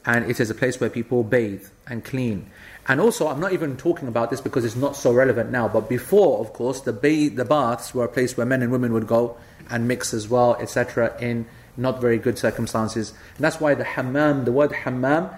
And 0.06 0.30
it 0.30 0.40
is 0.40 0.50
a 0.50 0.56
place 0.56 0.80
where 0.80 0.90
people 0.90 1.24
bathe 1.24 1.68
and 1.88 2.04
clean. 2.04 2.50
and 2.87 3.01
also, 3.01 3.29
I'm 3.29 3.41
not 3.41 3.53
even 3.53 3.77
talking 3.77 4.09
about 4.09 4.31
this 4.31 4.41
because 4.41 4.65
it's 4.65 4.77
not 4.77 4.95
so 4.95 5.13
relevant 5.13 5.51
now, 5.51 5.69
but 5.69 5.89
before, 5.89 6.41
of 6.41 6.53
course, 6.53 6.81
the, 6.81 6.93
ba- 6.93 7.35
the 7.35 7.45
baths 7.45 7.95
were 7.95 8.05
a 8.05 8.09
place 8.09 8.37
where 8.37 8.45
men 8.45 8.63
and 8.63 8.71
women 8.71 8.93
would 8.93 9.07
go 9.07 9.39
and 9.71 9.89
mix 9.89 10.13
as 10.13 10.29
well, 10.29 10.57
etc., 10.57 11.17
in 11.19 11.47
not 11.77 12.01
very 12.01 12.19
good 12.19 12.39
circumstances. 12.39 13.11
And 13.37 13.45
that's 13.45 13.59
why 13.59 13.75
the 13.75 13.85
hammam, 13.85 14.45
the 14.45 14.53
word 14.53 14.73
hammam, 14.73 15.31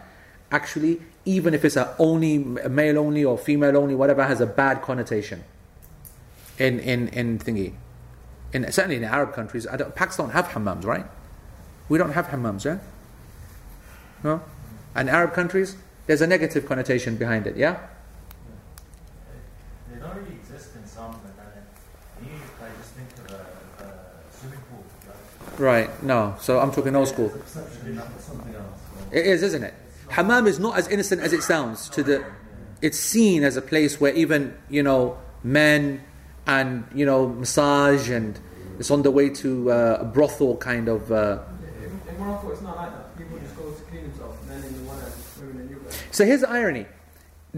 actually, 0.51 1.01
even 1.25 1.55
if 1.55 1.65
it's 1.65 1.77
a 1.77 1.95
only 1.99 2.37
a 2.37 2.69
male 2.69 2.99
only 2.99 3.25
or 3.25 3.39
female 3.39 3.77
only, 3.77 3.95
whatever, 3.95 4.25
has 4.25 4.41
a 4.41 4.47
bad 4.47 4.83
connotation 4.83 5.45
in 6.59 6.81
in 6.81 7.09
in 7.09 7.39
thingy. 7.39 7.75
In 8.53 8.71
certainly 8.73 8.97
in 8.97 9.05
Arab 9.05 9.35
countries, 9.35 9.67
I 9.67 9.77
don't, 9.77 9.95
Pakistan 9.95 10.31
have 10.31 10.49
hammams, 10.49 10.85
right? 10.85 11.07
We 11.89 11.99
don't 11.99 12.13
have 12.13 12.29
hammams, 12.29 12.65
yeah? 12.65 12.79
No? 14.23 14.43
And 14.95 15.11
Arab 15.11 15.35
countries, 15.35 15.77
there's 16.07 16.21
a 16.21 16.27
negative 16.27 16.67
connotation 16.67 17.17
behind 17.17 17.47
it, 17.47 17.57
yeah? 17.57 17.79
They 19.93 19.99
don't 19.99 20.17
really 20.17 20.35
exist 20.35 20.71
in 20.77 20.83
you 22.23 22.29
I 22.63 22.69
just 22.79 22.91
think 22.93 23.09
of 23.19 23.35
a, 23.35 23.85
a 23.85 24.37
swimming 24.37 24.61
pool. 24.71 24.85
Right? 25.59 25.87
Right, 25.89 26.03
no. 26.03 26.37
So 26.41 26.61
I'm 26.61 26.73
talking 26.73 26.95
old 26.97 27.09
school. 27.09 27.29
Perception 27.29 27.99
of 27.99 28.21
something 28.21 28.55
else. 28.55 28.81
It 29.13 29.27
is, 29.27 29.43
isn't 29.43 29.63
it? 29.63 29.75
Hammam 30.09 30.47
is 30.47 30.59
not 30.59 30.79
as 30.79 30.89
innocent 30.89 31.21
as 31.23 31.33
it 31.33 31.43
sounds 31.43 31.89
to 31.91 32.03
the 32.03 32.25
it's 32.83 32.99
seen 32.99 33.43
as 33.43 33.57
a 33.57 33.63
place 33.63 34.01
where 34.01 34.13
even, 34.15 34.57
you 34.69 34.83
know, 34.83 35.19
men 35.43 36.05
and, 36.47 36.87
you 36.95 37.07
know, 37.07 37.29
massage 37.29 38.11
and 38.11 38.39
it's 38.79 38.91
on 38.91 39.03
the 39.03 39.11
way 39.11 39.31
to 39.31 39.71
uh, 39.71 39.99
a 40.01 40.05
brothel 40.05 40.57
kind 40.57 40.89
of 40.89 41.11
uh, 41.11 41.39
In, 41.83 42.01
in 42.09 42.19
Morocco, 42.21 42.51
it's 42.51 42.61
not 42.61 42.77
like 42.77 42.91
that. 42.93 43.17
People 43.17 43.39
just 43.39 43.57
go 43.57 43.71
to 43.71 43.83
clean 43.85 44.03
themselves, 44.03 44.47
men 44.47 44.63
in 44.63 44.73
the 44.75 44.91
one 44.91 44.99
end, 44.99 45.13
women 45.41 45.63
in 45.63 45.69
the 45.69 45.81
other. 45.81 45.97
So 46.17 46.25
here's 46.25 46.41
the 46.41 46.49
irony. 46.49 46.87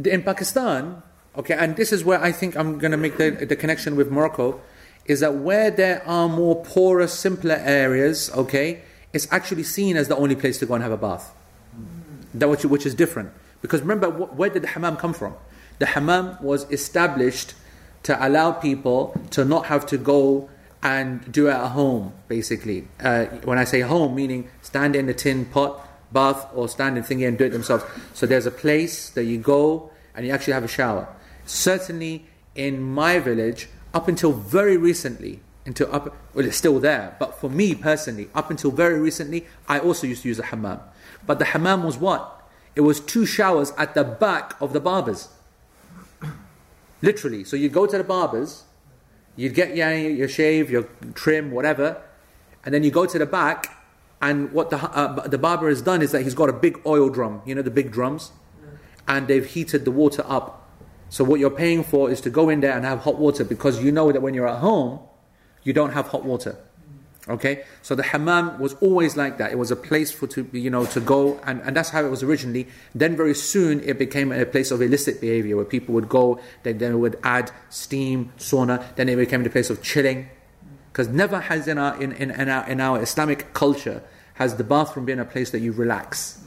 In 0.04 0.24
Pakistan, 0.24 1.00
okay, 1.36 1.54
and 1.54 1.76
this 1.76 1.92
is 1.92 2.02
where 2.02 2.20
I 2.20 2.32
think 2.32 2.56
I'm 2.56 2.80
going 2.80 2.90
to 2.90 2.96
make 2.96 3.16
the, 3.16 3.30
the 3.30 3.54
connection 3.54 3.94
with 3.94 4.10
Morocco, 4.10 4.60
is 5.06 5.20
that 5.20 5.36
where 5.36 5.70
there 5.70 6.02
are 6.04 6.28
more 6.28 6.64
poorer, 6.64 7.06
simpler 7.06 7.54
areas, 7.54 8.32
okay, 8.34 8.82
it's 9.12 9.28
actually 9.30 9.62
seen 9.62 9.96
as 9.96 10.08
the 10.08 10.16
only 10.16 10.34
place 10.34 10.58
to 10.58 10.66
go 10.66 10.74
and 10.74 10.82
have 10.82 10.90
a 10.90 10.96
bath. 10.96 11.32
That 12.34 12.48
which, 12.48 12.64
which 12.64 12.84
is 12.84 12.96
different. 12.96 13.30
Because 13.62 13.80
remember, 13.80 14.10
wh- 14.10 14.36
where 14.36 14.50
did 14.50 14.64
the 14.64 14.68
hammam 14.74 14.96
come 14.96 15.14
from? 15.14 15.36
The 15.78 15.86
hammam 15.86 16.36
was 16.42 16.68
established 16.72 17.54
to 18.02 18.26
allow 18.26 18.50
people 18.50 19.14
to 19.30 19.44
not 19.44 19.66
have 19.66 19.86
to 19.86 19.96
go 19.96 20.50
and 20.82 21.30
do 21.30 21.46
it 21.46 21.52
at 21.52 21.68
home, 21.68 22.12
basically. 22.26 22.88
Uh, 22.98 23.26
when 23.44 23.56
I 23.56 23.62
say 23.62 23.82
home, 23.82 24.16
meaning 24.16 24.50
stand 24.62 24.96
in 24.96 25.08
a 25.08 25.14
tin 25.14 25.44
pot, 25.44 25.87
bath, 26.12 26.48
or 26.54 26.68
stand 26.68 26.96
in 26.96 27.04
thingy 27.04 27.26
and 27.26 27.36
do 27.36 27.44
it 27.44 27.50
themselves. 27.50 27.84
So 28.14 28.26
there's 28.26 28.46
a 28.46 28.50
place 28.50 29.10
that 29.10 29.24
you 29.24 29.38
go 29.38 29.90
and 30.14 30.26
you 30.26 30.32
actually 30.32 30.54
have 30.54 30.64
a 30.64 30.68
shower. 30.68 31.08
Certainly 31.46 32.26
in 32.54 32.82
my 32.82 33.18
village, 33.18 33.68
up 33.94 34.08
until 34.08 34.32
very 34.32 34.76
recently, 34.76 35.40
until 35.64 35.94
up, 35.94 36.16
well, 36.34 36.44
it's 36.44 36.56
still 36.56 36.80
there, 36.80 37.16
but 37.18 37.38
for 37.40 37.48
me 37.48 37.74
personally, 37.74 38.28
up 38.34 38.50
until 38.50 38.70
very 38.70 38.98
recently, 38.98 39.46
I 39.68 39.78
also 39.78 40.06
used 40.06 40.22
to 40.22 40.28
use 40.28 40.38
a 40.38 40.46
hammam. 40.46 40.80
But 41.26 41.38
the 41.38 41.46
hammam 41.46 41.84
was 41.84 41.98
what? 41.98 42.42
It 42.74 42.80
was 42.80 43.00
two 43.00 43.26
showers 43.26 43.72
at 43.76 43.94
the 43.94 44.04
back 44.04 44.54
of 44.60 44.72
the 44.72 44.80
barbers. 44.80 45.28
Literally. 47.02 47.44
So 47.44 47.56
you'd 47.56 47.72
go 47.72 47.86
to 47.86 47.98
the 47.98 48.04
barbers, 48.04 48.64
you'd 49.36 49.54
get 49.54 49.76
your, 49.76 49.92
your 49.92 50.28
shave, 50.28 50.70
your 50.70 50.84
trim, 51.14 51.50
whatever, 51.50 52.02
and 52.64 52.74
then 52.74 52.82
you 52.82 52.90
go 52.90 53.06
to 53.06 53.18
the 53.18 53.26
back, 53.26 53.77
and 54.20 54.52
what 54.52 54.70
the, 54.70 54.76
uh, 54.76 55.26
the 55.28 55.38
barber 55.38 55.68
has 55.68 55.82
done 55.82 56.02
is 56.02 56.12
that 56.12 56.22
he's 56.22 56.34
got 56.34 56.48
a 56.48 56.52
big 56.52 56.80
oil 56.84 57.08
drum, 57.08 57.42
you 57.46 57.54
know, 57.54 57.62
the 57.62 57.70
big 57.70 57.92
drums, 57.92 58.32
and 59.06 59.28
they've 59.28 59.46
heated 59.46 59.84
the 59.84 59.90
water 59.90 60.24
up. 60.26 60.68
So 61.08 61.24
what 61.24 61.40
you're 61.40 61.50
paying 61.50 61.84
for 61.84 62.10
is 62.10 62.20
to 62.22 62.30
go 62.30 62.48
in 62.48 62.60
there 62.60 62.72
and 62.72 62.84
have 62.84 63.00
hot 63.00 63.18
water 63.18 63.44
because 63.44 63.82
you 63.82 63.92
know 63.92 64.12
that 64.12 64.20
when 64.20 64.34
you're 64.34 64.48
at 64.48 64.58
home, 64.58 65.00
you 65.62 65.72
don't 65.72 65.92
have 65.92 66.08
hot 66.08 66.24
water. 66.24 66.58
Okay, 67.28 67.64
so 67.82 67.94
the 67.94 68.02
hammam 68.02 68.58
was 68.58 68.72
always 68.74 69.14
like 69.14 69.36
that. 69.36 69.52
It 69.52 69.58
was 69.58 69.70
a 69.70 69.76
place 69.76 70.10
for 70.10 70.26
to 70.28 70.48
you 70.52 70.70
know 70.70 70.86
to 70.86 71.00
go, 71.00 71.38
and, 71.44 71.60
and 71.60 71.76
that's 71.76 71.90
how 71.90 72.02
it 72.02 72.08
was 72.08 72.22
originally. 72.22 72.68
Then 72.94 73.16
very 73.16 73.34
soon 73.34 73.80
it 73.80 73.98
became 73.98 74.32
a 74.32 74.46
place 74.46 74.70
of 74.70 74.80
illicit 74.80 75.20
behavior 75.20 75.56
where 75.56 75.66
people 75.66 75.94
would 75.94 76.08
go, 76.08 76.40
they 76.62 76.72
then 76.72 77.00
would 77.00 77.18
add 77.22 77.50
steam, 77.68 78.32
sauna. 78.38 78.82
Then 78.96 79.10
it 79.10 79.16
became 79.16 79.42
the 79.42 79.50
place 79.50 79.68
of 79.68 79.82
chilling, 79.82 80.30
because 80.92 81.08
never 81.08 81.40
has 81.40 81.68
in 81.68 81.78
our 81.78 82.00
in, 82.00 82.12
in, 82.12 82.30
in 82.30 82.48
our 82.48 82.68
in 82.68 82.80
our 82.80 83.02
Islamic 83.02 83.52
culture 83.54 84.02
has 84.34 84.56
the 84.56 84.64
bathroom 84.64 85.04
been 85.06 85.18
a 85.18 85.24
place 85.24 85.50
that 85.50 85.60
you 85.60 85.72
relax. 85.72 86.40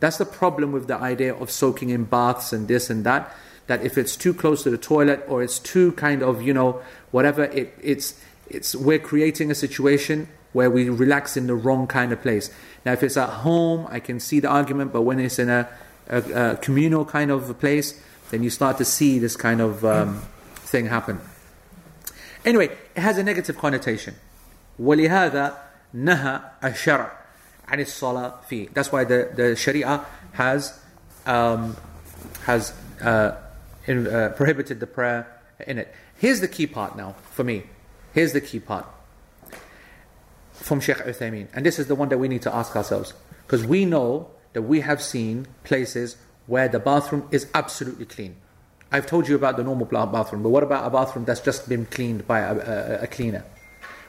That's 0.00 0.18
the 0.18 0.26
problem 0.26 0.72
with 0.72 0.88
the 0.88 0.96
idea 0.96 1.34
of 1.34 1.50
soaking 1.50 1.90
in 1.90 2.04
baths 2.04 2.52
and 2.52 2.68
this 2.68 2.90
and 2.90 3.04
that. 3.04 3.34
that 3.66 3.82
if 3.84 3.98
it's 3.98 4.16
too 4.16 4.34
close 4.34 4.62
to 4.62 4.70
the 4.70 4.78
toilet 4.78 5.24
or 5.28 5.42
it's 5.42 5.58
too 5.58 5.92
kind 5.92 6.22
of, 6.22 6.42
you 6.42 6.52
know, 6.52 6.82
whatever, 7.10 7.44
it, 7.44 7.74
it's, 7.82 8.14
it's, 8.48 8.74
we're 8.74 8.98
creating 8.98 9.50
a 9.50 9.54
situation 9.54 10.28
where 10.52 10.70
we 10.70 10.88
relax 10.88 11.36
in 11.36 11.46
the 11.46 11.54
wrong 11.54 11.86
kind 11.86 12.12
of 12.12 12.22
place. 12.22 12.50
Now, 12.84 12.92
if 12.92 13.02
it's 13.02 13.16
at 13.16 13.28
home, 13.28 13.86
I 13.90 14.00
can 14.00 14.20
see 14.20 14.40
the 14.40 14.48
argument, 14.48 14.92
but 14.92 15.02
when 15.02 15.18
it's 15.18 15.38
in 15.38 15.50
a, 15.50 15.68
a, 16.08 16.52
a 16.52 16.56
communal 16.56 17.04
kind 17.04 17.30
of 17.30 17.58
place, 17.58 18.00
then 18.30 18.42
you 18.42 18.50
start 18.50 18.78
to 18.78 18.84
see 18.84 19.18
this 19.18 19.36
kind 19.36 19.60
of 19.60 19.84
um, 19.84 20.22
thing 20.54 20.86
happen. 20.86 21.20
Anyway, 22.45 22.69
it 22.95 23.01
has 23.01 23.17
a 23.17 23.23
negative 23.23 23.57
connotation. 23.57 24.15
ولهذا 24.79 25.57
نهى 25.93 26.41
الشرع 26.63 27.11
عن 27.67 27.79
الصلاة 27.79 28.33
فيه. 28.49 28.73
That's 28.73 28.91
why 28.91 29.03
the, 29.03 29.31
the 29.35 29.55
Sharia 29.55 30.05
has 30.33 30.79
um, 31.25 31.75
has 32.45 32.73
uh, 33.01 33.35
in, 33.85 34.07
uh, 34.07 34.33
prohibited 34.35 34.79
the 34.79 34.87
prayer 34.87 35.27
in 35.67 35.77
it. 35.77 35.93
Here's 36.17 36.39
the 36.39 36.47
key 36.47 36.67
part 36.67 36.95
now 36.95 37.15
for 37.31 37.43
me. 37.43 37.63
Here's 38.13 38.33
the 38.33 38.41
key 38.41 38.59
part 38.59 38.85
from 40.53 40.79
Sheikh 40.79 40.97
Uthaymeen. 40.97 41.47
And 41.53 41.65
this 41.65 41.79
is 41.79 41.87
the 41.87 41.95
one 41.95 42.09
that 42.09 42.17
we 42.17 42.27
need 42.27 42.41
to 42.43 42.53
ask 42.53 42.75
ourselves. 42.75 43.13
Because 43.45 43.65
we 43.65 43.85
know 43.85 44.29
that 44.53 44.61
we 44.63 44.81
have 44.81 45.01
seen 45.01 45.47
places 45.63 46.17
where 46.45 46.67
the 46.67 46.79
bathroom 46.79 47.27
is 47.31 47.47
absolutely 47.53 48.05
clean. 48.05 48.35
I've 48.92 49.06
told 49.06 49.26
you 49.28 49.34
about 49.34 49.56
the 49.56 49.64
normal 49.64 49.86
bathroom, 49.86 50.42
but 50.42 50.50
what 50.50 50.62
about 50.62 50.86
a 50.86 50.90
bathroom 50.90 51.24
that's 51.24 51.40
just 51.40 51.68
been 51.68 51.86
cleaned 51.86 52.26
by 52.26 52.40
a, 52.40 52.54
a, 52.54 53.02
a 53.02 53.06
cleaner? 53.06 53.44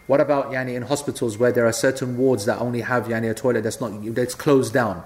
What 0.05 0.21
about 0.21 0.51
yani, 0.51 0.75
in 0.75 0.83
hospitals 0.83 1.37
where 1.37 1.51
there 1.51 1.65
are 1.65 1.73
certain 1.73 2.17
wards 2.17 2.45
that 2.45 2.59
only 2.59 2.81
have 2.81 3.05
yani, 3.07 3.29
a 3.29 3.33
toilet 3.33 3.63
that's 3.63 3.81
not 3.81 3.91
that's 4.15 4.35
closed 4.35 4.73
down? 4.73 5.03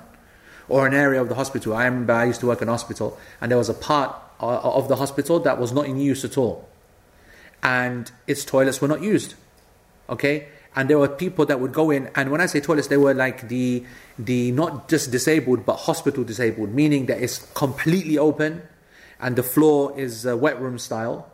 Or 0.69 0.85
an 0.85 0.93
area 0.93 1.21
of 1.21 1.27
the 1.27 1.35
hospital. 1.35 1.73
I 1.73 1.85
remember 1.85 2.13
I 2.13 2.25
used 2.25 2.39
to 2.41 2.47
work 2.47 2.61
in 2.61 2.67
a 2.69 2.71
hospital 2.71 3.17
and 3.39 3.49
there 3.49 3.57
was 3.57 3.69
a 3.69 3.73
part 3.73 4.15
uh, 4.39 4.59
of 4.59 4.87
the 4.87 4.97
hospital 4.97 5.39
that 5.39 5.59
was 5.59 5.71
not 5.71 5.85
in 5.85 5.97
use 5.99 6.23
at 6.23 6.37
all. 6.37 6.69
And 7.63 8.11
its 8.27 8.45
toilets 8.45 8.81
were 8.81 8.87
not 8.87 9.01
used. 9.01 9.35
Okay? 10.09 10.47
and 10.75 10.89
there 10.89 10.97
were 10.97 11.07
people 11.07 11.45
that 11.45 11.59
would 11.59 11.73
go 11.73 11.91
in 11.91 12.09
and 12.15 12.31
when 12.31 12.39
i 12.39 12.45
say 12.45 12.59
toilets 12.59 12.87
they 12.87 12.97
were 12.97 13.13
like 13.13 13.49
the 13.49 13.83
the 14.17 14.51
not 14.51 14.87
just 14.87 15.11
disabled 15.11 15.65
but 15.65 15.75
hospital 15.75 16.23
disabled 16.23 16.73
meaning 16.73 17.07
that 17.07 17.21
it's 17.21 17.39
completely 17.53 18.17
open 18.17 18.61
and 19.21 19.35
the 19.35 19.43
floor 19.43 19.97
is 19.97 20.25
uh, 20.25 20.35
wet 20.35 20.59
room 20.59 20.77
style. 20.79 21.27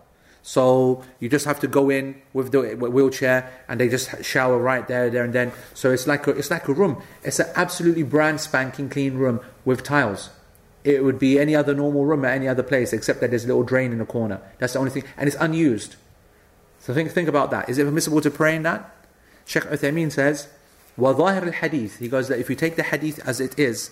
So 0.43 1.03
you 1.19 1.27
just 1.27 1.45
have 1.45 1.59
to 1.59 1.67
go 1.67 1.89
in 1.89 2.21
with 2.31 2.51
the 2.51 2.75
wheelchair, 2.75 3.51
and 3.67 3.79
they 3.79 3.89
just 3.89 4.23
shower 4.23 4.57
right 4.57 4.88
there, 4.88 5.09
there, 5.09 5.25
and 5.25 5.33
then. 5.33 5.51
So 5.73 5.91
it's 5.91 6.07
like 6.07 6.25
a, 6.27 6.31
it's 6.31 6.49
like 6.49 6.67
a 6.69 6.73
room. 6.73 7.01
It's 7.23 7.39
an 7.39 7.47
absolutely 7.55 8.03
brand 8.03 8.39
spanking 8.39 8.89
clean 8.89 9.15
room 9.15 9.41
with 9.65 9.83
tiles. 9.83 10.29
It 10.85 11.03
would 11.03 11.19
be 11.19 11.38
any 11.38 11.53
other 11.53 11.73
normal 11.73 12.05
room 12.05 12.23
at 12.23 12.33
any 12.33 12.47
other 12.47 12.63
place, 12.63 12.93
except 12.93 13.19
that 13.19 13.31
there's 13.31 13.43
a 13.43 13.47
little 13.47 13.63
drain 13.63 13.91
in 13.91 13.97
the 13.97 14.05
corner. 14.05 14.39
That's 14.57 14.71
the 14.73 14.79
only 14.79 14.91
thing, 14.91 15.03
and 15.17 15.27
it's 15.27 15.35
unused. 15.38 15.97
So 16.79 16.93
think 16.93 17.11
think 17.11 17.27
about 17.27 17.51
that. 17.51 17.67
Is 17.67 17.77
it 17.77 17.83
permissible 17.83 18.21
to 18.21 18.31
pray 18.31 18.55
in 18.55 18.63
that? 18.63 18.89
Sheikh 19.45 19.63
Uthaymeen 19.63 20.13
says, 20.13 20.47
"Wadahir 20.97 21.45
al-hadith." 21.47 21.99
He 21.99 22.07
goes 22.07 22.29
that 22.29 22.39
if 22.39 22.49
you 22.49 22.55
take 22.55 22.77
the 22.77 22.83
hadith 22.83 23.19
as 23.27 23.41
it 23.41 23.59
is, 23.59 23.91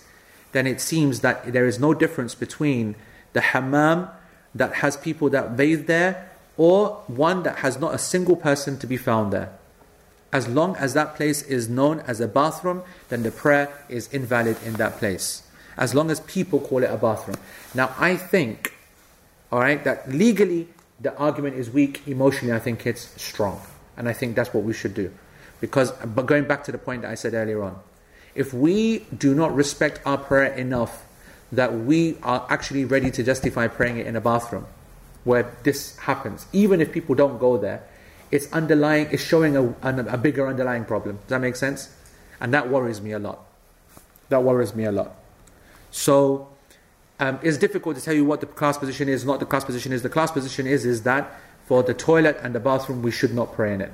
then 0.53 0.65
it 0.65 0.79
seems 0.79 1.19
that 1.19 1.51
there 1.51 1.65
is 1.65 1.79
no 1.79 1.93
difference 1.93 2.33
between 2.33 2.95
the 3.35 3.41
hammam 3.41 4.07
that 4.55 4.75
has 4.75 4.95
people 4.95 5.29
that 5.29 5.57
bathe 5.57 5.87
there 5.87 6.31
or 6.55 7.03
one 7.07 7.43
that 7.43 7.57
has 7.57 7.77
not 7.77 7.93
a 7.93 7.97
single 7.97 8.37
person 8.37 8.79
to 8.79 8.87
be 8.87 8.95
found 8.95 9.33
there. 9.33 9.51
As 10.31 10.47
long 10.47 10.77
as 10.77 10.93
that 10.93 11.15
place 11.15 11.41
is 11.41 11.67
known 11.67 11.99
as 12.07 12.21
a 12.21 12.29
bathroom, 12.29 12.81
then 13.09 13.23
the 13.23 13.31
prayer 13.31 13.67
is 13.89 14.07
invalid 14.13 14.57
in 14.63 14.73
that 14.75 14.97
place. 14.99 15.43
As 15.77 15.93
long 15.93 16.09
as 16.09 16.21
people 16.21 16.61
call 16.61 16.81
it 16.81 16.89
a 16.89 16.95
bathroom. 16.95 17.35
Now, 17.73 17.93
I 17.99 18.15
think, 18.15 18.73
all 19.51 19.59
right, 19.59 19.83
that 19.83 20.09
legally 20.09 20.69
the 21.01 21.13
argument 21.17 21.57
is 21.57 21.69
weak, 21.69 22.07
emotionally, 22.07 22.53
I 22.53 22.59
think 22.59 22.87
it's 22.87 23.21
strong. 23.21 23.61
And 23.97 24.07
I 24.07 24.13
think 24.13 24.37
that's 24.37 24.53
what 24.53 24.63
we 24.63 24.71
should 24.71 24.93
do. 24.93 25.11
Because, 25.59 25.91
but 25.91 26.25
going 26.25 26.45
back 26.45 26.63
to 26.65 26.71
the 26.71 26.77
point 26.77 27.01
that 27.01 27.11
I 27.11 27.15
said 27.15 27.33
earlier 27.33 27.61
on, 27.63 27.79
if 28.33 28.53
we 28.53 28.99
do 29.17 29.35
not 29.35 29.53
respect 29.53 29.99
our 30.05 30.17
prayer 30.17 30.53
enough 30.53 31.04
that 31.51 31.73
we 31.73 32.17
are 32.23 32.45
actually 32.49 32.85
ready 32.85 33.11
to 33.11 33.23
justify 33.23 33.67
praying 33.67 33.97
it 33.97 34.07
in 34.07 34.15
a 34.15 34.21
bathroom 34.21 34.65
where 35.23 35.55
this 35.63 35.97
happens, 35.97 36.45
even 36.53 36.81
if 36.81 36.91
people 36.91 37.15
don't 37.15 37.39
go 37.39 37.57
there, 37.57 37.83
it's 38.31 38.51
underlying, 38.53 39.07
it's 39.11 39.23
showing 39.23 39.55
a, 39.55 39.75
a, 39.83 40.17
bigger 40.17 40.47
underlying 40.47 40.85
problem. 40.85 41.17
Does 41.17 41.29
that 41.29 41.41
make 41.41 41.55
sense? 41.55 41.93
And 42.39 42.53
that 42.53 42.69
worries 42.69 43.01
me 43.01 43.11
a 43.11 43.19
lot. 43.19 43.39
That 44.29 44.43
worries 44.43 44.75
me 44.75 44.83
a 44.83 44.91
lot. 44.91 45.15
So, 45.91 46.49
um, 47.19 47.39
it's 47.41 47.57
difficult 47.57 47.95
to 47.95 48.01
tell 48.01 48.13
you 48.13 48.25
what 48.25 48.41
the 48.41 48.45
class 48.45 48.77
position 48.77 49.07
is, 49.07 49.25
not 49.25 49.39
the 49.39 49.45
class 49.45 49.63
position 49.63 49.93
is. 49.93 50.01
The 50.01 50.09
class 50.09 50.31
position 50.31 50.67
is 50.67 50.85
is 50.85 51.03
that 51.03 51.39
for 51.65 51.81
the 51.81 51.93
toilet 51.93 52.37
and 52.41 52.53
the 52.53 52.59
bathroom, 52.59 53.01
we 53.01 53.11
should 53.11 53.33
not 53.33 53.53
pray 53.53 53.73
in 53.73 53.81
it. 53.81 53.91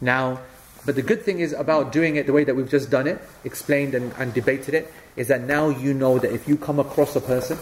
Now, 0.00 0.40
but 0.86 0.94
the 0.94 1.02
good 1.02 1.22
thing 1.22 1.40
is 1.40 1.52
about 1.52 1.90
doing 1.90 2.14
it 2.14 2.26
the 2.26 2.32
way 2.32 2.44
that 2.44 2.54
we've 2.54 2.70
just 2.70 2.90
done 2.90 3.08
it, 3.08 3.20
explained 3.44 3.94
and, 3.94 4.12
and 4.18 4.32
debated 4.32 4.72
it, 4.72 4.92
is 5.16 5.26
that 5.28 5.42
now 5.42 5.68
you 5.68 5.92
know 5.92 6.18
that 6.20 6.32
if 6.32 6.46
you 6.46 6.56
come 6.56 6.78
across 6.78 7.16
a 7.16 7.20
person, 7.20 7.58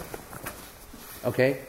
okay, 1.25 1.59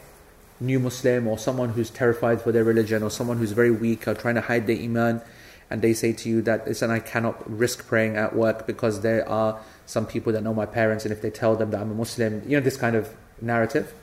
new 0.60 0.78
Muslim 0.78 1.26
or 1.26 1.38
someone 1.38 1.70
who's 1.70 1.88
terrified 1.88 2.42
for 2.42 2.52
their 2.52 2.62
religion 2.62 3.02
or 3.02 3.10
someone 3.10 3.38
who's 3.38 3.52
very 3.52 3.70
weak 3.70 4.06
or 4.06 4.12
trying 4.12 4.34
to 4.34 4.42
hide 4.42 4.66
their 4.66 4.76
iman, 4.76 5.22
and 5.70 5.80
they 5.80 5.94
say 5.94 6.12
to 6.12 6.28
you 6.28 6.42
that 6.42 6.68
listen, 6.68 6.90
I 6.90 6.98
cannot 6.98 7.50
risk 7.50 7.86
praying 7.86 8.16
at 8.16 8.36
work 8.36 8.66
because 8.66 9.00
there 9.00 9.26
are 9.26 9.58
some 9.86 10.06
people 10.06 10.34
that 10.34 10.42
know 10.42 10.52
my 10.52 10.66
parents, 10.66 11.06
and 11.06 11.12
if 11.12 11.22
they 11.22 11.30
tell 11.30 11.56
them 11.56 11.70
that 11.70 11.80
I'm 11.80 11.90
a 11.90 11.94
Muslim, 11.94 12.42
you 12.46 12.58
know 12.58 12.60
this 12.62 12.76
kind 12.76 12.94
of 12.94 13.08
narrative, 13.40 13.94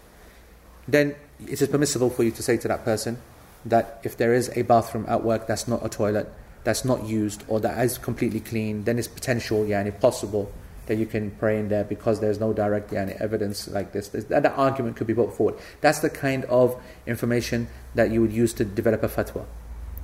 then 0.87 1.15
it 1.47 1.61
is 1.61 1.67
permissible 1.67 2.09
for 2.09 2.23
you 2.23 2.31
to 2.31 2.41
say 2.41 2.57
to 2.57 2.67
that 2.67 2.83
person 2.83 3.19
that 3.63 3.99
if 4.03 4.17
there 4.17 4.33
is 4.33 4.51
a 4.57 4.63
bathroom 4.63 5.05
at 5.07 5.23
work 5.23 5.45
that's 5.45 5.67
not 5.67 5.85
a 5.85 5.89
toilet, 5.89 6.31
that's 6.63 6.85
not 6.85 7.05
used 7.05 7.43
or 7.47 7.59
that 7.59 7.83
is 7.83 7.97
completely 7.97 8.39
clean, 8.39 8.83
then 8.83 8.97
it's 8.97 9.07
potential, 9.07 9.65
yeah, 9.65 9.79
and 9.79 9.87
if 9.87 9.99
possible, 9.99 10.51
that 10.85 10.97
you 10.97 11.05
can 11.05 11.31
pray 11.31 11.59
in 11.59 11.69
there 11.69 11.83
because 11.83 12.19
there's 12.19 12.39
no 12.39 12.53
direct 12.53 12.91
yeah, 12.91 13.15
evidence 13.19 13.67
like 13.69 13.93
this. 13.93 14.09
That, 14.09 14.43
that 14.43 14.53
argument 14.57 14.97
could 14.97 15.07
be 15.07 15.13
put 15.13 15.33
forward. 15.33 15.55
That's 15.81 15.99
the 15.99 16.09
kind 16.09 16.45
of 16.45 16.81
information 17.05 17.67
that 17.95 18.11
you 18.11 18.21
would 18.21 18.33
use 18.33 18.53
to 18.55 18.65
develop 18.65 19.03
a 19.03 19.07
fatwa. 19.07 19.45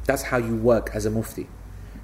That's 0.06 0.24
how 0.24 0.38
you 0.38 0.56
work 0.56 0.92
as 0.94 1.06
a 1.06 1.10
mufti. 1.10 1.48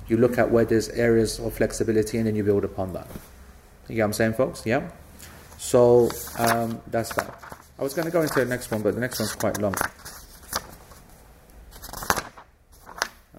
You 0.07 0.17
look 0.17 0.37
at 0.37 0.51
where 0.51 0.65
there's 0.65 0.89
areas 0.89 1.39
of 1.39 1.53
flexibility 1.53 2.17
and 2.17 2.27
then 2.27 2.35
you 2.35 2.43
build 2.43 2.63
upon 2.63 2.93
that. 2.93 3.07
You 3.87 3.97
know 3.97 4.03
what 4.03 4.05
I'm 4.07 4.13
saying, 4.13 4.33
folks? 4.33 4.65
Yeah? 4.65 4.89
So, 5.57 6.09
um, 6.37 6.81
that's 6.87 7.13
that. 7.15 7.41
I 7.79 7.83
was 7.83 7.93
going 7.93 8.05
to 8.05 8.11
go 8.11 8.21
into 8.21 8.35
the 8.35 8.45
next 8.45 8.71
one, 8.71 8.81
but 8.81 8.93
the 8.93 9.01
next 9.01 9.19
one's 9.19 9.33
quite 9.33 9.57
long. 9.59 9.75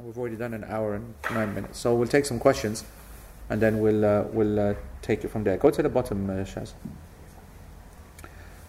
We've 0.06 0.16
already 0.18 0.36
done 0.36 0.54
an 0.54 0.62
hour 0.62 0.94
and 0.94 1.14
nine 1.32 1.52
minutes, 1.52 1.80
so 1.80 1.92
we'll 1.92 2.06
take 2.06 2.26
some 2.26 2.38
questions, 2.38 2.84
and 3.50 3.60
then 3.60 3.80
we'll 3.80 4.04
uh, 4.04 4.22
we'll 4.30 4.60
uh, 4.60 4.74
take 5.02 5.24
it 5.24 5.32
from 5.32 5.42
there. 5.42 5.56
Go 5.56 5.68
to 5.68 5.82
the 5.82 5.88
bottom, 5.88 6.30
uh, 6.30 6.34
Shaz. 6.44 6.74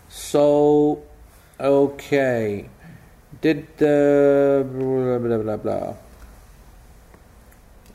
So, 0.10 1.04
okay, 1.60 2.68
did 3.40 3.68
the 3.78 4.68
blah 4.68 5.20
blah 5.20 5.38
blah 5.38 5.58
blah. 5.58 5.96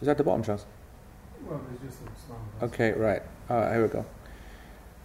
Is 0.01 0.07
that 0.07 0.19
the 0.19 0.23
bottom, 0.23 0.45
Shaz? 0.45 0.65
Well, 1.45 1.61
there's 1.69 1.81
just 1.81 1.99
some 1.99 2.37
Okay, 2.63 2.93
right. 2.93 3.23
here 3.49 3.83
we 3.83 3.89
go. 3.89 4.07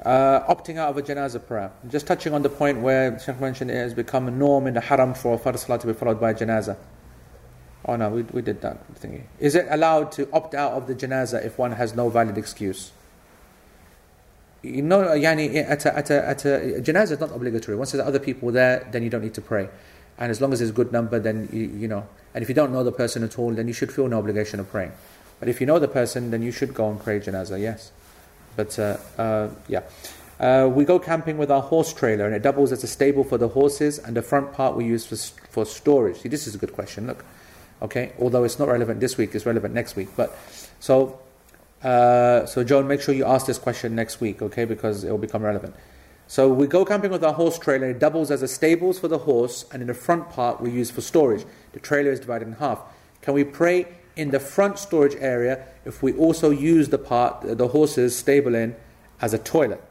Uh, 0.06 0.54
opting 0.54 0.78
out 0.78 0.92
of 0.92 0.98
a 0.98 1.02
janazah 1.02 1.48
prayer. 1.48 1.72
Just 1.88 2.06
touching 2.06 2.36
on 2.36 2.44
the 2.44 2.50
point 2.50 2.82
where 2.82 3.18
Sheikh 3.18 3.40
mentioned 3.40 3.72
it 3.72 3.78
has 3.78 3.96
become 3.96 4.28
a 4.28 4.32
norm 4.32 4.68
in 4.68 4.76
the 4.76 4.82
haram 4.82 5.16
for 5.16 5.34
a 5.34 5.40
fard 5.40 5.58
salah 5.58 5.80
to 5.80 5.88
be 5.88 5.94
followed 5.94 6.22
by 6.22 6.30
a 6.30 6.36
janazah. 6.36 6.78
Oh 7.86 7.96
no, 7.96 8.10
we, 8.10 8.24
we 8.24 8.42
did 8.42 8.62
that 8.62 8.94
thingy. 8.96 9.24
Is 9.40 9.56
it 9.56 9.68
allowed 9.70 10.12
to 10.14 10.28
opt 10.34 10.54
out 10.54 10.74
of 10.74 10.88
the 10.88 10.96
janazah 10.96 11.46
if 11.46 11.58
one 11.58 11.72
has 11.74 11.96
no 11.96 12.10
valid 12.10 12.38
excuse? 12.38 12.92
You 14.64 14.82
know, 14.82 15.04
yani, 15.10 15.56
at 15.56 15.86
a, 15.86 15.98
at 15.98 16.10
a, 16.10 16.28
at 16.28 16.46
a, 16.46 16.50
janazah 16.82 17.12
is 17.12 17.20
not 17.20 17.32
obligatory. 17.32 17.78
Once 17.78 17.92
there's 17.92 18.06
other 18.06 18.20
people 18.20 18.52
there, 18.52 18.88
then 18.92 19.04
you 19.04 19.10
don't 19.10 19.22
need 19.22 19.36
to 19.36 19.42
pray. 19.42 19.70
And 20.18 20.32
as 20.32 20.42
long 20.42 20.52
as 20.52 20.60
there's 20.60 20.72
a 20.72 20.74
good 20.74 20.92
number, 20.92 21.20
then 21.20 21.48
you, 21.54 21.68
you 21.68 21.88
know. 21.88 22.08
And 22.34 22.42
if 22.42 22.50
you 22.50 22.56
don't 22.56 22.74
know 22.74 22.84
the 22.84 22.92
person 22.92 23.24
at 23.24 23.38
all, 23.40 23.54
then 23.54 23.68
you 23.68 23.74
should 23.74 23.94
feel 23.94 24.08
no 24.08 24.18
obligation 24.18 24.60
of 24.60 24.70
praying. 24.70 24.92
But 25.40 25.48
if 25.48 25.62
you 25.62 25.68
know 25.68 25.80
the 25.80 25.88
person, 25.88 26.32
then 26.32 26.42
you 26.42 26.52
should 26.52 26.74
go 26.74 26.90
and 26.90 27.00
pray 27.00 27.20
janazah, 27.20 27.62
yes. 27.62 27.92
But 28.56 28.78
uh, 28.80 28.98
uh, 29.18 29.50
yeah. 29.68 29.84
Uh, 30.40 30.70
we 30.72 30.86
go 30.86 31.00
camping 31.00 31.38
with 31.38 31.50
our 31.50 31.62
horse 31.62 31.94
trailer 31.94 32.26
and 32.26 32.36
it 32.36 32.42
doubles 32.42 32.72
as 32.72 32.84
a 32.84 32.88
stable 32.88 33.24
for 33.24 33.38
the 33.38 33.48
horses 33.48 33.98
and 33.98 34.16
the 34.16 34.22
front 34.22 34.54
part 34.54 34.76
we 34.76 34.86
use 34.86 35.06
for, 35.06 35.16
for 35.50 35.66
storage. 35.66 36.18
See, 36.18 36.30
this 36.30 36.48
is 36.48 36.56
a 36.56 36.58
good 36.58 36.74
question. 36.74 37.08
Look. 37.08 37.24
Okay, 37.82 38.12
although 38.20 38.44
it's 38.44 38.58
not 38.58 38.68
relevant 38.68 39.00
this 39.00 39.18
week, 39.18 39.36
it's 39.36 39.46
relevant 39.46 39.74
next 39.74 39.96
week. 39.96 40.10
But 40.16 40.36
so, 40.80 41.20
uh, 41.84 42.46
so 42.46 42.64
Joan, 42.64 42.88
make 42.88 43.02
sure 43.02 43.14
you 43.14 43.26
ask 43.26 43.46
this 43.46 43.60
question 43.60 43.96
next 43.96 44.20
week, 44.20 44.42
okay, 44.42 44.66
because 44.66 45.04
it 45.04 45.12
will 45.12 45.18
become 45.18 45.44
relevant. 45.44 45.76
So 46.28 46.52
we 46.52 46.68
go 46.68 46.84
camping 46.84 47.12
with 47.12 47.24
our 47.24 47.34
horse 47.34 47.58
trailer. 47.58 47.92
It 47.92 48.00
doubles 48.00 48.32
as 48.32 48.42
a 48.42 48.48
stables 48.48 49.00
for 49.00 49.08
the 49.08 49.20
horse, 49.20 49.64
and 49.72 49.82
in 49.82 49.88
the 49.88 49.94
front 49.94 50.30
part 50.30 50.60
we 50.60 50.72
use 50.72 50.92
for 50.92 51.02
storage. 51.02 51.46
The 51.72 51.80
trailer 51.80 52.12
is 52.12 52.20
divided 52.20 52.48
in 52.48 52.56
half. 52.56 52.82
Can 53.22 53.34
we 53.34 53.44
pray 53.44 53.88
in 54.16 54.32
the 54.32 54.40
front 54.40 54.80
storage 54.80 55.16
area 55.20 55.66
if 55.86 56.02
we 56.04 56.14
also 56.14 56.50
use 56.50 56.90
the 56.90 56.98
part 56.98 57.58
the 57.58 57.68
horses 57.70 58.16
stable 58.16 58.56
in 58.56 58.76
as 59.22 59.34
a 59.34 59.38
toilet? 59.38 59.82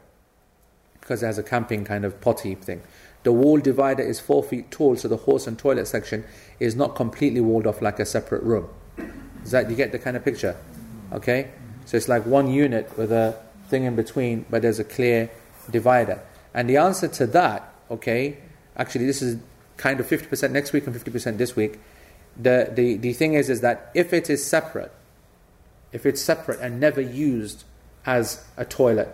Because 0.99 1.23
it 1.23 1.25
has 1.25 1.37
a 1.37 1.43
camping 1.43 1.85
kind 1.85 2.05
of 2.05 2.19
potty 2.19 2.53
thing. 2.53 2.81
The 3.27 3.33
wall 3.33 3.59
divider 3.59 4.03
is 4.03 4.21
four 4.21 4.41
feet 4.41 4.71
tall, 4.71 4.95
so 4.95 5.09
the 5.09 5.17
horse 5.17 5.47
and 5.47 5.59
toilet 5.59 5.85
section 5.85 6.23
is 6.61 6.77
not 6.77 6.95
completely 6.95 7.41
walled 7.41 7.67
off 7.67 7.81
like 7.81 7.99
a 7.99 8.05
separate 8.05 8.41
room. 8.41 8.69
Is 9.43 9.51
that 9.51 9.69
you 9.69 9.75
get 9.75 9.91
the 9.91 9.99
kind 9.99 10.15
of 10.15 10.23
picture? 10.23 10.55
Okay? 11.11 11.51
So 11.83 11.97
it's 11.97 12.07
like 12.07 12.25
one 12.25 12.49
unit 12.49 12.97
with 12.97 13.11
a 13.11 13.37
thing 13.67 13.83
in 13.83 13.97
between, 13.97 14.45
but 14.49 14.61
there's 14.61 14.79
a 14.79 14.85
clear 14.85 15.29
divider. 15.69 16.21
And 16.53 16.69
the 16.69 16.77
answer 16.77 17.09
to 17.19 17.27
that, 17.27 17.69
okay, 17.91 18.37
actually 18.77 19.07
this 19.07 19.21
is 19.21 19.41
kind 19.75 19.99
of 19.99 20.07
50% 20.07 20.51
next 20.51 20.71
week 20.71 20.87
and 20.87 20.95
50% 20.95 21.37
this 21.37 21.53
week. 21.53 21.81
The, 22.37 22.71
the, 22.73 22.95
the 22.95 23.11
thing 23.11 23.33
is, 23.33 23.49
is 23.49 23.59
that 23.59 23.91
if 23.93 24.13
it 24.13 24.29
is 24.29 24.41
separate, 24.45 24.93
if 25.91 26.05
it's 26.05 26.21
separate 26.21 26.61
and 26.61 26.79
never 26.79 27.01
used 27.01 27.65
as 28.05 28.45
a 28.55 28.63
toilet 28.63 29.13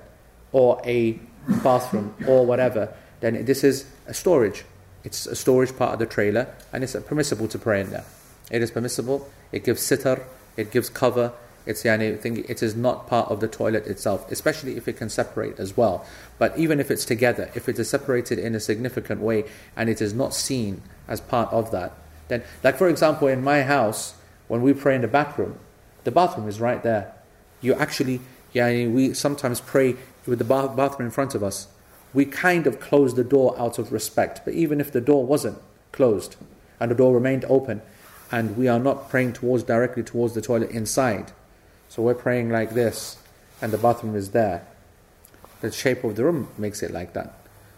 or 0.52 0.80
a 0.86 1.20
bathroom 1.64 2.14
or 2.28 2.46
whatever, 2.46 2.94
then 3.24 3.46
this 3.46 3.64
is 3.64 3.86
a 4.06 4.14
storage. 4.14 4.66
It's 5.06 5.26
a 5.26 5.36
storage 5.36 5.76
part 5.78 5.94
of 5.94 6.00
the 6.00 6.06
trailer 6.06 6.54
and 6.74 6.84
it's 6.84 6.96
permissible 7.08 7.48
to 7.48 7.58
pray 7.58 7.80
in 7.80 7.90
there. 7.90 8.04
It 8.52 8.62
is 8.62 8.70
permissible. 8.70 9.30
It 9.54 9.64
gives 9.64 9.82
sitar, 9.82 10.26
it 10.58 10.72
gives 10.72 10.90
cover. 10.90 11.32
It's 11.66 11.84
yani, 11.84 12.20
thing, 12.20 12.44
it 12.50 12.62
is 12.62 12.76
not 12.76 13.08
part 13.08 13.32
of 13.32 13.40
the 13.40 13.48
toilet 13.48 13.88
itself, 13.88 14.30
especially 14.30 14.76
if 14.76 14.90
it 14.90 14.98
can 14.98 15.10
separate 15.10 15.58
as 15.60 15.78
well. 15.78 16.06
But 16.38 16.58
even 16.58 16.82
if 16.82 16.92
it's 16.92 17.06
together, 17.06 17.50
if 17.56 17.70
it 17.70 17.80
is 17.80 17.90
separated 17.90 18.38
in 18.38 18.54
a 18.54 18.60
significant 18.60 19.22
way 19.22 19.46
and 19.78 19.90
it 19.90 20.02
is 20.02 20.14
not 20.14 20.34
seen 20.34 20.82
as 21.08 21.22
part 21.22 21.52
of 21.54 21.72
that, 21.72 21.94
then, 22.28 22.44
like 22.66 22.78
for 22.78 22.90
example, 22.90 23.30
in 23.30 23.42
my 23.42 23.64
house, 23.64 24.16
when 24.50 24.62
we 24.62 24.74
pray 24.74 24.96
in 24.96 25.02
the 25.02 25.08
back 25.08 25.38
room, 25.38 25.58
the 26.04 26.12
bathroom 26.12 26.50
is 26.50 26.60
right 26.60 26.84
there. 26.84 27.14
You 27.62 27.74
actually, 27.76 28.20
yeah, 28.52 28.68
we 28.88 29.14
sometimes 29.14 29.62
pray 29.62 29.96
with 30.26 30.40
the 30.40 30.46
bath- 30.46 30.76
bathroom 30.76 31.08
in 31.08 31.12
front 31.12 31.34
of 31.34 31.44
us. 31.44 31.68
We 32.14 32.26
kind 32.26 32.68
of 32.68 32.80
close 32.80 33.16
the 33.16 33.24
door 33.24 33.56
out 33.60 33.80
of 33.80 33.92
respect, 33.92 34.42
but 34.46 34.54
even 34.54 34.80
if 34.80 34.92
the 34.92 35.02
door 35.02 35.26
wasn't 35.26 35.58
closed 35.92 36.36
and 36.80 36.92
the 36.92 36.96
door 36.96 37.14
remained 37.14 37.46
open, 37.46 37.82
and 38.32 38.58
we 38.58 38.68
are 38.68 38.80
not 38.80 39.10
praying 39.10 39.34
towards 39.34 39.64
directly 39.64 40.04
towards 40.04 40.34
the 40.34 40.42
toilet 40.42 40.72
inside, 40.72 41.32
so 41.90 42.02
we're 42.02 42.14
praying 42.14 42.50
like 42.50 42.72
this, 42.72 43.18
and 43.62 43.72
the 43.72 43.78
bathroom 43.78 44.16
is 44.16 44.32
there. 44.32 44.66
The 45.62 45.72
shape 45.72 46.04
of 46.04 46.16
the 46.16 46.24
room 46.24 46.50
makes 46.58 46.84
it 46.84 46.92
like 46.92 47.14
that. 47.14 47.34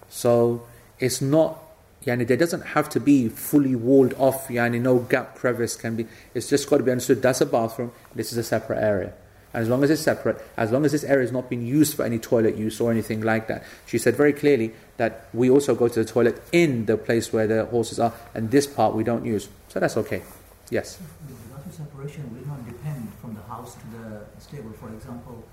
So 0.09 0.65
it's 0.99 1.21
not 1.21 1.61
Yani 2.05 2.27
there 2.27 2.37
doesn't 2.37 2.61
have 2.61 2.87
to 2.89 2.99
be 2.99 3.29
fully 3.29 3.75
walled 3.75 4.13
off, 4.17 4.47
yani 4.47 4.79
no 4.79 4.99
gap 4.99 5.35
crevice 5.35 5.75
can 5.75 5.95
be, 5.95 6.07
it's 6.33 6.47
just 6.47 6.69
got 6.69 6.77
to 6.77 6.83
be 6.83 6.91
understood 6.91 7.21
that's 7.21 7.41
a 7.41 7.45
bathroom, 7.45 7.91
this 8.13 8.31
is 8.31 8.37
a 8.37 8.43
separate 8.43 8.79
area. 8.79 9.13
As 9.55 9.69
long 9.69 9.85
as 9.85 9.89
it's 9.89 10.01
separate, 10.01 10.37
as 10.57 10.69
long 10.73 10.83
as 10.83 10.91
this 10.91 11.05
area 11.05 11.23
is 11.23 11.31
not 11.31 11.49
being 11.49 11.65
used 11.65 11.95
for 11.95 12.03
any 12.03 12.19
toilet 12.19 12.57
use 12.57 12.81
or 12.81 12.91
anything 12.91 13.21
like 13.21 13.47
that. 13.47 13.63
She 13.85 13.97
said 13.97 14.15
very 14.17 14.33
clearly 14.33 14.73
that 14.97 15.29
we 15.33 15.49
also 15.49 15.73
go 15.73 15.87
to 15.87 16.03
the 16.03 16.03
toilet 16.03 16.41
in 16.51 16.85
the 16.85 16.97
place 16.97 17.31
where 17.31 17.47
the 17.47 17.63
horses 17.65 17.97
are, 17.97 18.11
and 18.33 18.51
this 18.51 18.67
part 18.67 18.93
we 18.93 19.03
don't 19.05 19.25
use. 19.25 19.47
So 19.69 19.79
that's 19.79 19.95
okay. 19.95 20.23
Yes? 20.69 20.99
The 21.27 21.33
bathroom 21.55 21.71
separation 21.71 22.23
will 22.35 22.45
not 22.45 22.67
depend 22.67 23.07
from 23.21 23.33
the 23.33 23.43
house 23.43 23.75
to 23.75 23.85
the 23.95 24.41
stable. 24.41 24.73
For 24.73 24.89
example, 24.89 25.47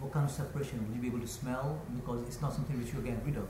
what 0.00 0.10
kind 0.12 0.28
of 0.28 0.34
separation? 0.34 0.84
Will 0.88 0.96
you 0.96 1.02
be 1.02 1.08
able 1.14 1.20
to 1.20 1.28
smell? 1.28 1.80
Because 1.94 2.26
it's 2.26 2.40
not 2.42 2.52
something 2.52 2.76
which 2.82 2.92
you 2.92 3.00
get 3.02 3.18
rid 3.24 3.36
of. 3.36 3.46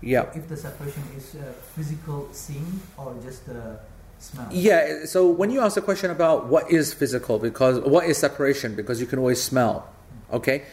Yeah. 0.00 0.30
If 0.34 0.46
the 0.46 0.56
separation 0.56 1.02
is 1.16 1.34
uh, 1.34 1.52
physical 1.74 2.28
seeing 2.32 2.80
or 2.96 3.16
just 3.24 3.48
uh, 3.48 3.82
smell. 4.18 4.48
Yeah. 4.50 5.04
So 5.04 5.28
when 5.28 5.50
you 5.50 5.60
ask 5.60 5.76
a 5.76 5.82
question 5.82 6.10
about 6.10 6.46
what 6.46 6.70
is 6.70 6.92
physical, 6.94 7.38
because 7.38 7.80
what 7.80 8.06
is 8.06 8.18
separation, 8.18 8.74
because 8.74 9.00
you 9.00 9.06
can 9.06 9.18
always 9.18 9.42
smell, 9.42 9.88
okay, 10.32 10.64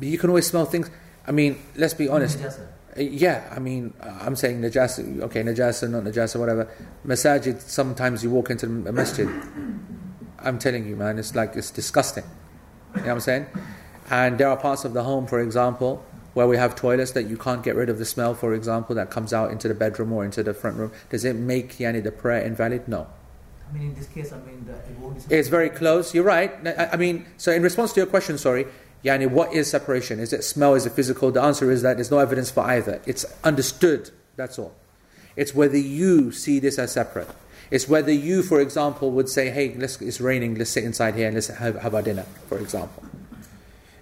you 0.00 0.18
can 0.18 0.30
always 0.30 0.46
smell 0.46 0.66
things. 0.66 0.90
I 1.26 1.32
mean, 1.32 1.58
let's 1.76 1.94
be 1.94 2.08
honest. 2.08 2.38
Najasa. 2.38 2.66
Yeah, 2.96 3.52
I 3.54 3.58
mean, 3.58 3.92
I'm 4.00 4.36
saying 4.36 4.62
najasa, 4.62 5.20
okay, 5.22 5.42
najasa, 5.42 5.90
not 5.90 6.04
najasa, 6.04 6.40
whatever. 6.40 6.66
Masajid, 7.06 7.60
sometimes 7.60 8.24
you 8.24 8.30
walk 8.30 8.48
into 8.48 8.64
a 8.64 8.92
masjid. 8.92 9.28
I'm 10.38 10.58
telling 10.58 10.86
you, 10.86 10.96
man, 10.96 11.18
it's 11.18 11.34
like, 11.34 11.56
it's 11.56 11.70
disgusting. 11.70 12.24
You 12.94 13.02
know 13.02 13.08
what 13.08 13.12
I'm 13.12 13.20
saying? 13.20 13.46
And 14.08 14.38
there 14.38 14.48
are 14.48 14.56
parts 14.56 14.86
of 14.86 14.94
the 14.94 15.02
home, 15.02 15.26
for 15.26 15.40
example, 15.40 16.02
where 16.36 16.46
we 16.46 16.58
have 16.58 16.74
toilets 16.76 17.12
that 17.12 17.22
you 17.22 17.38
can't 17.38 17.62
get 17.62 17.74
rid 17.74 17.88
of 17.88 17.98
the 17.98 18.04
smell, 18.04 18.34
for 18.34 18.52
example, 18.52 18.94
that 18.94 19.10
comes 19.10 19.32
out 19.32 19.50
into 19.50 19.68
the 19.68 19.74
bedroom 19.74 20.12
or 20.12 20.22
into 20.22 20.42
the 20.42 20.52
front 20.52 20.76
room. 20.76 20.92
Does 21.08 21.24
it 21.24 21.34
make 21.34 21.78
yani, 21.78 22.04
the 22.04 22.12
prayer 22.12 22.42
invalid? 22.44 22.86
No. 22.86 23.06
I 23.66 23.72
mean, 23.72 23.88
in 23.88 23.94
this 23.94 24.06
case, 24.06 24.34
I 24.34 24.38
mean, 24.40 24.66
the, 24.66 24.74
it 24.74 25.38
It's 25.40 25.48
very 25.48 25.70
close. 25.70 26.14
You're 26.14 26.24
right. 26.24 26.52
I 26.66 26.90
I 26.92 26.96
mean, 26.96 27.24
so 27.38 27.52
in 27.52 27.62
response 27.62 27.94
to 27.94 28.00
your 28.00 28.06
question, 28.06 28.36
sorry, 28.36 28.66
Yani, 29.02 29.30
what 29.30 29.54
is 29.54 29.70
separation? 29.70 30.20
Is 30.20 30.34
it 30.34 30.44
smell? 30.44 30.74
Is 30.74 30.84
it 30.84 30.92
physical? 30.92 31.30
The 31.30 31.40
answer 31.40 31.70
is 31.70 31.80
that 31.80 31.96
there's 31.96 32.10
no 32.10 32.18
evidence 32.18 32.50
for 32.50 32.64
either. 32.64 33.00
It's 33.06 33.24
understood. 33.42 34.10
That's 34.36 34.58
all. 34.58 34.74
It's 35.36 35.54
whether 35.54 35.78
you 35.78 36.32
see 36.32 36.58
this 36.58 36.78
as 36.78 36.92
separate. 36.92 37.30
It's 37.70 37.88
whether 37.88 38.12
you, 38.12 38.42
for 38.42 38.60
example, 38.60 39.10
would 39.12 39.30
say, 39.30 39.48
"Hey, 39.48 39.74
let's, 39.78 40.02
it's 40.02 40.20
raining. 40.20 40.56
Let's 40.56 40.68
sit 40.68 40.84
inside 40.84 41.14
here 41.14 41.28
and 41.28 41.34
let's 41.34 41.48
have, 41.48 41.76
have 41.76 41.94
our 41.94 42.02
dinner," 42.02 42.26
for 42.46 42.58
example. 42.58 43.04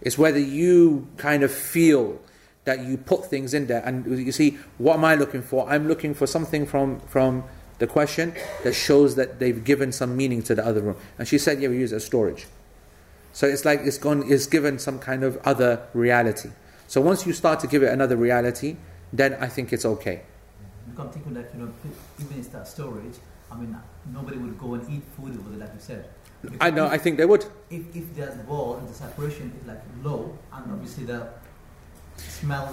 It's 0.04 0.18
whether 0.18 0.38
you 0.38 1.08
kind 1.16 1.42
of 1.42 1.50
feel 1.50 2.20
that 2.64 2.80
you 2.80 2.96
put 2.96 3.26
things 3.26 3.54
in 3.54 3.66
there. 3.66 3.82
And 3.84 4.06
you 4.06 4.32
see, 4.32 4.58
what 4.78 4.94
am 4.94 5.04
I 5.04 5.14
looking 5.14 5.42
for? 5.42 5.68
I'm 5.68 5.86
looking 5.86 6.14
for 6.14 6.26
something 6.26 6.66
from 6.66 7.00
from 7.00 7.44
the 7.78 7.86
question 7.86 8.34
that 8.62 8.72
shows 8.72 9.16
that 9.16 9.38
they've 9.38 9.62
given 9.64 9.92
some 9.92 10.16
meaning 10.16 10.42
to 10.44 10.54
the 10.54 10.64
other 10.64 10.80
room. 10.80 10.96
And 11.18 11.28
she 11.28 11.38
said, 11.38 11.60
"Yeah, 11.60 11.68
we 11.68 11.78
use 11.78 11.92
it 11.92 11.96
as 11.96 12.04
storage." 12.04 12.46
So 13.32 13.48
it's 13.48 13.64
like 13.64 13.80
it's 13.80 13.98
gone, 13.98 14.24
it's 14.30 14.46
given 14.46 14.78
some 14.78 14.98
kind 14.98 15.24
of 15.24 15.38
other 15.44 15.82
reality. 15.92 16.50
So 16.86 17.00
once 17.00 17.26
you 17.26 17.32
start 17.32 17.58
to 17.60 17.66
give 17.66 17.82
it 17.82 17.92
another 17.92 18.16
reality, 18.16 18.76
then 19.12 19.34
I 19.40 19.48
think 19.48 19.72
it's 19.72 19.84
okay. 19.84 20.22
You 20.86 20.94
can't 20.96 21.12
think 21.12 21.26
of 21.26 21.34
that, 21.34 21.50
you 21.52 21.64
know, 21.64 21.72
even 22.20 22.38
in 22.38 22.50
that 22.52 22.68
storage, 22.68 23.16
I 23.50 23.56
mean, 23.56 23.76
nobody 24.12 24.36
would 24.36 24.56
go 24.58 24.74
and 24.74 24.88
eat 24.88 25.02
food 25.16 25.36
over 25.38 25.50
there, 25.50 25.58
like 25.58 25.74
you 25.74 25.80
said. 25.80 26.08
I 26.60 26.70
know. 26.70 26.86
I 26.86 26.98
think 26.98 27.16
they 27.16 27.24
would. 27.24 27.44
If, 27.70 27.96
if 27.96 28.14
there's 28.14 28.36
wall 28.46 28.76
and 28.76 28.88
the 28.88 28.94
separation 28.94 29.52
is 29.60 29.66
like 29.66 29.82
low, 30.02 30.38
and 30.52 30.70
obviously 30.70 31.04
the 31.04 31.28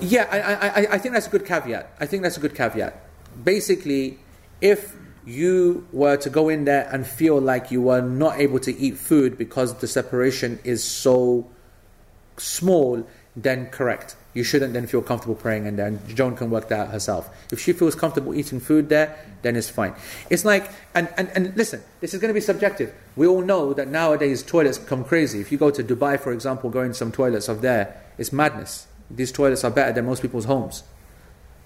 Yeah, 0.02 0.28
I, 0.32 0.40
I, 0.84 0.96
I- 0.96 0.98
think 0.98 1.14
that's 1.14 1.28
a 1.28 1.30
good 1.30 1.46
caveat. 1.46 1.92
I 2.00 2.06
think 2.06 2.24
that's 2.24 2.38
a 2.38 2.40
good 2.40 2.56
caveat. 2.56 2.96
Basically, 3.44 4.20
if 4.60 4.96
you 5.26 5.88
were 5.92 6.18
to 6.18 6.30
go 6.30 6.50
in 6.50 6.66
there 6.66 6.90
and 6.92 7.06
feel 7.06 7.40
like 7.40 7.72
you 7.72 7.82
were 7.82 8.02
not 8.02 8.40
able 8.40 8.60
to 8.60 8.76
eat 8.78 8.98
food 8.98 9.38
because 9.38 9.76
the 9.76 9.88
separation 9.88 10.60
is 10.64 10.84
so 10.84 11.48
small, 12.38 13.08
then 13.36 13.68
correct. 13.68 14.16
You 14.34 14.44
shouldn't 14.44 14.74
then 14.74 14.88
feel 14.88 15.02
comfortable 15.02 15.36
praying 15.36 15.66
in 15.66 15.76
there, 15.76 15.88
and 15.88 16.00
Joan 16.16 16.36
can 16.38 16.50
work 16.50 16.70
that 16.70 16.80
out 16.80 16.88
herself. 16.90 17.30
If 17.52 17.60
she 17.60 17.74
feels 17.74 17.96
comfortable 17.96 18.34
eating 18.34 18.60
food 18.62 18.88
there, 18.90 19.18
then 19.42 19.56
it's 19.56 19.70
fine. 19.70 19.94
It's 20.30 20.46
like, 20.46 20.70
and, 20.96 21.10
and, 21.18 21.30
and 21.36 21.56
listen, 21.58 21.82
this 22.00 22.14
is 22.14 22.22
going 22.22 22.30
to 22.30 22.34
be 22.34 22.40
subjective. 22.42 22.94
We 23.16 23.28
all 23.28 23.42
know 23.42 23.74
that 23.74 23.90
nowadays 23.90 24.42
toilets 24.42 24.78
come 24.78 25.04
crazy. 25.04 25.42
If 25.42 25.52
you 25.52 25.58
go 25.58 25.70
to 25.70 25.84
Dubai, 25.84 26.20
for 26.20 26.32
example, 26.32 26.70
go 26.70 26.82
in 26.82 26.94
some 26.94 27.12
toilets 27.12 27.50
of 27.50 27.62
there, 27.62 28.02
it's 28.18 28.32
madness. 28.32 28.88
These 29.16 29.32
toilets 29.32 29.64
are 29.64 29.72
better 29.72 29.94
than 29.94 30.06
most 30.06 30.22
people's 30.22 30.46
homes. 30.46 30.84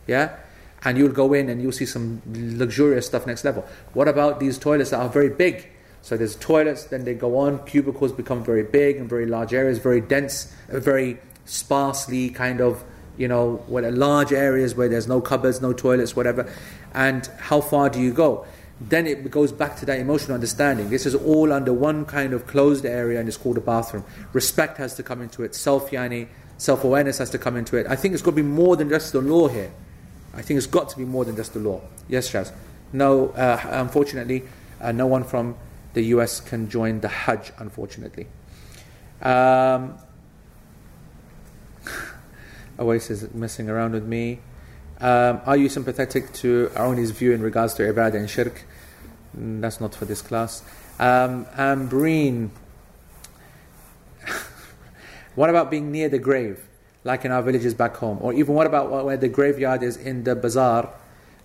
Yeah? 0.07 0.35
And 0.83 0.97
you'll 0.97 1.11
go 1.11 1.33
in 1.33 1.49
and 1.49 1.61
you'll 1.61 1.71
see 1.71 1.85
some 1.85 2.21
luxurious 2.27 3.07
stuff 3.07 3.25
next 3.25 3.43
level. 3.43 3.65
What 3.93 4.07
about 4.07 4.39
these 4.39 4.57
toilets 4.57 4.91
that 4.91 4.99
are 4.99 5.09
very 5.09 5.29
big? 5.29 5.69
So 6.01 6.15
there's 6.15 6.35
toilets, 6.35 6.83
then 6.85 7.03
they 7.03 7.15
go 7.15 7.37
on, 7.37 7.65
cubicles 7.65 8.11
become 8.11 8.43
very 8.43 8.61
big 8.61 8.97
and 8.97 9.09
very 9.09 9.25
large 9.25 9.55
areas, 9.55 9.79
very 9.79 10.01
dense, 10.01 10.53
very 10.69 11.17
sparsely 11.45 12.29
kind 12.29 12.61
of, 12.61 12.83
you 13.17 13.27
know, 13.27 13.63
what 13.65 13.83
large 13.85 14.31
areas 14.31 14.75
where 14.75 14.87
there's 14.87 15.07
no 15.07 15.19
cupboards, 15.19 15.61
no 15.61 15.73
toilets, 15.73 16.15
whatever. 16.15 16.47
And 16.93 17.25
how 17.39 17.59
far 17.61 17.89
do 17.89 17.99
you 17.99 18.13
go? 18.13 18.45
Then 18.79 19.07
it 19.07 19.31
goes 19.31 19.51
back 19.51 19.77
to 19.77 19.85
that 19.87 19.99
emotional 19.99 20.35
understanding. 20.35 20.89
This 20.89 21.07
is 21.07 21.15
all 21.15 21.51
under 21.51 21.73
one 21.73 22.05
kind 22.05 22.33
of 22.33 22.45
closed 22.45 22.85
area 22.85 23.19
and 23.19 23.27
it's 23.27 23.37
called 23.37 23.57
a 23.57 23.61
bathroom. 23.61 24.03
Respect 24.33 24.77
has 24.77 24.93
to 24.95 25.03
come 25.03 25.21
into 25.21 25.43
it. 25.43 25.55
Self 25.55 25.91
yani, 25.91 26.27
self 26.57 26.83
awareness 26.83 27.17
has 27.17 27.29
to 27.31 27.37
come 27.37 27.55
into 27.57 27.77
it. 27.77 27.87
I 27.87 27.95
think 27.95 28.13
it's 28.13 28.23
got 28.23 28.31
to 28.31 28.35
be 28.35 28.41
more 28.41 28.75
than 28.75 28.89
just 28.89 29.13
the 29.13 29.21
law 29.21 29.47
here. 29.47 29.71
I 30.33 30.41
think 30.41 30.57
it's 30.57 30.67
got 30.67 30.89
to 30.89 30.97
be 30.97 31.05
more 31.05 31.25
than 31.25 31.35
just 31.35 31.53
the 31.53 31.59
law. 31.59 31.81
Yes, 32.07 32.29
Shaz. 32.29 32.51
No, 32.91 33.29
uh, 33.29 33.59
unfortunately, 33.71 34.43
uh, 34.81 34.91
no 34.91 35.07
one 35.07 35.23
from 35.23 35.55
the 35.93 36.03
US 36.15 36.39
can 36.39 36.69
join 36.69 36.99
the 36.99 37.07
Hajj, 37.07 37.51
unfortunately. 37.57 38.27
Um, 39.21 39.97
Oasis 42.79 43.23
is 43.23 43.33
messing 43.33 43.69
around 43.69 43.93
with 43.93 44.05
me. 44.05 44.39
Um, 44.99 45.41
are 45.45 45.57
you 45.57 45.69
sympathetic 45.69 46.31
to 46.33 46.69
Aroni's 46.75 47.11
view 47.11 47.33
in 47.33 47.41
regards 47.41 47.73
to 47.75 47.83
ibadah 47.83 48.15
and 48.15 48.29
shirk? 48.29 48.63
Mm, 49.37 49.61
That's 49.61 49.81
not 49.81 49.95
for 49.95 50.05
this 50.05 50.21
class. 50.21 50.63
Um, 50.99 51.45
Ambreen. 51.57 52.51
What 55.35 55.49
about 55.49 55.69
being 55.69 55.91
near 55.91 56.09
the 56.09 56.19
grave, 56.19 56.67
like 57.03 57.25
in 57.25 57.31
our 57.31 57.41
villages 57.41 57.73
back 57.73 57.97
home? 57.97 58.17
Or 58.21 58.33
even 58.33 58.55
what 58.55 58.67
about 58.67 59.05
where 59.05 59.17
the 59.17 59.29
graveyard 59.29 59.83
is 59.83 59.97
in 59.97 60.23
the 60.23 60.35
bazaar 60.35 60.93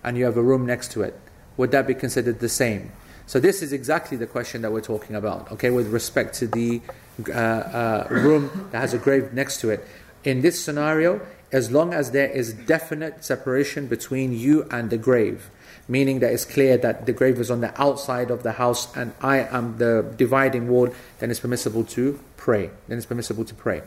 and 0.03 0.17
you 0.17 0.25
have 0.25 0.37
a 0.37 0.41
room 0.41 0.65
next 0.65 0.91
to 0.93 1.01
it? 1.01 1.19
Would 1.57 1.71
that 1.71 1.85
be 1.87 1.93
considered 1.93 2.39
the 2.39 2.49
same? 2.49 2.91
So 3.27 3.39
this 3.39 3.61
is 3.61 3.71
exactly 3.71 4.17
the 4.17 4.27
question 4.27 4.61
that 4.63 4.71
we're 4.71 4.81
talking 4.81 5.15
about, 5.15 5.51
okay, 5.51 5.69
with 5.69 5.87
respect 5.87 6.35
to 6.35 6.47
the 6.47 6.81
uh, 7.29 7.31
uh, 7.31 8.07
room 8.09 8.69
that 8.71 8.79
has 8.79 8.93
a 8.93 8.97
grave 8.97 9.33
next 9.33 9.61
to 9.61 9.69
it. 9.69 9.85
in 10.23 10.41
this 10.41 10.63
scenario, 10.63 11.21
as 11.51 11.71
long 11.71 11.93
as 11.93 12.11
there 12.11 12.29
is 12.29 12.53
definite 12.53 13.23
separation 13.25 13.87
between 13.87 14.33
you 14.33 14.67
and 14.71 14.89
the 14.89 14.97
grave, 14.97 15.49
meaning 15.91 16.19
that 16.21 16.31
it's 16.31 16.45
clear 16.45 16.77
that 16.77 17.05
the 17.05 17.11
grave 17.11 17.37
is 17.37 17.51
on 17.51 17.59
the 17.59 17.79
outside 17.79 18.31
of 18.31 18.43
the 18.43 18.53
house 18.53 18.95
and 18.95 19.13
I 19.19 19.39
am 19.39 19.77
the 19.77 20.09
dividing 20.15 20.69
wall, 20.69 20.87
then 21.19 21.29
it's 21.29 21.41
permissible 21.41 21.83
to 21.83 22.17
pray. 22.37 22.71
Then 22.87 22.97
it's 22.97 23.05
permissible 23.05 23.43
to 23.43 23.53
pray. 23.53 23.81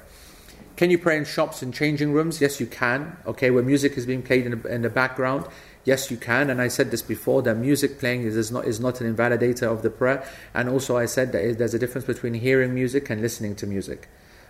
Can 0.77 0.91
you 0.91 0.99
pray 0.99 1.17
in 1.17 1.25
shops 1.25 1.63
and 1.63 1.73
changing 1.73 2.13
rooms? 2.13 2.43
Yes, 2.43 2.61
you 2.61 2.67
can. 2.67 3.17
Okay, 3.27 3.51
where 3.51 3.63
music 3.63 3.97
is 3.97 4.05
being 4.05 4.21
played 4.21 4.45
in 4.45 4.61
the, 4.61 4.75
in 4.75 4.83
the 4.83 4.91
background. 4.91 5.47
Yes, 5.85 6.11
you 6.11 6.19
can. 6.19 6.51
And 6.51 6.61
I 6.61 6.69
said 6.69 6.91
this 6.91 7.01
before 7.01 7.41
that 7.41 7.55
music 7.55 7.99
playing 7.99 8.25
is, 8.25 8.37
is, 8.37 8.53
not, 8.53 8.67
is 8.67 8.81
not 8.81 9.01
an 9.01 9.15
invalidator 9.15 9.73
of 9.73 9.81
the 9.81 9.89
prayer. 9.89 10.27
And 10.53 10.69
also, 10.69 10.99
I 10.99 11.07
said 11.07 11.33
that 11.33 11.57
there's 11.57 11.73
a 11.73 11.79
difference 11.79 12.07
between 12.07 12.35
hearing 12.35 12.75
music 12.75 13.09
and 13.09 13.23
listening 13.23 13.57
to 13.57 13.67
music. 13.67 14.09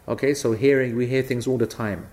Okay, 0.09 0.35
so 0.35 0.53
hearing, 0.53 0.97
we 0.97 1.07
hear 1.07 1.23
things 1.23 1.47
all 1.47 1.59
the 1.59 1.69
time. 1.69 2.09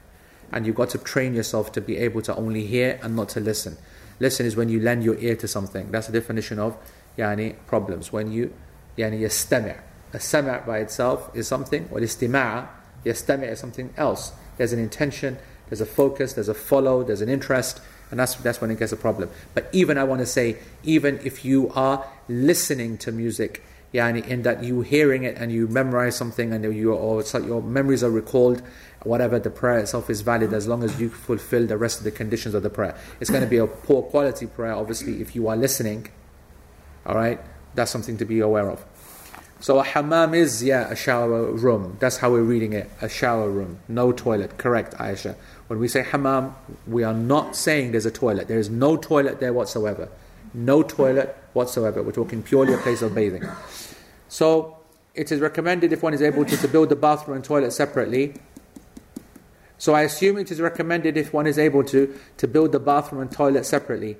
And 0.52 0.68
you've 0.68 0.76
got 0.76 0.92
to 0.92 1.00
train 1.00 1.34
yourself 1.34 1.72
to 1.72 1.82
be 1.82 1.98
able 1.98 2.22
to 2.24 2.36
only 2.36 2.68
hear 2.68 3.00
and 3.02 3.16
not 3.16 3.30
to 3.30 3.40
listen. 3.40 3.78
Listen 4.22 4.46
is 4.46 4.56
when 4.56 4.70
you 4.70 4.80
lend 4.80 5.04
your 5.04 5.18
ear 5.18 5.36
to 5.36 5.48
something. 5.48 5.92
That's 5.92 6.08
the 6.08 6.14
definition 6.14 6.60
of 6.60 6.78
yani, 7.18 7.56
problems. 7.66 8.14
When 8.14 8.32
you 8.32 8.54
yani, 8.98 9.20
yastami'. 9.20 9.78
A 10.14 10.20
sama' 10.20 10.64
by 10.66 10.80
itself 10.80 11.30
is 11.36 11.48
something, 11.48 11.90
or 11.92 12.00
istima' 12.00 12.68
Yastami' 13.06 13.50
is 13.50 13.60
something 13.60 13.94
else. 13.98 14.32
There's 14.58 14.74
an 14.74 14.80
intention, 14.80 15.38
there's 15.70 15.82
a 15.82 15.86
focus, 15.86 16.34
there's 16.34 16.50
a 16.50 16.54
follow, 16.54 17.04
there's 17.04 17.22
an 17.22 17.30
interest, 17.30 17.82
and 18.10 18.20
that's, 18.20 18.36
that's 18.36 18.62
when 18.62 18.72
it 18.72 18.80
gets 18.80 18.92
a 18.92 18.98
problem. 18.98 19.30
But 19.54 19.70
even 19.72 19.98
I 19.98 20.04
want 20.04 20.20
to 20.20 20.26
say, 20.26 20.58
even 20.84 21.20
if 21.24 21.44
you 21.46 21.72
are 21.74 22.06
listening 22.28 22.98
to 23.00 23.12
music, 23.12 23.64
yani 23.94 24.26
in 24.28 24.44
that 24.44 24.64
you 24.64 24.82
hearing 24.82 25.24
it 25.24 25.36
and 25.38 25.52
you 25.52 25.68
memorize 25.68 26.16
something 26.16 26.54
and 26.54 26.64
you 26.64 26.94
or 26.94 27.24
like 27.34 27.46
your 27.46 27.62
memories 27.62 28.04
are 28.04 28.10
recalled, 28.10 28.62
whatever 29.04 29.40
the 29.40 29.50
prayer 29.50 29.80
itself 29.80 30.10
is 30.10 30.22
valid 30.22 30.54
as 30.54 30.68
long 30.68 30.84
as 30.84 31.00
you 31.00 31.10
fulfill 31.10 31.66
the 31.66 31.78
rest 31.78 31.98
of 31.98 32.04
the 32.04 32.12
conditions 32.12 32.54
of 32.56 32.64
the 32.64 32.70
prayer. 32.70 32.96
It's 33.20 33.30
going 33.30 33.44
to 33.44 33.50
be 33.50 33.58
a 33.58 33.68
poor 33.68 34.04
quality 34.04 34.46
prayer, 34.46 34.74
obviously, 34.74 35.22
if 35.22 35.36
you 35.36 35.48
are 35.48 35.58
listening. 35.58 36.08
All 37.06 37.16
right, 37.16 37.40
that's 37.76 37.92
something 37.92 38.18
to 38.18 38.26
be 38.26 38.40
aware 38.40 38.70
of. 38.70 38.86
So 39.60 39.78
a 39.78 39.84
hammam 39.84 40.34
is, 40.34 40.64
yeah, 40.64 40.90
a 40.90 40.96
shower 40.96 41.52
room. 41.52 41.98
That's 42.00 42.18
how 42.18 42.32
we're 42.32 42.42
reading 42.42 42.74
it. 42.74 42.90
A 43.00 43.08
shower 43.08 43.48
room. 43.48 43.80
No 43.88 44.12
toilet. 44.12 44.58
Correct, 44.58 44.96
Aisha. 44.96 45.36
When 45.68 45.80
we 45.80 45.88
say 45.88 46.02
hammam, 46.02 46.56
we 46.88 47.04
are 47.04 47.14
not 47.14 47.56
saying 47.56 47.92
there's 47.92 48.08
a 48.08 48.12
toilet. 48.12 48.48
There 48.48 48.58
is 48.58 48.72
no 48.72 48.98
toilet 48.98 49.40
there 49.40 49.54
whatsoever. 49.54 50.10
No 50.54 50.84
toilet 50.84 51.38
whatsoever. 51.54 52.04
We're 52.04 52.12
talking 52.12 52.44
purely 52.44 52.74
a 52.74 52.78
place 52.78 53.02
of 53.02 53.16
bathing. 53.16 53.44
So 54.30 54.78
it 55.14 55.32
is 55.32 55.40
recommended 55.40 55.92
if 55.94 56.04
one 56.04 56.14
is 56.14 56.22
able 56.22 56.46
to, 56.46 56.58
to 56.58 56.68
build 56.68 56.90
the 56.90 56.96
bathroom 56.96 57.38
and 57.38 57.46
toilet 57.46 57.72
separately. 57.72 58.36
So 59.78 59.94
I 59.94 60.04
assume 60.04 60.38
it 60.38 60.52
is 60.52 60.62
recommended 60.62 61.18
if 61.18 61.34
one 61.34 61.48
is 61.48 61.58
able 61.58 61.84
to, 61.86 62.18
to 62.38 62.48
build 62.48 62.72
the 62.72 62.80
bathroom 62.80 63.22
and 63.22 63.32
toilet 63.32 63.66
separately 63.66 64.18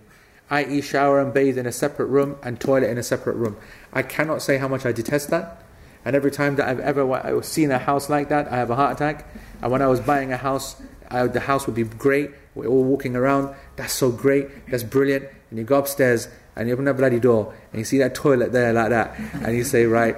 i.e., 0.52 0.82
shower 0.82 1.20
and 1.20 1.34
bathe 1.34 1.58
in 1.58 1.66
a 1.66 1.72
separate 1.72 2.08
room 2.08 2.38
and 2.44 2.60
toilet 2.60 2.90
in 2.90 2.98
a 2.98 3.04
separate 3.04 3.36
room. 3.36 3.56
I 3.94 4.04
cannot 4.04 4.42
say 4.42 4.58
how 4.58 4.68
much 4.68 4.86
I 4.86 4.92
detest 4.92 5.30
that. 5.30 5.64
And 6.04 6.16
every 6.16 6.32
time 6.32 6.58
that 6.58 6.68
I've 6.68 6.80
ever 6.80 7.42
seen 7.42 7.72
a 7.72 7.78
house 7.78 8.10
like 8.10 8.30
that, 8.30 8.52
I 8.52 8.58
have 8.58 8.70
a 8.70 8.76
heart 8.76 8.94
attack. 8.94 9.28
And 9.62 9.72
when 9.72 9.82
I 9.82 9.88
was 9.88 10.02
buying 10.02 10.34
a 10.34 10.38
house, 10.38 10.76
I, 11.10 11.26
the 11.28 11.40
house 11.40 11.68
would 11.68 11.76
be 11.76 11.84
great. 11.84 12.32
We're 12.54 12.68
all 12.68 12.84
walking 12.84 13.16
around. 13.16 13.56
That's 13.78 13.94
so 13.94 14.12
great. 14.12 14.70
That's 14.70 14.84
brilliant. 14.84 15.30
And 15.52 15.60
you 15.60 15.66
go 15.66 15.78
upstairs 15.78 16.30
and 16.56 16.68
you 16.68 16.74
open 16.74 16.86
that 16.86 16.98
bloody 16.98 17.20
door 17.20 17.54
and 17.72 17.80
you 17.80 17.86
see 17.86 18.00
that 18.00 18.16
toilet 18.16 18.52
there 18.52 18.74
like 18.74 18.90
that. 18.90 19.20
And 19.44 19.56
you 19.56 19.64
say, 19.64 19.86
right, 19.86 20.16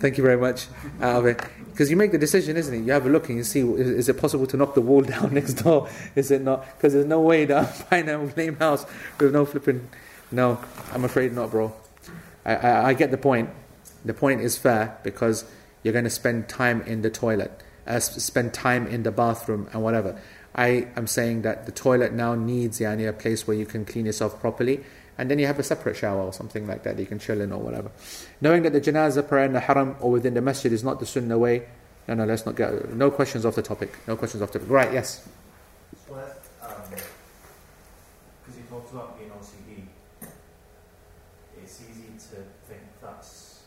thank 0.00 0.18
you 0.18 0.24
very 0.24 0.36
much. 0.36 0.66
Out 1.00 1.20
of 1.20 1.26
it. 1.26 1.40
Because 1.70 1.88
you 1.90 1.96
make 1.96 2.12
the 2.12 2.18
decision, 2.18 2.56
isn't 2.56 2.74
it? 2.74 2.84
You 2.84 2.92
have 2.92 3.06
a 3.06 3.08
look 3.08 3.28
and 3.28 3.38
you 3.38 3.44
see, 3.44 3.60
is, 3.60 3.88
is 3.88 4.08
it 4.08 4.18
possible 4.18 4.46
to 4.48 4.56
knock 4.56 4.74
the 4.74 4.82
wall 4.82 5.00
down 5.14 5.32
next 5.32 5.54
door? 5.54 5.88
Is 6.14 6.30
it 6.30 6.42
not? 6.42 6.66
Because 6.76 6.92
there's 6.92 7.06
no 7.06 7.20
way 7.20 7.46
that 7.46 7.66
I'm 7.66 7.86
buying 7.90 8.08
a 8.08 8.34
lame 8.36 8.56
house 8.56 8.84
with 9.18 9.32
no 9.32 9.46
flipping. 9.46 9.88
No, 10.30 10.58
I'm 10.92 11.04
afraid 11.04 11.32
not, 11.32 11.50
bro. 11.50 11.72
I, 12.44 12.56
I, 12.56 12.88
I, 12.88 12.94
get 12.94 13.10
the 13.10 13.18
point. 13.18 13.50
The 14.04 14.14
point 14.14 14.40
is 14.40 14.58
fair 14.58 14.98
because 15.04 15.44
you're 15.82 15.92
going 15.92 16.04
to 16.04 16.10
spend 16.10 16.48
time 16.48 16.82
in 16.82 17.02
the 17.02 17.10
toilet, 17.10 17.62
uh, 17.86 18.00
spend 18.00 18.52
time 18.52 18.86
in 18.86 19.04
the 19.04 19.12
bathroom 19.12 19.68
and 19.72 19.82
whatever. 19.82 20.20
I 20.54 20.88
am 20.96 21.06
saying 21.06 21.42
that 21.42 21.66
the 21.66 21.72
toilet 21.72 22.12
now 22.12 22.34
needs 22.34 22.80
yani, 22.80 23.08
a 23.08 23.12
place 23.12 23.46
where 23.46 23.56
you 23.56 23.66
can 23.66 23.84
clean 23.84 24.06
yourself 24.06 24.38
properly 24.40 24.84
and 25.18 25.30
then 25.30 25.38
you 25.38 25.46
have 25.46 25.58
a 25.58 25.62
separate 25.62 25.96
shower 25.96 26.22
or 26.22 26.32
something 26.32 26.66
like 26.66 26.82
that 26.84 26.98
you 26.98 27.06
can 27.06 27.18
chill 27.18 27.40
in 27.40 27.52
or 27.52 27.58
whatever. 27.58 27.90
Knowing 28.40 28.62
that 28.62 28.72
the 28.72 28.80
janazah 28.80 29.28
prayer 29.28 29.44
in 29.44 29.52
the 29.52 29.60
haram 29.60 29.96
or 30.00 30.10
within 30.10 30.34
the 30.34 30.40
masjid 30.40 30.72
is 30.72 30.82
not 30.82 31.00
the 31.00 31.06
sunnah 31.06 31.38
way, 31.38 31.66
no, 32.08 32.14
no, 32.14 32.24
let's 32.24 32.44
not 32.44 32.56
get, 32.56 32.92
no 32.94 33.10
questions 33.10 33.46
off 33.46 33.54
the 33.54 33.62
topic, 33.62 33.96
no 34.08 34.16
questions 34.16 34.42
off 34.42 34.50
the 34.52 34.58
topic. 34.58 34.70
Right, 34.72 34.92
yes? 34.92 35.28
Because 36.06 36.32
um, 36.62 36.82
you 38.56 38.62
talked 38.68 38.92
about 38.92 39.18
being 39.18 39.30
OCD, 39.30 39.84
it's 41.62 41.80
easy 41.82 42.08
to 42.18 42.36
think 42.66 42.82
that's 43.00 43.60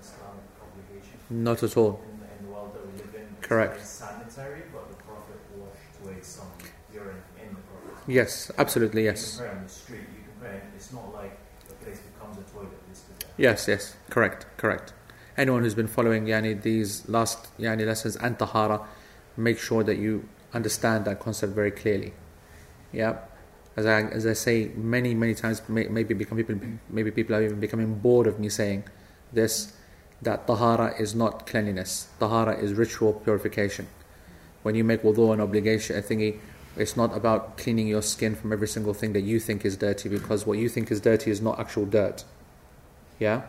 an 0.00 0.06
Islamic 0.06 0.44
obligation. 0.62 1.18
Not 1.28 1.62
at 1.62 1.76
all. 1.76 2.00
In, 2.04 2.38
in 2.38 2.46
the 2.46 2.52
world 2.54 2.74
that 2.74 2.86
we 2.86 2.92
live 2.92 3.14
in, 3.14 3.36
Correct. 3.42 3.76
It's 3.80 3.88
sanitary, 3.90 4.62
but 4.72 4.88
the 4.88 5.02
Prophet 5.02 5.36
washed 5.56 6.02
away 6.04 6.22
some 6.22 6.50
urine 6.94 7.22
in 7.38 7.54
Yes, 8.08 8.50
absolutely, 8.56 9.04
yes. 9.04 9.34
You 9.34 9.44
can 9.44 9.46
pray 9.46 9.58
on 9.58 9.64
the 9.64 9.68
street, 9.70 10.00
it's 10.74 10.92
not 10.94 11.12
like 11.12 11.38
the 11.68 11.74
place 11.74 12.00
becomes 12.00 12.38
a 12.38 12.50
toilet. 12.50 12.70
Yes, 13.36 13.68
yes, 13.68 13.96
correct, 14.08 14.46
correct. 14.56 14.94
Anyone 15.36 15.62
who's 15.62 15.74
been 15.74 15.86
following 15.86 16.24
yani, 16.24 16.60
these 16.60 17.06
last 17.08 17.48
yani, 17.58 17.86
lessons 17.86 18.16
and 18.16 18.38
tahara, 18.38 18.80
make 19.36 19.58
sure 19.58 19.84
that 19.84 19.98
you 19.98 20.26
understand 20.54 21.04
that 21.04 21.20
concept 21.20 21.52
very 21.54 21.70
clearly. 21.70 22.14
Yeah, 22.92 23.18
as 23.76 23.84
I 23.84 24.00
as 24.04 24.26
I 24.26 24.32
say 24.32 24.70
many 24.74 25.14
many 25.14 25.34
times, 25.34 25.60
may, 25.68 25.86
maybe 25.86 26.14
become 26.14 26.38
people 26.38 26.58
maybe 26.88 27.10
people 27.10 27.36
are 27.36 27.42
even 27.42 27.60
becoming 27.60 27.94
bored 27.98 28.26
of 28.26 28.40
me 28.40 28.48
saying 28.48 28.84
this. 29.32 29.74
That 30.22 30.48
tahara 30.48 30.94
is 30.98 31.14
not 31.14 31.46
cleanliness. 31.46 32.08
Tahara 32.18 32.56
is 32.56 32.72
ritual 32.72 33.12
purification. 33.12 33.86
When 34.64 34.74
you 34.74 34.82
make 34.82 35.02
wudu 35.02 35.32
an 35.32 35.40
obligation, 35.40 35.96
a 35.96 36.02
thingy, 36.02 36.40
it's 36.78 36.96
not 36.96 37.16
about 37.16 37.56
cleaning 37.58 37.88
your 37.88 38.02
skin 38.02 38.34
from 38.34 38.52
every 38.52 38.68
single 38.68 38.94
thing 38.94 39.12
that 39.12 39.22
you 39.22 39.40
think 39.40 39.64
is 39.64 39.76
dirty 39.76 40.08
because 40.08 40.46
what 40.46 40.58
you 40.58 40.68
think 40.68 40.90
is 40.90 41.00
dirty 41.00 41.30
is 41.30 41.40
not 41.40 41.58
actual 41.58 41.86
dirt. 41.86 42.24
Yeah? 43.18 43.42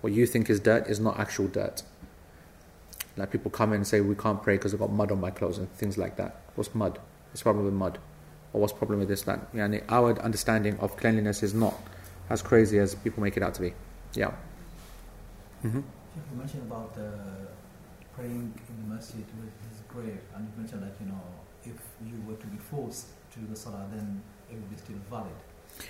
What 0.00 0.12
you 0.12 0.26
think 0.26 0.48
is 0.48 0.60
dirt 0.60 0.86
is 0.86 0.98
not 0.98 1.18
actual 1.18 1.48
dirt. 1.48 1.82
Like 3.16 3.30
people 3.30 3.50
come 3.50 3.72
in 3.72 3.76
and 3.76 3.86
say, 3.86 4.00
We 4.00 4.14
can't 4.14 4.42
pray 4.42 4.56
because 4.56 4.72
I've 4.72 4.80
got 4.80 4.92
mud 4.92 5.12
on 5.12 5.20
my 5.20 5.30
clothes 5.30 5.58
and 5.58 5.70
things 5.74 5.98
like 5.98 6.16
that. 6.16 6.40
What's 6.54 6.74
mud? 6.74 6.98
What's 7.30 7.40
the 7.40 7.44
problem 7.44 7.64
with 7.66 7.74
mud? 7.74 7.98
Or 8.52 8.60
what's 8.60 8.72
the 8.72 8.78
problem 8.78 9.00
with 9.00 9.08
this, 9.08 9.22
that? 9.22 9.40
Yeah, 9.52 9.68
our 9.88 10.18
understanding 10.20 10.78
of 10.80 10.96
cleanliness 10.96 11.42
is 11.42 11.54
not 11.54 11.74
as 12.30 12.42
crazy 12.42 12.78
as 12.78 12.94
people 12.94 13.22
make 13.22 13.36
it 13.36 13.42
out 13.42 13.54
to 13.54 13.60
be. 13.60 13.74
Yeah. 14.14 14.32
Mm-hmm. 15.64 15.78
You 15.78 16.38
mentioned 16.38 16.62
about 16.62 16.94
uh, 16.96 17.46
praying 18.16 18.52
in 18.68 18.88
the 18.88 18.94
masjid 18.94 19.24
with 19.38 19.52
his 19.68 19.80
grave, 19.86 20.20
and 20.34 20.48
you 20.48 20.60
mentioned 20.60 20.82
that, 20.82 20.94
you 21.00 21.06
know, 21.06 21.20
if 21.64 21.74
you 22.06 22.22
were 22.26 22.34
to 22.34 22.46
be 22.46 22.58
forced 22.58 23.06
to 23.32 23.38
do 23.40 23.46
the 23.46 23.56
salah, 23.56 23.86
then 23.92 24.22
it 24.50 24.54
would 24.54 24.70
be 24.70 24.76
still 24.76 24.96
valid. 25.10 25.32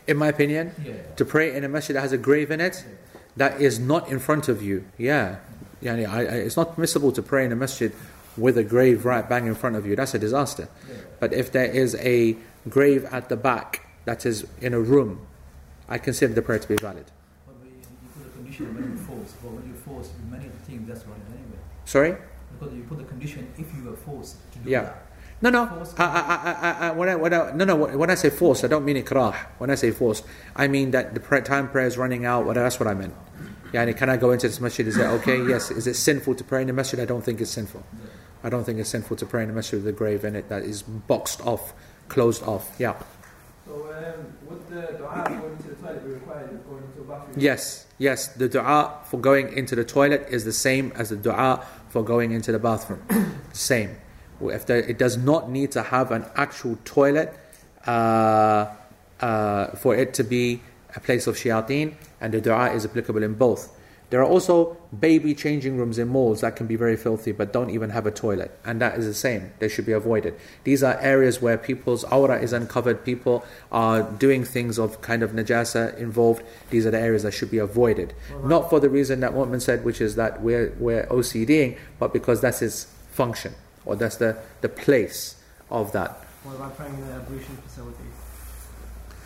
In 0.06 0.16
my 0.16 0.28
opinion, 0.28 0.72
yeah. 0.84 0.94
to 1.16 1.24
pray 1.24 1.54
in 1.54 1.64
a 1.64 1.68
masjid 1.68 1.96
that 1.96 2.02
has 2.02 2.12
a 2.12 2.18
grave 2.18 2.50
in 2.50 2.60
it, 2.60 2.84
yeah. 2.86 3.20
that 3.36 3.60
is 3.60 3.78
not 3.78 4.08
in 4.08 4.18
front 4.18 4.48
of 4.48 4.62
you. 4.62 4.84
Yeah. 4.98 5.36
yeah 5.80 5.94
I, 6.12 6.20
I, 6.20 6.22
it's 6.22 6.56
not 6.56 6.74
permissible 6.74 7.12
to 7.12 7.22
pray 7.22 7.44
in 7.44 7.52
a 7.52 7.56
masjid 7.56 7.92
with 8.36 8.56
a 8.58 8.64
grave 8.64 9.04
right 9.04 9.28
bang 9.28 9.46
in 9.46 9.54
front 9.54 9.76
of 9.76 9.86
you. 9.86 9.96
That's 9.96 10.14
a 10.14 10.18
disaster. 10.18 10.68
Yeah. 10.88 10.96
But 11.18 11.32
if 11.32 11.50
there 11.52 11.64
is 11.64 11.94
a 11.96 12.36
grave 12.68 13.04
at 13.06 13.28
the 13.28 13.36
back 13.36 13.86
that 14.04 14.24
is 14.24 14.46
in 14.60 14.74
a 14.74 14.80
room, 14.80 15.26
I 15.88 15.98
consider 15.98 16.32
the 16.32 16.42
prayer 16.42 16.58
to 16.58 16.68
be 16.68 16.76
valid. 16.76 17.06
But 17.46 17.56
you 17.64 17.82
put 18.14 18.26
a 18.26 18.30
condition 18.30 18.74
when 18.74 18.96
you're 18.96 19.04
forced. 19.04 19.42
But 19.42 19.52
when 19.52 19.66
you're 19.66 19.82
forced, 19.82 20.12
many 20.30 20.48
things 20.66 20.86
that's 20.86 21.02
valid 21.02 21.20
anyway. 21.28 21.58
Sorry? 21.84 22.16
Because 22.58 22.74
you 22.74 22.82
put 22.84 22.98
the 22.98 23.04
condition 23.04 23.52
if 23.58 23.74
you 23.74 23.90
were 23.90 23.96
forced 23.96 24.36
to 24.52 24.58
do 24.60 24.70
yeah. 24.70 24.82
that. 24.82 25.06
No, 25.42 25.48
no. 25.48 25.86
I, 25.96 26.04
I, 26.04 26.56
I, 26.60 26.88
I, 26.88 26.90
when 26.92 27.08
I, 27.08 27.16
when 27.16 27.32
I, 27.32 27.52
no, 27.52 27.64
no. 27.64 27.76
When 27.76 28.10
I 28.10 28.14
say 28.14 28.28
force, 28.28 28.62
I 28.62 28.68
don't 28.68 28.84
mean 28.84 29.02
ikrah. 29.02 29.34
When 29.58 29.70
I 29.70 29.74
say 29.74 29.90
force, 29.90 30.22
I 30.54 30.68
mean 30.68 30.90
that 30.90 31.14
the 31.14 31.40
time 31.40 31.70
prayer 31.70 31.86
is 31.86 31.96
running 31.96 32.26
out. 32.26 32.44
What 32.44 32.54
that's 32.54 32.78
what 32.78 32.86
I 32.86 32.94
meant. 32.94 33.14
Yeah, 33.72 33.82
And 33.82 33.96
can 33.96 34.10
I 34.10 34.16
go 34.16 34.32
into 34.32 34.48
this 34.48 34.60
masjid? 34.60 34.86
Is 34.86 34.96
that 34.96 35.10
okay? 35.20 35.42
Yes. 35.48 35.70
Is 35.70 35.86
it 35.86 35.94
sinful 35.94 36.34
to 36.34 36.44
pray 36.44 36.60
in 36.60 36.66
the 36.66 36.72
masjid? 36.72 37.00
I 37.00 37.06
don't 37.06 37.22
think 37.22 37.40
it's 37.40 37.50
sinful. 37.50 37.82
I 38.44 38.50
don't 38.50 38.64
think 38.64 38.78
it's 38.78 38.90
sinful 38.90 39.16
to 39.16 39.26
pray 39.26 39.42
in 39.42 39.48
the 39.48 39.54
masjid 39.54 39.82
with 39.82 39.88
a 39.88 39.96
grave 39.96 40.24
in 40.24 40.36
it 40.36 40.48
that 40.48 40.62
is 40.62 40.82
boxed 40.82 41.40
off, 41.46 41.72
closed 42.08 42.42
off. 42.42 42.74
Yeah. 42.78 42.96
So 43.66 43.72
um, 43.92 44.36
would 44.48 44.68
the 44.68 44.96
dua 44.98 45.24
going 45.28 45.52
into 45.52 45.68
the 45.68 45.74
toilet 45.76 46.04
be 46.04 46.12
required 46.12 46.60
going 46.68 46.82
into 46.82 47.00
a 47.00 47.04
bathroom? 47.04 47.34
Yes, 47.36 47.86
yes. 47.98 48.28
The 48.28 48.48
dua 48.48 48.98
for 49.04 49.20
going 49.20 49.52
into 49.54 49.74
the 49.74 49.84
toilet 49.84 50.26
is 50.30 50.44
the 50.44 50.52
same 50.52 50.92
as 50.96 51.10
the 51.10 51.16
dua 51.16 51.64
for 51.88 52.02
going 52.02 52.32
into 52.32 52.52
the 52.52 52.58
bathroom. 52.58 53.02
same 53.52 53.96
if 54.48 54.68
it 54.70 54.98
does 54.98 55.16
not 55.16 55.50
need 55.50 55.72
to 55.72 55.82
have 55.82 56.10
an 56.10 56.24
actual 56.34 56.78
toilet 56.84 57.36
uh, 57.86 58.66
uh, 59.20 59.66
for 59.76 59.94
it 59.94 60.14
to 60.14 60.24
be 60.24 60.62
a 60.96 61.00
place 61.00 61.26
of 61.26 61.36
shayateen, 61.36 61.94
and 62.20 62.32
the 62.34 62.40
dua 62.40 62.72
is 62.72 62.84
applicable 62.84 63.22
in 63.22 63.34
both. 63.34 63.76
There 64.10 64.20
are 64.20 64.26
also 64.26 64.76
baby 64.98 65.34
changing 65.36 65.76
rooms 65.76 65.96
in 65.96 66.08
malls 66.08 66.40
that 66.40 66.56
can 66.56 66.66
be 66.66 66.74
very 66.74 66.96
filthy 66.96 67.30
but 67.30 67.52
don't 67.52 67.70
even 67.70 67.90
have 67.90 68.06
a 68.06 68.10
toilet. 68.10 68.50
And 68.64 68.80
that 68.80 68.98
is 68.98 69.06
the 69.06 69.14
same. 69.14 69.52
They 69.60 69.68
should 69.68 69.86
be 69.86 69.92
avoided. 69.92 70.34
These 70.64 70.82
are 70.82 70.98
areas 70.98 71.40
where 71.40 71.56
people's 71.56 72.02
aura 72.04 72.40
is 72.40 72.52
uncovered. 72.52 73.04
People 73.04 73.44
are 73.70 74.02
doing 74.02 74.42
things 74.42 74.80
of 74.80 75.00
kind 75.00 75.22
of 75.22 75.30
najasa 75.30 75.96
involved. 75.96 76.42
These 76.70 76.86
are 76.86 76.90
the 76.90 76.98
areas 76.98 77.22
that 77.22 77.32
should 77.32 77.52
be 77.52 77.58
avoided. 77.58 78.12
Not 78.42 78.68
for 78.68 78.80
the 78.80 78.90
reason 78.90 79.20
that 79.20 79.32
Mu'min 79.32 79.62
said, 79.62 79.84
which 79.84 80.00
is 80.00 80.16
that 80.16 80.42
we're, 80.42 80.74
we're 80.80 81.06
OCDing, 81.06 81.78
but 82.00 82.12
because 82.12 82.40
that's 82.40 82.62
its 82.62 82.86
function 83.12 83.54
or 83.84 83.96
that's 83.96 84.16
the, 84.16 84.36
the 84.60 84.68
place 84.68 85.36
of 85.70 85.92
that. 85.92 86.10
What 86.42 86.56
about 86.56 86.76
praying 86.76 86.94
in 86.94 87.06
the 87.06 87.12
ablution 87.14 87.56
facilities 87.58 88.14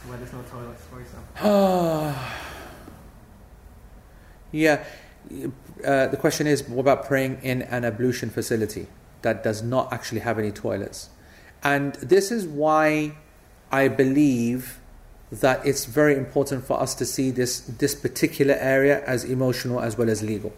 where 0.07 0.19
there's 0.19 0.33
no 0.33 0.43
toilets, 0.43 0.83
for 0.85 1.01
example? 1.01 2.15
yeah. 4.53 4.85
Uh, 5.85 6.07
the 6.09 6.17
question 6.17 6.47
is 6.47 6.69
what 6.69 6.81
about 6.81 7.07
praying 7.07 7.39
in 7.43 7.63
an 7.63 7.85
ablution 7.85 8.29
facility 8.31 8.87
that 9.23 9.43
does 9.43 9.63
not 9.63 9.93
actually 9.93 10.21
have 10.21 10.39
any 10.39 10.51
toilets? 10.51 11.09
And 11.63 11.95
this 11.95 12.31
is 12.31 12.47
why 12.47 13.15
I 13.73 13.89
believe 13.89 14.81
that 15.33 15.65
it's 15.67 15.87
very 15.87 16.17
important 16.17 16.65
for 16.65 16.81
us 16.81 16.95
to 16.95 17.07
see 17.07 17.31
this, 17.31 17.61
this 17.61 17.95
particular 17.95 18.55
area 18.55 19.03
as 19.05 19.25
emotional 19.25 19.81
as 19.81 19.97
well 19.97 20.11
as 20.11 20.23
legal. 20.23 20.53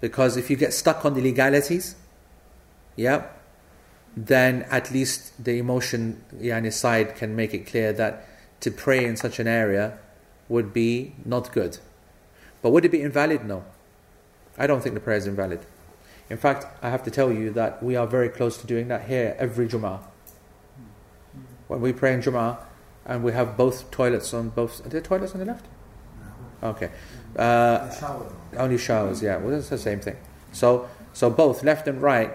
Because 0.00 0.36
if 0.36 0.50
you 0.50 0.56
get 0.56 0.72
stuck 0.72 1.04
on 1.04 1.14
the 1.14 1.20
legalities, 1.20 1.96
yeah, 2.96 3.26
then 4.16 4.62
at 4.70 4.90
least 4.90 5.42
the 5.42 5.58
emotion 5.58 6.22
yani, 6.36 6.72
side 6.72 7.16
can 7.16 7.34
make 7.34 7.54
it 7.54 7.66
clear 7.66 7.92
that 7.92 8.26
to 8.60 8.70
pray 8.70 9.04
in 9.04 9.16
such 9.16 9.38
an 9.38 9.46
area 9.46 9.98
would 10.48 10.72
be 10.72 11.14
not 11.24 11.52
good. 11.52 11.78
But 12.60 12.70
would 12.70 12.84
it 12.84 12.90
be 12.90 13.02
invalid? 13.02 13.44
No. 13.44 13.64
I 14.58 14.66
don't 14.66 14.82
think 14.82 14.94
the 14.94 15.00
prayer 15.00 15.16
is 15.16 15.26
invalid. 15.26 15.60
In 16.28 16.36
fact, 16.36 16.66
I 16.82 16.90
have 16.90 17.02
to 17.04 17.10
tell 17.10 17.32
you 17.32 17.50
that 17.50 17.82
we 17.82 17.96
are 17.96 18.06
very 18.06 18.28
close 18.28 18.56
to 18.58 18.66
doing 18.66 18.88
that 18.88 19.08
here 19.08 19.34
every 19.38 19.66
Jummah. 19.66 20.00
When 21.68 21.80
we 21.80 21.92
pray 21.92 22.14
in 22.14 22.20
Jummah 22.20 22.58
and 23.06 23.24
we 23.24 23.32
have 23.32 23.56
both 23.56 23.90
toilets 23.90 24.32
on 24.32 24.50
both. 24.50 24.84
Are 24.86 24.88
there 24.88 25.00
toilets 25.00 25.32
on 25.32 25.40
the 25.40 25.46
left? 25.46 25.66
Okay. 26.62 26.90
Uh, 27.36 27.90
only 28.56 28.78
showers, 28.78 29.22
yeah. 29.22 29.38
Well, 29.38 29.54
it's 29.54 29.70
the 29.70 29.78
same 29.78 30.00
thing. 30.00 30.16
So, 30.52 30.88
so 31.12 31.30
both 31.30 31.64
left 31.64 31.88
and 31.88 32.00
right 32.00 32.30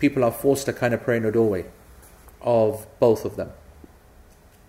people 0.00 0.24
are 0.24 0.32
forced 0.32 0.66
to 0.66 0.72
kind 0.72 0.92
of 0.94 1.02
pray 1.02 1.18
in 1.18 1.22
the 1.22 1.30
doorway 1.30 1.66
of 2.40 2.86
both 2.98 3.24
of 3.24 3.36
them 3.36 3.52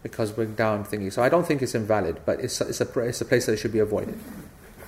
because 0.04 0.36
we're 0.36 0.46
down 0.46 0.84
thingy. 0.84 1.12
So 1.12 1.24
I 1.24 1.30
don't 1.30 1.46
think 1.48 1.62
it's 1.62 1.74
invalid, 1.74 2.20
but 2.26 2.40
it's 2.40 2.60
a, 2.62 2.68
it's 2.68 2.82
a, 2.82 3.00
it's 3.00 3.22
a 3.22 3.26
place 3.26 3.46
that 3.46 3.58
should 3.58 3.72
be 3.72 3.80
avoided. 3.80 4.20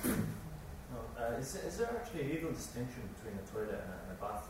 uh, 0.04 1.24
is, 1.38 1.56
is, 1.56 1.78
there 1.78 1.88
actually 1.96 2.22
a 2.22 2.34
legal 2.34 2.52
distinction 2.52 3.02
between 3.16 3.38
a 3.38 3.52
toilet 3.52 3.82
and 3.82 4.18
a, 4.18 4.20
bath, 4.20 4.48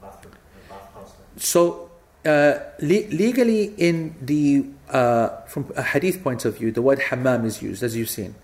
bathroom, 0.00 0.34
a 0.66 0.72
bathhouse? 0.72 1.12
So 1.36 1.90
uh, 2.24 2.58
le- 2.80 3.08
legally, 3.10 3.74
in 3.76 4.14
the 4.20 4.66
uh, 4.88 5.42
from 5.46 5.72
a 5.76 5.82
hadith 5.82 6.22
point 6.22 6.44
of 6.44 6.58
view, 6.58 6.70
the 6.70 6.82
word 6.82 7.00
hammam 7.00 7.44
is 7.44 7.60
used, 7.60 7.82
as 7.82 7.96
you've 7.96 8.10
seen. 8.10 8.34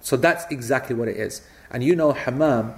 So 0.00 0.16
that's 0.16 0.50
exactly 0.50 0.96
what 0.96 1.08
it 1.08 1.16
is. 1.16 1.42
And 1.70 1.84
you 1.84 1.94
know 1.94 2.12
hammam, 2.12 2.74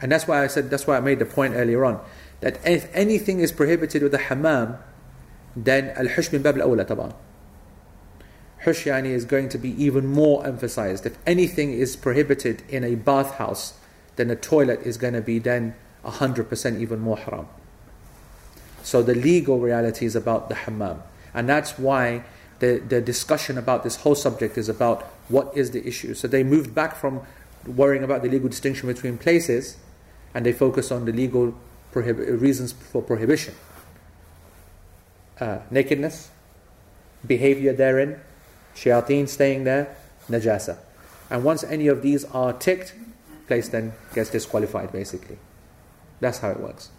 and 0.00 0.10
that's 0.10 0.26
why 0.26 0.42
I 0.42 0.46
said 0.46 0.70
that's 0.70 0.86
why 0.86 0.96
I 0.96 1.00
made 1.00 1.18
the 1.18 1.26
point 1.26 1.54
earlier 1.54 1.84
on 1.84 2.00
that 2.42 2.58
if 2.66 2.94
anything 2.94 3.40
is 3.40 3.50
prohibited 3.50 4.02
with 4.02 4.12
the 4.12 4.18
hammam, 4.18 4.76
then 5.56 5.90
al-hush 5.90 6.30
min 6.32 6.42
bab 6.42 6.58
al-awla. 6.58 7.14
Hush 8.64 8.84
yani 8.84 9.10
is 9.10 9.24
going 9.24 9.48
to 9.48 9.58
be 9.58 9.70
even 9.82 10.06
more 10.06 10.46
emphasized. 10.46 11.06
If 11.06 11.16
anything 11.26 11.72
is 11.72 11.96
prohibited 11.96 12.62
in 12.68 12.84
a 12.84 12.96
bathhouse, 12.96 13.74
then 14.16 14.30
a 14.30 14.36
toilet 14.36 14.80
is 14.82 14.98
going 14.98 15.14
to 15.14 15.20
be 15.20 15.38
then 15.38 15.74
100% 16.04 16.80
even 16.80 17.00
more 17.00 17.16
haram. 17.16 17.48
So 18.82 19.02
the 19.02 19.14
legal 19.14 19.58
reality 19.58 20.04
is 20.06 20.16
about 20.16 20.48
the 20.48 20.54
hammam. 20.54 21.02
And 21.32 21.48
that's 21.48 21.78
why 21.78 22.24
the, 22.58 22.78
the 22.78 23.00
discussion 23.00 23.56
about 23.56 23.84
this 23.84 23.96
whole 23.96 24.14
subject 24.14 24.58
is 24.58 24.68
about 24.68 25.02
what 25.28 25.56
is 25.56 25.70
the 25.70 25.86
issue. 25.86 26.14
So 26.14 26.28
they 26.28 26.42
moved 26.42 26.74
back 26.74 26.96
from 26.96 27.22
worrying 27.66 28.02
about 28.02 28.22
the 28.22 28.28
legal 28.28 28.48
distinction 28.48 28.88
between 28.88 29.18
places 29.18 29.76
and 30.34 30.44
they 30.44 30.52
focus 30.52 30.90
on 30.90 31.04
the 31.04 31.12
legal 31.12 31.54
prohib- 31.92 32.40
reasons 32.40 32.72
for 32.72 33.02
prohibition 33.02 33.54
uh, 35.42 35.58
nakedness, 35.70 36.30
behavior 37.26 37.72
therein, 37.72 38.20
shayateen 38.76 39.28
staying 39.28 39.64
there, 39.64 39.94
najasa. 40.30 40.78
And 41.30 41.42
once 41.44 41.64
any 41.64 41.88
of 41.88 42.02
these 42.02 42.24
are 42.26 42.52
ticked, 42.52 42.94
place 43.46 43.68
then 43.68 43.92
gets 44.14 44.30
disqualified 44.30 44.92
basically. 44.92 45.38
That's 46.20 46.38
how 46.38 46.50
it 46.50 46.60
works. 46.60 46.90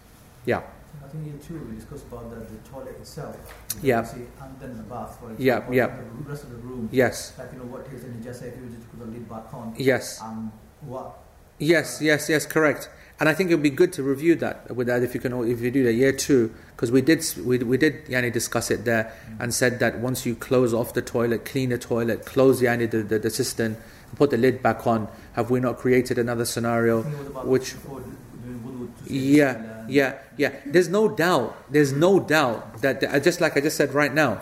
Yeah. 0.44 0.62
I 1.02 1.08
think 1.08 1.24
here 1.24 1.34
too 1.46 1.66
we 1.68 1.76
discussed 1.76 2.04
about 2.06 2.30
the, 2.30 2.36
the 2.36 2.68
toilet 2.68 2.96
itself. 3.00 3.36
Yeah. 3.82 4.06
and 4.42 4.60
then 4.60 4.76
the 4.76 4.82
bath, 4.82 5.18
for 5.18 5.32
example. 5.32 5.74
Yeah, 5.74 5.86
yeah. 5.88 5.96
The 6.24 6.30
rest 6.30 6.44
of 6.44 6.50
the 6.50 6.56
room. 6.56 6.88
Yes. 6.92 7.32
Like 7.38 7.52
you 7.52 7.58
know 7.58 7.64
what 7.64 7.86
is 7.92 8.02
the 8.02 8.08
najasa 8.08 8.52
if 8.52 8.56
you 8.60 8.68
just 8.76 8.90
put 8.90 9.00
the 9.00 9.06
lid 9.06 9.28
back 9.28 9.52
on. 9.54 9.74
Yes. 9.78 10.20
And 10.22 10.52
what? 10.82 11.18
Yes, 11.58 12.02
yes, 12.02 12.28
yes, 12.28 12.44
correct. 12.46 12.90
And 13.20 13.28
I 13.28 13.34
think 13.34 13.50
it 13.50 13.54
would 13.54 13.62
be 13.62 13.70
good 13.70 13.92
to 13.94 14.02
review 14.02 14.34
that 14.36 14.74
with 14.74 14.88
that 14.88 15.02
if 15.02 15.14
you 15.14 15.20
can 15.20 15.32
if 15.48 15.60
you 15.60 15.70
do 15.70 15.84
that 15.84 15.92
year 15.92 16.12
two 16.12 16.52
because 16.74 16.90
we 16.90 17.00
did 17.00 17.24
we, 17.44 17.58
we 17.58 17.76
did 17.78 18.04
yani 18.06 18.32
discuss 18.32 18.70
it 18.70 18.84
there 18.84 19.04
mm-hmm. 19.04 19.42
and 19.42 19.54
said 19.54 19.78
that 19.78 19.98
once 19.98 20.26
you 20.26 20.34
close 20.34 20.74
off 20.74 20.94
the 20.94 21.02
toilet, 21.02 21.44
clean 21.44 21.70
the 21.70 21.78
toilet, 21.78 22.26
close 22.26 22.60
yani 22.60 22.90
the, 22.90 23.02
the, 23.02 23.18
the 23.20 23.30
cistern, 23.30 23.76
put 24.16 24.30
the 24.30 24.36
lid 24.36 24.62
back 24.62 24.86
on. 24.86 25.08
Have 25.34 25.50
we 25.50 25.60
not 25.60 25.78
created 25.78 26.18
another 26.18 26.44
scenario 26.44 27.02
which? 27.02 27.74
Yeah, 29.06 29.84
yeah, 29.88 30.18
yeah. 30.36 30.52
There's 30.66 30.88
no 30.88 31.08
doubt. 31.08 31.70
There's 31.70 31.92
no 31.92 32.18
doubt 32.18 32.80
that 32.82 33.00
just 33.22 33.40
like 33.40 33.56
I 33.56 33.60
just 33.60 33.76
said 33.76 33.94
right 33.94 34.12
now, 34.12 34.40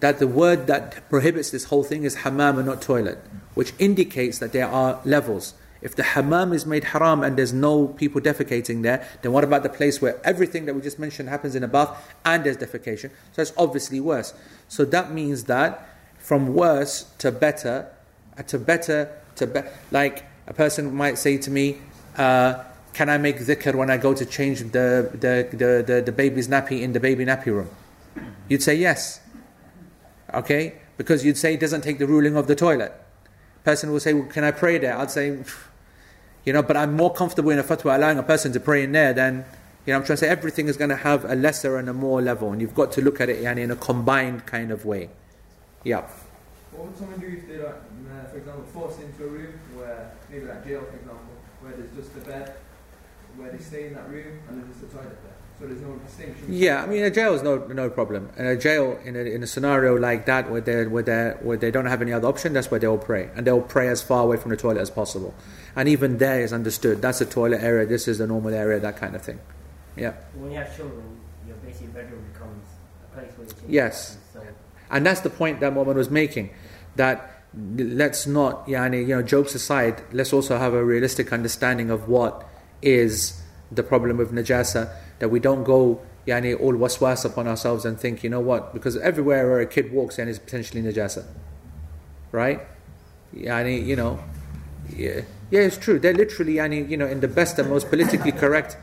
that 0.00 0.18
the 0.18 0.26
word 0.26 0.66
that 0.68 1.08
prohibits 1.10 1.50
this 1.50 1.64
whole 1.64 1.84
thing 1.84 2.04
is 2.04 2.16
hammam 2.16 2.58
and 2.58 2.66
not 2.66 2.80
toilet, 2.80 3.18
which 3.54 3.72
indicates 3.78 4.38
that 4.38 4.52
there 4.52 4.68
are 4.68 5.00
levels. 5.04 5.54
If 5.80 5.94
the 5.94 6.02
hammam 6.02 6.52
is 6.52 6.66
made 6.66 6.84
haram 6.84 7.22
and 7.22 7.36
there's 7.36 7.52
no 7.52 7.88
people 7.88 8.20
defecating 8.20 8.82
there, 8.82 9.06
then 9.22 9.32
what 9.32 9.44
about 9.44 9.62
the 9.62 9.68
place 9.68 10.02
where 10.02 10.20
everything 10.24 10.66
that 10.66 10.74
we 10.74 10.80
just 10.80 10.98
mentioned 10.98 11.28
happens 11.28 11.54
in 11.54 11.62
a 11.62 11.68
bath 11.68 12.14
and 12.24 12.44
there's 12.44 12.56
defecation? 12.56 13.10
So 13.32 13.42
it's 13.42 13.52
obviously 13.56 14.00
worse. 14.00 14.34
So 14.68 14.84
that 14.86 15.12
means 15.12 15.44
that 15.44 15.88
from 16.18 16.54
worse 16.54 17.04
to 17.18 17.30
better, 17.30 17.90
uh, 18.36 18.42
to 18.42 18.58
better 18.58 19.10
to 19.36 19.46
better, 19.46 19.70
like 19.90 20.24
a 20.46 20.52
person 20.52 20.94
might 20.94 21.18
say 21.18 21.38
to 21.38 21.50
me, 21.50 21.78
uh, 22.16 22.64
can 22.92 23.08
I 23.08 23.18
make 23.18 23.38
dhikr 23.38 23.74
when 23.74 23.90
I 23.90 23.96
go 23.96 24.12
to 24.14 24.26
change 24.26 24.60
the, 24.72 25.08
the, 25.12 25.48
the, 25.52 25.84
the, 25.86 26.02
the 26.02 26.12
baby's 26.12 26.48
nappy 26.48 26.82
in 26.82 26.92
the 26.92 27.00
baby 27.00 27.24
nappy 27.24 27.46
room? 27.46 27.70
You'd 28.48 28.62
say 28.62 28.74
yes. 28.74 29.20
Okay? 30.34 30.74
Because 30.96 31.24
you'd 31.24 31.38
say 31.38 31.54
it 31.54 31.60
doesn't 31.60 31.82
take 31.82 31.98
the 31.98 32.06
ruling 32.06 32.36
of 32.36 32.46
the 32.48 32.56
toilet. 32.56 32.92
Person 33.64 33.92
will 33.92 34.00
say, 34.00 34.14
well, 34.14 34.28
can 34.28 34.44
I 34.44 34.50
pray 34.50 34.78
there? 34.78 34.98
I'd 34.98 35.10
say, 35.10 35.38
you 36.44 36.52
know, 36.52 36.62
but 36.62 36.76
I'm 36.76 36.94
more 36.94 37.12
comfortable 37.12 37.50
in 37.50 37.58
a 37.58 37.64
fatwa 37.64 37.96
allowing 37.96 38.18
a 38.18 38.22
person 38.22 38.52
to 38.52 38.60
pray 38.60 38.84
in 38.84 38.92
there 38.92 39.12
than, 39.12 39.44
you 39.84 39.92
know, 39.92 39.98
I'm 39.98 40.04
trying 40.04 40.16
to 40.16 40.24
say 40.24 40.28
everything 40.28 40.68
is 40.68 40.76
going 40.76 40.90
to 40.90 40.96
have 40.96 41.24
a 41.24 41.34
lesser 41.34 41.76
and 41.78 41.88
a 41.88 41.92
more 41.92 42.20
level, 42.20 42.52
and 42.52 42.60
you've 42.60 42.74
got 42.74 42.92
to 42.92 43.00
look 43.02 43.20
at 43.20 43.28
it 43.28 43.42
yani, 43.42 43.62
in 43.62 43.70
a 43.70 43.76
combined 43.76 44.46
kind 44.46 44.70
of 44.70 44.84
way. 44.84 45.10
Yeah. 45.84 46.02
What 46.72 46.88
would 46.88 46.96
someone 46.98 47.20
do 47.20 47.26
if 47.26 47.48
they're, 47.48 47.64
like, 47.64 47.74
uh, 47.74 48.30
for 48.30 48.36
example, 48.38 48.64
forced 48.72 49.00
into 49.00 49.24
a 49.24 49.28
room 49.28 49.54
where, 49.74 50.12
maybe 50.30 50.46
like 50.46 50.64
jail, 50.66 50.82
for 50.82 50.96
example, 50.96 51.34
where 51.60 51.72
there's 51.72 51.94
just 51.96 52.16
a 52.16 52.20
bed, 52.20 52.54
where 53.36 53.50
they 53.50 53.58
stay 53.58 53.86
in 53.88 53.94
that 53.94 54.08
room, 54.08 54.38
and 54.48 54.58
there's 54.58 54.76
just 54.76 54.92
a 54.92 54.96
toilet 54.96 55.18
there? 55.22 55.37
So 55.58 55.66
there's 55.66 55.80
no 55.80 55.96
distinction. 55.96 56.46
Yeah, 56.48 56.84
I 56.84 56.86
mean, 56.86 57.02
a 57.02 57.10
jail 57.10 57.34
is 57.34 57.42
no 57.42 57.56
no 57.58 57.90
problem. 57.90 58.30
And 58.36 58.46
a 58.46 58.56
jail 58.56 58.96
in 59.04 59.16
a, 59.16 59.20
in 59.20 59.42
a 59.42 59.46
scenario 59.46 59.98
like 59.98 60.26
that, 60.26 60.50
where 60.50 60.60
they 60.60 60.86
where 60.86 61.02
they 61.02 61.34
where 61.42 61.56
they 61.56 61.72
don't 61.72 61.86
have 61.86 62.00
any 62.00 62.12
other 62.12 62.28
option, 62.28 62.52
that's 62.52 62.70
where 62.70 62.78
they'll 62.78 62.96
pray, 62.96 63.30
and 63.34 63.44
they'll 63.44 63.60
pray 63.60 63.88
as 63.88 64.00
far 64.00 64.22
away 64.22 64.36
from 64.36 64.50
the 64.50 64.56
toilet 64.56 64.80
as 64.80 64.90
possible. 64.90 65.34
And 65.74 65.88
even 65.88 66.18
there 66.18 66.40
is 66.40 66.52
understood. 66.52 67.02
That's 67.02 67.20
a 67.20 67.26
toilet 67.26 67.60
area. 67.60 67.86
This 67.86 68.06
is 68.06 68.18
the 68.18 68.26
normal 68.28 68.54
area. 68.54 68.78
That 68.78 68.96
kind 68.96 69.16
of 69.16 69.22
thing. 69.22 69.40
Yeah. 69.96 70.14
When 70.34 70.52
you 70.52 70.58
have 70.58 70.76
children, 70.76 71.02
your 71.46 71.56
basic 71.56 71.92
bedroom 71.92 72.24
becomes 72.32 72.64
a 73.10 73.16
place 73.16 73.32
where 73.36 73.48
you 73.48 73.54
Yes. 73.66 74.16
So. 74.32 74.40
And 74.90 75.04
that's 75.04 75.20
the 75.20 75.30
point 75.30 75.58
that 75.58 75.72
Muhammad 75.72 75.96
was 75.96 76.08
making. 76.08 76.50
That 76.94 77.42
let's 77.76 78.26
not, 78.26 78.66
yani, 78.68 79.00
you 79.00 79.14
know, 79.16 79.22
jokes 79.22 79.54
aside, 79.56 80.02
let's 80.12 80.32
also 80.32 80.58
have 80.58 80.74
a 80.74 80.84
realistic 80.84 81.32
understanding 81.32 81.90
of 81.90 82.08
what 82.08 82.46
is 82.80 83.40
the 83.72 83.82
problem 83.82 84.16
with 84.16 84.32
najasa 84.32 84.94
that 85.18 85.28
we 85.28 85.40
don't 85.40 85.64
go 85.64 86.00
yani, 86.28 86.60
all 86.60 86.74
waswas 86.74 87.24
upon 87.24 87.48
ourselves 87.48 87.84
and 87.86 87.98
think, 87.98 88.22
you 88.22 88.28
know 88.28 88.40
what, 88.40 88.74
because 88.74 88.96
everywhere 88.98 89.48
where 89.48 89.60
a 89.60 89.66
kid 89.66 89.90
walks 89.90 90.18
and 90.18 90.28
is 90.28 90.38
potentially 90.38 90.82
najasa. 90.82 91.24
Right? 92.30 92.60
Yani, 93.34 93.84
you 93.84 93.96
know, 93.96 94.20
yeah, 94.94 95.22
yeah, 95.50 95.60
it's 95.60 95.78
true. 95.78 95.98
They're 95.98 96.12
literally, 96.12 96.54
yani, 96.54 96.88
you 96.88 96.98
know, 96.98 97.06
in 97.06 97.20
the 97.20 97.28
best 97.28 97.58
and 97.58 97.70
most 97.70 97.88
politically 97.88 98.32
correct, 98.32 98.76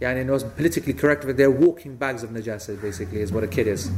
yani, 0.00 0.24
most 0.26 0.56
politically 0.56 0.94
correct, 0.94 1.26
but 1.26 1.36
they're 1.36 1.50
walking 1.50 1.96
bags 1.96 2.22
of 2.22 2.30
najasa, 2.30 2.80
basically, 2.80 3.20
is 3.20 3.32
what 3.32 3.44
a 3.44 3.48
kid 3.48 3.66
is. 3.66 3.90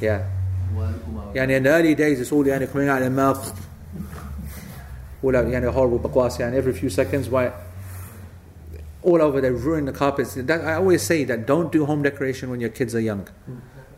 Yeah. 0.00 0.28
Yani, 1.34 1.50
in 1.50 1.62
the 1.62 1.70
early 1.70 1.94
days, 1.94 2.20
it's 2.20 2.32
all 2.32 2.44
yani, 2.44 2.70
coming 2.70 2.88
out 2.88 2.96
of 2.96 3.02
their 3.02 3.10
mouth, 3.10 3.68
all 5.22 5.36
out, 5.36 5.46
yani, 5.46 5.72
horrible 5.72 6.00
baqwas, 6.00 6.38
yani, 6.38 6.54
every 6.54 6.72
few 6.72 6.90
seconds, 6.90 7.28
why? 7.28 7.52
All 9.06 9.22
over, 9.22 9.40
they 9.40 9.52
ruin 9.52 9.84
the 9.84 9.92
carpets. 9.92 10.34
That, 10.34 10.62
I 10.62 10.74
always 10.74 11.00
say 11.00 11.22
that 11.22 11.46
don't 11.46 11.70
do 11.70 11.86
home 11.86 12.02
decoration 12.02 12.50
when 12.50 12.58
your 12.58 12.70
kids 12.70 12.92
are 12.92 13.00
young. 13.00 13.28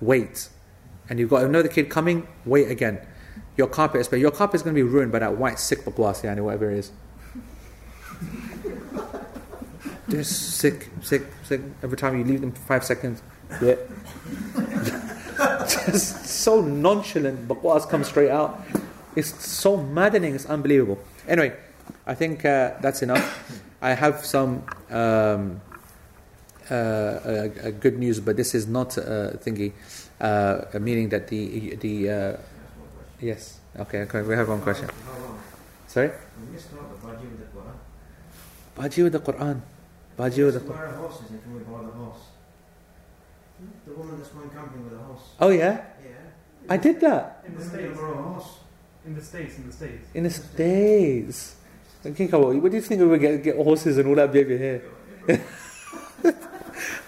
Wait. 0.03 0.51
And 1.09 1.19
you've 1.19 1.31
got 1.31 1.45
another 1.45 1.69
kid 1.69 1.89
coming, 1.89 2.29
wait 2.45 2.71
again. 2.71 3.01
Your 3.57 3.69
carpet 3.69 4.03
is, 4.03 4.09
but 4.09 4.19
your 4.19 4.31
carpet 4.31 4.57
is 4.57 4.63
going 4.63 4.77
to 4.77 4.79
be 4.79 4.87
ruined 4.87 5.11
by 5.11 5.21
that 5.21 5.39
white 5.39 5.59
sick 5.59 5.87
baqwas, 5.87 6.21
yani, 6.25 6.43
whatever 6.45 6.71
it 6.71 6.81
is. 6.81 6.93
Just 10.11 10.59
sick, 10.59 10.91
sick, 11.01 11.23
sick. 11.43 11.63
Every 11.83 11.97
time 11.97 12.19
you 12.19 12.25
leave 12.25 12.43
them 12.43 12.53
for 12.53 12.61
five 12.61 12.85
seconds, 12.85 13.23
yeah. 13.63 13.77
Just 15.67 16.27
so 16.27 16.61
nonchalant, 16.61 17.49
baqwas 17.49 17.89
come 17.89 18.05
straight 18.05 18.31
out. 18.31 18.63
It's 19.17 19.43
so 19.43 19.79
maddening, 19.79 20.35
it's 20.35 20.45
unbelievable. 20.45 20.99
Anyway, 21.27 21.57
I 22.07 22.15
think 22.15 22.45
uh, 22.45 22.75
that's 22.83 23.01
enough. 23.01 23.63
I 23.81 23.91
have 23.95 24.25
some 24.27 24.65
um, 24.91 25.61
uh, 26.71 26.75
uh, 26.75 27.71
good 27.81 27.99
news, 27.99 28.21
but 28.21 28.37
this 28.37 28.55
is 28.55 28.67
not 28.67 28.97
a 28.99 29.39
thingy, 29.43 29.73
uh, 30.21 30.79
meaning 30.81 31.09
that 31.11 31.29
the 31.29 31.77
the 31.77 32.11
uh, 32.11 32.37
yes. 33.21 33.59
Okay, 33.79 34.03
okay, 34.03 34.23
we 34.23 34.35
have 34.35 34.49
one 34.49 34.61
question. 34.61 34.89
Sorry. 35.87 36.11
Baji 38.75 39.03
with 39.03 39.13
the 39.13 39.21
Quran. 39.21 39.61
Baji 40.17 40.43
with 40.45 40.55
the 40.55 40.61
Quran. 40.61 40.93
The 43.87 43.95
woman 43.95 44.19
that's 44.19 44.31
going 44.31 44.51
camping 44.51 44.85
with 44.85 44.93
a 44.95 45.03
horse. 45.03 45.23
Oh 45.41 45.49
yeah. 45.51 45.83
Yeah. 46.05 46.11
I 46.69 46.77
did 46.77 47.01
that 47.01 47.43
In 47.47 47.55
the 47.57 47.65
States. 47.65 47.97
borrow 47.97 48.19
a 48.19 48.23
horse. 48.23 48.59
In 49.07 49.15
the 49.15 49.23
States, 49.23 49.57
in 49.57 49.67
the 49.67 49.73
States. 49.73 50.07
in 50.15 50.23
the 50.25 50.31
States. 50.31 51.57
What 52.59 52.71
do 52.71 52.77
you 52.77 52.83
think 52.83 53.01
we 53.01 53.07
would 53.07 53.21
get, 53.21 53.43
get 53.43 53.57
horses 53.57 53.99
and 53.99 54.09
all 54.09 54.15
that 54.17 54.33
behavior 54.33 54.59
here? 54.59 54.83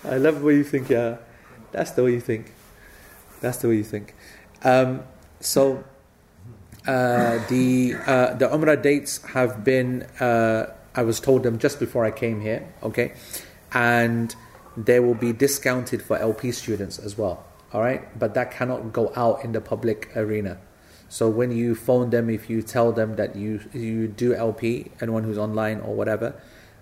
I 0.05 0.17
love 0.17 0.41
the 0.41 0.45
way 0.47 0.57
you 0.57 0.65
think, 0.65 0.89
yeah. 0.89 1.19
That's 1.73 1.93
the 1.93 2.05
way 2.05 2.13
you 2.13 2.21
think. 2.21 2.53
That's 3.41 3.59
the 3.59 3.69
way 3.69 3.77
you 3.77 3.85
think. 3.85 4.15
Um, 4.63 5.05
so, 5.41 5.85
uh, 6.87 7.39
the 7.49 7.95
uh, 8.07 8.35
the 8.35 8.49
Umrah 8.49 8.81
dates 8.81 9.23
have 9.25 9.65
been. 9.65 10.03
Uh, 10.19 10.75
I 10.95 11.03
was 11.03 11.21
told 11.21 11.43
them 11.43 11.59
just 11.59 11.79
before 11.79 12.05
I 12.05 12.11
came 12.11 12.41
here. 12.41 12.67
Okay, 12.83 13.13
and 13.73 14.35
they 14.77 15.01
will 15.01 15.15
be 15.15 15.33
discounted 15.33 16.03
for 16.03 16.19
LP 16.19 16.53
students 16.53 16.99
as 16.99 17.17
well. 17.17 17.45
All 17.73 17.81
right, 17.81 18.19
but 18.19 18.35
that 18.35 18.51
cannot 18.51 18.93
go 18.93 19.13
out 19.15 19.45
in 19.45 19.53
the 19.53 19.61
public 19.61 20.11
arena. 20.17 20.59
So 21.11 21.29
when 21.29 21.51
you 21.51 21.75
phone 21.75 22.11
them, 22.11 22.31
if 22.31 22.49
you 22.49 22.63
tell 22.63 22.93
them 22.93 23.17
that 23.17 23.35
you 23.35 23.61
you 23.73 24.07
do 24.07 24.33
LP, 24.33 24.93
anyone 25.01 25.25
who's 25.25 25.39
online 25.39 25.81
or 25.81 25.93
whatever, 25.95 26.35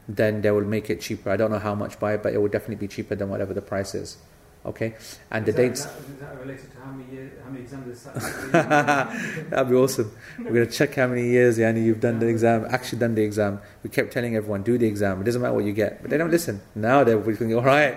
then 0.07 0.43
they 0.43 0.51
will 0.51 0.69
make 0.77 0.91
it 0.91 1.01
cheaper. 1.01 1.31
I 1.31 1.37
don't 1.39 1.51
know 1.51 1.59
how 1.59 1.75
much 1.75 1.99
by 1.99 2.13
it, 2.15 2.23
but 2.23 2.35
it 2.35 2.39
will 2.39 2.49
definitely 2.49 2.77
be 2.77 2.89
cheaper 2.89 3.15
than 3.15 3.31
whatever 3.31 3.55
the 3.55 3.63
price 3.63 3.95
is. 3.95 4.19
Okay, 4.67 4.95
and 5.31 5.47
the 5.47 5.53
that- 5.53 5.63
dates. 5.63 5.87
That, 5.87 5.99
is 5.99 6.17
that 6.21 6.41
related 6.41 6.71
to 6.73 6.77
how 6.85 6.91
many 6.93 7.11
years, 7.11 7.33
how 7.43 7.49
many 7.49 7.63
exams 7.63 7.89
is 7.89 8.53
That'd 9.51 9.71
be 9.71 9.77
awesome. 9.77 10.13
We're 10.39 10.53
gonna 10.53 10.67
check 10.67 10.95
how 10.97 11.07
many 11.07 11.27
years, 11.29 11.57
Yani, 11.57 11.83
you've 11.83 12.01
done 12.01 12.19
the 12.19 12.27
exam, 12.27 12.67
actually 12.69 12.99
done 12.99 13.15
the 13.15 13.23
exam. 13.23 13.61
We 13.83 13.89
kept 13.89 14.13
telling 14.13 14.37
everyone, 14.37 14.63
do 14.63 14.77
the 14.77 14.87
exam. 14.87 15.23
It 15.23 15.25
doesn't 15.25 15.41
matter 15.41 15.55
what 15.55 15.65
you 15.65 15.73
get, 15.73 16.03
but 16.03 16.11
they 16.11 16.19
don't 16.19 16.31
listen. 16.31 16.61
Now 16.75 17.03
they're 17.03 17.23
thinking, 17.23 17.55
all 17.55 17.63
right, 17.63 17.97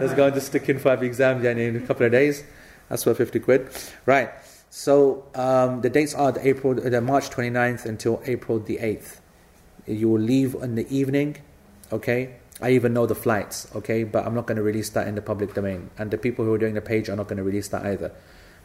let's 0.00 0.12
go 0.12 0.26
and 0.26 0.34
just 0.34 0.48
stick 0.48 0.68
in 0.68 0.78
five 0.78 1.02
exams, 1.02 1.42
Yani, 1.42 1.68
in 1.68 1.76
a 1.76 1.80
couple 1.80 2.04
of 2.04 2.12
days. 2.12 2.44
That's 2.90 3.06
worth 3.06 3.16
fifty 3.16 3.40
quid, 3.40 3.70
right? 4.04 4.28
So 4.76 5.24
um, 5.36 5.82
the 5.82 5.88
dates 5.88 6.16
are 6.16 6.32
the 6.32 6.44
April, 6.48 6.74
the 6.74 7.00
March 7.00 7.30
29th 7.30 7.86
until 7.86 8.20
April 8.26 8.58
the 8.58 8.78
8th. 8.78 9.20
You 9.86 10.08
will 10.08 10.20
leave 10.20 10.56
in 10.56 10.74
the 10.74 10.84
evening, 10.92 11.36
okay? 11.92 12.34
I 12.60 12.70
even 12.70 12.92
know 12.92 13.06
the 13.06 13.14
flights, 13.14 13.68
okay? 13.76 14.02
But 14.02 14.26
I'm 14.26 14.34
not 14.34 14.48
going 14.48 14.56
to 14.56 14.64
release 14.64 14.90
that 14.90 15.06
in 15.06 15.14
the 15.14 15.22
public 15.22 15.54
domain. 15.54 15.90
And 15.96 16.10
the 16.10 16.18
people 16.18 16.44
who 16.44 16.52
are 16.52 16.58
doing 16.58 16.74
the 16.74 16.80
page 16.80 17.08
are 17.08 17.14
not 17.14 17.28
going 17.28 17.36
to 17.36 17.44
release 17.44 17.68
that 17.68 17.86
either. 17.86 18.10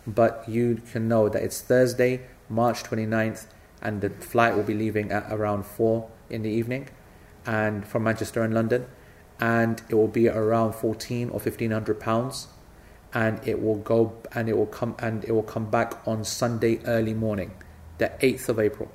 But 0.07 0.49
you 0.49 0.81
can 0.91 1.07
know 1.07 1.30
that 1.30 1.44
it's 1.44 1.61
Thursday, 1.61 2.22
March 2.49 2.81
29th, 2.81 3.45
and 3.80 4.02
the 4.02 4.10
flight 4.10 4.56
will 4.56 4.64
be 4.64 4.73
leaving 4.73 5.11
at 5.11 5.31
around 5.31 5.68
4 5.68 6.10
in 6.31 6.41
the 6.41 6.49
evening 6.49 6.90
and 7.45 7.88
from 7.88 8.03
Manchester 8.03 8.41
and 8.41 8.56
London. 8.56 8.88
And 9.40 9.84
it 9.90 9.94
will 9.94 10.07
be 10.07 10.27
around 10.27 10.73
14 10.73 11.30
or 11.30 11.34
1500 11.34 11.99
pounds 11.99 12.48
and 13.14 13.40
it 13.48 13.61
will 13.61 13.76
go 13.76 14.14
and 14.34 14.49
it 14.49 14.56
will 14.56 14.68
come 14.68 14.95
and 14.99 15.23
it 15.23 15.31
will 15.31 15.44
come 15.44 15.69
back 15.69 15.95
on 16.07 16.23
Sunday 16.23 16.80
early 16.86 17.14
morning, 17.14 17.52
the 17.98 18.11
8th 18.22 18.49
of 18.49 18.60
April. 18.60 18.91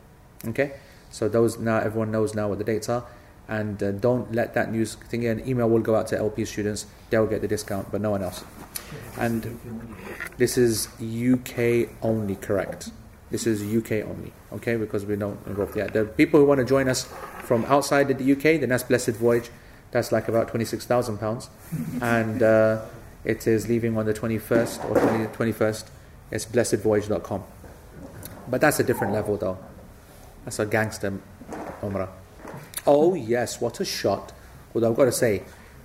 Okay, 0.47 0.74
so 1.11 1.28
those 1.28 1.59
now 1.59 1.78
everyone 1.78 2.11
knows 2.11 2.35
now 2.35 2.49
what 2.49 2.59
the 2.59 2.65
dates 2.65 2.89
are, 2.89 3.05
and 3.49 3.82
uh, 3.82 3.93
don't 3.93 4.32
let 4.32 4.55
that 4.55 4.70
news 4.70 4.95
thing. 4.95 5.27
An 5.27 5.47
email 5.49 5.69
will 5.69 5.81
go 5.81 5.97
out 5.97 6.07
to 6.09 6.19
LP 6.19 6.45
students; 6.45 6.86
they'll 7.11 7.27
get 7.27 7.41
the 7.41 7.49
discount, 7.49 7.91
but 7.91 8.01
no 8.01 8.11
one 8.11 8.23
else. 8.23 8.45
And 9.19 9.59
this 10.36 10.57
is 10.59 10.89
UK 11.01 11.89
only, 12.03 12.36
correct? 12.36 12.91
This 13.31 13.47
is 13.47 13.62
UK 13.62 14.07
only, 14.07 14.32
okay? 14.53 14.77
Because 14.77 15.05
we 15.07 15.16
don't 15.16 15.45
involve 15.47 15.74
yet. 15.77 15.93
The 15.93 16.05
people 16.05 16.39
who 16.39 16.47
want 16.47 16.59
to 16.59 16.65
join 16.65 16.89
us 16.89 17.09
from 17.43 17.65
outside 17.65 18.07
the 18.07 18.32
UK, 18.32 18.61
then 18.61 18.69
that's 18.69 18.85
Blessed 18.85 19.11
Voyage. 19.11 19.51
That's 19.91 20.12
like 20.12 20.28
about 20.28 20.49
twenty-six 20.49 20.86
thousand 20.86 21.19
pounds, 21.19 21.51
and. 22.01 22.41
Uh, 22.41 22.85
it 23.24 23.46
is 23.46 23.68
leaving 23.68 23.96
on 23.96 24.06
the 24.06 24.14
21st 24.14 24.90
or 24.90 25.01
20, 25.01 25.52
21st. 25.52 25.84
It's 26.30 26.46
blessedvoyage.com. 26.46 27.44
But 28.48 28.60
that's 28.60 28.78
a 28.80 28.84
different 28.84 29.12
level 29.12 29.36
though. 29.36 29.59
That's 30.44 30.59
a 30.59 30.66
gangster 30.66 31.18
Umrah. 31.80 32.09
Oh, 32.86 33.14
yes, 33.14 33.60
what 33.60 33.80
a 33.80 33.84
shot. 33.84 34.32
Although 34.74 34.90
I've 34.90 34.96
got 34.96 35.06
to 35.06 35.12
say, 35.12 35.42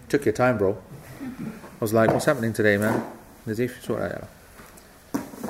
took 0.09 0.25
your 0.25 0.33
time, 0.33 0.57
bro. 0.57 0.77
I 1.21 1.79
was 1.79 1.93
like, 1.93 2.11
what's 2.11 2.25
happening 2.25 2.51
today, 2.51 2.75
man? 2.75 3.03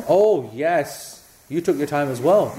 Oh, 0.07 0.49
yes. 0.53 1.27
You 1.49 1.61
took 1.61 1.77
your 1.77 1.87
time 1.87 2.09
as 2.09 2.21
well. 2.21 2.55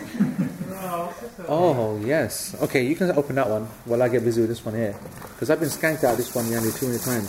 Oh, 1.47 2.01
yes. 2.05 2.57
Okay, 2.63 2.85
you 2.85 2.97
can 2.97 3.13
open 3.13 3.37
that 3.37 3.49
one 3.49 3.67
while 3.85 4.03
I 4.03 4.09
get 4.09 4.25
busy 4.25 4.41
with 4.41 4.51
this 4.51 4.65
one 4.65 4.75
here. 4.75 4.97
Because 5.23 5.51
I've 5.51 5.61
been 5.61 5.69
skanked 5.69 6.03
out 6.03 6.17
this 6.17 6.35
one 6.35 6.51
nearly 6.51 6.73
too 6.73 6.87
many 6.87 6.99
times. 6.99 7.29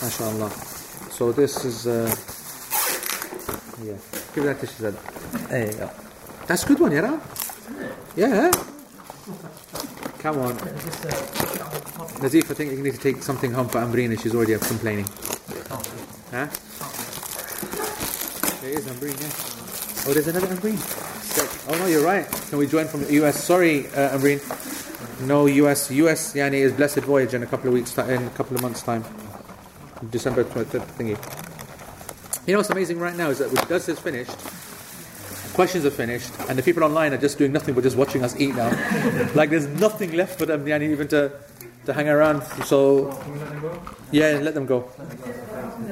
MashaAllah. 0.00 0.79
So 1.20 1.32
this 1.32 1.66
is, 1.66 1.86
uh, 1.86 2.08
yeah, 3.84 3.92
give 4.32 4.44
that 4.44 4.58
to 4.60 4.66
Shazad. 4.66 4.96
There 5.50 5.66
you 5.66 5.76
go. 5.76 5.90
That's 6.46 6.64
a 6.64 6.66
good 6.66 6.80
one, 6.80 6.92
yeah? 6.92 7.20
Yeah. 8.16 8.50
Come 10.20 10.38
on. 10.38 10.56
Nazif, 12.24 12.50
I 12.50 12.54
think 12.54 12.72
you 12.72 12.82
need 12.82 12.94
to 12.94 12.98
take 12.98 13.22
something 13.22 13.52
home 13.52 13.68
for 13.68 13.80
Ambrina. 13.80 14.16
She's 14.16 14.34
already 14.34 14.56
complaining. 14.56 15.04
Huh? 16.32 16.48
There 18.62 18.72
is 18.72 18.86
Ambreen, 18.88 19.20
yeah. 19.20 20.08
Oh, 20.08 20.14
there's 20.14 20.28
another. 20.28 20.56
Sick. 20.56 21.50
Oh, 21.68 21.76
no, 21.76 21.84
you're 21.84 22.02
right. 22.02 22.26
Can 22.48 22.56
we 22.56 22.66
join 22.66 22.88
from 22.88 23.04
the 23.04 23.12
US? 23.20 23.44
Sorry, 23.44 23.88
uh. 23.88 24.16
No, 25.26 25.44
US. 25.44 25.90
US, 25.90 26.32
Yani, 26.32 26.64
is 26.64 26.72
Blessed 26.72 27.04
Voyage 27.04 27.34
in 27.34 27.42
a 27.42 27.46
couple 27.46 27.68
of 27.68 27.74
weeks, 27.74 27.98
in 27.98 28.24
a 28.24 28.30
couple 28.30 28.56
of 28.56 28.62
months' 28.62 28.80
time. 28.80 29.04
December 30.08 30.44
25th 30.44 30.86
thingy. 30.96 31.16
You 32.46 32.54
know 32.54 32.60
what's 32.60 32.70
amazing 32.70 32.98
right 32.98 33.14
now 33.14 33.28
is 33.28 33.38
that 33.38 33.50
with 33.50 33.68
Dust 33.68 33.88
is 33.88 33.98
finished, 33.98 34.36
questions 35.52 35.84
are 35.84 35.90
finished, 35.90 36.32
and 36.48 36.58
the 36.58 36.62
people 36.62 36.82
online 36.82 37.12
are 37.12 37.18
just 37.18 37.36
doing 37.36 37.52
nothing 37.52 37.74
but 37.74 37.84
just 37.84 37.96
watching 37.96 38.24
us 38.24 38.34
eat 38.40 38.54
now. 38.54 38.70
like 39.34 39.50
there's 39.50 39.66
nothing 39.66 40.12
left 40.12 40.38
for 40.38 40.46
them, 40.46 40.64
yani, 40.64 40.90
even 40.90 41.06
to, 41.08 41.30
to 41.84 41.92
hang 41.92 42.08
around. 42.08 42.42
So, 42.64 43.12
yeah, 44.10 44.40
let 44.42 44.54
them 44.54 44.64
go. 44.66 44.90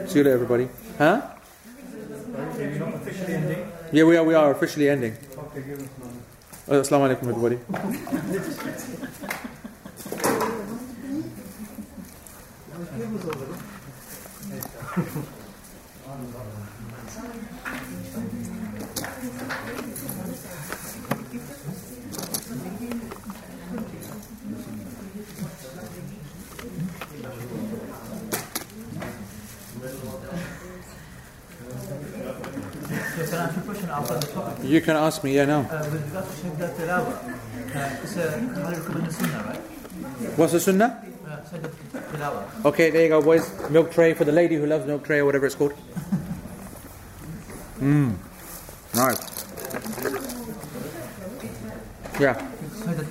See 0.06 0.18
you 0.18 0.24
later, 0.24 0.34
everybody. 0.34 0.68
Huh? 0.96 1.22
Yeah, 3.92 4.04
we 4.04 4.16
are, 4.16 4.24
we 4.24 4.34
are 4.34 4.50
officially 4.50 4.88
ending. 4.88 5.16
Okay. 5.36 5.62
Uh, 6.68 6.82
Assalamu 6.82 7.08
alaikum, 7.08 7.28
everybody. 7.28 7.58
Ask 7.72 8.28
you 8.32 8.38
a 8.40 8.54
question 8.54 9.02
after 13.02 13.26
the 13.28 13.44
topic? 14.56 14.77
You 34.62 34.80
can 34.80 34.96
ask 34.96 35.22
me, 35.24 35.34
yeah, 35.34 35.44
now. 35.44 35.60
Uh, 35.60 35.84
with 35.90 36.04
regards 36.04 36.40
to 36.40 36.46
Sajda 36.46 36.68
Tilawa, 36.76 37.12
uh, 37.76 38.02
it's 38.02 38.16
a 38.16 39.12
sunnah, 39.12 39.44
right? 39.44 40.38
What's 40.38 40.52
the 40.52 40.60
sunnah? 40.60 41.04
Okay, 42.64 42.90
there 42.90 43.02
you 43.02 43.08
go, 43.08 43.22
boys. 43.22 43.50
Milk 43.70 43.90
tray 43.92 44.14
for 44.14 44.24
the 44.24 44.32
lady 44.32 44.56
who 44.56 44.66
loves 44.66 44.86
milk 44.86 45.04
tray 45.04 45.18
or 45.18 45.24
whatever 45.24 45.46
it's 45.46 45.54
called. 45.54 45.72
Mmm. 47.80 48.16
Nice. 48.94 49.18
Yeah. 52.20 52.34
Sajda 52.84 53.04